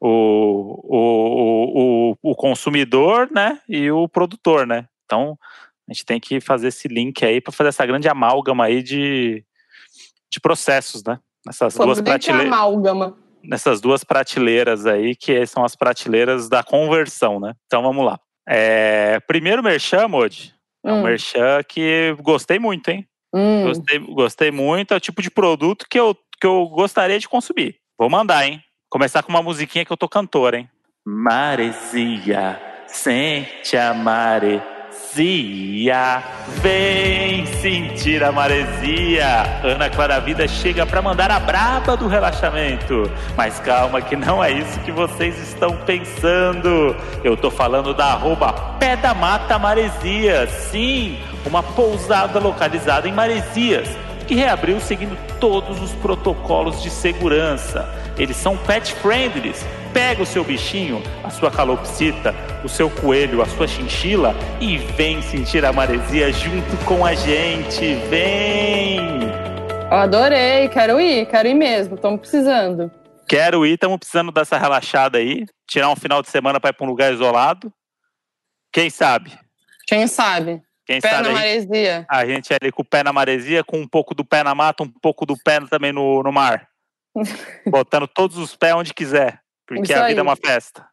O, 0.01 0.81
o, 0.85 2.11
o, 2.23 2.31
o 2.33 2.35
consumidor, 2.35 3.29
né? 3.31 3.61
E 3.69 3.91
o 3.91 4.09
produtor, 4.09 4.67
né? 4.67 4.87
Então, 5.05 5.39
a 5.89 5.93
gente 5.93 6.05
tem 6.05 6.21
que 6.21 6.41
fazer 6.41 6.69
esse 6.69 6.89
link 6.89 7.25
aí 7.25 7.41
para 7.41 7.53
fazer 7.53 7.69
essa 7.69 7.87
grande 7.87 8.09
amálgama 8.09 8.65
aí 8.65 8.83
de, 8.83 9.45
de 10.31 10.41
processos, 10.41 11.03
né? 11.05 11.19
Nessas 11.47 11.77
Pô, 11.77 11.85
duas 11.85 11.99
é 11.99 12.03
prateleiras 12.03 12.53
amálgama. 12.53 13.17
nessas 13.43 13.81
duas 13.81 14.03
prateleiras 14.03 14.85
aí, 14.85 15.15
que 15.15 15.47
são 15.47 15.65
as 15.65 15.77
prateleiras 15.77 16.49
da 16.49 16.63
conversão, 16.65 17.39
né? 17.39 17.55
Então 17.67 17.83
vamos 17.83 18.05
lá. 18.05 18.19
É, 18.49 19.21
primeiro 19.21 19.63
merchan, 19.63 20.09
Modi. 20.09 20.55
É 20.85 20.93
um 20.93 21.01
Hum, 21.01 21.03
merchan 21.03 21.63
que 21.69 22.17
gostei 22.21 22.59
muito, 22.59 22.89
hein? 22.91 23.07
hum. 23.35 23.63
Gostei, 23.65 23.99
gostei 23.99 24.51
muito. 24.51 24.93
É 24.95 24.97
o 24.97 25.01
tipo 25.01 25.21
de 25.23 25.31
produto 25.31 25.87
que 25.89 25.99
eu, 25.99 26.15
que 26.41 26.47
eu 26.47 26.67
gostaria 26.69 27.19
de 27.19 27.29
consumir. 27.29 27.77
Vou 27.99 28.09
mandar, 28.11 28.47
hein? 28.47 28.63
Começar 28.97 29.23
com 29.23 29.29
uma 29.29 29.43
musiquinha 29.43 29.85
que 29.85 29.93
eu 29.93 29.97
tô 29.97 30.09
cantor, 30.09 30.55
hein? 30.55 30.71
Maresia, 31.05 32.59
sente 32.87 33.77
a 33.77 33.93
maresia, 33.93 34.63
vem 36.63 37.45
sentir 37.45 38.25
a 38.25 38.33
maresia. 38.33 39.61
Ana 39.63 39.91
Clara 39.91 40.19
Vida 40.19 40.49
chega 40.49 40.87
pra 40.87 41.03
mandar 41.03 41.31
a 41.31 41.39
braba 41.39 41.95
do 41.95 42.09
relaxamento. 42.09 43.03
Mas 43.37 43.61
calma 43.61 44.01
que 44.01 44.17
não 44.17 44.43
é 44.43 44.51
isso 44.51 44.81
que 44.81 44.91
vocês 44.91 45.39
estão 45.47 45.77
pensando. 45.85 46.97
Eu 47.23 47.37
tô 47.37 47.51
falando 47.51 47.93
da 47.93 48.07
arroba 48.07 48.51
Pé 48.81 48.97
da 48.97 49.13
Mata 49.13 49.59
Maresias. 49.59 50.49
Sim, 50.71 51.19
uma 51.45 51.63
pousada 51.63 52.39
localizada 52.39 53.07
em 53.07 53.13
Maresias 53.13 53.95
que 54.27 54.35
reabriu 54.35 54.81
seguindo 54.81 55.17
todos 55.39 55.81
os 55.81 55.93
protocolos 55.93 56.83
de 56.83 56.91
segurança. 56.91 57.89
Eles 58.19 58.37
são 58.37 58.57
pet 58.57 58.95
friendly. 58.95 59.53
Pega 59.93 60.23
o 60.23 60.27
seu 60.27 60.45
bichinho, 60.45 61.03
a 61.25 61.31
sua 61.31 61.51
calopsita, 61.51 62.35
o 62.65 62.69
seu 62.69 62.91
coelho, 62.91 63.43
a 63.43 63.47
sua 63.47 63.67
chinchila 63.67 64.35
e 64.61 64.79
vem 64.79 65.23
sentir 65.23 65.65
a 65.65 65.73
maresia 65.73 66.33
junto 66.33 66.77
com 66.85 67.05
a 67.05 67.15
gente. 67.15 67.95
Vem! 68.09 69.21
Eu 69.91 69.97
adorei, 69.97 70.69
quero 70.69 71.01
ir, 71.01 71.27
quero 71.27 71.49
ir 71.49 71.55
mesmo, 71.55 71.95
estamos 71.95 72.21
precisando. 72.21 72.91
Quero 73.29 73.65
ir, 73.65 73.75
estamos 73.75 73.99
precisando 73.99 74.33
dessa 74.33 74.59
relaxada 74.59 75.19
aí, 75.19 75.47
tirar 75.69 75.91
um 75.91 75.97
final 75.97 76.23
de 76.23 76.29
semana 76.29 76.61
para 76.61 76.71
ir 76.71 76.73
para 76.75 76.87
um 76.87 76.91
lugar 76.91 77.13
isolado. 77.13 77.73
Quem 78.73 78.91
sabe? 78.91 79.33
Quem 79.87 80.07
sabe? 80.07 80.63
Quem 80.85 81.01
Pé 81.01 81.11
sabe 81.11 81.29
na 81.29 81.35
maresia. 81.35 82.07
a 82.09 82.25
gente 82.25 82.53
ali 82.53 82.71
com 82.71 82.83
o 82.83 82.85
pé 82.85 83.03
na 83.03 83.13
maresia, 83.13 83.65
com 83.65 83.79
um 83.79 83.89
pouco 83.89 84.15
do 84.15 84.25
pé 84.25 84.45
na 84.45 84.55
mata, 84.55 84.85
um 84.85 84.93
pouco 85.03 85.27
do 85.27 85.35
pé 85.43 85.61
também 85.69 85.93
no, 85.93 86.23
no 86.23 86.31
mar. 86.31 86.69
Botando 87.67 88.07
todos 88.07 88.37
os 88.37 88.55
pés 88.57 88.75
onde 88.75 88.93
quiser. 88.95 89.41
Porque 89.67 89.83
Isso 89.83 89.93
a 89.93 90.07
vida 90.07 90.09
aí. 90.09 90.19
é 90.19 90.23
uma 90.23 90.37
festa. 90.37 90.87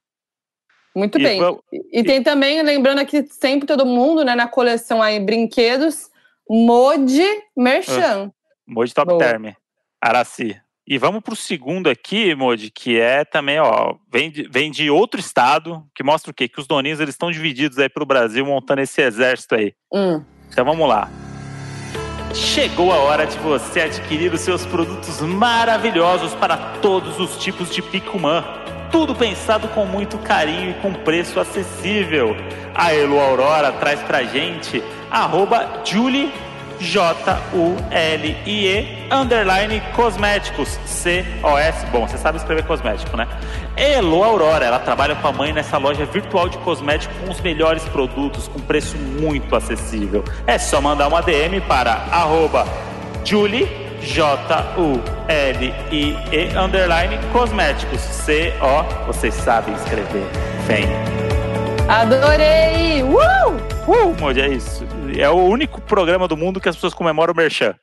Muito 0.96 1.20
E 1.20 1.24
bem. 1.24 1.40
vamos- 1.40 1.62
E, 1.92 2.04
tem 2.04 2.22
também, 2.22 2.62
lembrando 2.62 3.00
aqui 3.00 3.26
sempre 3.30 3.68
todo 3.68 3.86
mundo, 3.86 4.24
né, 4.24 4.36
na 4.36 4.48
coleção 4.48 5.02
aí, 5.02 5.20
brinquedos, 5.20 6.10
Mode 6.50 7.24
Merchan. 7.58 8.32
Moji 8.68 8.94
Top 8.94 9.08
Boa. 9.08 9.20
Term, 9.20 9.54
Araci. 10.02 10.60
E 10.86 10.98
vamos 10.98 11.22
pro 11.22 11.36
segundo 11.36 11.90
aqui, 11.90 12.36
Moji, 12.36 12.70
que 12.70 13.00
é 13.00 13.24
também, 13.24 13.60
ó, 13.60 13.96
vem 14.12 14.30
de, 14.30 14.44
vem 14.50 14.70
de 14.70 14.90
outro 14.90 15.20
estado, 15.20 15.84
que 15.96 16.04
mostra 16.04 16.30
o 16.30 16.34
quê? 16.34 16.48
Que 16.50 16.60
os 16.60 16.68
doninhos, 16.68 17.00
eles 17.00 17.14
estão 17.16 17.32
divididos 17.32 17.80
aí 17.80 17.88
pro 17.90 18.06
Brasil, 18.06 18.46
montando 18.46 18.82
esse 18.82 19.02
exército 19.02 19.56
aí. 19.56 19.74
Hum. 19.94 20.24
Então 20.52 20.66
vamos 20.66 20.88
lá. 20.88 21.10
Chegou 22.34 22.92
a 22.92 22.98
hora 22.98 23.28
de 23.28 23.38
você 23.38 23.82
adquirir 23.82 24.34
os 24.34 24.42
seus 24.42 24.66
produtos 24.66 25.22
maravilhosos 25.22 26.34
para 26.34 26.58
todos 26.82 27.20
os 27.20 27.38
tipos 27.38 27.70
de 27.70 27.80
Picumã. 27.80 28.44
Tudo 28.92 29.14
pensado 29.14 29.68
com 29.68 29.86
muito 29.86 30.18
carinho 30.18 30.72
e 30.72 30.74
com 30.82 30.92
preço 30.94 31.40
acessível. 31.40 32.36
A 32.74 32.92
Elo 32.92 33.20
Aurora 33.20 33.72
traz 33.74 34.02
pra 34.02 34.24
gente 34.24 34.84
arroba 35.12 35.84
Julie 35.86 36.34
J-U-L-I-E 36.80 38.64
underline 39.12 39.82
cosméticos 39.96 40.80
C-O-S. 40.86 41.86
Bom, 41.88 42.08
você 42.08 42.18
sabe 42.18 42.38
escrever 42.38 42.66
cosmético, 42.66 43.16
né? 43.16 43.28
Elo 43.76 44.24
Aurora, 44.24 44.66
ela 44.66 44.80
trabalha 44.80 45.16
com 45.16 45.28
a 45.28 45.32
mãe 45.32 45.52
nessa 45.54 45.78
loja 45.78 46.06
virtual 46.06 46.50
de 46.50 46.58
cosmético 46.60 47.14
com 47.24 47.32
os 47.32 47.42
melhores 47.42 47.84
produtos, 47.86 48.48
com 48.48 48.60
preço 48.60 48.98
muito 48.98 49.56
acessível. 49.56 50.24
É 50.46 50.58
só 50.58 50.82
mandar 50.82 51.08
uma 51.08 51.22
DM 51.22 51.62
para 51.62 51.92
arroba 52.12 52.66
Julie 53.24 53.84
J-U-L-I-E 54.04 54.98
underline 56.58 57.18
cosméticos 57.32 58.02
C-O. 58.02 58.84
Vocês 59.08 59.34
sabem 59.34 59.74
escrever. 59.76 60.28
Vem. 60.68 60.86
Adorei! 61.88 63.02
Uh! 63.04 63.54
Uh, 63.88 64.16
é 64.40 64.50
isso. 64.50 64.86
É 65.18 65.30
o 65.30 65.36
único 65.36 65.82
programa 65.82 66.28
do 66.28 66.36
mundo 66.36 66.60
que 66.60 66.68
as 66.68 66.76
pessoas 66.76 66.94
comemoram 66.94 67.34
o 67.34 67.38
Merchan. 67.38 67.76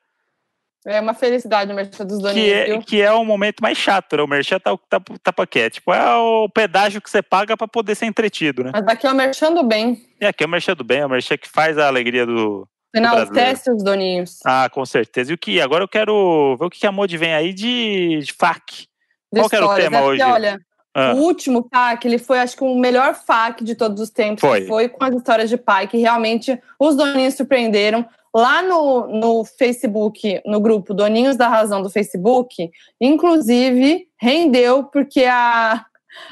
É 0.87 0.99
uma 1.01 1.12
felicidade 1.12 1.70
o 1.70 1.74
Merchan 1.74 2.07
dos 2.07 2.18
doninhos, 2.20 2.35
Que 2.35 2.53
é, 2.53 2.78
que 2.83 3.03
é 3.03 3.12
o 3.12 3.24
momento 3.24 3.61
mais 3.61 3.76
chato, 3.76 4.16
né? 4.16 4.22
O 4.22 4.26
Merchan 4.26 4.59
tá, 4.59 4.76
tá, 4.89 5.01
tá 5.22 5.33
pra 5.33 5.47
quê? 5.47 5.68
Tipo, 5.68 5.93
é 5.93 6.16
o 6.16 6.49
pedágio 6.49 7.03
que 7.03 7.11
você 7.11 7.22
paga 7.22 7.57
pra 7.57 7.68
poder 7.68 7.95
ser 7.95 8.07
entretido, 8.07 8.64
né? 8.64 8.70
Mas 8.72 8.87
aqui 8.87 9.07
é 9.07 9.12
o 9.12 9.14
Merchan 9.14 9.53
do 9.53 9.62
bem. 9.62 10.03
E 10.18 10.24
aqui 10.24 10.43
é 10.43 10.47
o 10.47 10.51
Merchan 10.51 10.74
do 10.74 10.83
bem, 10.83 11.01
é 11.01 11.07
o 11.07 11.11
Merchan 11.11 11.37
que 11.37 11.49
faz 11.49 11.76
a 11.76 11.87
alegria 11.87 12.24
do. 12.24 12.66
Enaltece 12.95 13.70
os 13.70 13.85
doninhos. 13.85 14.39
Ah, 14.45 14.68
com 14.72 14.85
certeza. 14.85 15.31
E 15.31 15.35
o 15.35 15.39
que? 15.39 15.61
Agora 15.61 15.85
eu 15.85 15.89
quero 15.89 16.57
ver 16.59 16.64
o 16.64 16.70
que 16.70 16.87
a 16.87 16.91
Modi 16.91 17.16
vem 17.16 17.35
aí 17.35 17.53
de, 17.53 18.20
de 18.20 18.33
FAQ. 18.33 18.87
de 19.33 19.41
Qual 19.41 19.49
que 19.49 19.57
era 19.57 19.66
o 19.66 19.74
tema 19.74 19.99
É 19.99 20.01
porque, 20.01 20.22
hoje? 20.22 20.22
Olha, 20.22 20.59
Ah, 20.95 21.14
o 21.14 21.18
último 21.18 21.68
FAQ, 21.72 22.07
ele 22.07 22.18
foi, 22.18 22.41
acho 22.41 22.57
que, 22.57 22.64
o 22.64 22.78
melhor 22.78 23.14
FAQ 23.14 23.62
de 23.62 23.74
todos 23.74 24.01
os 24.01 24.11
tempos. 24.11 24.41
Foi. 24.41 24.66
Foi 24.66 24.88
com 24.88 25.05
as 25.05 25.14
histórias 25.14 25.49
de 25.49 25.57
pai, 25.57 25.86
que 25.86 25.99
realmente 25.99 26.61
os 26.78 26.97
doninhos 26.97 27.34
surpreenderam. 27.34 28.05
Lá 28.34 28.62
no, 28.62 29.09
no 29.09 29.45
Facebook, 29.45 30.41
no 30.47 30.61
grupo 30.61 30.95
Doninhos 30.95 31.36
da 31.36 31.49
Razão 31.49 31.82
do 31.82 31.91
Facebook, 31.91 32.70
inclusive, 33.01 34.07
rendeu, 34.20 34.84
porque 34.84 35.24
a, 35.24 35.84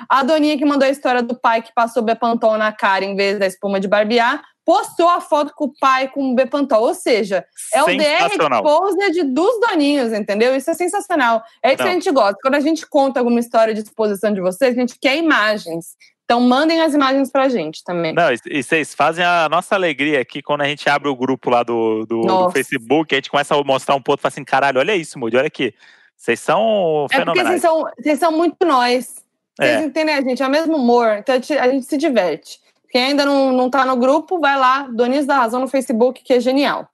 a 0.09 0.23
doninha 0.23 0.57
que 0.57 0.65
mandou 0.65 0.87
a 0.87 0.91
história 0.91 1.23
do 1.23 1.35
pai 1.35 1.61
que 1.61 1.75
passou 1.75 2.03
Bepantol 2.03 2.57
na 2.57 2.71
cara 2.71 3.05
em 3.05 3.17
vez 3.17 3.39
da 3.39 3.47
espuma 3.47 3.81
de 3.81 3.89
barbear, 3.89 4.43
postou 4.69 5.09
a 5.09 5.19
foto 5.19 5.55
com 5.55 5.64
o 5.64 5.73
pai 5.81 6.09
com 6.09 6.31
o 6.31 6.35
Bepantol. 6.35 6.83
Ou 6.83 6.93
seja, 6.93 7.43
é 7.73 7.83
o 7.83 7.87
DR 7.87 8.29
Exposed 8.31 9.25
dos 9.25 9.59
doninhos, 9.61 10.12
entendeu? 10.12 10.55
Isso 10.55 10.71
é 10.71 10.75
sensacional. 10.75 11.43
É 11.62 11.73
isso 11.73 11.79
Não. 11.79 11.87
que 11.87 11.91
a 11.91 11.95
gente 11.95 12.11
gosta. 12.11 12.37
Quando 12.43 12.55
a 12.57 12.61
gente 12.61 12.87
conta 12.87 13.19
alguma 13.19 13.41
história 13.41 13.73
de 13.73 13.81
exposição 13.81 14.31
de 14.31 14.43
vocês, 14.43 14.77
a 14.77 14.79
gente 14.79 14.99
quer 15.01 15.16
imagens. 15.16 15.97
Então 16.23 16.39
mandem 16.43 16.83
as 16.83 16.93
imagens 16.93 17.33
pra 17.33 17.49
gente 17.49 17.83
também. 17.83 18.12
Não, 18.12 18.29
e 18.31 18.62
vocês 18.62 18.95
fazem 18.95 19.25
a 19.25 19.49
nossa 19.49 19.75
alegria 19.75 20.21
aqui 20.21 20.43
quando 20.43 20.61
a 20.61 20.66
gente 20.66 20.87
abre 20.87 21.09
o 21.09 21.16
grupo 21.16 21.49
lá 21.49 21.62
do, 21.62 22.05
do, 22.05 22.21
do 22.21 22.51
Facebook, 22.51 23.14
a 23.14 23.16
gente 23.16 23.31
começa 23.31 23.55
a 23.55 23.64
mostrar 23.64 23.95
um 23.95 24.03
ponto 24.03 24.19
e 24.19 24.23
fala 24.23 24.33
assim, 24.35 24.45
caralho, 24.45 24.81
olha 24.81 24.95
isso, 24.95 25.19
Moody, 25.19 25.39
olha 25.39 25.47
aqui. 25.47 25.73
Vocês 26.14 26.41
são 26.41 27.07
fenomenais. 27.11 27.39
É 27.39 27.43
porque 27.43 27.45
vocês 27.49 27.62
são, 27.62 27.93
vocês 27.99 28.19
são 28.19 28.33
muito 28.33 28.66
nós. 28.66 29.14
Vocês 29.57 29.81
é. 29.81 29.85
entendem, 29.87 30.14
a 30.14 30.21
gente? 30.21 30.43
É 30.43 30.47
o 30.47 30.51
mesmo 30.51 30.77
humor, 30.77 31.16
então 31.21 31.35
a 31.35 31.69
gente 31.69 31.87
se 31.87 31.97
diverte. 31.97 32.61
Quem 32.91 33.03
ainda 33.03 33.24
não, 33.24 33.53
não 33.53 33.68
tá 33.70 33.84
no 33.84 33.97
grupo, 33.97 34.41
vai 34.41 34.59
lá, 34.59 34.89
Donis 34.91 35.26
da 35.26 35.36
Razão 35.36 35.61
no 35.61 35.68
Facebook, 35.68 36.22
que 36.22 36.32
é 36.32 36.41
genial. 36.41 36.89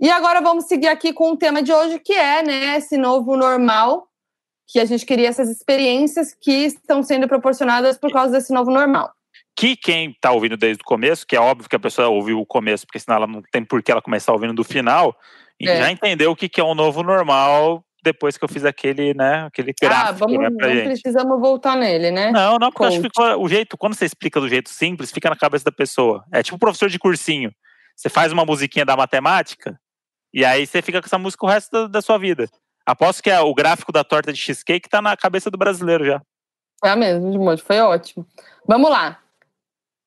E 0.00 0.10
agora 0.10 0.40
vamos 0.40 0.64
seguir 0.64 0.88
aqui 0.88 1.12
com 1.12 1.32
o 1.32 1.36
tema 1.36 1.62
de 1.62 1.72
hoje, 1.72 1.98
que 1.98 2.12
é 2.12 2.42
né, 2.42 2.76
esse 2.76 2.96
novo 2.96 3.36
normal 3.36 4.08
que 4.66 4.80
a 4.80 4.84
gente 4.84 5.04
queria 5.04 5.28
essas 5.28 5.50
experiências 5.50 6.34
que 6.40 6.50
estão 6.50 7.02
sendo 7.02 7.28
proporcionadas 7.28 7.98
por 7.98 8.10
causa 8.10 8.32
desse 8.32 8.52
novo 8.52 8.70
normal. 8.70 9.12
Que 9.54 9.76
quem 9.76 10.10
está 10.10 10.32
ouvindo 10.32 10.56
desde 10.56 10.82
o 10.82 10.86
começo, 10.86 11.26
que 11.26 11.36
é 11.36 11.40
óbvio 11.40 11.68
que 11.68 11.76
a 11.76 11.80
pessoa 11.80 12.08
ouviu 12.08 12.40
o 12.40 12.46
começo, 12.46 12.86
porque 12.86 12.98
senão 12.98 13.18
ela 13.18 13.26
não 13.26 13.42
tem 13.52 13.62
por 13.62 13.82
que 13.82 13.92
ela 13.92 14.00
começar 14.00 14.32
ouvindo 14.32 14.54
do 14.54 14.64
final, 14.64 15.14
é. 15.60 15.76
já 15.76 15.90
entendeu 15.90 16.30
o 16.30 16.36
que, 16.36 16.48
que 16.48 16.60
é 16.60 16.64
um 16.64 16.74
novo 16.74 17.02
normal 17.02 17.84
depois 18.02 18.36
que 18.36 18.44
eu 18.44 18.48
fiz 18.48 18.64
aquele, 18.64 19.14
né, 19.14 19.44
aquele 19.44 19.70
ah, 19.70 19.86
gráfico, 19.86 20.24
ah, 20.24 20.26
vamos, 20.26 20.38
né, 20.38 20.50
pra 20.50 20.68
não 20.68 20.74
gente. 20.74 21.00
precisamos 21.00 21.40
voltar 21.40 21.76
nele, 21.76 22.10
né? 22.10 22.30
Não, 22.30 22.58
não, 22.58 22.70
porque 22.70 22.84
acho 22.84 23.00
que 23.00 23.22
o 23.38 23.48
jeito, 23.48 23.78
quando 23.78 23.94
você 23.94 24.04
explica 24.04 24.40
do 24.40 24.48
jeito 24.48 24.70
simples, 24.70 25.12
fica 25.12 25.30
na 25.30 25.36
cabeça 25.36 25.64
da 25.64 25.72
pessoa. 25.72 26.24
É 26.32 26.42
tipo 26.42 26.58
professor 26.58 26.88
de 26.88 26.98
cursinho. 26.98 27.52
Você 27.96 28.08
faz 28.08 28.32
uma 28.32 28.44
musiquinha 28.44 28.84
da 28.84 28.96
matemática 28.96 29.78
e 30.34 30.44
aí 30.44 30.66
você 30.66 30.82
fica 30.82 31.00
com 31.00 31.06
essa 31.06 31.18
música 31.18 31.46
o 31.46 31.48
resto 31.48 31.70
da, 31.70 31.86
da 31.86 32.02
sua 32.02 32.18
vida. 32.18 32.48
Aposto 32.84 33.22
que 33.22 33.30
é 33.30 33.40
o 33.40 33.54
gráfico 33.54 33.92
da 33.92 34.02
torta 34.02 34.32
de 34.32 34.38
cheesecake 34.40 34.88
tá 34.88 35.00
na 35.00 35.16
cabeça 35.16 35.50
do 35.50 35.58
brasileiro 35.58 36.04
já. 36.04 36.20
É 36.84 36.96
mesmo, 36.96 37.30
de 37.30 37.38
monte. 37.38 37.62
Foi 37.62 37.78
ótimo. 37.78 38.26
Vamos 38.66 38.90
lá. 38.90 39.21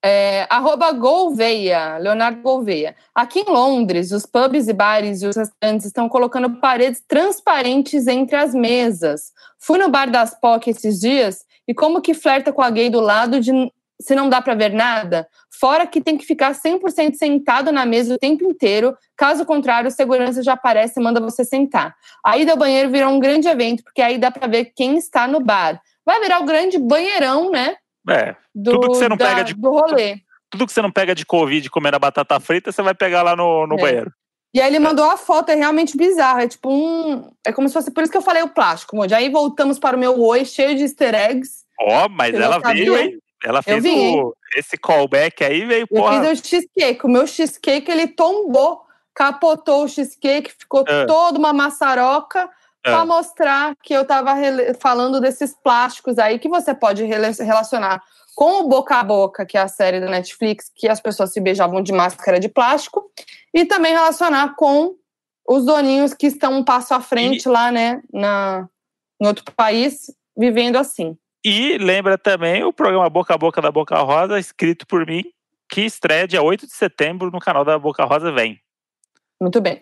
É, 0.07 0.45
arroba 0.51 0.91
Gouveia, 0.91 1.97
Leonardo 1.97 2.39
Gouveia. 2.39 2.95
Aqui 3.15 3.39
em 3.39 3.51
Londres, 3.51 4.11
os 4.11 4.23
pubs 4.23 4.67
e 4.67 4.73
bares 4.73 5.23
e 5.23 5.25
os 5.25 5.35
restaurantes 5.35 5.87
estão 5.87 6.07
colocando 6.07 6.59
paredes 6.59 7.01
transparentes 7.07 8.05
entre 8.05 8.35
as 8.35 8.53
mesas. 8.53 9.31
Fui 9.57 9.79
no 9.79 9.89
bar 9.89 10.11
das 10.11 10.39
POC 10.39 10.69
esses 10.69 10.99
dias 10.99 11.39
e 11.67 11.73
como 11.73 12.01
que 12.01 12.13
flerta 12.13 12.53
com 12.53 12.61
a 12.61 12.69
gay 12.69 12.87
do 12.87 12.99
lado 12.99 13.39
de 13.39 13.51
se 13.99 14.13
não 14.13 14.29
dá 14.29 14.43
para 14.43 14.53
ver 14.53 14.71
nada? 14.71 15.27
Fora 15.49 15.87
que 15.87 15.99
tem 15.99 16.19
que 16.19 16.25
ficar 16.25 16.53
100% 16.53 17.15
sentado 17.15 17.71
na 17.71 17.83
mesa 17.83 18.13
o 18.13 18.19
tempo 18.19 18.43
inteiro, 18.43 18.95
caso 19.17 19.43
contrário, 19.43 19.87
o 19.87 19.91
segurança 19.91 20.43
já 20.43 20.53
aparece 20.53 20.99
e 20.99 21.03
manda 21.03 21.19
você 21.19 21.43
sentar. 21.43 21.95
A 22.23 22.37
ida 22.37 22.51
ao 22.51 22.57
banheiro 22.59 22.91
virou 22.91 23.09
um 23.09 23.19
grande 23.19 23.47
evento, 23.47 23.83
porque 23.83 24.03
aí 24.03 24.19
dá 24.19 24.29
para 24.29 24.45
ver 24.45 24.65
quem 24.75 24.97
está 24.97 25.27
no 25.27 25.39
bar. 25.39 25.81
Vai 26.05 26.19
virar 26.19 26.41
o 26.41 26.45
grande 26.45 26.77
banheirão, 26.77 27.49
né? 27.49 27.77
É, 28.09 28.35
do, 28.53 28.71
tudo 28.71 28.91
que 28.91 28.97
você 28.97 29.09
não 29.09 29.17
da, 29.17 29.27
pega 29.27 29.43
de 29.43 29.53
do 29.53 29.69
rolê. 29.69 30.19
Tudo 30.49 30.65
que 30.67 30.73
você 30.73 30.81
não 30.81 30.91
pega 30.91 31.15
de 31.15 31.25
Covid 31.25 31.69
comendo 31.69 31.95
a 31.95 31.99
batata 31.99 32.39
frita, 32.39 32.71
você 32.71 32.81
vai 32.81 32.93
pegar 32.93 33.23
lá 33.23 33.35
no, 33.35 33.65
no 33.67 33.75
é. 33.75 33.81
banheiro. 33.81 34.11
E 34.53 34.61
aí 34.61 34.67
ele 34.69 34.79
mandou 34.79 35.09
a 35.11 35.17
foto, 35.17 35.49
é 35.49 35.55
realmente 35.55 35.97
bizarro. 35.97 36.39
É 36.39 36.47
tipo 36.47 36.71
um. 36.71 37.29
É 37.45 37.51
como 37.51 37.67
se 37.67 37.73
fosse. 37.73 37.91
Por 37.91 38.03
isso 38.03 38.11
que 38.11 38.17
eu 38.17 38.21
falei 38.21 38.41
o 38.41 38.47
plástico, 38.47 38.95
Moody. 38.95 39.13
Aí 39.13 39.29
voltamos 39.29 39.77
para 39.77 39.97
o 39.97 39.99
meu 39.99 40.17
oi, 40.21 40.45
cheio 40.45 40.77
de 40.77 40.83
easter 40.83 41.13
eggs. 41.13 41.65
Ó, 41.77 42.05
oh, 42.05 42.09
mas 42.09 42.33
ela 42.33 42.59
veio, 42.59 42.97
hein? 42.97 43.19
Ela 43.43 43.61
fez 43.61 43.83
o, 43.83 44.33
esse 44.55 44.77
callback 44.77 45.43
aí, 45.43 45.65
veio, 45.65 45.85
porra. 45.85 46.15
Eu 46.15 46.29
fiz 46.29 46.39
o 46.39 46.47
cheesecake. 46.47 47.05
O 47.05 47.09
meu 47.09 47.27
cheesecake, 47.27 47.91
ele 47.91 48.07
tombou, 48.07 48.81
capotou 49.13 49.83
o 49.83 49.87
cheesecake, 49.89 50.53
ficou 50.57 50.85
é. 50.87 51.05
toda 51.05 51.37
uma 51.37 51.51
maçaroca 51.51 52.49
é. 52.85 52.91
para 52.91 53.05
mostrar 53.05 53.75
que 53.81 53.93
eu 53.93 54.03
estava 54.03 54.35
falando 54.79 55.19
desses 55.19 55.55
plásticos 55.63 56.19
aí 56.19 56.37
que 56.37 56.47
você 56.47 56.73
pode 56.73 57.03
relacionar 57.03 58.01
com 58.35 58.59
o 58.61 58.67
Boca 58.67 58.97
a 58.97 59.03
Boca, 59.03 59.45
que 59.45 59.57
é 59.57 59.61
a 59.61 59.67
série 59.67 59.99
da 59.99 60.09
Netflix, 60.09 60.69
que 60.75 60.87
as 60.87 60.99
pessoas 60.99 61.31
se 61.33 61.39
beijavam 61.39 61.81
de 61.81 61.91
máscara 61.91 62.39
de 62.39 62.49
plástico, 62.49 63.09
e 63.53 63.65
também 63.65 63.93
relacionar 63.93 64.55
com 64.55 64.95
os 65.47 65.65
doninhos 65.65 66.13
que 66.13 66.27
estão 66.27 66.53
um 66.57 66.63
passo 66.63 66.93
à 66.93 66.99
frente 66.99 67.45
e... 67.45 67.49
lá, 67.49 67.71
né, 67.71 68.01
na, 68.13 68.67
em 69.21 69.25
outro 69.25 69.45
país, 69.55 70.13
vivendo 70.37 70.75
assim. 70.75 71.17
E 71.43 71.77
lembra 71.77 72.17
também 72.17 72.63
o 72.63 72.73
programa 72.73 73.09
Boca 73.09 73.33
a 73.33 73.37
Boca 73.37 73.61
da 73.61 73.71
Boca 73.71 73.97
Rosa, 73.99 74.39
escrito 74.39 74.85
por 74.85 75.05
mim, 75.05 75.23
que 75.69 75.81
estreia 75.81 76.27
dia 76.27 76.41
8 76.41 76.67
de 76.67 76.73
setembro 76.73 77.31
no 77.31 77.39
canal 77.39 77.63
da 77.63 77.79
Boca 77.79 78.03
Rosa 78.03 78.31
Vem. 78.31 78.59
Muito 79.39 79.61
bem. 79.61 79.81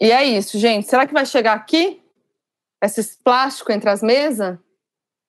E 0.00 0.10
é 0.10 0.24
isso, 0.24 0.58
gente. 0.58 0.86
Será 0.88 1.06
que 1.06 1.14
vai 1.14 1.24
chegar 1.24 1.54
aqui? 1.54 2.03
Esses 2.84 3.16
plásticos 3.16 3.74
entre 3.74 3.88
as 3.88 4.02
mesas? 4.02 4.58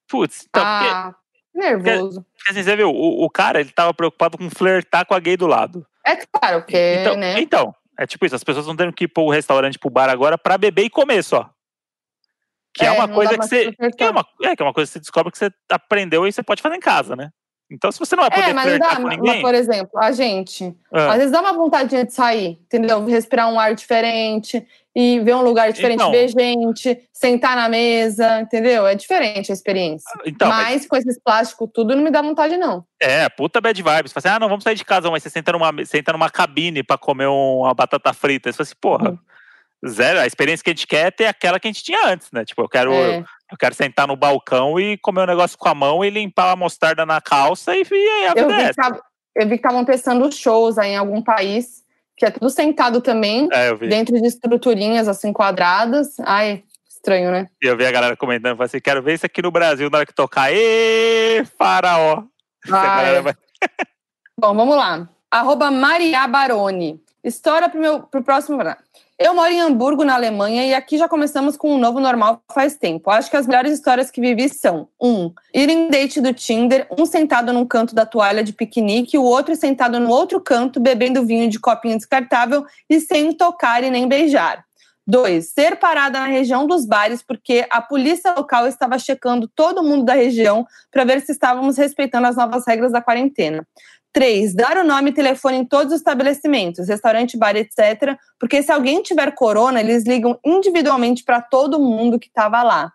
Putz, 0.07 0.45
então, 0.49 0.63
ah, 0.63 1.15
porque, 1.53 1.67
nervoso. 1.67 2.25
Porque, 2.35 2.51
assim, 2.51 2.63
você 2.63 2.75
viu, 2.75 2.89
o, 2.89 3.23
o, 3.23 3.29
cara, 3.29 3.59
ele 3.59 3.71
tava 3.71 3.93
preocupado 3.93 4.37
com 4.37 4.49
flertar 4.49 5.05
com 5.05 5.13
a 5.13 5.19
gay 5.19 5.37
do 5.37 5.47
lado. 5.47 5.85
É 6.05 6.15
claro, 6.15 6.61
porque, 6.61 6.97
então, 6.99 7.15
né? 7.15 7.39
Então, 7.39 7.73
é 7.97 8.05
tipo 8.05 8.25
isso, 8.25 8.35
as 8.35 8.43
pessoas 8.43 8.67
não 8.67 8.75
tendo 8.75 8.93
que 8.93 9.05
ir 9.05 9.07
pro 9.07 9.29
restaurante, 9.29 9.79
pro 9.79 9.89
bar 9.89 10.09
agora 10.09 10.37
pra 10.37 10.57
beber 10.57 10.83
e 10.83 10.89
comer 10.89 11.23
só. 11.23 11.49
Que 12.73 12.83
é, 12.83 12.87
é 12.87 12.91
uma 12.91 13.07
coisa 13.07 13.37
que 13.37 13.47
você. 13.47 13.71
Que 13.71 14.03
é, 14.03 14.09
uma, 14.09 14.25
é, 14.43 14.55
que 14.55 14.61
é 14.61 14.65
uma 14.65 14.73
coisa 14.73 14.89
que 14.89 14.93
você 14.93 14.99
descobre 14.99 15.31
que 15.31 15.37
você 15.37 15.49
aprendeu 15.71 16.27
e 16.27 16.31
você 16.31 16.43
pode 16.43 16.61
fazer 16.61 16.75
em 16.75 16.81
casa, 16.81 17.15
né? 17.15 17.31
Então, 17.69 17.91
se 17.91 17.97
você 17.97 18.15
não 18.15 18.23
vai 18.23 18.29
poder 18.29 18.49
é, 18.49 18.53
mas 18.53 18.79
dá, 18.79 18.95
com 18.95 19.07
ninguém... 19.07 19.33
Mas, 19.33 19.41
por 19.41 19.55
exemplo, 19.55 19.99
a 19.99 20.11
gente, 20.11 20.75
ah. 20.93 21.11
às 21.11 21.17
vezes 21.17 21.31
dá 21.31 21.41
uma 21.41 21.53
vontade 21.53 22.03
de 22.03 22.11
sair, 22.11 22.59
entendeu? 22.65 23.03
Respirar 23.05 23.49
um 23.49 23.59
ar 23.59 23.73
diferente 23.73 24.65
e 24.95 25.19
ver 25.19 25.35
um 25.35 25.41
lugar 25.41 25.73
diferente, 25.73 25.99
então, 25.99 26.11
ver 26.11 26.27
gente, 26.29 27.01
sentar 27.11 27.55
na 27.55 27.67
mesa, 27.67 28.41
entendeu? 28.41 28.85
É 28.85 28.93
diferente 28.93 29.51
a 29.51 29.53
experiência. 29.53 30.05
Ah, 30.15 30.23
então, 30.25 30.47
mas, 30.47 30.67
mas, 30.67 30.87
com 30.87 30.95
esses 30.95 31.19
plásticos 31.19 31.69
tudo 31.73 31.95
não 31.95 32.03
me 32.03 32.11
dá 32.11 32.21
vontade, 32.21 32.55
não. 32.55 32.85
É, 33.01 33.27
puta 33.29 33.59
bad 33.59 33.81
vibes. 33.81 34.11
Você 34.11 34.21
fala 34.21 34.35
assim, 34.35 34.37
ah, 34.37 34.39
não, 34.39 34.47
vamos 34.47 34.63
sair 34.63 34.75
de 34.75 34.85
casa, 34.85 35.09
mas 35.09 35.23
você 35.23 35.29
senta 35.31 35.51
numa, 35.51 35.71
senta 35.85 36.13
numa 36.13 36.29
cabine 36.29 36.83
pra 36.83 36.97
comer 36.97 37.27
uma 37.27 37.73
batata 37.73 38.13
frita. 38.13 38.51
Você 38.51 38.57
fala 38.57 38.63
assim, 38.63 38.75
porra... 38.79 39.09
Uhum 39.09 39.17
zero. 39.87 40.19
A 40.19 40.27
experiência 40.27 40.63
que 40.63 40.69
a 40.69 40.73
gente 40.73 40.87
quer 40.87 41.07
é 41.07 41.11
ter 41.11 41.25
aquela 41.27 41.59
que 41.59 41.67
a 41.67 41.71
gente 41.71 41.83
tinha 41.83 42.07
antes, 42.07 42.31
né? 42.31 42.45
Tipo, 42.45 42.63
eu 42.63 42.69
quero, 42.69 42.93
é. 42.93 43.23
Eu 43.51 43.57
quero 43.57 43.75
sentar 43.75 44.07
no 44.07 44.15
balcão 44.15 44.79
e 44.79 44.97
comer 44.97 45.21
um 45.21 45.27
negócio 45.27 45.57
com 45.57 45.69
a 45.69 45.75
mão 45.75 46.03
e 46.03 46.09
limpar 46.09 46.51
a 46.51 46.55
mostarda 46.55 47.05
na 47.05 47.21
calça 47.21 47.75
e, 47.75 47.83
e 47.83 48.09
aí 48.09 48.27
a 48.27 48.33
eu 48.35 48.47
vi, 48.47 48.73
que, 48.73 48.81
eu 49.35 49.43
vi 49.43 49.49
que 49.49 49.55
estavam 49.55 49.85
testando 49.85 50.31
shows 50.31 50.77
aí 50.77 50.91
em 50.91 50.97
algum 50.97 51.21
país, 51.21 51.83
que 52.17 52.25
é 52.25 52.31
tudo 52.31 52.49
sentado 52.49 53.01
também, 53.01 53.47
é, 53.51 53.75
dentro 53.75 54.19
de 54.19 54.27
estruturinhas 54.27 55.07
assim 55.07 55.31
quadradas. 55.31 56.19
Ai, 56.21 56.63
estranho, 56.87 57.31
né? 57.31 57.47
E 57.61 57.67
eu 57.67 57.77
vi 57.77 57.85
a 57.85 57.91
galera 57.91 58.17
comentando, 58.17 58.57
falei 58.57 58.65
assim, 58.65 58.79
quero 58.79 59.03
ver 59.03 59.13
isso 59.13 59.25
aqui 59.25 59.41
no 59.41 59.51
Brasil 59.51 59.89
na 59.89 59.99
hora 59.99 60.05
que 60.05 60.13
tocar. 60.13 60.51
Ê, 60.51 61.45
faraó! 61.57 62.23
Vai... 62.67 63.35
Bom, 64.39 64.55
vamos 64.55 64.75
lá. 64.75 65.07
Arroba 65.29 65.69
Maria 65.69 66.27
Baroni. 66.27 66.99
História 67.23 67.69
pro, 67.69 67.79
meu, 67.79 68.03
pro 68.03 68.23
próximo. 68.23 68.57
Eu 69.17 69.33
moro 69.33 69.49
em 69.49 69.61
Hamburgo, 69.61 70.03
na 70.03 70.13
Alemanha, 70.13 70.65
e 70.65 70.73
aqui 70.73 70.97
já 70.97 71.07
começamos 71.07 71.55
com 71.55 71.73
um 71.73 71.77
novo 71.77 72.01
normal 72.01 72.43
faz 72.53 72.75
tempo. 72.75 73.09
Acho 73.09 73.29
que 73.29 73.37
as 73.37 73.47
melhores 73.47 73.71
histórias 73.71 74.11
que 74.11 74.19
vivi 74.19 74.49
são: 74.49 74.89
um, 75.01 75.31
ir 75.53 75.69
em 75.69 75.87
date 75.89 76.19
do 76.19 76.33
Tinder, 76.33 76.85
um 76.99 77.05
sentado 77.05 77.53
num 77.53 77.65
canto 77.65 77.95
da 77.95 78.05
toalha 78.05 78.43
de 78.43 78.51
piquenique, 78.51 79.17
o 79.17 79.23
outro 79.23 79.55
sentado 79.55 80.01
no 80.01 80.09
outro 80.09 80.41
canto, 80.41 80.81
bebendo 80.81 81.25
vinho 81.25 81.49
de 81.49 81.57
copinho 81.57 81.95
descartável 81.95 82.65
e 82.89 82.99
sem 82.99 83.31
tocar 83.31 83.85
e 83.85 83.89
nem 83.89 84.05
beijar. 84.05 84.65
Dois, 85.07 85.51
ser 85.51 85.77
parada 85.77 86.19
na 86.19 86.25
região 86.25 86.67
dos 86.67 86.85
bares 86.85 87.21
porque 87.21 87.65
a 87.69 87.79
polícia 87.79 88.33
local 88.33 88.67
estava 88.67 88.99
checando 88.99 89.47
todo 89.47 89.83
mundo 89.83 90.03
da 90.03 90.13
região 90.13 90.65
para 90.91 91.05
ver 91.05 91.21
se 91.21 91.31
estávamos 91.31 91.77
respeitando 91.77 92.27
as 92.27 92.35
novas 92.35 92.65
regras 92.67 92.91
da 92.91 93.01
quarentena. 93.01 93.65
Três, 94.15 94.55
dar 94.55 94.77
o 94.77 94.83
nome 94.85 95.09
e 95.09 95.13
telefone 95.13 95.57
em 95.57 95.65
todos 95.65 95.91
os 95.91 95.99
estabelecimentos, 95.99 96.87
restaurante, 96.87 97.35
bar, 97.35 97.57
etc. 97.57 98.17
Porque 98.39 98.63
se 98.63 98.71
alguém 98.71 99.03
tiver 99.03 99.35
corona, 99.35 99.81
eles 99.81 100.05
ligam 100.05 100.39
individualmente 100.45 101.21
para 101.21 101.41
todo 101.41 101.81
mundo 101.81 102.17
que 102.17 102.27
estava 102.27 102.63
lá. 102.63 102.93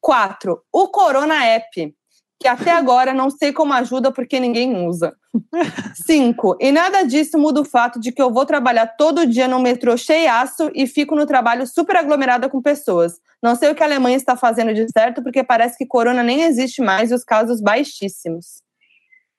Quatro, 0.00 0.62
o 0.72 0.88
Corona 0.88 1.44
App, 1.44 1.94
que 2.40 2.48
até 2.48 2.70
agora 2.70 3.12
não 3.12 3.28
sei 3.28 3.52
como 3.52 3.74
ajuda 3.74 4.10
porque 4.10 4.40
ninguém 4.40 4.88
usa. 4.88 5.14
Cinco, 6.06 6.56
e 6.58 6.72
nada 6.72 7.02
disso 7.02 7.38
muda 7.38 7.60
o 7.60 7.64
fato 7.66 8.00
de 8.00 8.10
que 8.10 8.22
eu 8.22 8.32
vou 8.32 8.46
trabalhar 8.46 8.86
todo 8.86 9.26
dia 9.26 9.46
no 9.46 9.60
metrô 9.60 9.94
cheiaço 9.94 10.70
e 10.74 10.86
fico 10.86 11.14
no 11.14 11.26
trabalho 11.26 11.66
super 11.66 11.96
aglomerada 11.96 12.48
com 12.48 12.62
pessoas. 12.62 13.20
Não 13.42 13.54
sei 13.54 13.70
o 13.70 13.74
que 13.74 13.82
a 13.82 13.86
Alemanha 13.86 14.16
está 14.16 14.34
fazendo 14.34 14.72
de 14.72 14.86
certo, 14.90 15.22
porque 15.22 15.44
parece 15.44 15.76
que 15.76 15.84
corona 15.84 16.22
nem 16.22 16.44
existe 16.44 16.80
mais 16.80 17.10
e 17.10 17.14
os 17.14 17.24
casos 17.24 17.60
baixíssimos. 17.60 18.62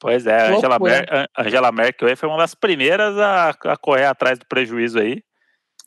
Pois 0.02 0.26
é, 0.26 0.48
a 0.48 0.56
Angela, 0.56 0.80
Mer 0.80 1.30
Angela 1.38 1.72
Merkel 1.72 2.18
foi 2.18 2.28
uma 2.28 2.40
das 2.40 2.56
primeiras 2.56 3.16
a, 3.20 3.50
a 3.50 3.78
correr 3.78 4.06
atrás 4.06 4.40
do 4.40 4.48
prejuízo 4.48 5.00
aí. 5.00 5.24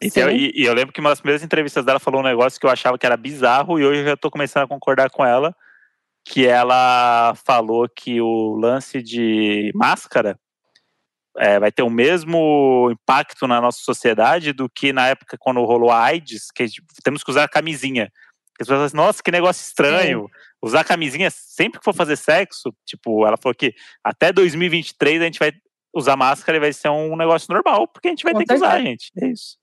Então, 0.01 0.31
e, 0.31 0.53
e, 0.55 0.65
eu 0.65 0.73
lembro 0.73 0.93
que 0.93 1.01
uma 1.01 1.11
das 1.11 1.21
primeiras 1.21 1.43
entrevistas 1.43 1.85
dela 1.85 1.99
falou 1.99 2.21
um 2.21 2.25
negócio 2.25 2.61
que 2.61 2.65
eu 2.65 2.71
achava 2.71 2.97
que 2.97 3.05
era 3.05 3.17
bizarro 3.17 3.79
e 3.79 3.85
hoje 3.85 4.03
eu 4.03 4.07
já 4.07 4.13
estou 4.15 4.31
começando 4.31 4.63
a 4.63 4.69
concordar 4.69 5.11
com 5.11 5.25
ela, 5.25 5.53
que 6.25 6.47
ela 6.47 7.35
falou 7.45 7.89
que 7.89 8.21
o 8.21 8.55
lance 8.57 9.03
de 9.03 9.73
máscara 9.75 10.39
é, 11.37 11.59
vai 11.59 11.73
ter 11.73 11.83
o 11.83 11.91
mesmo 11.91 12.91
impacto 12.93 13.49
na 13.49 13.61
nossa 13.61 13.81
sociedade 13.81 14.53
do 14.53 14.69
que 14.69 14.93
na 14.93 15.09
época 15.09 15.37
quando 15.41 15.65
rolou 15.65 15.91
a 15.91 16.05
AIDS, 16.05 16.53
que 16.55 16.67
temos 17.03 17.25
que 17.25 17.31
usar 17.33 17.49
camisinha. 17.49 18.13
As 18.61 18.67
pessoas 18.67 18.77
falam 18.77 18.85
assim, 18.87 18.97
nossa, 18.97 19.23
que 19.23 19.31
negócio 19.31 19.63
estranho. 19.63 20.29
É. 20.33 20.67
Usar 20.67 20.85
camisinha 20.85 21.31
sempre 21.31 21.79
que 21.79 21.85
for 21.85 21.95
fazer 21.95 22.17
sexo, 22.17 22.75
tipo, 22.87 23.27
ela 23.27 23.37
falou 23.37 23.55
que 23.55 23.75
até 24.03 24.33
2023 24.33 25.21
a 25.21 25.25
gente 25.25 25.39
vai 25.39 25.53
usar 25.95 26.17
máscara 26.17 26.57
e 26.57 26.61
vai 26.61 26.73
ser 26.73 26.89
um 26.89 27.17
negócio 27.17 27.53
normal, 27.53 27.87
porque 27.89 28.09
a 28.09 28.11
gente 28.11 28.25
vai 28.25 28.33
Com 28.33 28.39
ter 28.39 28.47
que 28.47 28.55
usar, 28.55 28.81
gente. 28.81 29.13
É 29.21 29.27
isso. 29.29 29.57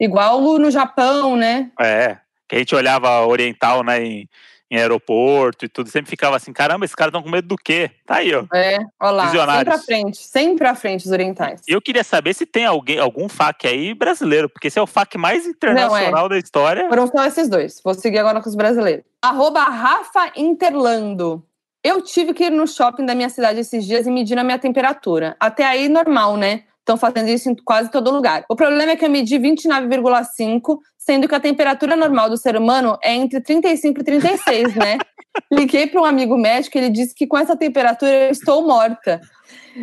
Igual 0.00 0.58
no 0.58 0.70
Japão, 0.70 1.36
né? 1.36 1.70
É, 1.78 2.18
que 2.48 2.56
a 2.56 2.58
gente 2.58 2.74
olhava 2.74 3.26
oriental, 3.26 3.82
né, 3.82 4.02
em, 4.02 4.28
em 4.70 4.76
aeroporto 4.76 5.64
e 5.64 5.68
tudo, 5.68 5.90
sempre 5.90 6.08
ficava 6.08 6.36
assim, 6.36 6.52
caramba, 6.52 6.84
esses 6.84 6.94
caras 6.94 7.10
estão 7.10 7.22
com 7.22 7.28
medo 7.28 7.48
do 7.48 7.56
quê? 7.56 7.90
Tá 8.06 8.16
aí, 8.16 8.32
ó. 8.32 8.44
É, 8.54 8.78
olha 9.00 9.10
lá, 9.10 9.30
sempre 9.30 9.74
à 9.74 9.78
frente, 9.78 10.16
sempre 10.18 10.66
à 10.68 10.74
frente 10.74 11.06
os 11.06 11.12
orientais. 11.12 11.60
E 11.68 11.72
eu 11.72 11.82
queria 11.82 12.04
saber 12.04 12.34
se 12.34 12.46
tem 12.46 12.64
alguém, 12.64 12.98
algum 12.98 13.28
FAQ 13.28 13.66
aí 13.66 13.94
brasileiro, 13.94 14.48
porque 14.48 14.68
esse 14.68 14.78
é 14.78 14.82
o 14.82 14.86
FAQ 14.86 15.18
mais 15.18 15.46
internacional 15.46 16.26
é. 16.26 16.28
da 16.28 16.38
história. 16.38 16.88
Foram 16.88 17.06
só 17.08 17.26
esses 17.26 17.48
dois, 17.48 17.80
vou 17.82 17.94
seguir 17.94 18.18
agora 18.18 18.40
com 18.40 18.48
os 18.48 18.54
brasileiros. 18.54 19.04
Arroba 19.20 19.64
Rafa 19.64 20.32
Interlando. 20.36 21.44
Eu 21.82 22.02
tive 22.02 22.34
que 22.34 22.44
ir 22.44 22.50
no 22.50 22.66
shopping 22.66 23.06
da 23.06 23.14
minha 23.14 23.30
cidade 23.30 23.60
esses 23.60 23.86
dias 23.86 24.06
e 24.06 24.10
medir 24.10 24.38
a 24.38 24.44
minha 24.44 24.58
temperatura. 24.58 25.34
Até 25.40 25.64
aí, 25.64 25.88
normal, 25.88 26.36
né? 26.36 26.64
Estão 26.80 26.96
fazendo 26.96 27.28
isso 27.28 27.48
em 27.48 27.54
quase 27.54 27.90
todo 27.90 28.10
lugar. 28.10 28.44
O 28.48 28.56
problema 28.56 28.92
é 28.92 28.96
que 28.96 29.04
eu 29.04 29.10
medi 29.10 29.38
29,5, 29.38 30.78
sendo 31.00 31.26
que 31.26 31.34
a 31.34 31.40
temperatura 31.40 31.96
normal 31.96 32.28
do 32.28 32.36
ser 32.36 32.56
humano 32.56 32.98
é 33.02 33.14
entre 33.14 33.40
35 33.40 34.00
e 34.00 34.04
36, 34.04 34.74
né? 34.76 34.98
Liguei 35.50 35.86
para 35.86 36.00
um 36.00 36.04
amigo 36.04 36.36
médico 36.36 36.76
e 36.76 36.80
ele 36.80 36.90
disse 36.90 37.14
que 37.14 37.26
com 37.26 37.38
essa 37.38 37.56
temperatura 37.56 38.26
eu 38.26 38.30
estou 38.30 38.66
morta. 38.66 39.20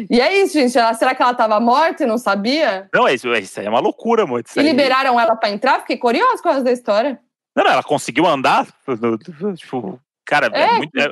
E 0.09 0.21
é 0.21 0.37
isso, 0.41 0.53
gente. 0.53 0.71
Será 0.71 1.15
que 1.15 1.21
ela 1.21 1.31
estava 1.31 1.59
morta 1.59 2.03
e 2.03 2.07
não 2.07 2.17
sabia? 2.17 2.87
Não, 2.93 3.07
é 3.07 3.15
isso, 3.15 3.33
é 3.33 3.39
isso 3.39 3.59
é 3.59 3.67
uma 3.67 3.79
loucura, 3.79 4.25
muito. 4.27 4.51
E 4.55 4.61
liberaram 4.61 5.19
ela 5.19 5.35
para 5.35 5.49
entrar? 5.49 5.79
Fiquei 5.79 5.97
curiosa 5.97 6.43
com 6.43 6.63
da 6.63 6.71
história. 6.71 7.19
Não, 7.55 7.63
não, 7.63 7.71
ela 7.71 7.83
conseguiu 7.83 8.27
andar. 8.27 8.67
Tipo, 9.55 9.99
cara, 10.25 10.51
é, 10.53 10.61
é 10.61 10.73
muito. 10.77 10.95
É, 10.99 11.09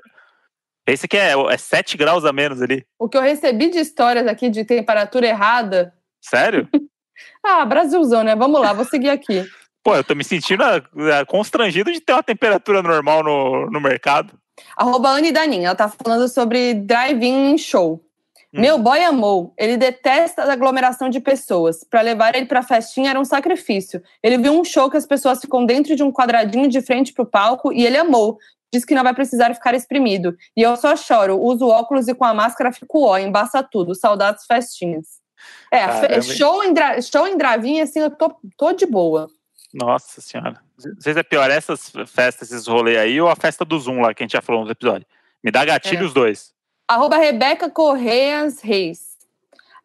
Pensa 0.85 1.07
que 1.07 1.17
é, 1.17 1.31
é 1.31 1.57
7 1.57 1.97
graus 1.97 2.23
a 2.25 2.31
menos 2.31 2.61
ali. 2.61 2.85
O 2.99 3.09
que 3.09 3.17
eu 3.17 3.21
recebi 3.21 3.71
de 3.71 3.79
histórias 3.79 4.27
aqui 4.27 4.49
de 4.51 4.63
temperatura 4.63 5.25
errada. 5.25 5.91
Sério? 6.21 6.69
ah, 7.43 7.65
Brasilzão, 7.65 8.23
né? 8.23 8.35
Vamos 8.35 8.61
lá, 8.61 8.71
vou 8.71 8.85
seguir 8.85 9.09
aqui. 9.09 9.43
Pô, 9.85 9.95
eu 9.95 10.03
tô 10.03 10.15
me 10.15 10.23
sentindo 10.23 10.63
ah, 10.63 10.81
ah, 11.19 11.25
constrangido 11.27 11.91
de 11.91 12.01
ter 12.01 12.13
uma 12.13 12.23
temperatura 12.23 12.81
normal 12.81 13.23
no, 13.23 13.69
no 13.69 13.79
mercado. 13.79 14.33
Arroba 14.75 15.09
Anne 15.09 15.31
Danin, 15.31 15.65
ela 15.65 15.75
tá 15.75 15.87
falando 15.87 16.27
sobre 16.27 16.73
drive-in 16.73 17.55
show. 17.59 18.03
Hum. 18.51 18.61
Meu 18.61 18.79
boy 18.79 19.03
amou. 19.03 19.53
Ele 19.55 19.77
detesta 19.77 20.41
a 20.41 20.53
aglomeração 20.53 21.07
de 21.07 21.19
pessoas. 21.19 21.83
Para 21.87 22.01
levar 22.01 22.33
ele 22.33 22.47
pra 22.47 22.63
festinha 22.63 23.11
era 23.11 23.19
um 23.19 23.23
sacrifício. 23.23 24.01
Ele 24.23 24.39
viu 24.39 24.59
um 24.59 24.63
show 24.63 24.89
que 24.89 24.97
as 24.97 25.05
pessoas 25.05 25.39
ficam 25.39 25.63
dentro 25.67 25.95
de 25.95 26.01
um 26.01 26.11
quadradinho 26.11 26.67
de 26.67 26.81
frente 26.81 27.13
pro 27.13 27.23
palco 27.23 27.71
e 27.71 27.85
ele 27.85 27.97
amou 27.97 28.39
diz 28.73 28.83
que 28.83 28.95
não 28.95 29.03
vai 29.03 29.13
precisar 29.13 29.53
ficar 29.53 29.73
exprimido. 29.73 30.35
E 30.57 30.63
eu 30.63 30.75
só 30.75 30.97
choro, 30.97 31.39
uso 31.39 31.67
óculos 31.67 32.09
e 32.09 32.13
com 32.15 32.25
a 32.25 32.33
máscara 32.33 32.73
fico 32.73 33.05
ó, 33.05 33.17
embaça 33.17 33.63
tudo. 33.63 33.95
Saudades 33.95 34.45
festinhas. 34.45 35.23
É, 35.71 36.21
show 36.21 36.63
em, 36.63 36.73
dra 36.73 36.99
show 37.01 37.27
em 37.27 37.37
dravinha, 37.37 37.83
assim, 37.83 37.99
eu 37.99 38.09
tô, 38.09 38.35
tô 38.57 38.73
de 38.73 38.85
boa. 38.85 39.29
Nossa 39.75 40.21
senhora. 40.21 40.61
Sei 40.99 41.13
se 41.13 41.19
é 41.19 41.23
pior 41.23 41.51
essas 41.51 41.91
festas, 42.07 42.49
esses 42.49 42.65
rolês 42.65 42.97
aí, 42.97 43.19
ou 43.19 43.27
a 43.27 43.35
festa 43.35 43.65
do 43.65 43.77
Zoom 43.77 43.99
lá 43.99 44.13
que 44.13 44.23
a 44.23 44.25
gente 44.25 44.31
já 44.31 44.41
falou 44.41 44.63
no 44.63 44.71
episódio. 44.71 45.05
Me 45.43 45.51
dá 45.51 45.65
gatilho 45.65 46.03
é. 46.03 46.05
os 46.05 46.13
dois. 46.13 46.53
Arroba 46.87 47.17
Rebeca 47.17 47.69
Correias 47.69 48.61
Reis. 48.61 49.15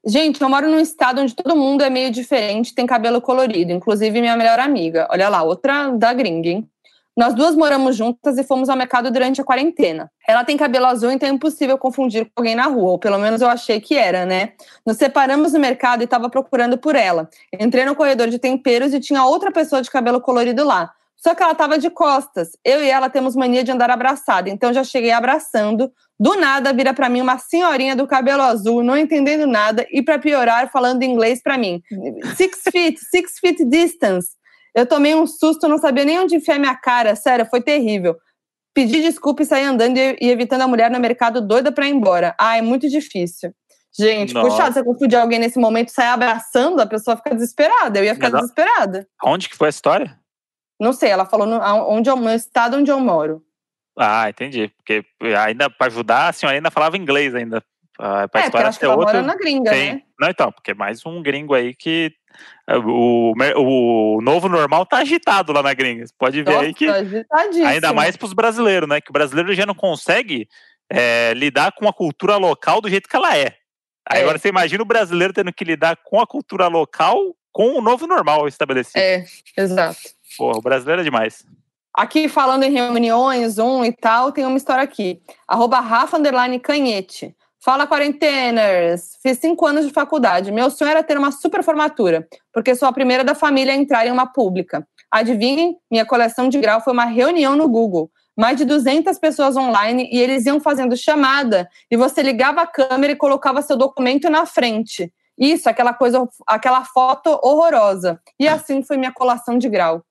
Gente, 0.06 0.40
eu 0.40 0.48
moro 0.48 0.68
num 0.68 0.78
estado 0.78 1.20
onde 1.20 1.34
todo 1.34 1.56
mundo 1.56 1.82
é 1.82 1.90
meio 1.90 2.10
diferente, 2.10 2.74
tem 2.74 2.86
cabelo 2.86 3.20
colorido, 3.20 3.72
inclusive 3.72 4.20
minha 4.20 4.36
melhor 4.36 4.60
amiga. 4.60 5.08
Olha 5.10 5.28
lá, 5.28 5.42
outra 5.42 5.90
da 5.90 6.12
gringa, 6.12 6.48
hein? 6.48 6.70
Nós 7.16 7.35
duas 7.35 7.57
moramos 7.57 7.97
juntas 7.97 8.39
e 8.39 8.45
fomos 8.45 8.69
ao 8.69 8.77
mercado 8.77 9.11
durante 9.11 9.41
a 9.41 9.45
quarentena. 9.45 10.11
Ela 10.27 10.45
tem 10.45 10.57
cabelo 10.57 10.87
azul, 10.87 11.11
então 11.11 11.28
é 11.28 11.32
impossível 11.32 11.77
confundir 11.77 12.24
com 12.27 12.32
alguém 12.37 12.55
na 12.55 12.66
rua, 12.66 12.93
ou 12.93 12.99
pelo 12.99 13.19
menos 13.19 13.43
eu 13.43 13.49
achei 13.49 13.81
que 13.81 13.97
era, 13.97 14.24
né? 14.24 14.53
Nos 14.87 14.97
separamos 14.97 15.53
no 15.53 15.59
mercado 15.59 16.03
e 16.03 16.05
estava 16.05 16.31
procurando 16.31 16.78
por 16.78 16.95
ela. 16.95 17.28
Entrei 17.59 17.85
no 17.85 17.97
corredor 17.97 18.28
de 18.28 18.39
temperos 18.39 18.95
e 18.95 19.01
tinha 19.01 19.24
outra 19.24 19.51
pessoa 19.51 19.82
de 19.82 19.91
cabelo 19.91 20.20
colorido 20.20 20.65
lá. 20.65 20.93
Só 21.16 21.35
que 21.35 21.43
ela 21.43 21.53
estava 21.53 21.78
de 21.78 21.91
costas. 21.91 22.57
Eu 22.65 22.82
e 22.82 22.89
ela 22.89 23.11
temos 23.11 23.37
mania 23.37 23.62
de 23.62 23.70
andar 23.70 23.91
abraçada, 23.91 24.49
então 24.49 24.73
já 24.73 24.82
cheguei 24.82 25.11
abraçando. 25.11 25.93
Do 26.19 26.35
nada 26.37 26.73
vira 26.73 26.95
para 26.95 27.11
mim 27.11 27.20
uma 27.20 27.39
senhorinha 27.39 27.95
do 27.95 28.07
cabelo 28.07 28.43
azul, 28.43 28.82
não 28.82 28.97
entendendo 28.97 29.47
nada 29.47 29.87
e 29.91 30.03
para 30.03 30.19
piorar 30.19 30.70
falando 30.70 31.03
inglês 31.03 31.43
para 31.43 31.59
mim. 31.59 31.82
Six 32.37 32.62
feet, 32.73 32.99
six 32.99 33.39
feet 33.39 33.65
distance. 33.66 34.31
Eu 34.74 34.86
tomei 34.86 35.14
um 35.14 35.26
susto, 35.26 35.68
não 35.68 35.78
sabia 35.78 36.05
nem 36.05 36.18
onde 36.18 36.36
enfiar 36.36 36.59
minha 36.59 36.74
cara, 36.74 37.14
sério, 37.16 37.47
foi 37.47 37.60
terrível. 37.60 38.16
Pedi 38.74 39.02
desculpa 39.02 39.42
e 39.42 39.47
saí 39.47 39.64
andando 39.64 39.98
e, 39.98 40.16
evitando 40.20 40.62
a 40.62 40.68
mulher 40.68 40.90
no 40.90 41.01
mercado 41.01 41.40
doida 41.40 41.72
para 41.72 41.88
ir 41.88 41.90
embora. 41.90 42.34
Ah, 42.38 42.56
é 42.56 42.62
muito 42.62 42.88
difícil. 42.88 43.52
Gente, 43.92 44.32
Nossa. 44.32 44.48
puxado, 44.48 44.74
você 44.74 44.84
confundir 44.84 45.18
alguém 45.18 45.40
nesse 45.40 45.59
momento 45.59 45.90
sair 45.90 46.09
abraçando, 46.09 46.80
a 46.80 46.86
pessoa 46.86 47.16
fica 47.16 47.34
desesperada. 47.34 47.98
Eu 47.98 48.05
ia 48.05 48.14
ficar 48.14 48.30
Mas, 48.30 48.42
desesperada. 48.42 49.09
Onde 49.24 49.48
que 49.48 49.56
foi 49.56 49.66
a 49.66 49.70
história? 49.70 50.18
Não 50.80 50.92
sei, 50.92 51.10
ela 51.10 51.26
falou 51.26 51.47
no, 51.47 51.59
onde 51.88 52.09
eu, 52.09 52.16
no 52.16 52.30
estado 52.30 52.76
onde 52.76 52.90
eu 52.90 53.01
moro. 53.01 53.44
Ah, 53.98 54.30
entendi. 54.30 54.68
Porque 54.76 55.05
ainda 55.36 55.68
para 55.68 55.88
ajudar, 55.88 56.28
a 56.28 56.32
senhora 56.32 56.56
ainda 56.56 56.70
falava 56.70 56.97
inglês 56.97 57.34
ainda. 57.34 57.62
Pra 58.01 58.40
é, 58.40 58.44
história 58.44 58.68
acho 58.68 58.78
que 58.78 58.85
ela 58.85 58.97
outro... 58.97 59.12
mora 59.14 59.22
na 59.27 59.35
gringa, 59.35 59.70
Tem. 59.70 59.94
né? 59.94 60.02
Não, 60.18 60.28
então, 60.28 60.51
porque 60.51 60.70
é 60.70 60.74
mais 60.74 61.05
um 61.05 61.22
gringo 61.22 61.52
aí 61.52 61.74
que 61.74 62.10
é, 62.66 62.78
o, 62.78 63.35
o 63.56 64.20
novo 64.22 64.48
normal 64.48 64.86
tá 64.86 64.98
agitado 64.98 65.52
lá 65.52 65.62
na 65.62 65.74
gringa. 65.74 66.06
Você 66.06 66.14
pode 66.18 66.43
ver 66.43 66.51
Nossa, 66.51 66.64
aí 66.64 66.74
que. 66.74 66.86
Ainda 67.66 67.93
mais 67.93 68.16
para 68.16 68.27
os 68.27 68.32
brasileiros, 68.32 68.89
né? 68.89 69.01
Que 69.01 69.10
o 69.10 69.12
brasileiro 69.12 69.52
já 69.52 69.66
não 69.66 69.74
consegue 69.74 70.48
é, 70.89 71.35
lidar 71.35 71.72
com 71.72 71.86
a 71.86 71.93
cultura 71.93 72.36
local 72.36 72.81
do 72.81 72.89
jeito 72.89 73.09
que 73.09 73.16
ela 73.16 73.36
é. 73.36 73.56
Aí 74.09 74.20
é. 74.20 74.22
agora 74.22 74.39
você 74.39 74.48
imagina 74.48 74.82
o 74.82 74.86
brasileiro 74.86 75.35
tendo 75.35 75.52
que 75.52 75.64
lidar 75.64 75.97
com 76.02 76.20
a 76.20 76.27
cultura 76.27 76.68
local 76.68 77.36
com 77.52 77.77
o 77.77 77.82
novo 77.82 78.06
normal 78.06 78.48
estabelecido. 78.48 78.98
É, 78.98 79.24
exato. 79.56 79.98
Porra, 80.39 80.59
o 80.59 80.62
brasileiro 80.62 81.02
é 81.02 81.05
demais. 81.05 81.44
Aqui, 81.93 82.28
falando 82.28 82.62
em 82.62 82.70
reuniões, 82.70 83.59
um 83.59 83.85
e 83.85 83.93
tal, 83.93 84.32
tem 84.32 84.47
uma 84.47 84.56
história 84.56 84.82
aqui. 84.82 85.20
Arroba 85.47 85.81
Rafa 85.81 86.18
Canhete. 86.62 87.35
Fala, 87.62 87.87
quarenteners! 87.87 89.19
Fiz 89.23 89.39
cinco 89.39 89.66
anos 89.66 89.87
de 89.87 89.93
faculdade. 89.93 90.51
Meu 90.51 90.70
sonho 90.70 90.93
era 90.93 91.03
ter 91.03 91.19
uma 91.19 91.31
super 91.31 91.62
formatura, 91.62 92.27
porque 92.55 92.74
sou 92.74 92.89
a 92.89 92.93
primeira 92.93 93.23
da 93.23 93.35
família 93.35 93.74
a 93.74 93.77
entrar 93.77 94.07
em 94.07 94.11
uma 94.11 94.27
pública. 94.27 94.89
Adivinhem, 95.11 95.77
minha 95.91 96.07
coleção 96.07 96.49
de 96.49 96.59
grau 96.59 96.81
foi 96.81 96.95
uma 96.95 97.05
reunião 97.05 97.55
no 97.55 97.69
Google. 97.69 98.11
Mais 98.35 98.57
de 98.57 98.65
200 98.65 99.19
pessoas 99.19 99.59
online 99.59 100.09
e 100.11 100.19
eles 100.19 100.47
iam 100.47 100.59
fazendo 100.59 100.97
chamada 100.97 101.69
e 101.91 101.99
você 101.99 102.23
ligava 102.23 102.62
a 102.62 102.66
câmera 102.66 103.12
e 103.12 103.16
colocava 103.16 103.61
seu 103.61 103.77
documento 103.77 104.31
na 104.31 104.47
frente. 104.47 105.12
Isso, 105.37 105.69
aquela 105.69 105.93
coisa, 105.93 106.27
aquela 106.47 106.82
foto 106.87 107.39
horrorosa. 107.43 108.19
E 108.39 108.49
assim 108.49 108.82
foi 108.82 108.97
minha 108.97 109.12
colação 109.12 109.59
de 109.59 109.69
grau. 109.69 110.03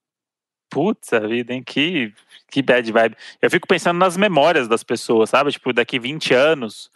Putz, 0.69 1.13
a 1.13 1.19
vida, 1.19 1.51
hein? 1.51 1.63
Que, 1.65 2.13
que 2.47 2.61
bad 2.61 2.91
vibe. 2.91 3.17
Eu 3.41 3.49
fico 3.49 3.67
pensando 3.67 3.97
nas 3.97 4.15
memórias 4.15 4.67
das 4.67 4.83
pessoas, 4.83 5.31
sabe? 5.31 5.51
Tipo, 5.51 5.73
daqui 5.73 5.97
20 5.97 6.31
anos, 6.35 6.91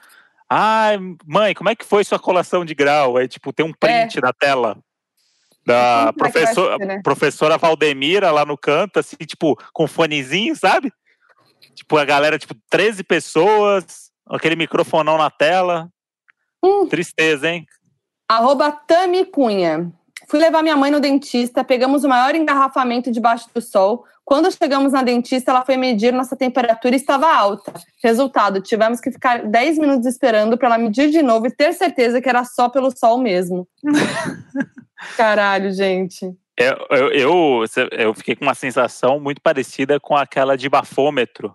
Ai, 0.50 0.98
mãe, 1.26 1.54
como 1.54 1.70
é 1.70 1.76
que 1.76 1.86
foi 1.86 2.04
sua 2.04 2.20
colação 2.20 2.64
de 2.64 2.76
grau? 2.76 3.18
Aí, 3.18 3.28
tipo, 3.28 3.52
tem 3.52 3.66
um 3.66 3.74
print 3.74 4.18
é. 4.18 4.22
na 4.22 4.34
tela 4.34 4.78
da 5.66 6.14
professor, 6.18 6.78
ser, 6.78 6.86
né? 6.86 7.02
professora 7.02 7.58
Valdemira 7.58 8.32
lá 8.32 8.46
no 8.46 8.58
canto, 8.58 9.00
assim, 9.00 9.16
tipo, 9.18 9.58
com 9.72 9.88
fonezinho, 9.88 10.56
sabe? 10.56 10.92
Tipo, 11.74 11.98
a 11.98 12.06
galera, 12.06 12.38
tipo, 12.38 12.56
13 12.70 13.04
pessoas, 13.04 14.12
aquele 14.28 14.56
microfonão 14.56 15.18
na 15.18 15.30
tela. 15.30 15.90
Hum. 16.62 16.88
Tristeza, 16.88 17.50
hein? 17.50 17.66
Arroba 18.28 18.72
Tami 18.72 19.26
Cunha. 19.26 19.92
Fui 20.34 20.40
levar 20.40 20.64
minha 20.64 20.76
mãe 20.76 20.90
no 20.90 21.00
dentista, 21.00 21.64
pegamos 21.64 22.04
o 22.04 22.10
maior 22.10 22.34
engarrafamento 22.34 23.12
debaixo 23.12 23.48
do 23.54 23.62
sol. 23.62 24.04
Quando 24.26 24.52
chegamos 24.52 24.92
na 24.92 25.04
dentista, 25.04 25.52
ela 25.52 25.64
foi 25.64 25.78
medir 25.78 26.12
nossa 26.12 26.36
temperatura 26.36 26.96
e 26.96 26.98
estava 26.98 27.32
alta. 27.32 27.72
Resultado, 28.04 28.60
tivemos 28.60 29.00
que 29.00 29.12
ficar 29.12 29.46
10 29.46 29.78
minutos 29.78 30.08
esperando 30.08 30.58
para 30.58 30.70
ela 30.70 30.80
medir 30.80 31.12
de 31.12 31.22
novo 31.22 31.46
e 31.46 31.52
ter 31.52 31.72
certeza 31.74 32.20
que 32.20 32.28
era 32.28 32.44
só 32.46 32.68
pelo 32.68 32.90
sol 32.90 33.20
mesmo. 33.20 33.68
Caralho, 35.16 35.72
gente. 35.72 36.26
Eu, 36.58 36.78
eu, 36.90 37.12
eu, 37.12 37.66
eu, 37.92 38.14
fiquei 38.16 38.36
com 38.36 38.44
uma 38.44 38.56
sensação 38.56 39.20
muito 39.20 39.40
parecida 39.40 40.00
com 40.00 40.16
aquela 40.16 40.58
de 40.58 40.68
bafômetro 40.68 41.54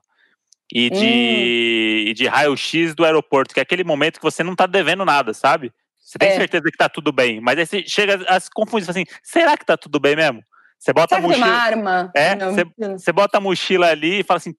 e 0.72 0.88
de, 0.88 2.10
hum. 2.10 2.14
de 2.14 2.26
raio-x 2.28 2.94
do 2.94 3.04
aeroporto, 3.04 3.52
que 3.52 3.58
é 3.58 3.64
aquele 3.64 3.82
momento 3.82 4.20
que 4.20 4.24
você 4.24 4.44
não 4.44 4.52
está 4.52 4.66
devendo 4.66 5.04
nada, 5.04 5.34
sabe? 5.34 5.72
Você 6.08 6.16
tem 6.16 6.30
é. 6.30 6.36
certeza 6.36 6.64
que 6.64 6.78
tá 6.78 6.88
tudo 6.88 7.12
bem, 7.12 7.38
mas 7.38 7.58
aí 7.58 7.66
você 7.66 7.84
chega 7.86 8.24
a 8.26 8.40
se 8.40 8.48
confundir 8.50 8.88
assim: 8.88 9.04
será 9.22 9.58
que 9.58 9.66
tá 9.66 9.76
tudo 9.76 10.00
bem 10.00 10.16
mesmo? 10.16 10.42
Você 10.78 10.90
bota 10.90 11.14
será 11.14 11.26
a 11.26 11.28
mochila. 11.28 11.46
Uma 11.46 11.54
arma? 11.54 12.12
É, 12.16 12.34
você, 12.34 12.64
você 12.92 13.12
bota 13.12 13.36
a 13.36 13.40
mochila 13.42 13.90
ali 13.90 14.20
e 14.20 14.22
fala 14.22 14.38
assim: 14.38 14.54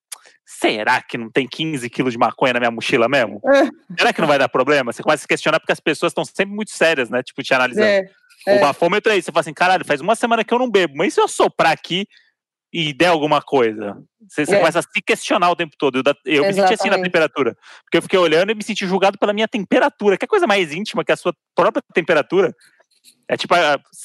será 0.45 1.01
que 1.01 1.17
não 1.17 1.31
tem 1.31 1.47
15 1.47 1.89
quilos 1.89 2.13
de 2.13 2.19
maconha 2.19 2.53
na 2.53 2.59
minha 2.59 2.69
mochila 2.69 3.09
mesmo? 3.09 3.41
É. 3.49 3.97
Será 3.97 4.13
que 4.13 4.21
não 4.21 4.27
vai 4.27 4.37
dar 4.37 4.47
problema? 4.47 4.93
Você 4.93 5.01
começa 5.01 5.21
a 5.21 5.23
se 5.23 5.27
questionar 5.27 5.59
porque 5.59 5.71
as 5.71 5.79
pessoas 5.79 6.11
estão 6.11 6.23
sempre 6.23 6.53
muito 6.53 6.69
sérias, 6.69 7.09
né? 7.09 7.23
Tipo, 7.23 7.41
te 7.41 7.51
analisando. 7.51 7.87
É, 7.87 8.05
O 8.45 8.49
é. 8.51 8.59
bafômetro 8.59 9.11
é 9.11 9.17
isso. 9.17 9.25
Você 9.25 9.31
fala 9.31 9.41
assim, 9.41 9.53
caralho, 9.53 9.83
faz 9.83 10.01
uma 10.01 10.15
semana 10.15 10.43
que 10.43 10.53
eu 10.53 10.59
não 10.59 10.69
bebo, 10.69 10.93
mas 10.95 11.07
e 11.07 11.11
se 11.15 11.19
eu 11.19 11.27
soprar 11.27 11.71
aqui 11.71 12.07
e 12.71 12.93
der 12.93 13.07
alguma 13.07 13.41
coisa? 13.41 13.97
Você, 14.27 14.45
você 14.45 14.55
É. 14.55 14.59
começa 14.59 14.79
a 14.79 14.81
se 14.81 15.01
questionar 15.01 15.49
o 15.49 15.55
tempo 15.55 15.75
todo. 15.77 15.97
Eu, 15.97 16.03
eu 16.25 16.43
me 16.45 16.53
senti 16.53 16.73
assim 16.73 16.89
na 16.89 17.01
temperatura. 17.01 17.55
Porque 17.83 17.97
eu 17.97 18.01
fiquei 18.01 18.19
olhando 18.19 18.51
e 18.51 18.55
me 18.55 18.63
senti 18.63 18.85
julgado 18.85 19.17
pela 19.17 19.33
minha 19.33 19.47
temperatura. 19.47 20.17
Que 20.17 20.25
é 20.25 20.27
coisa 20.27 20.45
mais 20.45 20.71
íntima 20.73 21.03
que 21.03 21.11
a 21.11 21.17
sua 21.17 21.33
própria 21.55 21.81
temperatura. 21.93 22.55
É 23.27 23.35
tipo, 23.37 23.53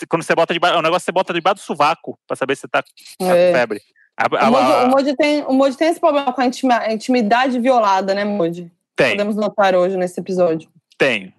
quando 0.09 0.23
você 0.23 0.35
bota 0.35 0.53
debaixo, 0.55 0.77
é 0.77 0.79
um 0.79 0.83
negócio 0.83 1.01
que 1.03 1.07
você 1.07 1.13
bota 1.13 1.33
debaixo 1.35 1.57
do 1.57 1.65
sovaco 1.67 2.19
pra 2.27 2.37
saber 2.37 2.55
se 2.57 2.63
você 2.63 2.69
tá, 2.69 2.83
tá 2.83 2.89
É. 3.37 3.49
com 3.53 3.59
febre. 3.59 3.81
A- 4.17 4.27
a- 4.37 4.47
a- 4.47 4.85
o 4.85 4.89
Moody 4.91 5.17
tem, 5.17 5.43
o 5.43 5.75
tem 5.77 5.89
esse 5.89 5.99
problema 6.01 6.33
com 6.33 6.41
a 6.41 6.47
intima- 6.47 6.93
intimidade 6.93 7.59
violada, 7.59 8.15
né, 8.15 8.25
Moody? 8.25 8.71
tem, 8.95 9.11
Podemos 9.11 9.35
notar 9.35 9.75
hoje 9.75 9.97
nesse 9.97 10.21
episódio. 10.21 10.71
tem. 10.97 11.35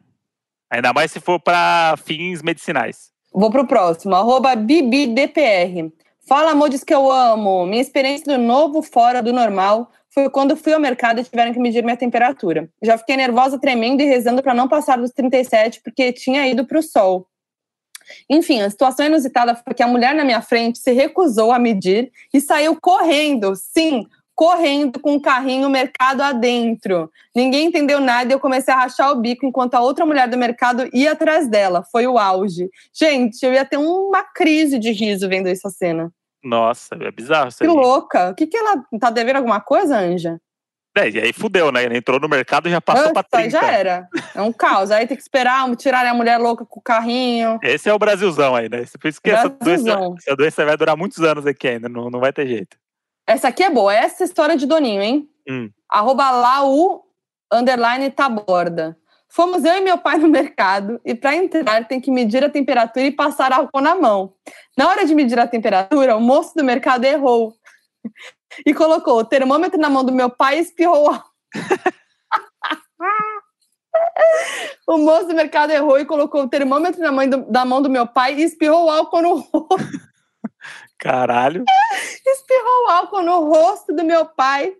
Ainda 0.69 0.91
mais 0.91 1.11
se 1.11 1.19
for 1.21 1.39
pra 1.39 1.95
fins 2.03 2.41
medicinais. 2.41 3.11
Vou 3.33 3.49
pro 3.49 3.65
próximo, 3.65 4.13
arroba 4.15 4.55
BibDPR. 4.55 5.91
Fala, 6.27 6.55
Modes 6.55 6.83
que 6.83 6.93
eu 6.93 7.11
amo. 7.11 7.67
Minha 7.67 7.81
experiência 7.81 8.25
do 8.25 8.41
novo 8.41 8.81
fora 8.81 9.21
do 9.21 9.31
normal 9.31 9.91
foi 10.09 10.27
quando 10.27 10.55
fui 10.55 10.73
ao 10.73 10.79
mercado 10.79 11.19
e 11.19 11.23
tiveram 11.23 11.53
que 11.53 11.59
medir 11.59 11.83
minha 11.83 11.95
temperatura. 11.95 12.67
Já 12.81 12.97
fiquei 12.97 13.15
nervosa, 13.15 13.59
tremendo 13.59 14.01
e 14.01 14.05
rezando 14.05 14.41
para 14.41 14.53
não 14.53 14.67
passar 14.67 14.97
dos 14.97 15.11
37, 15.11 15.81
porque 15.83 16.11
tinha 16.11 16.47
ido 16.47 16.65
pro 16.65 16.81
sol. 16.81 17.27
Enfim, 18.27 18.61
a 18.61 18.69
situação 18.69 19.05
inusitada 19.05 19.55
foi 19.55 19.73
que 19.75 19.83
a 19.83 19.87
mulher 19.87 20.15
na 20.15 20.23
minha 20.23 20.41
frente 20.41 20.79
se 20.79 20.91
recusou 20.93 21.51
a 21.51 21.59
medir 21.59 22.11
e 22.33 22.41
saiu 22.41 22.79
correndo, 22.79 23.55
sim, 23.55 24.07
correndo 24.35 24.99
com 24.99 25.15
o 25.15 25.21
carrinho 25.21 25.69
mercado 25.69 26.21
adentro. 26.21 27.09
Ninguém 27.33 27.67
entendeu 27.67 27.99
nada 28.01 28.31
e 28.31 28.35
eu 28.35 28.39
comecei 28.39 28.73
a 28.73 28.77
rachar 28.77 29.11
o 29.11 29.15
bico 29.15 29.45
enquanto 29.45 29.75
a 29.75 29.79
outra 29.79 30.05
mulher 30.05 30.27
do 30.27 30.37
mercado 30.37 30.87
ia 30.93 31.13
atrás 31.13 31.47
dela. 31.47 31.83
Foi 31.91 32.05
o 32.05 32.19
auge. 32.19 32.69
Gente, 32.93 33.43
eu 33.43 33.53
ia 33.53 33.63
ter 33.63 33.77
uma 33.77 34.23
crise 34.23 34.77
de 34.77 34.91
riso 34.91 35.29
vendo 35.29 35.47
essa 35.47 35.69
cena. 35.69 36.11
Nossa, 36.43 36.95
é 37.01 37.11
bizarro 37.11 37.47
isso 37.47 37.57
Que 37.57 37.63
aí. 37.63 37.69
louca. 37.69 38.29
O 38.29 38.35
que, 38.35 38.45
que 38.45 38.57
ela 38.57 38.83
tá 38.99 39.09
devendo 39.09 39.37
alguma 39.37 39.59
coisa, 39.61 39.97
Anja? 39.97 40.39
É, 40.97 41.09
e 41.09 41.19
aí 41.19 41.33
fudeu, 41.33 41.73
né? 41.73 41.83
Ele 41.83 41.97
entrou 41.97 42.19
no 42.21 42.29
mercado 42.29 42.69
e 42.69 42.71
já 42.71 42.79
passou 42.79 43.11
pra 43.11 43.21
Nossa, 43.23 43.43
aí 43.43 43.49
30. 43.49 43.59
já 43.59 43.71
era. 43.71 44.07
É 44.33 44.41
um 44.41 44.53
caos. 44.53 44.91
Aí 44.91 45.05
tem 45.05 45.17
que 45.17 45.23
esperar 45.23 45.75
tirar 45.75 46.05
a 46.05 46.13
mulher 46.13 46.37
louca 46.37 46.65
com 46.65 46.79
o 46.79 46.83
carrinho. 46.83 47.59
Esse 47.61 47.89
é 47.89 47.93
o 47.93 47.99
Brasilzão 47.99 48.55
aí, 48.55 48.69
né? 48.69 48.85
Por 48.99 49.07
isso 49.09 49.21
que 49.21 49.29
essa 49.29 49.49
doença, 49.49 49.99
essa 50.17 50.35
doença 50.37 50.65
vai 50.65 50.77
durar 50.77 50.95
muitos 50.95 51.19
anos 51.19 51.45
aqui 51.45 51.67
ainda, 51.67 51.89
não, 51.89 52.09
não 52.09 52.21
vai 52.21 52.31
ter 52.31 52.47
jeito. 52.47 52.77
Essa 53.27 53.47
aqui 53.47 53.63
é 53.63 53.69
boa. 53.69 53.93
Essa 53.93 54.23
história 54.23 54.55
de 54.55 54.65
Doninho, 54.65 55.01
hein? 55.01 55.29
Hum. 55.47 55.69
Arroba 55.89 56.29
Lau, 56.31 57.05
underline 57.51 58.09
taborda. 58.11 58.97
Fomos 59.27 59.65
eu 59.65 59.73
e 59.73 59.81
meu 59.81 59.97
pai 59.97 60.17
no 60.17 60.29
mercado 60.29 61.01
e 61.03 61.13
para 61.13 61.35
entrar 61.35 61.87
tem 61.87 61.99
que 61.99 62.09
medir 62.09 62.43
a 62.43 62.49
temperatura 62.49 63.05
e 63.05 63.11
passar 63.11 63.51
álcool 63.51 63.81
na 63.81 63.95
mão. 63.95 64.33
Na 64.77 64.87
hora 64.87 65.05
de 65.05 65.13
medir 65.13 65.37
a 65.39 65.47
temperatura, 65.47 66.15
o 66.15 66.21
moço 66.21 66.55
do 66.55 66.63
mercado 66.63 67.03
errou 67.03 67.53
e 68.65 68.73
colocou 68.73 69.17
o 69.17 69.25
termômetro 69.25 69.79
na 69.79 69.89
mão 69.89 70.03
do 70.03 70.11
meu 70.11 70.29
pai 70.29 70.57
e 70.57 70.61
espirrou. 70.61 71.09
álcool. 71.09 71.29
o 74.87 74.97
moço 74.97 75.27
do 75.27 75.33
mercado 75.33 75.71
errou 75.71 75.99
e 75.99 76.05
colocou 76.05 76.43
o 76.43 76.49
termômetro 76.49 77.01
na 77.01 77.11
mão 77.11 77.27
do, 77.27 77.51
da 77.51 77.65
mão 77.65 77.81
do 77.81 77.89
meu 77.89 78.07
pai 78.07 78.35
e 78.35 78.43
espirrou 78.43 78.89
álcool 78.89 79.21
no 79.21 79.35
rosto. 79.35 80.14
Caralho. 80.97 81.63
espirrou 82.25 82.89
álcool 82.89 83.21
no 83.23 83.45
rosto 83.49 83.93
do 83.93 84.03
meu 84.03 84.25
pai. 84.25 84.73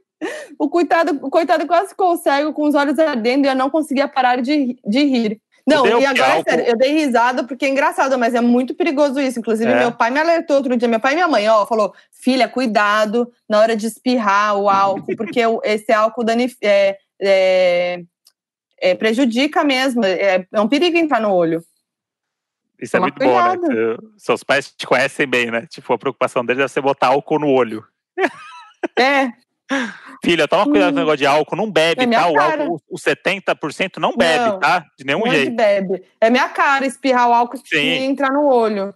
O 0.57 0.69
coitado, 0.69 1.19
o 1.21 1.29
coitado 1.29 1.67
quase 1.67 1.89
ficou 1.89 2.15
cego, 2.17 2.53
com 2.53 2.63
os 2.63 2.73
olhos 2.73 2.97
ardendo, 2.97 3.45
e 3.45 3.49
eu 3.49 3.55
não 3.55 3.69
conseguia 3.69 4.07
parar 4.07 4.41
de, 4.41 4.77
de 4.85 5.03
rir. 5.03 5.41
Não, 5.67 5.81
Deu 5.83 5.99
e 5.99 6.05
agora 6.05 6.27
é 6.27 6.31
álcool- 6.37 6.49
sério, 6.49 6.65
eu 6.67 6.77
dei 6.77 6.91
risada 6.93 7.43
porque 7.43 7.65
é 7.65 7.69
engraçado, 7.69 8.17
mas 8.19 8.33
é 8.35 8.41
muito 8.41 8.73
perigoso 8.75 9.19
isso. 9.19 9.39
Inclusive, 9.39 9.71
É. 9.71 9.79
meu 9.79 9.91
pai 9.91 10.11
me 10.11 10.19
alertou 10.19 10.57
outro 10.57 10.77
dia, 10.77 10.87
meu 10.87 10.99
pai 10.99 11.13
e 11.13 11.15
minha 11.15 11.27
mãe, 11.27 11.47
ó, 11.49 11.65
falou: 11.65 11.93
filha, 12.11 12.47
cuidado 12.47 13.31
na 13.49 13.59
hora 13.59 13.75
de 13.75 13.87
espirrar 13.87 14.55
o 14.57 14.69
álcool, 14.69 15.15
porque 15.17 15.41
esse 15.63 15.91
álcool 15.91 16.23
danif- 16.23 16.57
é, 16.63 16.97
é- 17.21 18.01
é, 18.79 18.93
prejudica 18.95 19.63
mesmo, 19.63 20.05
é, 20.05 20.45
é 20.53 20.61
um 20.61 20.67
perigo 20.67 20.97
entrar 20.97 21.19
no 21.19 21.33
olho. 21.33 21.63
Isso 22.81 22.95
é 22.97 22.99
Toma 22.99 23.11
muito 23.11 23.19
bom, 23.25 23.41
né? 23.41 23.57
cuidado. 23.57 24.13
Seus 24.17 24.43
pais 24.43 24.71
te 24.75 24.85
conhecem 24.85 25.27
bem, 25.27 25.49
né? 25.51 25.65
Tipo, 25.67 25.93
a 25.93 25.97
preocupação 25.97 26.45
deles 26.45 26.63
é 26.63 26.67
você 26.67 26.81
botar 26.81 27.07
álcool 27.07 27.39
no 27.39 27.49
olho. 27.49 27.85
É, 28.99 29.29
Filha, 30.23 30.47
toma 30.47 30.65
cuidado 30.65 30.91
com 30.93 30.97
o 30.97 30.99
negócio 30.99 31.17
de 31.17 31.25
álcool, 31.25 31.55
não 31.55 31.71
bebe, 31.71 32.03
É 32.03 32.07
tá? 32.07 32.27
O 32.27 32.39
álcool, 32.39 32.81
o 32.89 32.97
70% 32.97 33.97
não 33.97 34.15
bebe, 34.15 34.45
Não. 34.45 34.59
tá? 34.59 34.85
De 34.97 35.03
nenhum 35.03 35.21
onde 35.21 35.35
jeito. 35.35 35.55
bebe. 35.55 36.03
É 36.21 36.29
minha 36.29 36.47
cara 36.49 36.85
espirrar 36.85 37.27
o 37.29 37.33
álcool 37.33 37.57
Sim. 37.65 37.77
e 37.77 38.03
entrar 38.03 38.31
no 38.31 38.45
olho. 38.45 38.93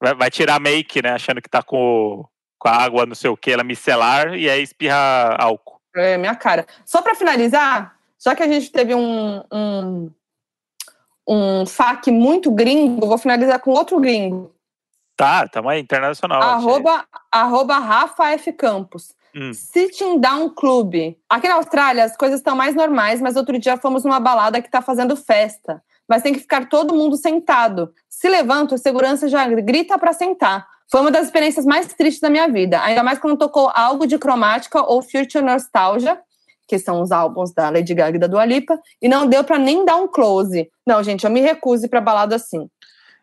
Vai, 0.00 0.14
vai 0.14 0.30
tirar 0.30 0.60
make, 0.60 1.02
né? 1.02 1.10
Achando 1.10 1.42
que 1.42 1.48
tá 1.48 1.62
com, 1.62 2.24
com 2.58 2.68
a 2.68 2.72
água, 2.72 3.04
não 3.06 3.14
sei 3.14 3.30
o 3.30 3.36
que, 3.36 3.50
ela 3.50 3.64
micelar, 3.64 4.34
e 4.34 4.48
aí 4.48 4.62
espirra 4.62 5.34
álcool. 5.38 5.80
É 5.96 6.16
minha 6.16 6.36
cara. 6.36 6.66
Só 6.84 7.02
para 7.02 7.14
finalizar, 7.14 7.96
já 8.22 8.34
que 8.36 8.42
a 8.42 8.48
gente 8.48 8.70
teve 8.70 8.94
um, 8.94 9.42
um, 9.52 10.10
um 11.26 11.66
FAQ 11.66 12.10
muito 12.10 12.50
gringo, 12.50 13.06
vou 13.06 13.18
finalizar 13.18 13.58
com 13.60 13.70
outro 13.70 13.98
gringo. 14.00 14.54
Tá, 15.16 15.48
tamo 15.48 15.68
aí, 15.68 15.80
internacional. 15.80 16.42
Arroba, 16.42 17.04
arroba 17.32 17.78
Rafa 17.78 18.32
F. 18.32 18.52
Campos. 18.52 19.14
Hum. 19.34 19.52
Sitting 19.52 20.18
Down 20.18 20.50
Club. 20.50 20.94
Aqui 21.28 21.48
na 21.48 21.54
Austrália 21.54 22.04
as 22.04 22.16
coisas 22.16 22.40
estão 22.40 22.54
mais 22.54 22.74
normais, 22.74 23.20
mas 23.20 23.36
outro 23.36 23.58
dia 23.58 23.76
fomos 23.76 24.04
numa 24.04 24.20
balada 24.20 24.60
que 24.60 24.68
está 24.68 24.82
fazendo 24.82 25.16
festa. 25.16 25.82
Mas 26.08 26.22
tem 26.22 26.32
que 26.32 26.40
ficar 26.40 26.68
todo 26.68 26.94
mundo 26.94 27.16
sentado. 27.16 27.92
Se 28.08 28.28
levanta, 28.28 28.74
o 28.74 28.78
segurança 28.78 29.28
já 29.28 29.46
grita 29.46 29.98
para 29.98 30.12
sentar. 30.12 30.66
Foi 30.90 31.00
uma 31.00 31.10
das 31.10 31.26
experiências 31.26 31.66
mais 31.66 31.92
tristes 31.94 32.20
da 32.20 32.30
minha 32.30 32.48
vida. 32.48 32.80
Ainda 32.82 33.02
mais 33.02 33.18
quando 33.18 33.36
tocou 33.36 33.70
algo 33.74 34.06
de 34.06 34.18
cromática 34.18 34.80
ou 34.82 35.02
Future 35.02 35.44
Nostalgia, 35.44 36.20
que 36.66 36.78
são 36.78 37.00
os 37.00 37.12
álbuns 37.12 37.52
da 37.52 37.70
Lady 37.70 37.94
Gaga 37.94 38.16
e 38.16 38.20
da 38.20 38.26
Dua 38.26 38.44
Lipa, 38.44 38.78
e 39.00 39.08
não 39.08 39.26
deu 39.28 39.44
para 39.44 39.58
nem 39.58 39.84
dar 39.84 39.96
um 39.96 40.08
close. 40.08 40.70
Não, 40.86 41.02
gente, 41.02 41.24
eu 41.24 41.30
me 41.30 41.40
recuso 41.40 41.88
para 41.88 42.00
balada 42.00 42.36
assim. 42.36 42.68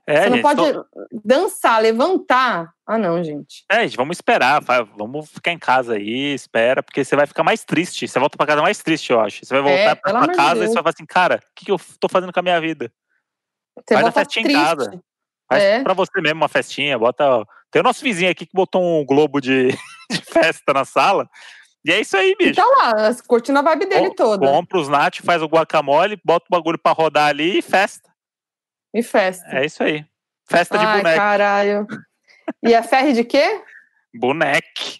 É, 0.06 0.24
Você 0.24 0.30
não 0.30 0.36
gente, 0.36 0.42
pode 0.44 0.74
só- 0.74 0.86
dançar, 1.24 1.82
levantar. 1.82 2.74
Ah, 2.86 2.98
não, 2.98 3.24
gente. 3.24 3.64
é, 3.72 3.84
gente, 3.84 3.96
vamos 3.96 4.18
esperar, 4.18 4.62
vamos 4.98 5.30
ficar 5.30 5.52
em 5.54 5.58
casa 5.58 5.94
aí, 5.94 6.34
espera, 6.34 6.84
porque 6.84 7.06
você 7.06 7.16
vai 7.16 7.26
ficar 7.26 7.42
mais 7.44 7.64
triste. 7.64 8.06
Você 8.08 8.20
volta 8.20 8.38
pra 8.38 8.46
casa 8.46 8.62
mais 8.62 8.80
triste, 8.80 9.12
eu 9.14 9.20
acho. 9.22 9.46
Você 9.46 9.54
vai 9.54 9.62
voltar 9.64 9.92
É, 9.92 9.96
pra 9.96 10.12
sua 10.12 10.28
casa 10.34 10.56
e 10.56 10.60
Deus. 10.60 10.70
você 10.70 10.74
vai 10.74 10.84
falar 10.84 10.94
assim, 10.94 11.06
cara, 11.06 11.36
o 11.38 11.40
que, 11.56 11.66
que 11.66 11.72
eu 11.72 11.80
tô 12.02 12.10
fazendo 12.10 12.34
com 12.34 12.40
a 12.40 12.44
minha 12.44 12.60
vida? 12.60 12.92
Você 13.78 13.94
Faz 13.96 14.06
a 14.08 14.12
festinha 14.12 14.42
em 14.42 14.46
triste. 14.50 14.62
casa. 14.64 15.04
Faz 15.50 15.64
É. 15.64 15.84
pra 15.84 15.94
você 15.94 16.22
mesmo 16.22 16.38
uma 16.42 16.50
festinha, 16.50 17.00
bota. 17.00 17.46
Tem 17.72 17.80
o 17.80 17.84
nosso 17.84 18.04
vizinho 18.04 18.30
aqui 18.30 18.46
que 18.46 18.54
botou 18.54 18.84
um 18.84 19.06
globo 19.06 19.40
de, 19.40 19.70
de 20.12 20.22
festa 20.22 20.74
na 20.74 20.84
sala. 20.84 21.30
E 21.86 21.92
é 21.92 22.00
isso 22.00 22.16
aí, 22.16 22.36
bicho. 22.38 22.52
Então 22.52 22.70
lá, 22.78 22.94
curtindo 23.28 23.60
a 23.60 23.62
vibe 23.62 23.86
dele 23.88 24.10
Com- 24.10 24.16
toda. 24.16 24.48
Compra 24.48 24.80
os 24.80 24.88
nachos, 24.88 25.26
faz 25.26 25.42
o 25.42 25.48
guacamole, 25.48 26.20
bota 26.24 26.46
o 26.50 26.56
bagulho 26.56 26.78
pra 26.80 26.92
rodar 26.94 27.28
ali 27.28 27.58
e 27.60 27.62
festa. 27.62 28.10
E 28.94 29.04
festa. 29.04 29.46
É 29.50 29.66
isso 29.66 29.84
aí. 29.84 30.06
Festa 30.50 30.78
de 30.78 30.86
Ai, 30.86 30.98
boneco. 30.98 31.18
caralho. 31.18 31.88
E 32.64 32.74
é 32.74 32.82
ferre 32.84 33.14
de 33.14 33.24
quê? 33.24 33.62
Boneque. 34.14 35.00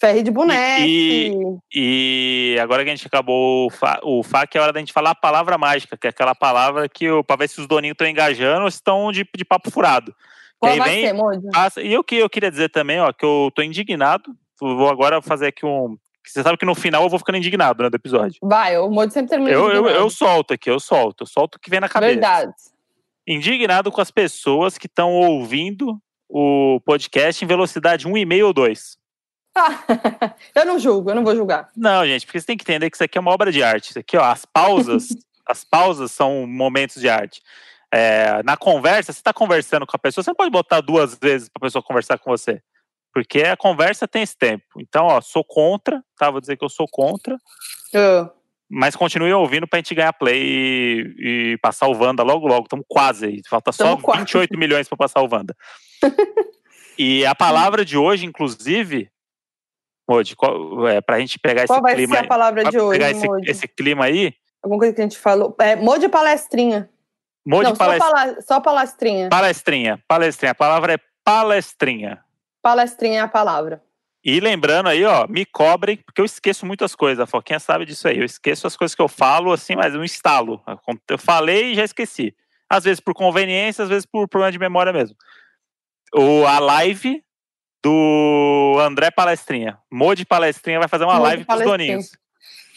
Ferre 0.00 0.22
de 0.22 0.30
boneco. 0.30 1.62
E 1.72 2.58
agora 2.60 2.84
que 2.84 2.90
a 2.90 2.94
gente 2.94 3.06
acabou 3.06 3.66
o, 3.66 3.70
fa 3.70 3.98
o 4.02 4.22
FAQ, 4.22 4.58
é 4.58 4.60
hora 4.60 4.72
da 4.72 4.80
gente 4.80 4.92
falar 4.92 5.10
a 5.10 5.14
palavra 5.14 5.56
mágica, 5.56 5.96
que 5.96 6.06
é 6.06 6.10
aquela 6.10 6.34
palavra 6.34 6.88
que 6.88 7.04
eu, 7.06 7.22
pra 7.24 7.36
ver 7.36 7.48
se 7.48 7.60
os 7.60 7.66
doninhos 7.66 7.94
estão 7.94 8.06
engajando 8.06 8.64
ou 8.64 8.70
se 8.70 8.76
estão 8.76 9.10
de, 9.12 9.26
de 9.34 9.44
papo 9.44 9.70
furado. 9.70 10.14
Qual 10.58 10.76
vai 10.76 10.90
vem- 10.90 11.06
ser? 11.06 11.50
Passa- 11.52 11.80
E 11.80 11.96
o 11.96 12.04
que 12.04 12.16
eu 12.16 12.28
queria 12.28 12.50
dizer 12.50 12.68
também, 12.70 13.00
ó, 13.00 13.12
que 13.12 13.24
eu 13.24 13.50
tô 13.54 13.62
indignado. 13.62 14.34
Vou 14.60 14.88
agora 14.88 15.20
fazer 15.22 15.48
aqui 15.48 15.64
um. 15.66 15.96
Você 16.26 16.42
sabe 16.42 16.56
que 16.56 16.64
no 16.64 16.74
final 16.74 17.02
eu 17.02 17.10
vou 17.10 17.18
ficando 17.18 17.36
indignado, 17.36 17.82
né, 17.82 17.90
do 17.90 17.96
episódio. 17.96 18.38
Vai, 18.42 18.78
o 18.78 18.88
Moody 18.88 19.12
sempre 19.12 19.28
termina 19.28 19.50
Eu, 19.50 19.70
eu, 19.70 19.86
eu 19.88 20.08
solto 20.08 20.54
aqui, 20.54 20.70
eu 20.70 20.80
solto, 20.80 21.24
eu 21.24 21.26
solto 21.26 21.56
o 21.56 21.60
que 21.60 21.68
vem 21.68 21.80
na 21.80 21.88
cabeça. 21.88 22.12
Verdade. 22.12 22.52
Indignado 23.26 23.92
com 23.92 24.00
as 24.00 24.10
pessoas 24.10 24.78
que 24.78 24.86
estão 24.86 25.12
ouvindo 25.12 25.98
o 26.28 26.80
podcast 26.84 27.44
em 27.44 27.48
velocidade 27.48 28.08
1,5 28.08 28.46
ou 28.46 28.52
2. 28.54 28.96
Ah, 29.56 29.84
eu 30.54 30.64
não 30.64 30.78
julgo, 30.78 31.10
eu 31.10 31.14
não 31.14 31.24
vou 31.24 31.36
julgar. 31.36 31.68
Não, 31.76 32.04
gente, 32.06 32.26
porque 32.26 32.40
você 32.40 32.46
tem 32.46 32.56
que 32.56 32.64
entender 32.64 32.90
que 32.90 32.96
isso 32.96 33.04
aqui 33.04 33.16
é 33.16 33.20
uma 33.20 33.30
obra 33.30 33.52
de 33.52 33.62
arte. 33.62 33.90
Isso 33.90 33.98
aqui, 33.98 34.16
ó, 34.16 34.24
as 34.24 34.44
pausas, 34.44 35.08
as 35.46 35.62
pausas 35.62 36.10
são 36.10 36.46
momentos 36.46 37.00
de 37.00 37.08
arte. 37.08 37.40
É, 37.92 38.42
na 38.42 38.56
conversa, 38.56 39.12
você 39.12 39.20
está 39.20 39.32
conversando 39.32 39.86
com 39.86 39.94
a 39.94 39.98
pessoa, 39.98 40.24
você 40.24 40.30
não 40.30 40.34
pode 40.34 40.50
botar 40.50 40.80
duas 40.80 41.16
vezes 41.16 41.48
para 41.48 41.60
a 41.60 41.66
pessoa 41.66 41.82
conversar 41.82 42.18
com 42.18 42.30
você. 42.30 42.60
Porque 43.14 43.42
a 43.42 43.56
conversa 43.56 44.08
tem 44.08 44.22
esse 44.22 44.36
tempo. 44.36 44.64
Então, 44.78 45.06
ó, 45.06 45.20
sou 45.20 45.44
contra, 45.44 46.02
tá? 46.18 46.30
Vou 46.30 46.40
dizer 46.40 46.56
que 46.56 46.64
eu 46.64 46.68
sou 46.68 46.86
contra, 46.90 47.38
Eu- 47.92 48.28
mas 48.68 48.96
continue 48.96 49.32
ouvindo 49.32 49.68
pra 49.68 49.78
gente 49.78 49.94
ganhar 49.94 50.12
play 50.12 50.42
e, 50.42 51.52
e 51.52 51.58
passar 51.58 51.86
o 51.86 51.96
Wanda 51.96 52.24
logo, 52.24 52.48
logo. 52.48 52.64
Estamos 52.64 52.84
quase 52.88 53.26
aí. 53.26 53.40
Falta 53.48 53.70
só 53.70 53.84
Tamo 53.84 54.02
quase. 54.02 54.20
28 54.20 54.58
milhões 54.58 54.88
para 54.88 54.98
passar 54.98 55.20
o 55.22 55.28
Wanda. 55.30 55.54
e 56.98 57.24
a 57.24 57.34
palavra 57.36 57.84
de 57.84 57.96
hoje, 57.96 58.26
inclusive, 58.26 59.08
Modi, 60.08 60.34
qual, 60.34 60.88
é, 60.88 61.00
pra 61.00 61.20
gente 61.20 61.38
pegar 61.38 61.66
Qual 61.66 61.78
esse 61.78 61.82
vai 61.82 61.94
clima 61.94 62.16
ser 62.16 62.24
a 62.24 62.28
palavra 62.28 62.62
pra 62.62 62.70
de 62.70 62.78
hoje, 62.80 62.98
pegar 62.98 63.10
esse, 63.10 63.26
esse 63.46 63.68
clima 63.68 64.04
aí, 64.06 64.34
Alguma 64.62 64.78
coisa 64.78 64.94
que 64.94 65.00
a 65.02 65.04
gente 65.04 65.18
falou. 65.18 65.54
É, 65.60 65.76
Modi 65.76 66.08
palestrinha. 66.08 66.88
Modi 67.46 67.68
Não, 67.68 67.76
só, 67.76 67.84
palestrinha. 67.84 68.40
só 68.40 68.60
palestrinha. 68.60 69.28
Palestrinha, 69.28 70.02
palestrinha. 70.08 70.52
A 70.52 70.54
palavra 70.54 70.94
é 70.94 70.98
palestrinha. 71.22 72.24
Palestrinha 72.64 73.18
é 73.18 73.22
a 73.22 73.28
palavra. 73.28 73.82
E 74.24 74.40
lembrando 74.40 74.88
aí, 74.88 75.04
ó, 75.04 75.26
me 75.28 75.44
cobrem, 75.44 75.98
porque 75.98 76.18
eu 76.18 76.24
esqueço 76.24 76.64
muitas 76.64 76.94
coisas. 76.94 77.20
A 77.20 77.26
Foquinha 77.26 77.60
sabe 77.60 77.84
disso 77.84 78.08
aí. 78.08 78.18
Eu 78.18 78.24
esqueço 78.24 78.66
as 78.66 78.74
coisas 78.74 78.94
que 78.94 79.02
eu 79.02 79.08
falo, 79.08 79.52
assim, 79.52 79.76
mas 79.76 79.92
eu 79.92 79.98
não 79.98 80.04
instalo. 80.04 80.62
Eu 81.06 81.18
falei 81.18 81.72
e 81.72 81.74
já 81.74 81.84
esqueci. 81.84 82.34
Às 82.68 82.84
vezes 82.84 83.00
por 83.00 83.12
conveniência, 83.12 83.82
às 83.82 83.90
vezes 83.90 84.06
por 84.06 84.26
problema 84.26 84.50
de 84.50 84.58
memória 84.58 84.94
mesmo. 84.94 85.14
O, 86.14 86.46
a 86.46 86.58
live 86.58 87.22
do 87.82 88.78
André 88.80 89.10
Palestrinha. 89.10 89.76
Modi 89.92 90.24
Palestrinha 90.24 90.78
vai 90.78 90.88
fazer 90.88 91.04
uma 91.04 91.18
live 91.18 91.44
com 91.44 91.52
os 91.52 91.62
doninhos. 91.62 92.10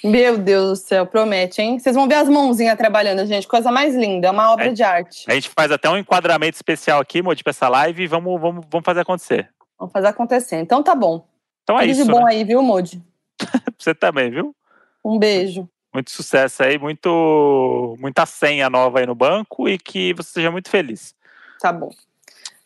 Meu 0.03 0.38
Deus 0.38 0.68
do 0.68 0.76
céu, 0.85 1.05
promete, 1.07 1.61
hein? 1.61 1.80
Vocês 1.80 1.95
vão 1.95 2.09
ver 2.09 2.15
as 2.15 2.27
mãozinhas 2.27 2.77
trabalhando, 2.77 3.26
gente. 3.26 3.47
Coisa 3.47 3.72
mais 3.72 3.95
linda, 3.95 4.27
é 4.27 4.31
uma 4.31 4.51
obra 4.51 4.68
É. 4.68 4.72
de 4.73 4.84
arte. 4.84 5.23
A 5.27 5.34
gente 5.34 5.49
faz 5.49 5.72
até 5.72 5.89
um 5.89 5.97
enquadramento 5.97 6.55
especial 6.55 6.99
aqui, 6.99 7.22
Modi, 7.22 7.41
pra 7.41 7.51
essa 7.51 7.69
live 7.69 8.03
e 8.03 8.07
vamos, 8.07 8.39
vamos, 8.39 8.65
vamos 8.69 8.85
fazer 8.85 8.99
acontecer. 8.99 9.49
Vamos 9.78 9.91
fazer 9.91 10.08
acontecer. 10.08 10.58
Então 10.58 10.82
tá 10.82 10.95
bom. 10.95 11.28
Então 11.64 11.78
é 11.78 11.82
Tudo 11.82 11.91
isso, 11.91 12.06
de 12.06 12.12
bom 12.12 12.24
né? 12.24 12.32
aí, 12.32 12.44
viu, 12.44 12.62
Modi? 12.62 13.02
Você 13.78 13.94
também, 13.94 14.32
viu? 14.32 14.56
Um 15.04 15.20
beijo. 15.20 15.70
Muito 15.94 16.12
sucesso 16.12 16.64
aí, 16.64 16.78
muito, 16.78 17.95
muita 17.99 18.26
senha 18.26 18.70
nova 18.70 18.99
aí 18.99 19.06
no 19.06 19.16
banco 19.16 19.68
e 19.68 19.78
que 19.78 20.14
você 20.14 20.34
seja 20.34 20.52
muito 20.52 20.70
feliz. 20.70 21.16
Tá 21.60 21.72
bom. 21.72 21.90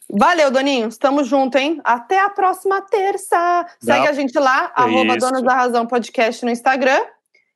Valeu, 0.10 0.52
Doninho. 0.52 0.90
Estamos 0.90 1.28
junto, 1.28 1.58
hein? 1.58 1.80
Até 1.84 2.20
a 2.20 2.30
próxima 2.30 2.82
terça. 2.82 3.66
Segue 3.80 4.00
Não. 4.00 4.10
a 4.10 4.14
gente 4.14 4.38
lá, 4.38 4.72
arroba 4.76 5.16
Isso. 5.16 5.26
Donas 5.26 5.44
da 5.44 5.54
Razão 5.54 5.88
Podcast 5.88 6.44
no 6.44 6.52
Instagram. 6.52 7.00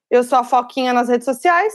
Eu 0.10 0.24
sou 0.24 0.38
a 0.38 0.44
Foquinha 0.44 0.94
nas 0.94 1.10
redes 1.10 1.26
sociais. 1.26 1.74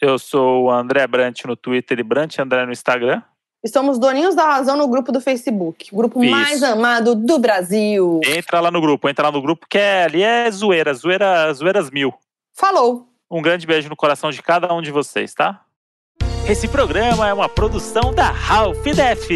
Eu 0.00 0.18
sou 0.18 0.64
o 0.64 0.70
André 0.70 1.06
Brant 1.06 1.44
no 1.44 1.56
Twitter 1.56 1.98
e 1.98 2.02
Brant 2.02 2.38
André 2.38 2.64
no 2.64 2.72
Instagram. 2.72 3.22
E 3.66 3.68
somos 3.68 3.98
Doninhos 3.98 4.36
da 4.36 4.44
Razão 4.44 4.76
no 4.76 4.86
grupo 4.86 5.10
do 5.10 5.20
Facebook. 5.20 5.88
O 5.92 5.96
grupo 5.96 6.22
Isso. 6.22 6.30
mais 6.30 6.62
amado 6.62 7.16
do 7.16 7.36
Brasil. 7.36 8.20
Entra 8.24 8.60
lá 8.60 8.70
no 8.70 8.80
grupo, 8.80 9.08
entra 9.08 9.24
lá 9.24 9.32
no 9.32 9.42
grupo 9.42 9.66
que 9.68 9.76
é, 9.76 10.04
ali 10.04 10.22
é 10.22 10.48
zoeira, 10.48 10.94
zoeira, 10.94 11.52
zoeiras 11.52 11.90
mil. 11.90 12.14
Falou! 12.54 13.08
Um 13.28 13.42
grande 13.42 13.66
beijo 13.66 13.88
no 13.88 13.96
coração 13.96 14.30
de 14.30 14.40
cada 14.40 14.72
um 14.72 14.80
de 14.80 14.92
vocês, 14.92 15.34
tá? 15.34 15.62
Esse 16.48 16.68
programa 16.68 17.28
é 17.28 17.34
uma 17.34 17.48
produção 17.48 18.14
da 18.14 18.30
Ralph 18.30 18.84
Def. 18.84 19.28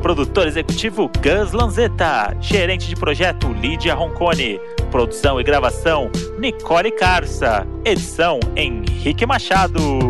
Produtor 0.00 0.46
executivo 0.46 1.10
Gus 1.22 1.52
Lanzetta. 1.52 2.34
Gerente 2.40 2.88
de 2.88 2.96
projeto 2.96 3.52
Lídia 3.52 3.92
Roncone. 3.92 4.58
Produção 4.90 5.38
e 5.38 5.44
gravação 5.44 6.10
Nicole 6.38 6.92
Carça. 6.92 7.66
Edição 7.84 8.40
Henrique 8.56 9.26
Machado. 9.26 10.09